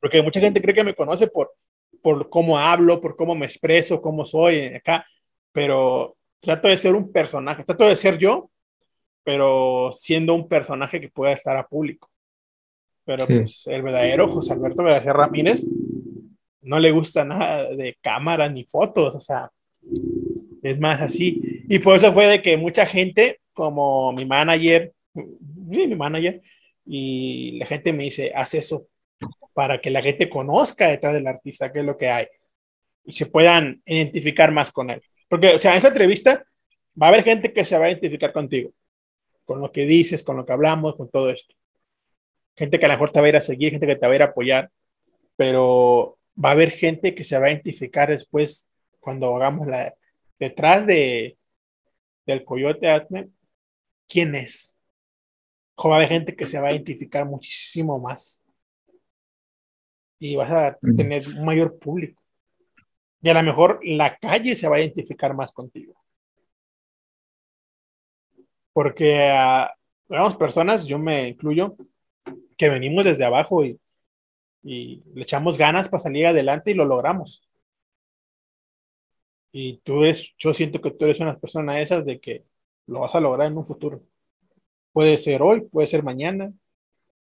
porque 0.00 0.22
mucha 0.22 0.40
gente 0.40 0.60
cree 0.60 0.74
que 0.74 0.82
me 0.84 0.94
conoce 0.94 1.28
por, 1.28 1.52
por 2.02 2.28
cómo 2.28 2.58
hablo, 2.58 3.00
por 3.00 3.14
cómo 3.14 3.34
me 3.34 3.46
expreso, 3.46 4.02
cómo 4.02 4.24
soy 4.24 4.74
acá, 4.74 5.06
pero 5.52 6.16
trato 6.40 6.66
de 6.66 6.76
ser 6.76 6.94
un 6.94 7.12
personaje, 7.12 7.62
trato 7.62 7.84
de 7.84 7.94
ser 7.94 8.18
yo, 8.18 8.50
pero 9.24 9.90
siendo 9.92 10.34
un 10.34 10.48
personaje 10.48 11.00
que 11.00 11.08
pueda 11.08 11.32
estar 11.32 11.56
a 11.56 11.66
público. 11.66 12.10
Pero 13.04 13.26
Sí. 13.26 13.38
pues, 13.38 13.66
el 13.66 13.82
verdadero 13.82 14.28
José 14.28 14.52
Alberto 14.52 14.82
Benacer 14.82 15.14
Ramírez 15.14 15.66
no 16.62 16.78
le 16.78 16.92
gusta 16.92 17.24
nada 17.24 17.74
de 17.74 17.96
cámaras 18.00 18.52
ni 18.52 18.64
fotos, 18.64 19.16
o 19.16 19.20
sea, 19.20 19.50
es 20.62 20.78
más 20.78 21.00
así. 21.00 21.64
Y 21.68 21.78
por 21.80 21.96
eso 21.96 22.12
fue 22.12 22.26
de 22.26 22.42
que 22.42 22.56
mucha 22.56 22.86
gente, 22.86 23.40
como 23.52 24.12
mi 24.12 24.24
manager, 24.24 24.92
sí, 25.14 25.86
mi 25.86 25.96
manager, 25.96 26.40
y 26.86 27.58
la 27.58 27.66
gente 27.66 27.92
me 27.92 28.04
dice, 28.04 28.32
haz 28.34 28.54
eso 28.54 28.86
para 29.54 29.80
que 29.80 29.90
la 29.90 30.02
gente 30.02 30.28
conozca 30.28 30.88
detrás 30.88 31.14
del 31.14 31.26
artista 31.26 31.72
qué 31.72 31.80
es 31.80 31.84
lo 31.84 31.96
que 31.96 32.08
hay 32.08 32.26
y 33.04 33.12
se 33.12 33.26
puedan 33.26 33.82
identificar 33.84 34.52
más 34.52 34.70
con 34.70 34.90
él. 34.90 35.02
Porque, 35.28 35.54
o 35.54 35.58
sea, 35.58 35.72
en 35.72 35.78
esta 35.78 35.88
entrevista 35.88 36.44
va 37.00 37.06
a 37.06 37.08
haber 37.10 37.24
gente 37.24 37.52
que 37.52 37.64
se 37.64 37.76
va 37.76 37.86
a 37.86 37.90
identificar 37.90 38.32
contigo, 38.32 38.70
con 39.52 39.60
lo 39.60 39.70
que 39.70 39.84
dices, 39.84 40.22
con 40.22 40.38
lo 40.38 40.46
que 40.46 40.52
hablamos, 40.54 40.96
con 40.96 41.10
todo 41.10 41.28
esto. 41.28 41.54
Gente 42.56 42.78
que 42.78 42.86
a 42.86 42.88
lo 42.88 42.94
mejor 42.94 43.10
te 43.10 43.20
va 43.20 43.26
a 43.26 43.28
ir 43.28 43.36
a 43.36 43.40
seguir, 43.40 43.72
gente 43.72 43.86
que 43.86 43.96
te 43.96 44.06
va 44.06 44.12
a 44.14 44.16
ir 44.16 44.22
a 44.22 44.26
apoyar, 44.26 44.70
pero 45.36 46.18
va 46.42 46.48
a 46.48 46.52
haber 46.52 46.70
gente 46.70 47.14
que 47.14 47.22
se 47.22 47.38
va 47.38 47.48
a 47.48 47.50
identificar 47.50 48.08
después 48.08 48.70
cuando 48.98 49.36
hagamos 49.36 49.66
la 49.66 49.94
detrás 50.38 50.86
de 50.86 51.36
del 52.24 52.46
coyote 52.46 52.88
Atme, 52.88 53.28
quién 54.08 54.34
es. 54.34 54.78
O 55.74 55.90
va 55.90 55.96
a 55.96 55.98
haber 55.98 56.08
gente 56.08 56.34
que 56.34 56.46
se 56.46 56.58
va 56.58 56.68
a 56.68 56.72
identificar 56.72 57.26
muchísimo 57.26 57.98
más. 57.98 58.42
Y 60.18 60.34
vas 60.36 60.50
a 60.50 60.78
tener 60.96 61.28
un 61.28 61.44
mayor 61.44 61.78
público. 61.78 62.22
Y 63.20 63.28
a 63.28 63.34
lo 63.34 63.42
mejor 63.42 63.80
la 63.84 64.16
calle 64.16 64.54
se 64.54 64.66
va 64.66 64.76
a 64.76 64.80
identificar 64.80 65.34
más 65.34 65.52
contigo. 65.52 66.01
Porque 68.72 69.32
digamos 70.08 70.36
personas, 70.36 70.86
yo 70.86 70.98
me 70.98 71.28
incluyo, 71.28 71.76
que 72.56 72.68
venimos 72.70 73.04
desde 73.04 73.24
abajo 73.24 73.64
y, 73.64 73.80
y 74.62 75.02
le 75.14 75.22
echamos 75.22 75.58
ganas 75.58 75.88
para 75.88 76.02
salir 76.02 76.26
adelante 76.26 76.70
y 76.70 76.74
lo 76.74 76.84
logramos. 76.84 77.42
Y 79.52 79.78
tú 79.78 80.02
eres, 80.04 80.34
yo 80.38 80.54
siento 80.54 80.80
que 80.80 80.90
tú 80.90 81.04
eres 81.04 81.20
una 81.20 81.38
persona 81.38 81.74
de 81.74 81.82
esas 81.82 82.04
de 82.06 82.20
que 82.20 82.44
lo 82.86 83.00
vas 83.00 83.14
a 83.14 83.20
lograr 83.20 83.48
en 83.48 83.58
un 83.58 83.64
futuro. 83.64 84.02
Puede 84.92 85.16
ser 85.16 85.42
hoy, 85.42 85.62
puede 85.62 85.86
ser 85.86 86.02
mañana, 86.02 86.52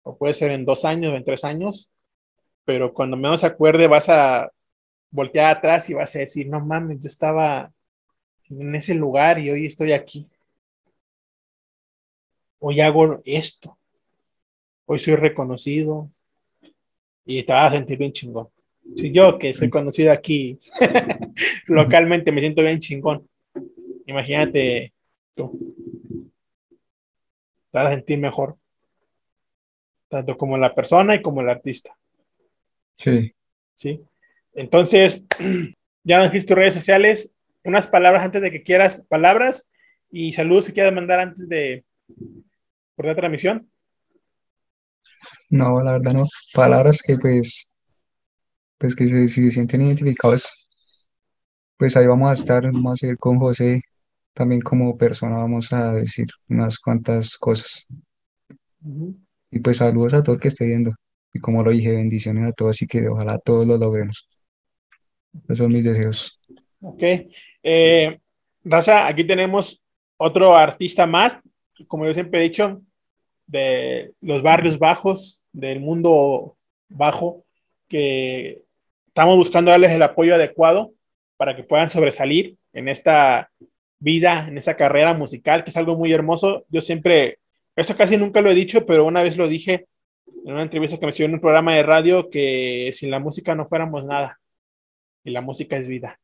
o 0.03 0.17
puede 0.17 0.35
ser 0.35 0.53
en 0.53 0.65
dos 0.65 0.85
años, 0.85 1.15
en 1.15 1.25
tres 1.25 1.45
años, 1.45 1.91
pero 2.65 2.95
cuando 2.95 3.17
menos 3.17 3.41
se 3.41 3.47
acuerde 3.47 3.87
vas 3.89 4.09
a 4.09 4.51
voltear 5.11 5.57
atrás 5.57 5.91
y 5.91 5.95
vas 5.95 6.15
a 6.17 6.21
decir, 6.21 6.49
no 6.49 6.61
mames, 6.61 7.01
yo 7.01 7.09
estaba 7.09 7.73
en 8.51 8.75
ese 8.75 8.95
lugar 8.95 9.39
y 9.39 9.51
hoy 9.51 9.67
estoy 9.67 9.93
aquí. 9.93 10.29
Hoy 12.67 12.81
hago 12.81 13.21
esto. 13.27 13.77
Hoy 14.87 14.99
soy 14.99 15.17
reconocido. 15.17 16.09
Y 17.27 17.43
te 17.43 17.53
vas 17.53 17.71
a 17.71 17.77
sentir 17.77 17.99
bien 17.99 18.11
chingón. 18.11 18.49
Si 18.97 19.13
yo 19.13 19.39
que 19.39 19.53
soy 19.53 19.69
conocido 19.69 20.11
aquí 20.11 20.59
localmente 21.67 22.33
me 22.33 22.41
siento 22.41 22.63
bien 22.63 22.79
chingón. 22.79 23.29
Imagínate 24.07 24.95
tú. 25.35 25.77
Te 27.71 27.79
vas 27.79 27.89
a 27.89 27.97
sentir 27.97 28.19
mejor. 28.19 28.57
Tanto 30.09 30.39
como 30.39 30.57
la 30.57 30.75
persona 30.75 31.17
y 31.17 31.21
como 31.21 31.43
el 31.43 31.51
artista. 31.51 31.95
Sí. 32.97 33.35
¿sí? 33.75 34.01
Entonces, 34.55 35.27
ya 36.03 36.17
nos 36.17 36.33
dijiste 36.33 36.49
tus 36.49 36.57
redes 36.57 36.73
sociales, 36.73 37.31
unas 37.63 37.87
palabras 37.87 38.25
antes 38.25 38.41
de 38.41 38.51
que 38.51 38.63
quieras, 38.63 39.05
palabras 39.07 39.69
y 40.11 40.33
saludos 40.33 40.65
si 40.65 40.73
quieras 40.73 40.95
mandar 40.95 41.21
antes 41.21 41.47
de 41.47 41.85
por 42.95 43.07
la 43.07 43.15
transmisión. 43.15 43.71
No, 45.51 45.81
la 45.83 45.93
verdad 45.93 46.13
no. 46.13 46.27
Palabras 46.53 47.03
que 47.07 47.17
pues, 47.17 47.75
pues 48.79 48.95
que 48.95 49.07
se, 49.07 49.29
si 49.29 49.43
se 49.43 49.51
sienten 49.51 49.83
identificados, 49.83 50.69
pues 51.77 51.97
ahí 51.97 52.07
vamos 52.07 52.31
a 52.31 52.33
estar, 52.33 52.65
vamos 52.65 52.93
a 52.93 52.97
seguir 52.97 53.19
con 53.19 53.39
José. 53.39 53.83
También 54.33 54.61
como 54.61 54.97
persona 54.97 55.37
vamos 55.37 55.73
a 55.73 55.93
decir 55.93 56.27
unas 56.49 56.79
cuantas 56.79 57.37
cosas. 57.39 57.87
Y 59.51 59.61
pues 59.61 59.77
saludos 59.77 60.15
a 60.15 60.23
todo 60.23 60.35
el 60.35 60.41
que 60.41 60.49
esté 60.49 60.65
viendo. 60.65 60.93
Y 61.33 61.39
como 61.41 61.63
lo 61.63 61.71
dije, 61.71 61.93
bendiciones 61.93 62.49
a 62.49 62.53
todos 62.53 62.81
y 62.83 62.87
que 62.87 63.09
ojalá 63.09 63.39
todos 63.39 63.67
lo 63.67 63.77
logremos. 63.77 64.29
Esos 65.45 65.59
son 65.59 65.73
mis 65.73 65.85
deseos. 65.85 66.41
Ok. 66.81 67.03
Eh, 67.63 68.19
Raza, 68.65 69.07
aquí 69.07 69.25
tenemos 69.25 69.83
otro 70.17 70.57
artista 70.57 71.07
más, 71.07 71.37
como 71.87 72.07
yo 72.07 72.15
siempre 72.15 72.41
he 72.41 72.45
dicho, 72.45 72.83
de 73.47 74.13
los 74.21 74.43
barrios 74.43 74.79
bajos, 74.79 75.43
del 75.53 75.81
mundo 75.81 76.57
bajo, 76.89 77.45
que 77.89 78.63
estamos 79.09 79.37
buscando 79.37 79.71
darles 79.71 79.93
el 79.93 80.03
apoyo 80.03 80.35
adecuado 80.35 80.93
para 81.37 81.55
que 81.55 81.65
puedan 81.65 81.91
sobresalir 81.91 82.57
en 82.73 82.89
esta 82.89 83.51
vida, 83.99 84.47
en 84.49 84.59
esa 84.59 84.77
carrera 84.77 85.15
musical, 85.15 85.65
que 85.65 85.71
es 85.71 85.77
algo 85.77 85.97
muy 85.97 86.13
hermoso. 86.13 86.65
Yo 86.69 86.81
siempre, 86.81 87.39
eso 87.77 87.97
casi 87.97 88.17
nunca 88.17 88.41
lo 88.41 88.51
he 88.51 88.55
dicho, 88.55 88.85
pero 88.87 89.05
una 89.05 89.23
vez 89.23 89.37
lo 89.37 89.49
dije 89.49 89.87
en 90.27 90.53
una 90.53 90.63
entrevista 90.63 90.99
que 90.99 91.07
me 91.07 91.11
hicieron 91.11 91.31
en 91.31 91.35
un 91.37 91.41
programa 91.41 91.75
de 91.75 91.83
radio, 91.83 92.29
que 92.29 92.91
sin 92.93 93.11
la 93.11 93.19
música 93.19 93.55
no 93.55 93.67
fuéramos 93.67 94.07
nada. 94.07 94.41
Y 95.25 95.31
la 95.31 95.41
música 95.41 95.77
es 95.77 95.89
vida. 95.89 96.21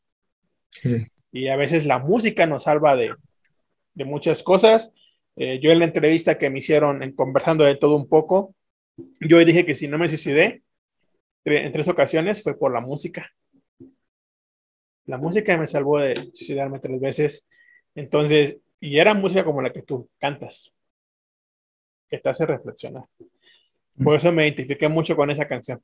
Sí, 0.69 1.07
Y 1.33 1.49
a 1.49 1.57
veces 1.57 1.87
la 1.87 1.99
música 1.99 2.47
nos 2.47 2.65
salva 2.65 2.97
de, 2.97 3.15
de 3.95 4.05
muchas 4.05 4.43
cosas. 4.43 4.93
Eh, 5.43 5.59
yo 5.59 5.71
en 5.71 5.79
la 5.79 5.87
entrevista 5.87 6.37
que 6.37 6.51
me 6.51 6.59
hicieron 6.59 7.03
en 7.03 7.13
conversando 7.13 7.65
de 7.65 7.75
todo 7.75 7.97
un 7.97 8.07
poco, 8.07 8.55
yo 9.21 9.39
dije 9.39 9.65
que 9.65 9.75
si 9.75 9.89
no 9.89 9.97
me 9.97 10.07
suicidé 10.07 10.63
en 11.47 11.73
tres 11.73 11.89
ocasiones 11.89 12.43
fue 12.43 12.59
por 12.59 12.71
la 12.71 12.83
música. 12.83 13.33
La 15.07 15.17
música 15.17 15.57
me 15.57 15.67
salvó 15.67 15.99
de 15.99 16.15
suicidarme 16.35 16.79
tres 16.79 17.01
veces. 17.01 17.49
Entonces, 17.95 18.59
y 18.81 18.99
era 18.99 19.15
música 19.15 19.43
como 19.43 19.63
la 19.63 19.73
que 19.73 19.81
tú 19.81 20.11
cantas, 20.19 20.75
que 22.11 22.19
te 22.19 22.29
hace 22.29 22.45
reflexionar. 22.45 23.05
Por 24.05 24.17
eso 24.17 24.31
me 24.33 24.47
identifiqué 24.47 24.91
mucho 24.91 25.17
con 25.17 25.31
esa 25.31 25.49
canción. 25.49 25.83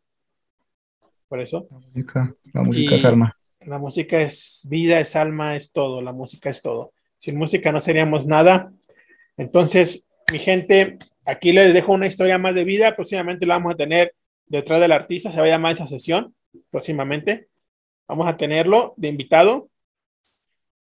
Por 1.28 1.40
eso, 1.40 1.66
la 1.70 1.78
música, 1.78 2.34
la 2.52 2.62
música 2.62 2.94
es 2.94 3.04
alma. 3.06 3.36
la 3.60 3.78
música 3.78 4.20
es 4.20 4.66
vida, 4.68 5.00
es 5.00 5.16
alma, 5.16 5.56
es 5.56 5.72
todo. 5.72 6.02
La 6.02 6.12
música 6.12 6.50
es 6.50 6.60
todo. 6.60 6.92
Sin 7.16 7.38
música 7.38 7.72
no 7.72 7.80
seríamos 7.80 8.26
nada. 8.26 8.70
Entonces, 9.36 10.06
mi 10.32 10.38
gente, 10.38 10.98
aquí 11.24 11.52
les 11.52 11.72
dejo 11.74 11.92
una 11.92 12.06
historia 12.06 12.38
más 12.38 12.54
de 12.54 12.64
vida. 12.64 12.96
Próximamente 12.96 13.46
la 13.46 13.54
vamos 13.54 13.74
a 13.74 13.76
tener 13.76 14.14
detrás 14.46 14.80
del 14.80 14.92
artista. 14.92 15.30
Se 15.30 15.40
va 15.40 15.46
a 15.46 15.50
llamar 15.50 15.74
esa 15.74 15.86
sesión 15.86 16.34
próximamente. 16.70 17.48
Vamos 18.08 18.26
a 18.26 18.36
tenerlo 18.36 18.94
de 18.96 19.08
invitado. 19.08 19.68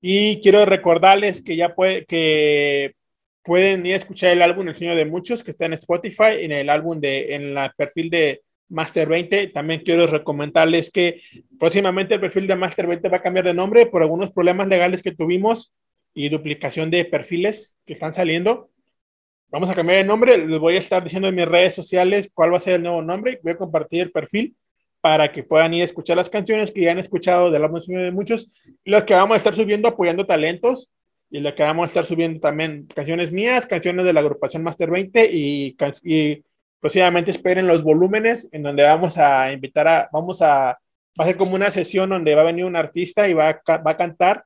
Y 0.02 0.40
quiero 0.42 0.66
recordarles 0.66 1.42
que 1.42 1.56
ya 1.56 1.74
puede, 1.74 2.06
que 2.06 2.96
pueden 3.44 3.86
ir 3.86 3.94
a 3.94 3.98
escuchar 3.98 4.32
el 4.32 4.42
álbum 4.42 4.68
El 4.68 4.76
sueño 4.76 4.96
de 4.96 5.06
muchos, 5.06 5.44
que 5.44 5.52
está 5.52 5.66
en 5.66 5.74
Spotify, 5.74 6.38
en 6.40 6.52
el 6.52 6.70
álbum 6.70 7.00
de, 7.00 7.34
en 7.36 7.54
la 7.54 7.74
perfil 7.76 8.10
de 8.10 8.42
Master 8.70 9.08
20. 9.08 9.48
También 9.48 9.82
quiero 9.82 10.08
recomendarles 10.08 10.92
que 10.92 11.22
próximamente 11.60 12.16
el 12.16 12.20
perfil 12.20 12.48
de 12.48 12.56
Master 12.56 12.88
20 12.88 13.10
va 13.10 13.18
a 13.18 13.22
cambiar 13.22 13.46
de 13.46 13.54
nombre 13.54 13.86
por 13.88 14.02
algunos 14.02 14.32
problemas 14.32 14.68
legales 14.68 15.02
que 15.02 15.12
tuvimos 15.16 15.74
y 16.16 16.30
duplicación 16.30 16.90
de 16.90 17.06
perfiles 17.06 17.78
que 17.86 17.94
están 17.94 18.14
saliendo. 18.14 18.72
Vamos 19.50 19.70
a 19.70 19.76
cambiar 19.76 20.00
de 20.00 20.06
nombre. 20.06 20.38
Les 20.38 20.60
voy 20.60 20.76
a 20.78 20.80
estar 20.80 21.04
diciendo 21.04 21.28
en 21.28 21.36
mis 21.36 21.46
redes 21.46 21.76
sociales 21.76 22.32
cuál 22.34 22.54
va 22.54 22.58
a 22.58 22.62
ser 22.62 22.76
el 22.76 22.84
nuevo 22.84 23.02
nombre. 23.02 23.40
Voy 23.44 23.52
a 23.52 23.58
compartir 23.58 24.02
el 24.02 24.12
perfil 24.12 24.56
para 25.02 25.32
que 25.32 25.44
puedan 25.44 25.74
ir 25.74 25.84
a 25.84 25.86
escuchar 25.86 26.18
las 26.18 26.30
canciones 26.30 26.72
que 26.72 26.82
ya 26.82 26.92
han 26.92 27.00
escuchado 27.00 27.52
de 27.52 27.60
la 27.60 27.68
música 27.68 28.00
de 28.00 28.12
muchos 28.12 28.52
los 28.86 29.04
que 29.04 29.14
vamos 29.14 29.36
a 29.36 29.38
estar 29.38 29.54
subiendo 29.54 29.88
apoyando 29.88 30.26
talentos 30.26 30.92
y 31.30 31.42
los 31.42 31.54
que 31.54 31.62
vamos 31.62 31.84
a 31.84 31.88
estar 31.88 32.06
subiendo 32.06 32.40
también 32.40 32.88
canciones 32.88 33.32
mías, 33.32 33.68
canciones 33.68 34.04
de 34.04 34.14
la 34.14 34.22
agrupación 34.22 34.64
Master 34.64 34.90
20 34.90 35.30
y, 35.32 35.78
y 36.06 36.44
próximamente 36.80 37.30
esperen 37.30 37.68
los 37.68 37.84
volúmenes 37.84 38.50
en 38.52 38.64
donde 38.64 38.82
vamos 38.82 39.18
a 39.20 39.52
invitar 39.52 39.88
a, 39.88 40.10
vamos 40.12 40.42
a, 40.42 40.80
va 41.20 41.24
a 41.24 41.26
ser 41.26 41.38
como 41.38 41.54
una 41.54 41.70
sesión 41.70 42.10
donde 42.10 42.34
va 42.34 42.42
a 42.42 42.46
venir 42.46 42.66
un 42.66 42.76
artista 42.76 43.28
y 43.28 43.34
va 43.34 43.62
va 43.68 43.92
a 43.92 43.98
cantar 43.98 44.44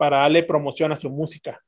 para 0.00 0.20
darle 0.20 0.44
promoción 0.44 0.92
a 0.92 0.96
su 0.96 1.10
música 1.10 1.62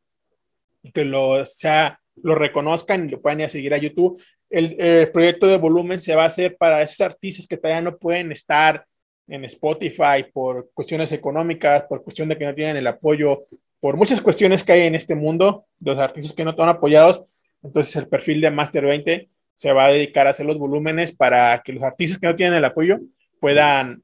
y 0.82 0.90
que 0.90 1.04
lo 1.04 1.44
sea 1.44 2.00
lo 2.22 2.34
reconozcan 2.34 3.04
y 3.04 3.10
lo 3.10 3.20
puedan 3.20 3.40
ir 3.40 3.46
a 3.46 3.50
seguir 3.50 3.74
a 3.74 3.76
YouTube. 3.76 4.18
El, 4.48 5.10
proyecto 5.10 5.46
de 5.46 5.59
volumen 5.59 6.00
se 6.00 6.14
va 6.14 6.22
a 6.22 6.28
hacer 6.28 6.56
para 6.56 6.80
esos 6.80 7.02
artistas 7.02 7.46
que 7.46 7.59
todavía 7.59 7.82
no 7.82 7.98
pueden 7.98 8.32
estar 8.32 8.86
en 9.28 9.44
Spotify 9.44 10.24
por 10.32 10.70
cuestiones 10.72 11.12
económicas, 11.12 11.82
por 11.82 12.02
cuestión 12.02 12.30
de 12.30 12.38
que 12.38 12.46
no 12.46 12.54
tienen 12.54 12.78
el 12.78 12.86
apoyo, 12.86 13.44
por 13.80 13.98
muchas 13.98 14.22
cuestiones 14.22 14.64
que 14.64 14.72
hay 14.72 14.82
en 14.82 14.94
este 14.94 15.14
mundo, 15.14 15.66
los 15.80 15.98
artistas 15.98 16.34
que 16.34 16.44
no 16.44 16.52
están 16.52 16.70
apoyados. 16.70 17.26
Entonces 17.62 17.94
el 17.96 18.09
perfil 18.09 18.40
de 18.40 18.50
Master 18.50 18.86
20 18.86 19.28
se 19.56 19.72
va 19.72 19.84
a 19.86 19.92
dedicar 19.92 20.26
a 20.26 20.30
hacer 20.30 20.46
los 20.46 20.56
volúmenes 20.56 21.12
para 21.12 21.62
que 21.62 21.74
los 21.74 21.82
artistas 21.82 22.18
que 22.18 22.28
no 22.28 22.34
tienen 22.34 22.54
el 22.54 22.64
apoyo 22.64 22.98
puedan 23.40 24.02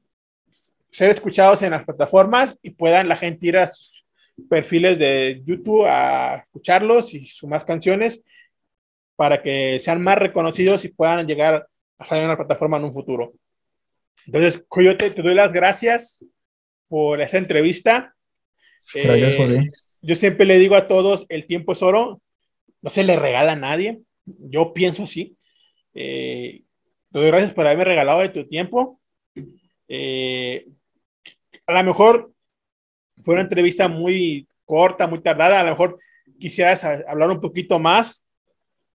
ser 0.91 1.11
escuchados 1.11 1.61
en 1.61 1.71
las 1.71 1.85
plataformas 1.85 2.59
y 2.61 2.71
puedan 2.71 3.07
la 3.07 3.17
gente 3.17 3.47
ir 3.47 3.57
a 3.57 3.69
perfiles 4.47 4.97
de 4.99 5.41
YouTube 5.45 5.85
a 5.85 6.37
escucharlos 6.45 7.13
y 7.13 7.25
sus 7.27 7.49
más 7.49 7.65
canciones 7.65 8.23
para 9.15 9.41
que 9.41 9.79
sean 9.79 10.01
más 10.01 10.17
reconocidos 10.17 10.85
y 10.85 10.89
puedan 10.89 11.27
llegar 11.27 11.67
a 11.97 12.05
salir 12.05 12.23
en 12.23 12.29
la 12.29 12.37
plataforma 12.37 12.77
en 12.77 12.85
un 12.85 12.93
futuro. 12.93 13.33
Entonces, 14.25 14.65
Coyote, 14.67 15.11
te 15.11 15.21
doy 15.21 15.33
las 15.33 15.51
gracias 15.51 16.25
por 16.87 17.21
esta 17.21 17.37
entrevista. 17.37 18.15
Gracias, 18.93 19.35
eh, 19.35 19.37
José. 19.37 19.65
Yo 20.01 20.15
siempre 20.15 20.45
le 20.45 20.57
digo 20.57 20.75
a 20.75 20.87
todos, 20.87 21.25
el 21.29 21.45
tiempo 21.45 21.73
es 21.73 21.83
oro, 21.83 22.21
no 22.81 22.89
se 22.89 23.03
le 23.03 23.15
regala 23.15 23.53
a 23.53 23.57
nadie. 23.57 23.99
Yo 24.25 24.73
pienso 24.73 25.03
así. 25.03 25.37
Eh, 25.93 26.63
te 27.11 27.19
doy 27.19 27.27
gracias 27.27 27.53
por 27.53 27.65
haberme 27.65 27.85
regalado 27.85 28.19
de 28.19 28.29
tu 28.29 28.47
tiempo. 28.47 29.01
Eh, 29.87 30.67
a 31.65 31.73
lo 31.73 31.83
mejor 31.83 32.31
fue 33.23 33.33
una 33.33 33.43
entrevista 33.43 33.87
muy 33.87 34.47
corta, 34.65 35.07
muy 35.07 35.21
tardada. 35.21 35.59
A 35.59 35.63
lo 35.63 35.71
mejor 35.71 35.99
quisieras 36.39 36.83
hablar 36.83 37.31
un 37.31 37.41
poquito 37.41 37.79
más, 37.79 38.25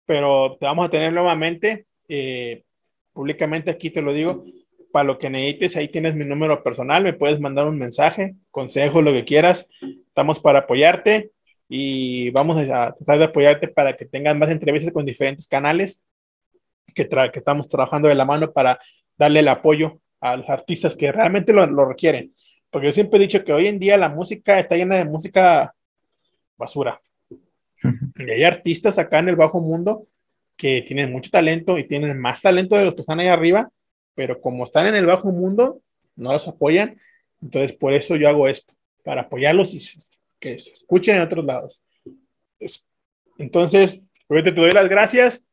pero 0.06 0.58
te 0.60 0.66
vamos 0.66 0.86
a 0.86 0.92
tener 0.92 1.14
nuevamente. 1.14 1.86
Eh, 2.08 2.64
públicamente 3.14 3.72
aquí 3.72 3.90
te 3.90 4.02
lo 4.02 4.14
digo. 4.14 4.44
Para 4.92 5.06
lo 5.06 5.18
que 5.18 5.30
necesites, 5.30 5.78
ahí 5.78 5.88
tienes 5.88 6.16
mi 6.16 6.26
número 6.26 6.62
personal. 6.64 7.04
Me 7.04 7.14
puedes 7.14 7.40
mandar 7.40 7.68
un 7.68 7.78
mensaje, 7.78 8.36
consejo, 8.52 9.02
lo 9.02 9.14
que 9.14 9.24
quieras. 9.24 9.70
Estamos 10.08 10.42
para 10.42 10.60
apoyarte 10.60 11.32
y 11.70 12.30
vamos 12.32 12.58
a 12.58 12.94
tratar 12.94 13.18
de 13.18 13.24
apoyarte 13.24 13.68
para 13.70 13.96
que 13.96 14.06
tengas 14.06 14.36
más 14.36 14.50
entrevistas 14.50 14.92
con 14.92 15.06
diferentes 15.06 15.48
canales 15.48 16.04
que, 16.94 17.08
estamos 17.34 17.70
trabajando 17.70 18.10
de 18.10 18.16
la 18.16 18.26
mano 18.26 18.52
para 18.52 18.78
darle 19.18 19.40
el 19.40 19.48
apoyo 19.48 20.02
a 20.20 20.36
los 20.36 20.50
artistas 20.50 20.98
que 20.98 21.10
realmente 21.14 21.54
lo 21.54 21.86
requieren. 21.86 22.34
Porque 22.72 22.88
yo 22.88 22.94
siempre 22.94 23.20
he 23.20 23.22
dicho 23.22 23.44
que 23.44 23.54
hoy 23.54 23.68
en 23.68 23.78
día 23.78 23.98
la 23.98 24.10
música 24.10 24.60
está 24.60 24.76
llena 24.76 24.98
de 24.98 25.06
música 25.06 25.76
basura. 26.58 27.02
Y 28.16 28.32
hay 28.32 28.44
artistas 28.44 28.98
acá 28.98 29.20
en 29.20 29.30
el 29.30 29.36
bajo 29.36 29.60
mundo 29.60 30.08
que 30.56 30.84
tienen 30.84 31.12
mucho 31.12 31.30
talento 31.32 31.78
y 31.78 31.88
tienen 31.88 32.18
más 32.20 32.42
talento 32.42 32.76
de 32.76 32.86
los 32.86 32.94
que 32.94 33.02
están 33.02 33.20
ahí 33.20 33.28
arriba, 33.28 33.72
pero 34.16 34.40
como 34.40 34.64
están 34.64 34.88
en 34.88 34.96
el 34.96 35.06
bajo 35.06 35.32
mundo, 35.32 35.82
no 36.16 36.32
los 36.32 36.48
apoyan. 36.48 37.00
Entonces, 37.42 37.74
por 37.74 37.94
eso 37.94 38.16
yo 38.16 38.30
hago 38.30 38.48
esto, 38.48 38.76
para 39.04 39.22
apoyarlos 39.22 39.74
y 39.74 39.80
que 40.40 40.60
se 40.60 40.74
escuchen 40.74 41.18
en 41.18 41.24
otros 41.24 41.44
lados. 41.44 41.84
Entonces, 43.38 44.08
te 44.28 44.52
doy 44.52 44.72
las 44.72 44.88
gracias. 44.88 45.46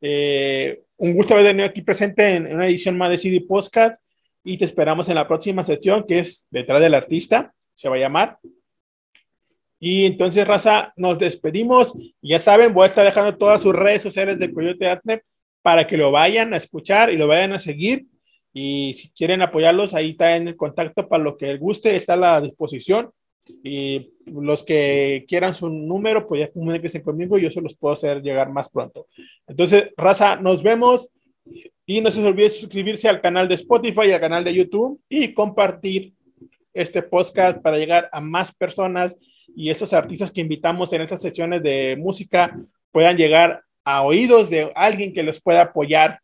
Eh, 0.00 0.82
un 0.96 1.14
gusto 1.14 1.34
haber 1.34 1.46
venido 1.46 1.66
aquí 1.66 1.82
presente 1.82 2.36
en 2.36 2.54
una 2.54 2.66
edición 2.66 2.96
más 2.96 3.10
de 3.10 3.18
CD 3.18 3.40
Podcast 3.40 4.03
y 4.44 4.58
te 4.58 4.66
esperamos 4.66 5.08
en 5.08 5.14
la 5.14 5.26
próxima 5.26 5.64
sección 5.64 6.04
que 6.06 6.20
es 6.20 6.46
detrás 6.50 6.80
del 6.82 6.94
artista, 6.94 7.52
se 7.74 7.88
va 7.88 7.96
a 7.96 8.00
llamar. 8.00 8.38
Y 9.80 10.04
entonces, 10.06 10.46
Raza, 10.46 10.92
nos 10.96 11.18
despedimos. 11.18 11.94
Ya 12.22 12.38
saben, 12.38 12.72
voy 12.72 12.84
a 12.84 12.88
estar 12.88 13.04
dejando 13.04 13.36
todas 13.36 13.60
sus 13.60 13.74
redes 13.74 14.02
sociales 14.02 14.38
de 14.38 14.52
Coyote 14.52 14.88
Atnep 14.88 15.22
para 15.62 15.86
que 15.86 15.96
lo 15.96 16.10
vayan 16.10 16.54
a 16.54 16.58
escuchar 16.58 17.10
y 17.10 17.16
lo 17.16 17.26
vayan 17.26 17.54
a 17.54 17.58
seguir. 17.58 18.06
Y 18.52 18.94
si 18.94 19.10
quieren 19.10 19.42
apoyarlos, 19.42 19.94
ahí 19.94 20.10
está 20.10 20.36
en 20.36 20.48
el 20.48 20.56
contacto 20.56 21.08
para 21.08 21.24
lo 21.24 21.36
que 21.36 21.46
les 21.46 21.58
guste, 21.58 21.96
está 21.96 22.14
a 22.14 22.18
la 22.18 22.40
disposición. 22.40 23.10
Y 23.62 24.12
los 24.26 24.62
que 24.62 25.24
quieran 25.28 25.54
su 25.54 25.68
número, 25.68 26.26
pues 26.26 26.40
ya 26.40 26.52
comuníquense 26.52 27.02
conmigo 27.02 27.36
y 27.36 27.42
yo 27.42 27.50
se 27.50 27.60
los 27.60 27.74
puedo 27.76 27.94
hacer 27.94 28.22
llegar 28.22 28.50
más 28.50 28.70
pronto. 28.70 29.06
Entonces, 29.46 29.90
Raza, 29.96 30.36
nos 30.36 30.62
vemos. 30.62 31.10
Y 31.86 32.00
no 32.00 32.10
se 32.10 32.24
olvide 32.24 32.48
suscribirse 32.48 33.08
al 33.08 33.20
canal 33.20 33.46
de 33.46 33.54
Spotify 33.56 34.06
y 34.06 34.12
al 34.12 34.20
canal 34.20 34.44
de 34.44 34.54
YouTube 34.54 35.00
y 35.08 35.34
compartir 35.34 36.14
este 36.72 37.02
podcast 37.02 37.60
para 37.60 37.78
llegar 37.78 38.08
a 38.12 38.20
más 38.20 38.54
personas 38.54 39.16
y 39.54 39.70
estos 39.70 39.92
artistas 39.92 40.30
que 40.30 40.40
invitamos 40.40 40.92
en 40.92 41.02
estas 41.02 41.22
sesiones 41.22 41.62
de 41.62 41.96
música 41.96 42.54
puedan 42.90 43.16
llegar 43.16 43.62
a 43.84 44.02
oídos 44.02 44.50
de 44.50 44.72
alguien 44.74 45.12
que 45.12 45.22
los 45.22 45.40
pueda 45.40 45.62
apoyar 45.62 46.20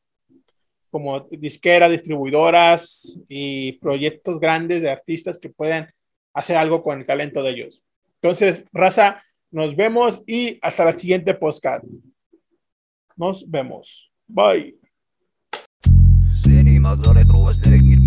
como 0.90 1.20
disquera, 1.30 1.88
distribuidoras 1.88 3.20
y 3.28 3.72
proyectos 3.72 4.40
grandes 4.40 4.82
de 4.82 4.90
artistas 4.90 5.38
que 5.38 5.50
puedan 5.50 5.92
hacer 6.34 6.56
algo 6.56 6.82
con 6.82 6.98
el 6.98 7.06
talento 7.06 7.42
de 7.42 7.50
ellos. 7.50 7.84
Entonces, 8.16 8.64
raza, 8.72 9.22
nos 9.50 9.76
vemos 9.76 10.22
y 10.26 10.58
hasta 10.62 10.84
la 10.84 10.96
siguiente 10.96 11.34
podcast. 11.34 11.84
Nos 13.16 13.48
vemos. 13.48 14.10
Bye. 14.26 14.79
i 16.80 16.82
mimo, 16.82 16.96
dole 16.96 17.24
krúva, 17.26 17.52
sterek, 17.52 17.82
mír, 17.82 17.99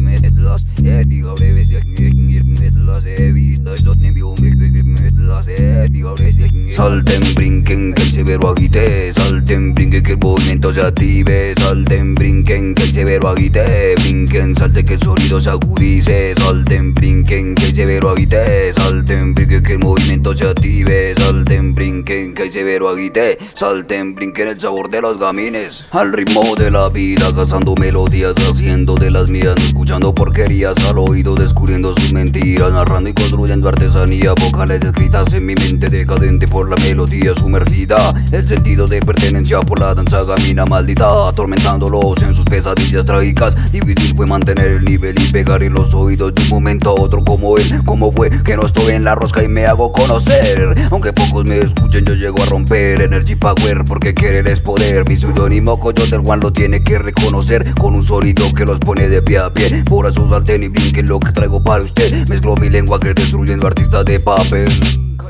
Salten 6.75 7.35
brinquen 7.35 7.93
que 7.93 8.01
el 8.01 8.11
severo 8.11 8.51
agite. 8.51 9.13
Salten 9.13 9.73
brinquen 9.73 10.03
que 10.03 10.13
el 10.13 10.17
movimiento 10.17 10.73
se 10.73 10.81
active. 10.81 11.53
Salten 11.57 12.15
brinquen 12.15 12.73
que 12.73 12.83
el 12.83 12.93
severo 12.93 13.29
agite. 13.29 13.95
Brinquen, 13.95 14.55
salte 14.55 14.83
que 14.83 14.95
el 14.95 15.01
sonido 15.01 15.39
se 15.39 15.49
agudice. 15.49 16.33
Salten 16.35 16.93
brinquen 16.93 17.55
que 17.55 17.65
el 17.65 17.75
severo 17.75 18.09
agite. 18.09 18.73
Salten 18.73 19.33
brinquen 19.33 19.63
que 19.63 19.73
el 19.73 19.79
movimiento 19.79 20.35
se 20.35 20.45
active. 20.45 21.13
Salten 21.15 21.75
brinquen 21.75 22.33
que 22.33 22.43
el 22.43 22.51
severo 22.51 22.89
agite. 22.89 23.37
Salten 23.53 24.15
brinquen 24.15 24.47
el 24.47 24.59
sabor 24.59 24.89
de 24.89 25.01
los 25.01 25.19
gamines. 25.19 25.85
Al 25.91 26.11
ritmo 26.11 26.55
de 26.55 26.71
la 26.71 26.89
vida 26.89 27.33
cazando 27.35 27.75
melodías 27.75 28.33
así 28.49 28.65
de 28.65 29.11
las 29.11 29.29
mías, 29.29 29.55
escuchando 29.59 30.02
porquerías 30.11 30.75
al 30.89 30.97
oído, 30.97 31.35
descubriendo 31.35 31.95
sus 31.95 32.11
mentiras, 32.11 32.71
narrando 32.73 33.09
y 33.09 33.13
construyendo 33.13 33.69
artesanía, 33.69 34.33
vocales 34.33 34.83
escritas 34.83 35.31
en 35.33 35.45
mi 35.45 35.53
mente 35.53 35.87
decadente 35.87 36.47
por 36.47 36.67
la 36.67 36.75
melodía 36.77 37.35
sumergida, 37.35 38.11
el 38.31 38.47
sentido 38.47 38.87
de 38.87 38.99
pertenencia 39.01 39.59
por 39.61 39.79
la 39.79 39.93
danza 39.93 40.23
gamina 40.23 40.65
maldita, 40.65 41.29
atormentándolos 41.29 42.21
en 42.23 42.33
sus 42.33 42.45
pesadillas 42.45 43.05
trágicas, 43.05 43.71
difícil 43.71 44.15
fue 44.15 44.25
mantener 44.25 44.67
el 44.67 44.85
nivel 44.85 45.15
y 45.21 45.31
pegar 45.31 45.63
en 45.63 45.73
los 45.73 45.93
oídos 45.93 46.33
de 46.33 46.41
un 46.41 46.49
momento 46.49 46.89
a 46.89 46.99
otro 46.99 47.23
como 47.23 47.57
él, 47.57 47.83
como 47.85 48.11
fue 48.11 48.31
que 48.43 48.57
no 48.57 48.65
estoy 48.65 48.93
en 48.93 49.03
la 49.03 49.13
rosca 49.13 49.43
y 49.43 49.47
me 49.47 49.67
hago 49.67 49.91
conocer, 49.91 50.75
aunque 50.89 51.13
pocos 51.13 51.45
me 51.45 51.59
escuchen 51.59 52.03
yo 52.03 52.15
llego 52.15 52.41
a 52.41 52.45
romper, 52.47 53.01
Energy 53.01 53.35
Power 53.35 53.85
porque 53.85 54.15
querer 54.15 54.47
es 54.47 54.59
poder, 54.59 55.07
mi 55.07 55.15
seudónimo 55.15 55.79
Coyote 55.79 56.15
One 56.15 56.41
lo 56.41 56.51
tiene 56.51 56.83
que 56.83 56.97
reconocer 56.97 57.73
con 57.75 57.93
un 57.95 58.03
sonido 58.03 58.51
que 58.53 58.65
los 58.65 58.79
pone 58.79 59.07
de 59.07 59.21
pie 59.21 59.37
a 59.37 59.53
pie 59.53 59.83
Por 59.93 60.07
eso 60.07 60.27
salten 60.27 60.63
y 60.63 60.69
brinquen 60.69 61.05
lo 61.05 61.19
que 61.19 61.31
traigo 61.31 61.61
para 61.61 61.83
usted. 61.83 62.27
Mezclo 62.27 62.55
mi 62.55 62.67
lengua 62.67 62.99
que 62.99 63.13
destruyendo 63.13 63.67
artistas 63.67 64.03
de 64.05 64.19
papel 64.19 64.67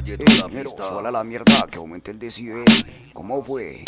Pero 0.06 0.72
sola 0.78 1.12
la 1.12 1.24
mierda, 1.24 1.66
que 1.72 1.78
aumente 1.78 2.12
el 2.12 2.20
decibel. 2.20 2.66
¿Cómo 3.14 3.44
fue? 3.44 3.84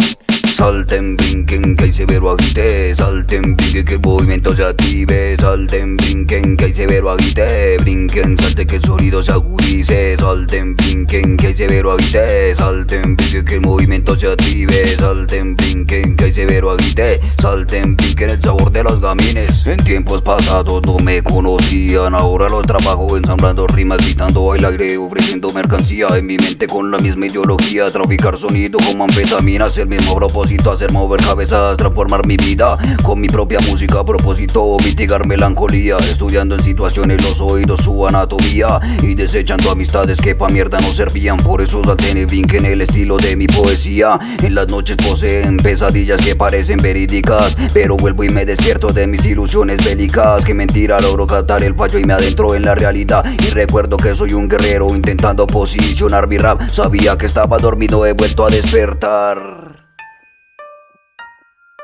Salten, 0.55 1.17
brinquen, 1.17 1.75
que 1.75 1.83
hay 1.83 1.93
severo 1.93 2.31
agite. 2.31 2.95
Salten, 2.95 3.57
brinquen, 3.57 3.85
que 3.85 3.95
el 3.95 3.99
movimiento 3.99 4.55
se 4.55 4.63
active. 4.63 5.35
Salten, 5.37 5.97
brinquen, 5.97 6.55
que 6.55 6.65
hay 6.65 6.73
severo 6.73 7.11
agite. 7.11 7.77
Brinquen, 7.79 8.37
salten, 8.37 8.65
que 8.65 8.77
el 8.77 8.81
sonido 8.81 9.21
se 9.21 9.33
agudice. 9.33 10.15
Salten, 10.17 10.77
brinquen, 10.77 11.35
que 11.35 11.47
hay 11.47 11.55
severo 11.55 11.91
agite. 11.91 12.55
Salten, 12.55 13.17
brinquen, 13.17 13.45
que 13.45 13.55
el 13.55 13.61
movimiento 13.61 14.15
se 14.15 14.27
active. 14.31 14.95
Salten, 14.95 15.57
brinquen, 15.57 16.15
que 16.15 16.23
hay 16.23 16.33
severo 16.33 16.71
agite. 16.71 17.19
Salten, 17.41 17.97
brinquen, 17.97 18.29
el 18.29 18.41
sabor 18.41 18.71
de 18.71 18.83
los 18.83 19.01
gamines. 19.01 19.65
En 19.65 19.83
tiempos 19.83 20.21
pasados 20.21 20.81
no 20.85 20.97
me 20.99 21.21
conocían 21.21 22.15
Ahora 22.15 22.47
lo 22.47 22.61
trabajo 22.61 23.17
ensamblando 23.17 23.67
rimas 23.67 23.97
Gritando 23.97 24.53
al 24.53 24.63
aire, 24.63 24.97
ofreciendo 24.97 25.51
mercancía 25.51 26.04
En 26.13 26.27
mi 26.27 26.37
mente 26.37 26.67
con 26.67 26.91
la 26.91 26.99
misma 26.99 27.25
ideología 27.25 27.89
Traficar 27.89 28.37
sonido 28.37 28.77
como 28.79 29.05
anfetaminas 29.05 29.75
El 29.79 29.87
mismo 29.87 30.15
propósito 30.15 30.71
hacer 30.71 30.91
mover 30.91 31.19
cabezas, 31.21 31.75
transformar 31.77 32.27
mi 32.27 32.37
vida 32.37 32.77
con 33.01 33.19
mi 33.19 33.27
propia 33.27 33.59
música. 33.61 33.99
A 33.99 34.05
propósito, 34.05 34.77
mitigar 34.83 35.25
melancolía, 35.25 35.97
estudiando 35.97 36.55
en 36.55 36.61
situaciones 36.61 37.23
los 37.23 37.41
oídos 37.41 37.81
su 37.81 38.05
anatomía 38.07 38.79
y 39.01 39.15
desechando 39.15 39.71
amistades 39.71 40.19
que 40.21 40.35
pa' 40.35 40.49
mierda 40.49 40.79
no 40.79 40.91
servían. 40.91 41.37
Por 41.37 41.61
eso 41.61 41.83
salten 41.83 42.17
y 42.17 42.25
brinquen 42.25 42.65
el 42.65 42.81
estilo 42.81 43.17
de 43.17 43.35
mi 43.35 43.47
poesía. 43.47 44.19
En 44.43 44.53
las 44.53 44.67
noches 44.67 44.97
poseen 44.97 45.57
pesadillas 45.57 46.21
que 46.21 46.35
parecen 46.35 46.79
verídicas, 46.79 47.57
pero 47.73 47.97
vuelvo 47.97 48.23
y 48.23 48.29
me 48.29 48.45
despierto 48.45 48.87
de 48.89 49.07
mis 49.07 49.25
ilusiones 49.25 49.83
bélicas. 49.83 50.45
Que 50.45 50.53
mentira 50.53 50.99
logro 50.99 51.25
captar 51.25 51.63
el 51.63 51.73
fallo 51.73 51.99
y 51.99 52.03
me 52.03 52.13
adentro 52.13 52.53
en 52.53 52.63
la 52.63 52.75
realidad. 52.75 53.23
Y 53.39 53.49
recuerdo 53.49 53.97
que 53.97 54.13
soy 54.13 54.33
un 54.33 54.47
guerrero 54.47 54.87
intentando 54.89 55.47
posicionar 55.47 55.94
mi. 56.01 56.69
Sabía 56.69 57.17
que 57.17 57.25
estaba 57.25 57.57
dormido, 57.57 58.05
he 58.05 58.13
vuelto 58.13 58.45
a 58.45 58.49
despertar. 58.49 59.74